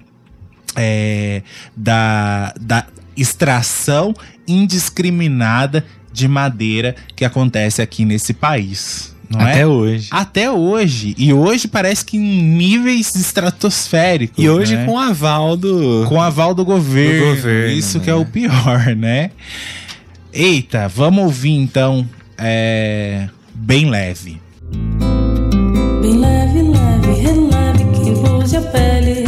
é, 0.77 1.43
da, 1.75 2.53
da 2.61 2.87
extração 3.17 4.15
indiscriminada 4.47 5.85
de 6.13 6.29
madeira 6.29 6.95
que 7.15 7.25
acontece 7.25 7.83
aqui 7.83 8.05
nesse 8.05 8.33
país. 8.33 9.15
Não 9.29 9.41
Até 9.41 9.61
é? 9.61 9.67
hoje. 9.67 10.09
Até 10.11 10.51
hoje. 10.51 11.15
E 11.19 11.33
hoje 11.33 11.67
parece 11.67 12.05
que 12.05 12.17
em 12.17 12.43
níveis 12.43 13.15
estratosféricos. 13.15 14.43
E 14.43 14.49
hoje 14.49 14.77
né? 14.77 14.87
com 14.87 14.99
aval 14.99 15.57
do. 15.57 16.07
com 16.09 16.21
aval 16.23 16.55
do 16.55 16.65
governo. 16.65 17.31
Do 17.31 17.37
governo, 17.37 17.77
Isso 17.77 17.99
né? 17.99 18.05
que 18.05 18.11
é 18.11 18.15
o 18.15 18.25
pior, 18.25 18.95
né? 18.97 19.31
Eita, 20.33 20.87
vamos 20.89 21.25
ouvir 21.25 21.53
então. 21.53 22.09
é, 22.39 23.29
bem 23.55 23.91
leve. 23.91 24.41
Bem 26.03 26.19
leve, 26.19 26.63
leve, 26.63 27.21
releve, 27.21 28.05
quem 28.05 28.15
pose 28.23 28.57
a 28.57 28.61
pele 28.61 29.26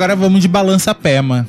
Agora 0.00 0.16
vamos 0.16 0.40
de 0.40 0.48
balança 0.48 0.94
pema. 0.94 1.46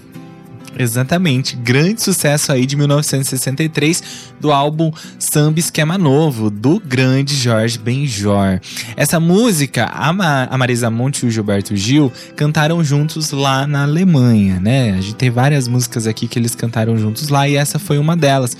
Exatamente, 0.78 1.56
grande 1.56 2.04
sucesso 2.04 2.52
aí 2.52 2.66
de 2.66 2.76
1963 2.76 4.04
do 4.42 4.52
álbum 4.52 4.92
Samba 5.18 5.58
Esquema 5.58 5.98
Novo, 5.98 6.50
do 6.50 6.78
grande 6.78 7.34
Jorge 7.34 7.78
Benjor. 7.78 8.60
Essa 8.98 9.22
música, 9.22 9.86
a, 9.86 10.12
Ma- 10.12 10.50
a 10.52 10.58
Marisa 10.58 10.90
Monte 10.90 11.24
e 11.24 11.28
o 11.28 11.32
Gilberto 11.32 11.78
Gil 11.78 12.12
cantaram 12.36 12.84
juntos 12.84 13.32
lá 13.32 13.66
na 13.66 13.84
Alemanha, 13.84 14.60
né? 14.60 14.92
A 14.98 15.02
gente 15.02 15.16
tem 15.16 15.30
várias 15.30 15.70
músicas 15.70 16.06
aqui 16.06 16.28
que 16.28 16.38
eles 16.38 16.54
cantaram 16.54 16.98
juntos 16.98 17.30
lá 17.30 17.48
e 17.48 17.56
essa 17.56 17.80
foi 17.80 17.98
uma 17.98 18.18
delas. 18.18 18.58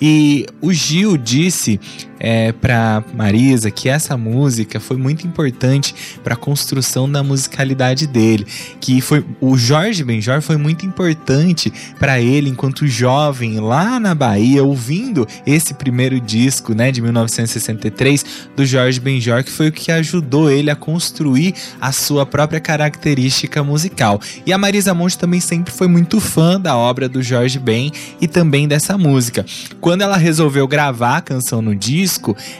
E 0.00 0.46
o 0.60 0.72
Gil 0.72 1.16
disse 1.16 1.80
é, 2.22 2.52
para 2.52 3.02
Marisa 3.12 3.68
que 3.68 3.88
essa 3.88 4.16
música 4.16 4.78
foi 4.78 4.96
muito 4.96 5.26
importante 5.26 5.92
para 6.22 6.34
a 6.34 6.36
construção 6.36 7.10
da 7.10 7.20
musicalidade 7.20 8.06
dele, 8.06 8.46
que 8.80 9.00
foi 9.00 9.24
o 9.40 9.58
Jorge 9.58 10.04
Benjor 10.04 10.40
foi 10.40 10.56
muito 10.56 10.86
importante 10.86 11.72
para 11.98 12.20
ele 12.20 12.48
enquanto 12.48 12.86
jovem 12.86 13.58
lá 13.58 13.98
na 13.98 14.14
Bahia, 14.14 14.62
ouvindo 14.62 15.26
esse 15.44 15.74
primeiro 15.74 16.20
disco, 16.20 16.74
né, 16.74 16.92
de 16.92 17.02
1963 17.02 18.24
do 18.54 18.64
Jorge 18.64 19.00
Benjor, 19.00 19.42
que 19.42 19.50
foi 19.50 19.68
o 19.68 19.72
que 19.72 19.90
ajudou 19.90 20.48
ele 20.48 20.70
a 20.70 20.76
construir 20.76 21.54
a 21.80 21.90
sua 21.90 22.24
própria 22.24 22.60
característica 22.60 23.64
musical. 23.64 24.20
E 24.46 24.52
a 24.52 24.58
Marisa 24.58 24.94
Monte 24.94 25.18
também 25.18 25.40
sempre 25.40 25.72
foi 25.72 25.88
muito 25.88 26.20
fã 26.20 26.60
da 26.60 26.76
obra 26.76 27.08
do 27.08 27.20
Jorge 27.20 27.58
Ben 27.58 27.90
e 28.20 28.28
também 28.28 28.68
dessa 28.68 28.96
música. 28.96 29.44
Quando 29.80 30.02
ela 30.02 30.16
resolveu 30.16 30.68
gravar 30.68 31.16
a 31.16 31.20
canção 31.20 31.60
no 31.60 31.74
disco, 31.74 32.11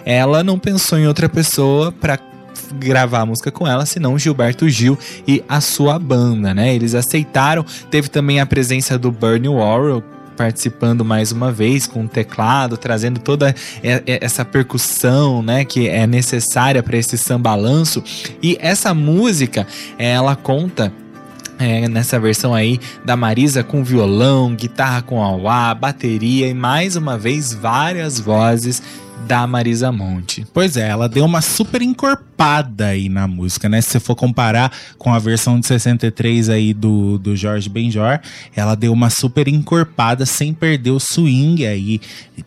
ela 0.04 0.42
não 0.42 0.58
pensou 0.58 0.98
em 0.98 1.06
outra 1.06 1.28
pessoa 1.28 1.92
para 1.92 2.18
gravar 2.78 3.20
a 3.20 3.26
música 3.26 3.50
com 3.50 3.66
ela, 3.66 3.84
senão 3.84 4.18
Gilberto 4.18 4.68
Gil 4.68 4.98
e 5.26 5.44
a 5.48 5.60
sua 5.60 5.98
banda, 5.98 6.54
né? 6.54 6.74
Eles 6.74 6.94
aceitaram. 6.94 7.64
Teve 7.90 8.08
também 8.08 8.40
a 8.40 8.46
presença 8.46 8.98
do 8.98 9.10
Bernie 9.10 9.48
Worrell 9.48 10.02
participando 10.36 11.04
mais 11.04 11.30
uma 11.30 11.52
vez 11.52 11.86
com 11.86 12.04
o 12.04 12.08
teclado, 12.08 12.76
trazendo 12.76 13.20
toda 13.20 13.54
essa 14.06 14.44
percussão, 14.44 15.42
né, 15.42 15.64
que 15.64 15.88
é 15.88 16.06
necessária 16.06 16.82
para 16.82 16.96
esse 16.96 17.18
sambalanço. 17.18 18.02
E 18.42 18.56
essa 18.60 18.94
música, 18.94 19.66
ela 19.98 20.34
conta 20.34 20.92
é, 21.58 21.86
nessa 21.86 22.18
versão 22.18 22.54
aí 22.54 22.80
da 23.04 23.16
Marisa 23.16 23.62
com 23.62 23.84
violão, 23.84 24.54
guitarra 24.54 25.02
com 25.02 25.22
auá, 25.22 25.74
bateria 25.74 26.48
e 26.48 26.54
mais 26.54 26.96
uma 26.96 27.16
vez 27.16 27.52
várias 27.52 28.18
vozes 28.18 28.82
da 29.26 29.46
Marisa 29.46 29.90
Monte. 29.90 30.46
Pois 30.52 30.76
é, 30.76 30.88
ela 30.88 31.08
deu 31.08 31.24
uma 31.24 31.40
super 31.40 31.82
encorpada 31.82 32.86
aí 32.86 33.08
na 33.08 33.26
música, 33.26 33.68
né? 33.68 33.80
Se 33.80 33.90
você 33.90 34.00
for 34.00 34.14
comparar 34.14 34.72
com 34.98 35.12
a 35.12 35.18
versão 35.18 35.58
de 35.58 35.66
63 35.66 36.48
aí 36.48 36.74
do, 36.74 37.18
do 37.18 37.36
Jorge 37.36 37.68
Benjor, 37.68 38.20
ela 38.54 38.74
deu 38.74 38.92
uma 38.92 39.10
super 39.10 39.48
encorpada 39.48 40.26
sem 40.26 40.52
perder 40.52 40.90
o 40.90 41.00
swing 41.00 41.66
aí 41.66 42.00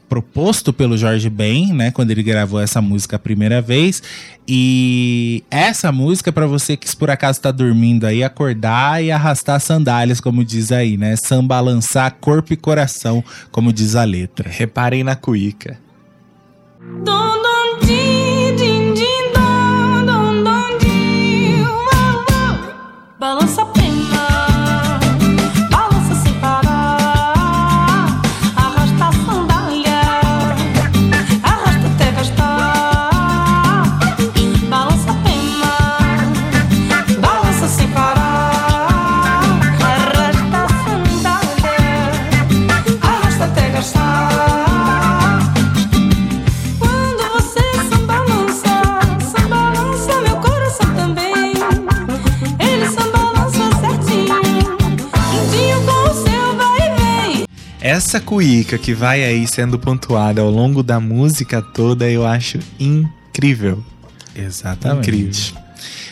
proposto 0.10 0.72
pelo 0.72 0.98
Jorge 0.98 1.30
Ben, 1.30 1.74
né? 1.74 1.92
Quando 1.92 2.12
ele 2.12 2.24
gravou 2.24 2.60
essa 2.60 2.82
música 2.82 3.16
a 3.16 3.20
primeira 3.20 3.62
vez. 3.62 4.02
E 4.48 5.44
essa 5.50 5.92
música, 5.92 6.32
pra 6.32 6.46
você 6.46 6.78
que 6.78 6.94
por 6.96 7.10
acaso 7.10 7.42
tá 7.42 7.52
dormindo 7.52 8.06
aí, 8.06 8.24
acordar 8.24 9.04
e 9.04 9.12
arrastar 9.12 9.60
sandálias, 9.60 10.20
como 10.22 10.46
diz 10.46 10.72
aí, 10.72 10.98
né? 10.98 11.16
Sambalançar 11.16 12.16
corpo 12.22 12.54
e 12.54 12.58
coração, 12.58 13.24
como 13.52 13.74
diz 13.74 13.96
a 13.96 14.04
letra. 14.04 14.50
Reparem 14.50 15.04
na 15.04 15.16
cuíca. 15.16 15.85
Balança 23.20 23.65
Essa 57.86 58.20
cuíca 58.20 58.80
que 58.80 58.96
vai 58.96 59.24
aí 59.24 59.48
sendo 59.48 59.78
pontuada 59.78 60.42
ao 60.42 60.50
longo 60.50 60.82
da 60.82 61.00
música 61.00 61.62
toda, 61.62 62.10
eu 62.10 62.26
acho 62.26 62.58
incrível. 62.80 63.86
Exatamente. 64.36 65.08
Incrível. 65.08 65.62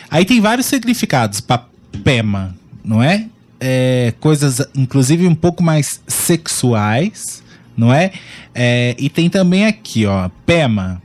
Aí 0.08 0.24
tem 0.24 0.40
vários 0.40 0.66
significados 0.66 1.40
para 1.40 1.64
pema, 2.04 2.54
não 2.84 3.02
é? 3.02 3.26
É, 3.58 4.14
Coisas, 4.20 4.64
inclusive, 4.72 5.26
um 5.26 5.34
pouco 5.34 5.64
mais 5.64 6.00
sexuais, 6.06 7.42
não 7.76 7.92
é? 7.92 8.12
É, 8.54 8.94
E 8.96 9.10
tem 9.10 9.28
também 9.28 9.66
aqui, 9.66 10.06
ó, 10.06 10.30
pema, 10.46 11.02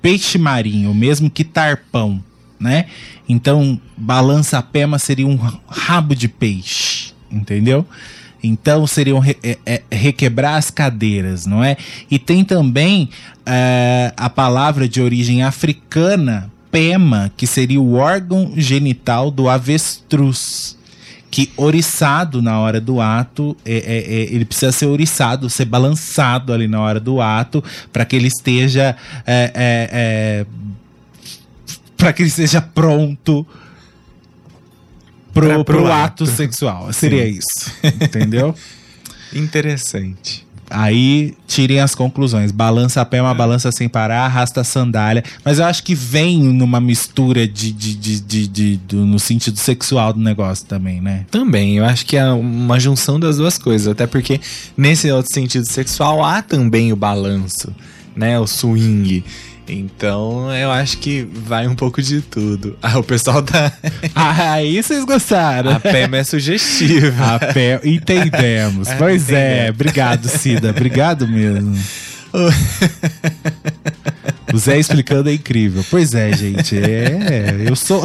peixe 0.00 0.38
marinho, 0.38 0.94
mesmo 0.94 1.28
que 1.28 1.42
tarpão, 1.42 2.22
né? 2.60 2.86
Então, 3.28 3.80
balança 3.96 4.56
a 4.56 4.62
pema 4.62 5.00
seria 5.00 5.26
um 5.26 5.34
rabo 5.66 6.14
de 6.14 6.28
peixe, 6.28 7.12
entendeu? 7.28 7.84
Então 8.42 8.86
seriam 8.86 9.18
re- 9.18 9.36
é- 9.42 9.58
é- 9.64 9.82
requebrar 9.90 10.56
as 10.56 10.70
cadeiras, 10.70 11.46
não 11.46 11.62
é? 11.62 11.76
E 12.10 12.18
tem 12.18 12.44
também 12.44 13.08
é, 13.46 14.12
a 14.16 14.28
palavra 14.28 14.88
de 14.88 15.00
origem 15.00 15.42
africana, 15.42 16.50
pema, 16.70 17.30
que 17.36 17.46
seria 17.46 17.80
o 17.80 17.94
órgão 17.94 18.52
genital 18.56 19.30
do 19.30 19.48
avestruz. 19.48 20.76
Que 21.30 21.50
oriçado 21.56 22.42
na 22.42 22.58
hora 22.60 22.78
do 22.80 23.00
ato, 23.00 23.56
é- 23.64 23.72
é- 23.72 24.14
é- 24.14 24.34
ele 24.34 24.44
precisa 24.44 24.70
ser 24.70 24.86
oriçado, 24.86 25.48
ser 25.48 25.64
balançado 25.64 26.52
ali 26.52 26.68
na 26.68 26.80
hora 26.80 27.00
do 27.00 27.22
ato, 27.22 27.64
para 27.92 28.04
que 28.04 28.16
ele 28.16 28.28
esteja. 28.28 28.94
É, 29.26 29.50
é, 29.54 30.46
para 31.96 32.12
que 32.12 32.22
ele 32.22 32.28
esteja 32.28 32.60
pronto 32.60 33.46
pro, 35.32 35.46
Pra- 35.46 35.54
pro 35.54 35.64
pro 35.64 35.86
ato. 35.86 36.24
ato 36.24 36.26
sexual. 36.26 36.92
Seria 36.92 37.24
Sim. 37.26 37.38
isso. 37.38 37.72
Entendeu? 38.02 38.54
Interessante. 39.34 40.46
Aí 40.74 41.34
tirem 41.46 41.80
as 41.80 41.94
conclusões. 41.94 42.50
Balança 42.50 43.02
a 43.02 43.04
pé, 43.04 43.20
uma 43.20 43.34
balança 43.34 43.70
sem 43.70 43.88
parar, 43.90 44.24
arrasta 44.24 44.62
a 44.62 44.64
sandália. 44.64 45.22
Mas 45.44 45.58
eu 45.58 45.66
acho 45.66 45.82
que 45.82 45.94
vem 45.94 46.38
numa 46.42 46.80
mistura 46.80 47.46
de, 47.46 47.70
de, 47.72 47.94
de, 47.94 48.20
de- 48.20 48.46
de- 48.48 48.76
do- 48.78 49.04
no 49.04 49.18
sentido 49.18 49.58
sexual 49.58 50.14
do 50.14 50.20
negócio 50.20 50.64
também, 50.64 50.98
né? 50.98 51.26
Também, 51.30 51.76
eu 51.76 51.84
acho 51.84 52.06
que 52.06 52.16
é 52.16 52.24
uma 52.32 52.80
junção 52.80 53.20
das 53.20 53.36
duas 53.36 53.58
coisas, 53.58 53.86
até 53.88 54.06
porque 54.06 54.40
nesse 54.74 55.10
outro 55.10 55.30
sentido 55.34 55.66
sexual 55.66 56.24
há 56.24 56.40
também 56.40 56.90
o 56.90 56.96
balanço, 56.96 57.70
né, 58.16 58.38
o 58.40 58.46
swing. 58.46 59.22
Então, 59.72 60.54
eu 60.54 60.70
acho 60.70 60.98
que 60.98 61.22
vai 61.22 61.66
um 61.66 61.74
pouco 61.74 62.02
de 62.02 62.20
tudo. 62.20 62.76
Ah, 62.82 62.98
o 62.98 63.04
pessoal 63.04 63.40
da 63.40 63.72
Aí 64.14 64.82
vocês 64.82 65.04
gostaram. 65.04 65.72
a 65.72 65.80
Pema 65.80 66.18
é 66.18 66.24
sugestiva. 66.24 67.36
A 67.36 67.38
pé, 67.38 67.80
entendemos. 67.84 68.88
É, 68.92 68.96
pois 68.96 69.30
é, 69.30 69.70
obrigado, 69.70 70.28
Cida. 70.28 70.70
Obrigado 70.70 71.26
mesmo. 71.26 71.78
O 74.52 74.58
Zé 74.58 74.78
explicando 74.78 75.30
é 75.30 75.32
incrível. 75.32 75.82
Pois 75.90 76.12
é, 76.12 76.30
gente. 76.34 76.76
É, 76.76 77.56
eu 77.66 77.74
sou, 77.74 78.02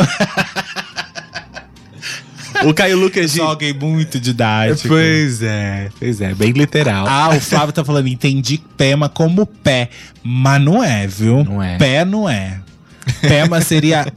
O 2.65 2.73
Caio 2.73 2.97
Lucas 2.97 3.31
sou 3.31 3.45
alguém 3.45 3.73
muito 3.73 4.19
didático. 4.19 4.89
Pois 4.89 5.41
é, 5.41 5.89
pois 5.99 6.21
é, 6.21 6.33
bem 6.33 6.51
literal. 6.51 7.05
Ah, 7.07 7.29
o 7.35 7.39
Flávio 7.39 7.73
tá 7.73 7.83
falando, 7.83 8.07
entendi 8.07 8.61
pema 8.75 9.09
como 9.09 9.45
pé. 9.45 9.89
Mas 10.23 10.61
não 10.61 10.83
é, 10.83 11.07
viu? 11.07 11.43
Não 11.43 11.61
é. 11.61 11.77
Pé 11.77 12.05
não 12.05 12.27
é. 12.27 12.59
Pema 13.21 13.61
seria. 13.61 14.11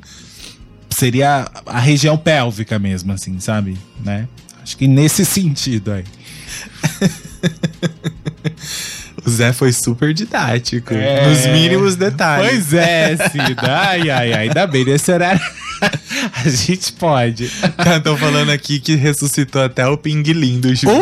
seria 0.91 1.49
a 1.67 1.79
região 1.79 2.17
pélvica 2.17 2.79
mesmo, 2.79 3.13
assim, 3.13 3.39
sabe? 3.41 3.77
Né? 4.05 4.29
Acho 4.63 4.77
que 4.77 4.87
nesse 4.87 5.25
sentido 5.25 5.93
aí. 5.93 6.05
O 9.25 9.31
Zé 9.31 9.53
foi 9.53 9.73
super 9.73 10.13
didático, 10.15 10.95
É. 10.95 11.29
nos 11.29 11.47
mínimos 11.47 11.97
detalhes. 11.97 12.51
Pois 12.51 12.75
é, 12.75 13.17
Cida. 13.29 13.63
Ai, 13.63 14.11
ai, 14.11 14.33
ai. 14.33 14.49
Ainda 14.49 14.67
bem, 14.67 14.85
nesse 14.85 15.11
horário. 15.13 15.41
a 16.45 16.49
gente 16.49 16.93
pode. 16.95 17.45
Estão 17.45 18.17
falando 18.17 18.51
aqui 18.51 18.79
que 18.81 18.95
ressuscitou 18.95 19.63
até 19.63 19.87
o 19.87 19.97
pinguilim 19.97 20.61
do 20.61 20.75
Ju. 20.75 20.89
Uh! 20.89 21.01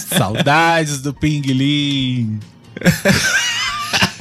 Saudades 0.16 1.00
do 1.00 1.12
Pinguilim. 1.12 2.40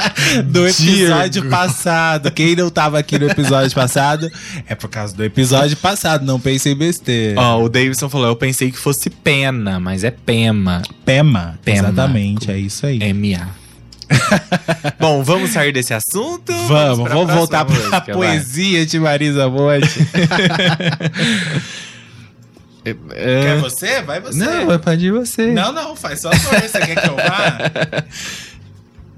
do 0.46 0.68
episódio 0.68 1.42
Diego. 1.42 1.50
passado. 1.50 2.32
Quem 2.32 2.56
não 2.56 2.70
tava 2.70 3.00
aqui 3.00 3.18
no 3.20 3.30
episódio 3.30 3.74
passado 3.74 4.30
é 4.68 4.76
por 4.76 4.90
causa 4.90 5.16
do 5.16 5.24
episódio 5.24 5.76
passado. 5.78 6.26
Não 6.26 6.40
pense 6.40 6.70
em 6.70 6.76
besteira. 6.76 7.40
Ó, 7.40 7.64
o 7.64 7.70
Davidson 7.70 8.10
falou, 8.10 8.28
eu 8.28 8.36
pensei 8.36 8.72
que 8.72 8.78
fosse 8.78 9.10
pena, 9.10 9.80
mas 9.80 10.04
é 10.04 10.12
pema. 10.12 10.82
Pema. 11.06 11.60
Pema. 11.64 11.78
Exatamente, 11.80 12.52
é 12.52 12.58
isso 12.58 12.86
aí. 12.86 13.02
M-A. 13.02 13.48
Bom, 15.00 15.24
vamos 15.24 15.52
sair 15.52 15.72
desse 15.72 15.94
assunto? 15.94 16.52
Vamos, 16.68 17.08
pra 17.08 17.16
vamos 17.16 17.34
voltar 17.34 17.66
pra 17.66 17.76
música, 17.76 18.00
vai. 18.00 18.14
poesia 18.14 18.86
de 18.86 19.00
Marisa 19.00 19.48
Monte. 19.50 20.00
É, 22.86 23.42
Quer 23.44 23.60
você? 23.60 24.02
Vai 24.02 24.22
você. 24.22 24.40
Não, 24.40 24.80
pode 24.80 25.06
ir 25.06 25.12
você. 25.12 25.52
Não, 25.52 25.72
não, 25.72 25.96
faz 25.96 26.22
só 26.22 26.32
Você 26.32 26.80
quer 26.80 26.96
que 26.96 27.08
eu 27.10 27.16
vá? 27.16 28.06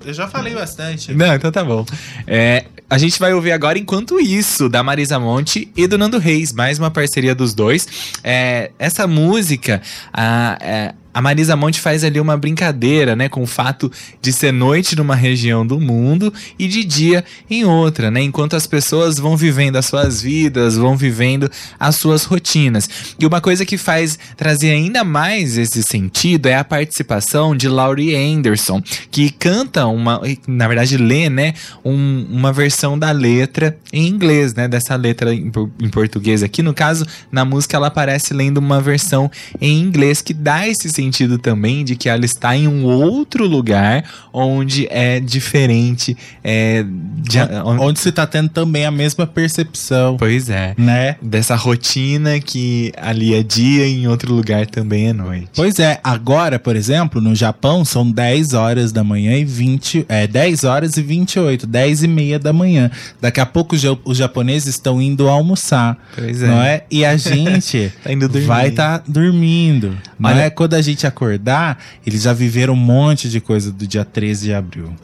Eu 0.05 0.13
já 0.13 0.27
falei 0.27 0.53
bastante. 0.53 1.13
Não, 1.13 1.33
então 1.33 1.51
tá 1.51 1.63
bom. 1.63 1.85
É, 2.25 2.65
a 2.89 2.97
gente 2.97 3.19
vai 3.19 3.33
ouvir 3.33 3.51
agora, 3.51 3.79
enquanto 3.79 4.19
isso, 4.19 4.67
da 4.67 4.83
Marisa 4.83 5.19
Monte 5.19 5.71
e 5.75 5.87
do 5.87 5.97
Nando 5.97 6.17
Reis, 6.17 6.51
mais 6.51 6.77
uma 6.77 6.91
parceria 6.91 7.33
dos 7.33 7.53
dois. 7.53 7.87
É, 8.23 8.71
essa 8.77 9.07
música, 9.07 9.81
a, 10.11 10.57
é, 10.61 10.93
a 11.13 11.21
Marisa 11.21 11.55
Monte 11.55 11.79
faz 11.79 12.03
ali 12.03 12.19
uma 12.19 12.37
brincadeira, 12.37 13.15
né, 13.15 13.27
com 13.27 13.43
o 13.43 13.47
fato 13.47 13.91
de 14.21 14.31
ser 14.31 14.51
noite 14.53 14.95
numa 14.95 15.15
região 15.15 15.65
do 15.67 15.79
mundo 15.79 16.33
e 16.57 16.67
de 16.67 16.83
dia 16.83 17.23
em 17.49 17.65
outra, 17.65 18.09
né, 18.09 18.21
enquanto 18.21 18.55
as 18.55 18.65
pessoas 18.65 19.17
vão 19.17 19.35
vivendo 19.35 19.75
as 19.75 19.85
suas 19.87 20.21
vidas, 20.21 20.77
vão 20.77 20.95
vivendo 20.95 21.49
as 21.79 21.95
suas 21.97 22.23
rotinas. 22.23 22.89
E 23.19 23.25
uma 23.25 23.41
coisa 23.41 23.65
que 23.65 23.77
faz 23.77 24.17
trazer 24.37 24.71
ainda 24.71 25.03
mais 25.03 25.57
esse 25.57 25.83
sentido 25.83 26.47
é 26.47 26.55
a 26.55 26.63
participação 26.63 27.55
de 27.55 27.67
Laurie 27.67 28.15
Anderson, 28.15 28.81
que 29.09 29.29
canta 29.31 29.85
uma, 29.87 30.21
na 30.47 30.67
verdade 30.67 30.95
lê, 30.97 31.29
né, 31.29 31.53
um- 31.83 32.25
uma 32.31 32.53
versão 32.53 32.97
da 32.97 33.11
letra 33.11 33.77
em 33.91 34.07
inglês, 34.07 34.53
né, 34.53 34.67
dessa 34.67 34.95
letra 34.95 35.33
em, 35.33 35.51
em 35.81 35.89
português 35.89 36.41
aqui. 36.41 36.61
No 36.63 36.73
caso, 36.73 37.05
na 37.31 37.43
música 37.43 37.75
ela 37.75 37.87
aparece 37.87 38.33
lendo 38.33 38.59
uma 38.59 38.79
versão 38.79 39.29
em 39.59 39.77
inglês 39.79 40.21
que 40.21 40.33
dá 40.33 40.67
esse 40.67 40.87
sentido 40.89 41.00
também 41.41 41.83
de 41.83 41.95
que 41.95 42.07
ela 42.09 42.25
está 42.25 42.55
em 42.55 42.67
um 42.67 42.83
outro 42.85 43.45
lugar 43.47 44.03
onde 44.33 44.87
é 44.89 45.19
diferente, 45.19 46.15
é, 46.43 46.83
de, 47.17 47.39
onde- 47.63 47.81
Onde 47.83 47.99
você 47.99 48.11
tá 48.11 48.25
tendo 48.27 48.49
também 48.49 48.85
a 48.85 48.91
mesma 48.91 49.25
percepção, 49.25 50.17
pois 50.17 50.49
é. 50.49 50.73
né? 50.77 51.15
Dessa 51.21 51.55
rotina 51.55 52.39
que 52.39 52.91
ali 52.97 53.33
é 53.33 53.43
dia 53.43 53.87
e 53.87 54.03
em 54.03 54.07
outro 54.07 54.33
lugar 54.33 54.65
também 54.67 55.07
é 55.07 55.13
noite. 55.13 55.49
Pois 55.55 55.79
é, 55.79 55.99
agora, 56.03 56.59
por 56.59 56.75
exemplo, 56.75 57.21
no 57.21 57.33
Japão 57.35 57.83
são 57.85 58.09
10 58.09 58.53
horas 58.53 58.91
da 58.91 59.03
manhã 59.03 59.35
e 59.37 59.45
20. 59.45 60.05
É, 60.09 60.27
10 60.27 60.63
horas 60.63 60.97
e 60.97 61.01
28, 61.01 61.65
10 61.67 62.03
e 62.03 62.07
meia 62.07 62.37
da 62.39 62.51
manhã. 62.53 62.89
Daqui 63.19 63.39
a 63.39 63.45
pouco 63.45 63.75
os 63.75 63.81
ja- 63.81 63.97
os 64.05 64.17
japoneses 64.17 64.67
estão 64.69 65.01
indo 65.01 65.27
almoçar. 65.29 65.97
Pois 66.15 66.41
é. 66.41 66.47
Não 66.47 66.61
é? 66.61 66.83
E 66.91 67.05
a 67.05 67.15
gente 67.17 67.91
Tá 68.03 68.09
vai 68.45 68.67
estar 68.69 69.03
dormindo. 69.07 69.97
Não 70.19 70.29
Olha- 70.29 70.41
é? 70.43 70.49
Quando 70.49 70.73
a 70.73 70.81
gente 70.81 70.90
acordar, 71.05 71.81
eles 72.05 72.23
já 72.23 72.33
viveram 72.33 72.73
um 72.73 72.77
monte 72.77 73.29
de 73.29 73.39
coisa 73.39 73.71
do 73.71 73.87
dia 73.87 74.05
13 74.05 74.45
de 74.45 74.53
abril. 74.53 74.95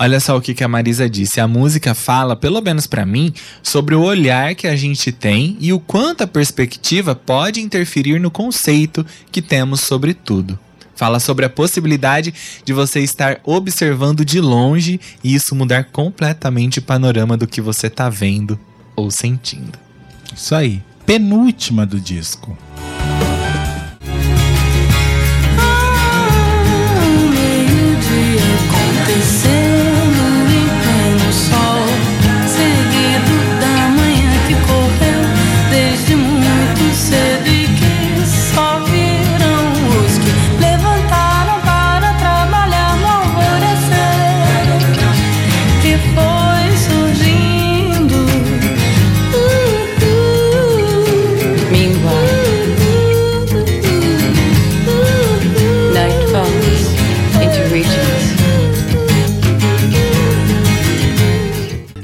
Olha 0.00 0.20
só 0.20 0.36
o 0.36 0.40
que, 0.40 0.54
que 0.54 0.62
a 0.62 0.68
Marisa 0.68 1.10
disse. 1.10 1.40
A 1.40 1.48
música 1.48 1.92
fala, 1.92 2.36
pelo 2.36 2.60
menos 2.60 2.86
pra 2.86 3.04
mim, 3.04 3.32
sobre 3.62 3.96
o 3.96 4.02
olhar 4.02 4.54
que 4.54 4.68
a 4.68 4.76
gente 4.76 5.10
tem 5.10 5.56
e 5.58 5.72
o 5.72 5.80
quanto 5.80 6.22
a 6.22 6.26
perspectiva 6.26 7.16
pode 7.16 7.60
interferir 7.60 8.20
no 8.20 8.30
conceito 8.30 9.04
que 9.32 9.42
temos 9.42 9.80
sobre 9.80 10.14
tudo. 10.14 10.56
Fala 10.94 11.18
sobre 11.20 11.44
a 11.44 11.50
possibilidade 11.50 12.32
de 12.64 12.72
você 12.72 13.00
estar 13.00 13.40
observando 13.44 14.24
de 14.24 14.40
longe 14.40 15.00
e 15.22 15.34
isso 15.34 15.54
mudar 15.54 15.84
completamente 15.84 16.78
o 16.78 16.82
panorama 16.82 17.36
do 17.36 17.46
que 17.46 17.60
você 17.60 17.90
tá 17.90 18.08
vendo 18.08 18.58
ou 18.94 19.10
sentindo. 19.10 19.78
Isso 20.34 20.54
aí. 20.54 20.82
Penúltima 21.06 21.86
do 21.86 22.00
disco. 22.00 22.56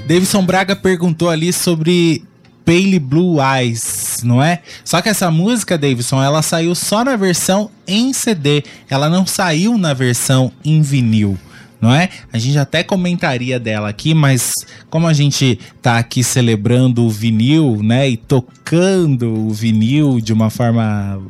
Davidson 0.07 0.45
Braga 0.45 0.77
perguntou 0.77 1.31
ali 1.31 1.51
sobre 1.51 2.23
Pale 2.65 2.99
Blue 2.99 3.39
Eyes, 3.41 4.21
não 4.23 4.43
é? 4.43 4.61
Só 4.85 5.01
que 5.01 5.09
essa 5.09 5.31
música, 5.31 5.79
Davidson, 5.79 6.23
ela 6.23 6.43
saiu 6.43 6.75
só 6.75 7.03
na 7.03 7.17
versão 7.17 7.71
em 7.87 8.13
CD. 8.13 8.63
Ela 8.91 9.09
não 9.09 9.27
saiu 9.27 9.79
na 9.79 9.95
versão 9.95 10.53
em 10.63 10.83
vinil. 10.83 11.39
Não 11.81 11.95
é? 11.95 12.09
A 12.33 12.39
gente 12.39 12.59
até 12.59 12.83
comentaria 12.83 13.59
dela 13.59 13.89
aqui, 13.89 14.15
mas 14.15 14.53
como 14.89 15.07
a 15.07 15.13
gente 15.13 15.59
tá 15.83 15.99
aqui 15.99 16.23
celebrando 16.23 17.05
o 17.05 17.11
vinil, 17.11 17.83
né, 17.83 18.09
e 18.09 18.17
tocando 18.17 19.35
o 19.35 19.51
vinil 19.51 20.19
de 20.21 20.33
uma 20.33 20.49
forma 20.49 21.21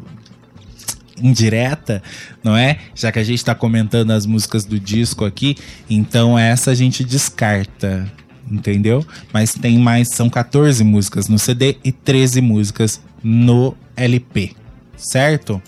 indireta, 1.21 2.03
não 2.43 2.57
é? 2.57 2.79
Já 2.95 3.11
que 3.11 3.19
a 3.19 3.25
gente 3.25 3.45
tá 3.45 3.55
comentando 3.55 4.13
as 4.13 4.27
músicas 4.27 4.65
do 4.65 4.79
disco 4.79 5.25
aqui, 5.25 5.57
então 5.91 6.39
essa 6.39 6.71
a 6.71 6.75
gente 6.75 7.03
descarta, 7.03 8.09
entendeu? 8.51 9.05
Mas 9.33 9.53
tem 9.55 9.79
mais, 9.79 10.09
são 10.09 10.29
14 10.29 10.83
músicas 10.85 11.29
no 11.29 11.39
CD 11.39 11.77
e 11.85 11.93
13 11.93 12.41
músicas 12.41 13.01
no 13.23 13.75
LP, 13.97 14.53
certo? 14.97 15.63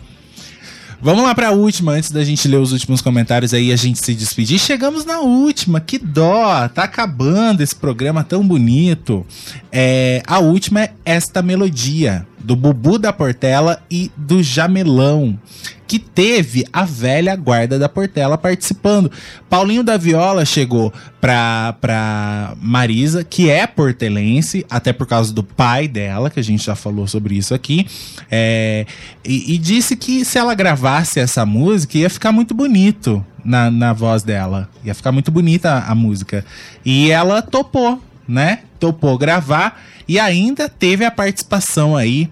Vamos 1.01 1.25
lá 1.25 1.35
pra 1.35 1.51
última, 1.51 1.93
antes 1.93 2.11
da 2.11 2.25
gente 2.25 2.49
ler 2.49 2.57
os 2.57 2.73
últimos 2.73 3.03
comentários 3.03 3.53
aí 3.53 3.71
a 3.71 3.77
gente 3.77 3.99
se 3.99 4.15
despedir. 4.15 4.59
Chegamos 4.59 5.05
na 5.05 5.21
última, 5.21 5.79
que 5.79 5.99
dó, 5.99 6.67
tá 6.69 6.85
acabando 6.85 7.61
esse 7.61 7.77
programa 7.77 8.25
tão 8.25 8.47
bonito. 8.47 9.25
É, 9.71 10.23
a 10.27 10.39
última 10.39 10.83
é 10.83 10.93
Esta 11.05 11.43
Melodia, 11.43 12.27
do 12.39 12.57
Bubu 12.57 12.99
da 12.99 13.13
Portela 13.13 13.83
e 13.91 14.11
do 14.17 14.43
Jamelão, 14.43 15.39
que 15.87 15.99
teve 15.99 16.65
a 16.73 16.85
velha 16.85 17.35
guarda 17.37 17.79
da 17.79 17.89
Portela 17.89 18.37
participando. 18.37 19.11
Paulinho 19.49 19.85
da 19.85 19.97
Viola 19.97 20.45
chegou 20.45 20.93
pra, 21.21 21.75
pra 21.81 22.55
Marisa, 22.61 23.23
que 23.25 23.49
é 23.49 23.67
portelense, 23.67 24.67
até 24.69 24.93
por 24.93 25.07
causa 25.07 25.33
do 25.33 25.43
pai 25.43 25.87
dela, 25.87 26.31
que 26.31 26.41
a 26.41 26.43
gente 26.43 26.65
já 26.65 26.75
falou 26.75 27.07
sobre 27.07 27.37
isso 27.37 27.55
aqui, 27.55 27.87
é, 28.31 28.87
e, 29.25 29.55
e 29.55 29.59
disse 29.59 29.97
que 29.97 30.25
se 30.25 30.39
ela 30.39 30.55
gravasse 30.55 31.21
essa 31.21 31.47
música 31.47 31.99
ia 31.99 32.11
ficar 32.11 32.33
muito 32.33 32.55
bonito 32.55 33.25
na, 33.45 33.71
na 33.71 33.93
voz 33.93 34.23
dela. 34.23 34.69
Ia 34.85 34.95
ficar 34.95 35.13
muito 35.13 35.31
bonita 35.31 35.71
a, 35.71 35.93
a 35.93 35.95
música. 35.95 36.45
E 36.85 37.11
ela 37.11 37.41
topou, 37.41 38.03
né? 38.27 38.61
Topou 38.81 39.17
gravar 39.17 39.81
e 40.09 40.19
ainda 40.19 40.69
teve 40.69 41.05
a 41.05 41.11
participação 41.11 41.97
aí 41.97 42.31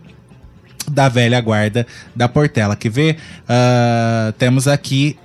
da 0.90 1.08
velha 1.08 1.40
guarda 1.40 1.86
da 2.14 2.28
Portela. 2.28 2.76
Que 2.76 2.88
vê, 2.88 3.16
Ah, 3.48 4.32
temos 4.38 4.66
aqui 4.66 5.16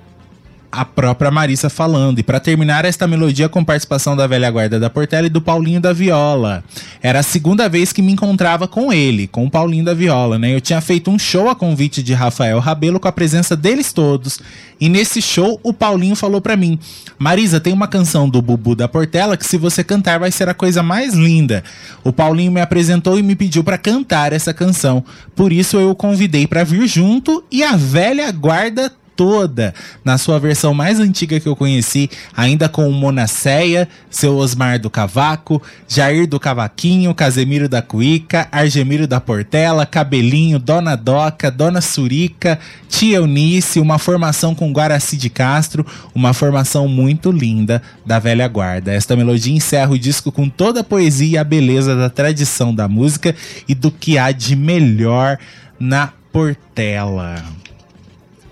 a 0.70 0.84
própria 0.84 1.30
Marissa 1.30 1.68
falando. 1.68 2.18
E 2.18 2.22
para 2.22 2.38
terminar 2.38 2.84
esta 2.84 3.06
melodia 3.06 3.48
com 3.48 3.64
participação 3.64 4.16
da 4.16 4.26
velha 4.26 4.50
guarda 4.50 4.78
da 4.78 4.88
Portela 4.88 5.26
e 5.26 5.30
do 5.30 5.40
Paulinho 5.40 5.80
da 5.80 5.92
Viola. 5.92 6.62
Era 7.02 7.20
a 7.20 7.22
segunda 7.22 7.68
vez 7.68 7.92
que 7.92 8.02
me 8.02 8.12
encontrava 8.12 8.68
com 8.68 8.92
ele, 8.92 9.26
com 9.26 9.44
o 9.44 9.50
Paulinho 9.50 9.84
da 9.84 9.94
Viola, 9.94 10.38
né? 10.38 10.54
Eu 10.54 10.60
tinha 10.60 10.80
feito 10.80 11.10
um 11.10 11.18
show 11.18 11.48
a 11.48 11.54
convite 11.54 12.02
de 12.02 12.14
Rafael 12.14 12.58
Rabelo 12.60 13.00
com 13.00 13.08
a 13.08 13.12
presença 13.12 13.56
deles 13.56 13.92
todos. 13.92 14.38
E 14.80 14.88
nesse 14.88 15.20
show 15.20 15.60
o 15.62 15.72
Paulinho 15.72 16.14
falou 16.14 16.40
para 16.40 16.56
mim: 16.56 16.78
"Marisa, 17.18 17.60
tem 17.60 17.72
uma 17.72 17.88
canção 17.88 18.28
do 18.28 18.40
Bubu 18.40 18.74
da 18.74 18.88
Portela 18.88 19.36
que 19.36 19.46
se 19.46 19.56
você 19.56 19.82
cantar 19.82 20.18
vai 20.18 20.30
ser 20.30 20.48
a 20.48 20.54
coisa 20.54 20.82
mais 20.82 21.14
linda". 21.14 21.64
O 22.04 22.12
Paulinho 22.12 22.52
me 22.52 22.60
apresentou 22.60 23.18
e 23.18 23.22
me 23.22 23.34
pediu 23.34 23.64
para 23.64 23.76
cantar 23.76 24.32
essa 24.32 24.54
canção. 24.54 25.04
Por 25.34 25.52
isso 25.52 25.76
eu 25.78 25.90
o 25.90 25.94
convidei 25.94 26.46
para 26.46 26.64
vir 26.64 26.86
junto 26.86 27.44
e 27.50 27.62
a 27.62 27.76
velha 27.76 28.30
guarda 28.30 28.92
toda, 29.20 29.74
na 30.02 30.16
sua 30.16 30.40
versão 30.40 30.72
mais 30.72 30.98
antiga 30.98 31.38
que 31.38 31.46
eu 31.46 31.54
conheci, 31.54 32.08
ainda 32.34 32.70
com 32.70 32.88
o 32.88 32.92
Monacéia, 32.92 33.86
seu 34.08 34.34
Osmar 34.34 34.80
do 34.80 34.88
Cavaco, 34.88 35.60
Jair 35.86 36.26
do 36.26 36.40
Cavaquinho, 36.40 37.14
Casemiro 37.14 37.68
da 37.68 37.82
Cuíca, 37.82 38.48
Argemiro 38.50 39.06
da 39.06 39.20
Portela, 39.20 39.84
Cabelinho, 39.84 40.58
Dona 40.58 40.96
Doca, 40.96 41.50
Dona 41.50 41.82
Surica, 41.82 42.58
Tia 42.88 43.18
Eunice, 43.18 43.78
uma 43.78 43.98
formação 43.98 44.54
com 44.54 44.72
Guaraci 44.72 45.18
de 45.18 45.28
Castro, 45.28 45.84
uma 46.14 46.32
formação 46.32 46.88
muito 46.88 47.30
linda 47.30 47.82
da 48.06 48.18
velha 48.18 48.48
guarda. 48.48 48.90
Esta 48.90 49.14
melodia 49.14 49.54
encerra 49.54 49.90
o 49.90 49.98
disco 49.98 50.32
com 50.32 50.48
toda 50.48 50.80
a 50.80 50.84
poesia 50.84 51.32
e 51.32 51.36
a 51.36 51.44
beleza 51.44 51.94
da 51.94 52.08
tradição 52.08 52.74
da 52.74 52.88
música 52.88 53.36
e 53.68 53.74
do 53.74 53.90
que 53.90 54.16
há 54.16 54.32
de 54.32 54.56
melhor 54.56 55.36
na 55.78 56.10
Portela. 56.32 57.59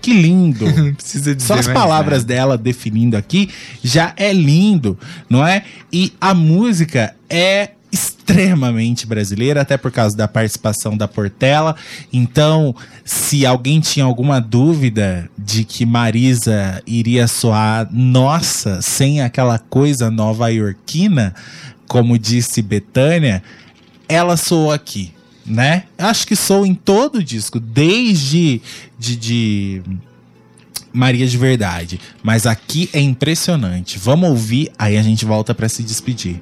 Que 0.01 0.13
lindo! 0.13 0.65
Não 0.71 0.93
precisa 0.93 1.35
dizer 1.35 1.47
Só 1.47 1.55
as 1.55 1.67
palavras 1.67 2.23
nada. 2.23 2.33
dela 2.33 2.57
definindo 2.57 3.17
aqui 3.17 3.49
já 3.83 4.13
é 4.15 4.31
lindo, 4.31 4.97
não 5.29 5.45
é? 5.45 5.63
E 5.91 6.13
a 6.19 6.33
música 6.33 7.15
é 7.29 7.71
extremamente 7.91 9.07
brasileira, 9.07 9.61
até 9.61 9.75
por 9.75 9.91
causa 9.91 10.15
da 10.15 10.27
participação 10.27 10.95
da 10.95 11.07
Portela. 11.07 11.75
Então, 12.13 12.75
se 13.03 13.45
alguém 13.45 13.79
tinha 13.79 14.05
alguma 14.05 14.39
dúvida 14.39 15.29
de 15.37 15.63
que 15.63 15.85
Marisa 15.85 16.81
iria 16.85 17.27
soar 17.27 17.87
nossa, 17.91 18.81
sem 18.81 19.21
aquela 19.21 19.57
coisa 19.57 20.11
nova-iorquina, 20.11 21.33
como 21.87 22.19
disse 22.19 22.61
Betânia, 22.61 23.41
ela 24.07 24.37
soou 24.37 24.71
aqui, 24.71 25.11
né? 25.49 25.83
Acho 25.97 26.27
que 26.27 26.35
soou 26.35 26.65
em 26.65 26.75
todo 26.75 27.15
o 27.15 27.23
disco, 27.23 27.59
desde 27.59 28.61
de, 28.97 29.15
de 29.15 29.81
Maria 30.93 31.27
de 31.27 31.37
Verdade. 31.37 31.99
Mas 32.21 32.45
aqui 32.45 32.89
é 32.93 32.99
impressionante. 32.99 33.97
Vamos 33.97 34.29
ouvir, 34.29 34.71
aí 34.77 34.97
a 34.97 35.01
gente 35.01 35.25
volta 35.25 35.55
pra 35.55 35.67
se 35.67 35.81
despedir. 35.81 36.39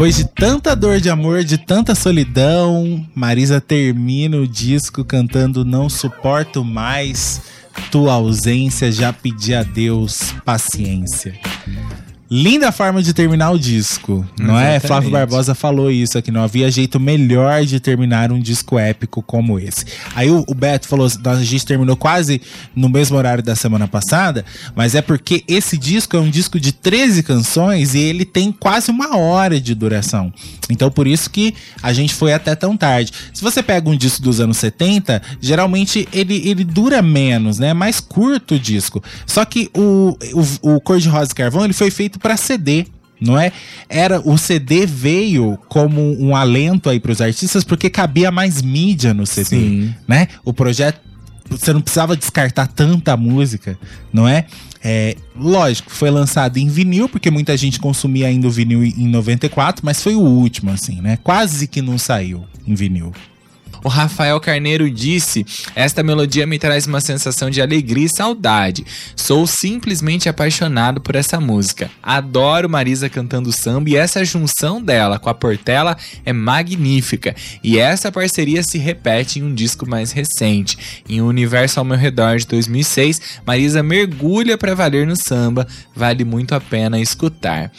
Depois 0.00 0.16
de 0.16 0.24
tanta 0.24 0.74
dor 0.74 0.98
de 0.98 1.10
amor, 1.10 1.44
de 1.44 1.58
tanta 1.58 1.94
solidão, 1.94 3.06
Marisa 3.14 3.60
termina 3.60 4.38
o 4.38 4.48
disco 4.48 5.04
cantando 5.04 5.62
Não 5.62 5.90
Suporto 5.90 6.64
Mais 6.64 7.42
Tua 7.90 8.14
Ausência, 8.14 8.90
Já 8.90 9.12
Pedi 9.12 9.54
a 9.54 9.62
Deus 9.62 10.34
Paciência. 10.42 11.38
Linda 12.32 12.70
forma 12.70 13.02
de 13.02 13.12
terminar 13.12 13.50
o 13.50 13.58
disco, 13.58 14.24
não 14.38 14.56
é? 14.56 14.76
Exatamente. 14.76 14.86
Flávio 14.86 15.10
Barbosa 15.10 15.52
falou 15.52 15.90
isso 15.90 16.16
aqui, 16.16 16.30
não 16.30 16.44
havia 16.44 16.70
jeito 16.70 17.00
melhor 17.00 17.64
de 17.64 17.80
terminar 17.80 18.30
um 18.30 18.38
disco 18.38 18.78
épico 18.78 19.20
como 19.20 19.58
esse. 19.58 19.84
Aí 20.14 20.30
o, 20.30 20.44
o 20.46 20.54
Beto 20.54 20.86
falou, 20.86 21.08
a 21.08 21.42
gente 21.42 21.66
terminou 21.66 21.96
quase 21.96 22.40
no 22.72 22.88
mesmo 22.88 23.16
horário 23.16 23.42
da 23.42 23.56
semana 23.56 23.88
passada, 23.88 24.44
mas 24.76 24.94
é 24.94 25.02
porque 25.02 25.42
esse 25.48 25.76
disco 25.76 26.16
é 26.16 26.20
um 26.20 26.30
disco 26.30 26.60
de 26.60 26.70
13 26.70 27.24
canções 27.24 27.96
e 27.96 27.98
ele 27.98 28.24
tem 28.24 28.52
quase 28.52 28.92
uma 28.92 29.16
hora 29.16 29.60
de 29.60 29.74
duração. 29.74 30.32
Então 30.70 30.88
por 30.88 31.08
isso 31.08 31.28
que 31.28 31.52
a 31.82 31.92
gente 31.92 32.14
foi 32.14 32.32
até 32.32 32.54
tão 32.54 32.76
tarde. 32.76 33.12
Se 33.34 33.42
você 33.42 33.60
pega 33.60 33.90
um 33.90 33.96
disco 33.96 34.22
dos 34.22 34.38
anos 34.38 34.56
70, 34.58 35.20
geralmente 35.40 36.08
ele, 36.12 36.48
ele 36.48 36.62
dura 36.62 37.02
menos, 37.02 37.58
né? 37.58 37.70
É 37.70 37.74
mais 37.74 37.98
curto 37.98 38.54
o 38.54 38.58
disco. 38.58 39.02
Só 39.26 39.44
que 39.44 39.68
o, 39.74 40.16
o, 40.62 40.74
o 40.74 40.80
Cor 40.80 41.00
de 41.00 41.08
Rosa 41.08 41.32
e 41.32 41.34
Carvão 41.34 41.64
ele 41.64 41.72
foi 41.72 41.90
feito 41.90 42.19
para 42.20 42.36
CD. 42.36 42.86
Não 43.20 43.38
é? 43.38 43.52
Era 43.86 44.18
o 44.26 44.38
CD 44.38 44.86
veio 44.86 45.58
como 45.68 46.00
um 46.18 46.34
alento 46.34 46.88
aí 46.88 46.98
para 46.98 47.12
os 47.12 47.20
artistas 47.20 47.62
porque 47.62 47.90
cabia 47.90 48.30
mais 48.30 48.62
mídia 48.62 49.12
no 49.12 49.26
CD, 49.26 49.44
Sim. 49.44 49.94
né? 50.08 50.26
O 50.42 50.54
projeto 50.54 50.98
você 51.50 51.72
não 51.72 51.80
precisava 51.80 52.16
descartar 52.16 52.68
tanta 52.68 53.16
música, 53.16 53.76
não 54.12 54.26
é? 54.26 54.46
É, 54.82 55.16
lógico, 55.36 55.90
foi 55.90 56.10
lançado 56.10 56.56
em 56.56 56.68
vinil, 56.68 57.08
porque 57.08 57.30
muita 57.30 57.56
gente 57.56 57.78
consumia 57.78 58.28
ainda 58.28 58.46
o 58.46 58.50
vinil 58.50 58.82
em 58.82 59.08
94, 59.08 59.84
mas 59.84 60.02
foi 60.02 60.14
o 60.14 60.20
último, 60.20 60.70
assim, 60.70 61.00
né? 61.00 61.18
Quase 61.22 61.66
que 61.66 61.82
não 61.82 61.98
saiu 61.98 62.44
em 62.66 62.74
vinil. 62.74 63.12
O 63.82 63.88
Rafael 63.88 64.38
Carneiro 64.40 64.90
disse: 64.90 65.44
Esta 65.74 66.02
melodia 66.02 66.46
me 66.46 66.58
traz 66.58 66.86
uma 66.86 67.00
sensação 67.00 67.48
de 67.50 67.62
alegria 67.62 68.06
e 68.06 68.16
saudade. 68.16 68.84
Sou 69.16 69.46
simplesmente 69.46 70.28
apaixonado 70.28 71.00
por 71.00 71.16
essa 71.16 71.40
música. 71.40 71.90
Adoro 72.02 72.68
Marisa 72.68 73.08
cantando 73.08 73.52
samba 73.52 73.90
e 73.90 73.96
essa 73.96 74.24
junção 74.24 74.82
dela 74.82 75.18
com 75.18 75.30
a 75.30 75.34
Portela 75.34 75.96
é 76.24 76.32
magnífica. 76.32 77.34
E 77.62 77.78
essa 77.78 78.12
parceria 78.12 78.62
se 78.62 78.78
repete 78.78 79.38
em 79.38 79.42
um 79.42 79.54
disco 79.54 79.88
mais 79.88 80.12
recente. 80.12 81.02
Em 81.08 81.20
O 81.20 81.26
Universo 81.26 81.78
ao 81.78 81.84
Meu 81.84 81.96
Redor 81.96 82.38
de 82.38 82.46
2006, 82.46 83.40
Marisa 83.46 83.82
mergulha 83.82 84.58
para 84.58 84.74
valer 84.74 85.06
no 85.06 85.16
samba. 85.16 85.66
Vale 85.94 86.24
muito 86.24 86.54
a 86.54 86.60
pena 86.60 87.00
escutar. 87.00 87.72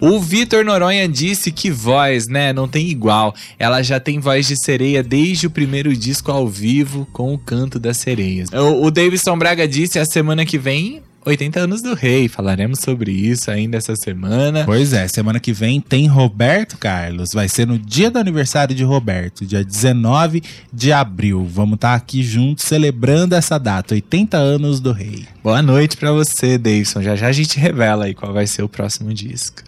O 0.00 0.20
Vitor 0.20 0.64
Noronha 0.64 1.08
disse 1.08 1.50
que 1.50 1.70
voz, 1.70 2.28
né? 2.28 2.52
Não 2.52 2.68
tem 2.68 2.88
igual. 2.88 3.34
Ela 3.58 3.82
já 3.82 3.98
tem 3.98 4.20
voz 4.20 4.46
de 4.46 4.56
sereia 4.56 5.02
desde 5.02 5.46
o 5.46 5.50
primeiro 5.50 5.96
disco 5.96 6.30
ao 6.30 6.48
vivo 6.48 7.06
com 7.12 7.32
o 7.32 7.38
canto 7.38 7.78
das 7.78 7.96
sereias. 7.98 8.48
O, 8.52 8.84
o 8.84 8.90
Davidson 8.90 9.38
Braga 9.38 9.66
disse 9.66 9.98
a 9.98 10.04
semana 10.04 10.44
que 10.44 10.58
vem. 10.58 11.02
80 11.26 11.58
anos 11.58 11.82
do 11.82 11.92
rei, 11.92 12.28
falaremos 12.28 12.78
sobre 12.78 13.10
isso 13.10 13.50
ainda 13.50 13.76
essa 13.76 13.96
semana. 13.96 14.64
Pois 14.64 14.92
é, 14.92 15.08
semana 15.08 15.40
que 15.40 15.52
vem 15.52 15.80
tem 15.80 16.06
Roberto 16.06 16.78
Carlos. 16.78 17.30
Vai 17.34 17.48
ser 17.48 17.66
no 17.66 17.76
dia 17.76 18.12
do 18.12 18.18
aniversário 18.20 18.76
de 18.76 18.84
Roberto, 18.84 19.44
dia 19.44 19.64
19 19.64 20.40
de 20.72 20.92
abril. 20.92 21.44
Vamos 21.44 21.74
estar 21.74 21.94
aqui 21.94 22.22
juntos 22.22 22.64
celebrando 22.64 23.34
essa 23.34 23.58
data, 23.58 23.94
80 23.94 24.36
anos 24.36 24.78
do 24.78 24.92
rei. 24.92 25.26
Boa 25.42 25.60
noite 25.60 25.96
pra 25.96 26.12
você, 26.12 26.56
Davidson. 26.56 27.02
Já 27.02 27.16
já 27.16 27.26
a 27.26 27.32
gente 27.32 27.58
revela 27.58 28.04
aí 28.04 28.14
qual 28.14 28.32
vai 28.32 28.46
ser 28.46 28.62
o 28.62 28.68
próximo 28.68 29.12
disco. 29.12 29.62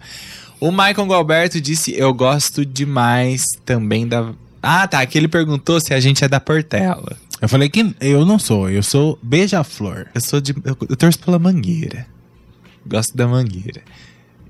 O 0.61 0.71
Michael 0.71 1.07
Galberto 1.07 1.59
disse: 1.59 1.93
Eu 1.93 2.13
gosto 2.13 2.65
demais 2.65 3.43
também 3.65 4.07
da. 4.07 4.31
Ah, 4.63 4.87
tá. 4.87 5.05
Que 5.05 5.17
ele 5.17 5.27
perguntou 5.27 5.81
se 5.81 5.93
a 5.93 5.99
gente 5.99 6.23
é 6.23 6.27
da 6.27 6.39
Portela. 6.39 7.17
Eu 7.41 7.47
falei 7.47 7.69
que 7.69 7.95
eu 8.01 8.25
não 8.25 8.37
sou, 8.37 8.69
eu 8.69 8.83
sou 8.83 9.17
beija-flor. 9.23 10.07
Eu 10.13 10.21
sou 10.21 10.41
de. 10.41 10.53
Eu, 10.63 10.77
eu 10.89 10.95
torço 10.95 11.19
pela 11.19 11.39
mangueira. 11.39 12.05
Gosto 12.85 13.15
da 13.15 13.27
mangueira. 13.27 13.81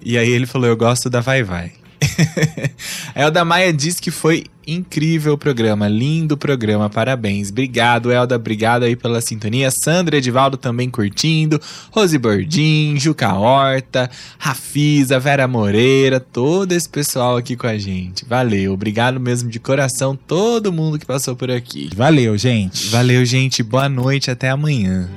E 0.01 0.17
aí 0.17 0.29
ele 0.29 0.45
falou: 0.45 0.67
Eu 0.67 0.77
gosto 0.77 1.09
da 1.09 1.21
Vai 1.21 1.43
Vai. 1.43 1.73
a 3.15 3.21
Elda 3.21 3.43
Maia 3.43 3.73
disse 3.73 4.01
que 4.01 4.11
foi 4.11 4.45
incrível 4.65 5.33
o 5.33 5.37
programa, 5.37 5.87
lindo 5.87 6.37
programa, 6.37 6.89
parabéns. 6.89 7.49
Obrigado, 7.49 8.11
Elda, 8.11 8.35
obrigado 8.35 8.83
aí 8.83 8.95
pela 8.95 9.19
sintonia. 9.21 9.69
Sandra 9.71 10.17
Edivaldo 10.17 10.57
também 10.57 10.89
curtindo, 10.89 11.59
Rose 11.91 12.17
Bordim, 12.17 12.95
Juca 12.97 13.33
Horta, 13.33 14.09
Rafisa, 14.37 15.19
Vera 15.19 15.47
Moreira, 15.47 16.19
todo 16.19 16.71
esse 16.71 16.87
pessoal 16.87 17.37
aqui 17.37 17.55
com 17.55 17.67
a 17.67 17.77
gente. 17.77 18.25
Valeu, 18.25 18.73
obrigado 18.73 19.19
mesmo 19.19 19.49
de 19.49 19.59
coração, 19.59 20.15
todo 20.15 20.71
mundo 20.71 20.99
que 20.99 21.05
passou 21.05 21.35
por 21.35 21.49
aqui. 21.49 21.89
Valeu, 21.95 22.37
gente. 22.37 22.89
Valeu, 22.89 23.25
gente, 23.25 23.63
boa 23.63 23.89
noite, 23.89 24.29
até 24.29 24.49
amanhã. 24.49 25.09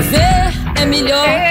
Viver 0.00 0.52
é 0.80 0.86
melhor. 0.86 1.47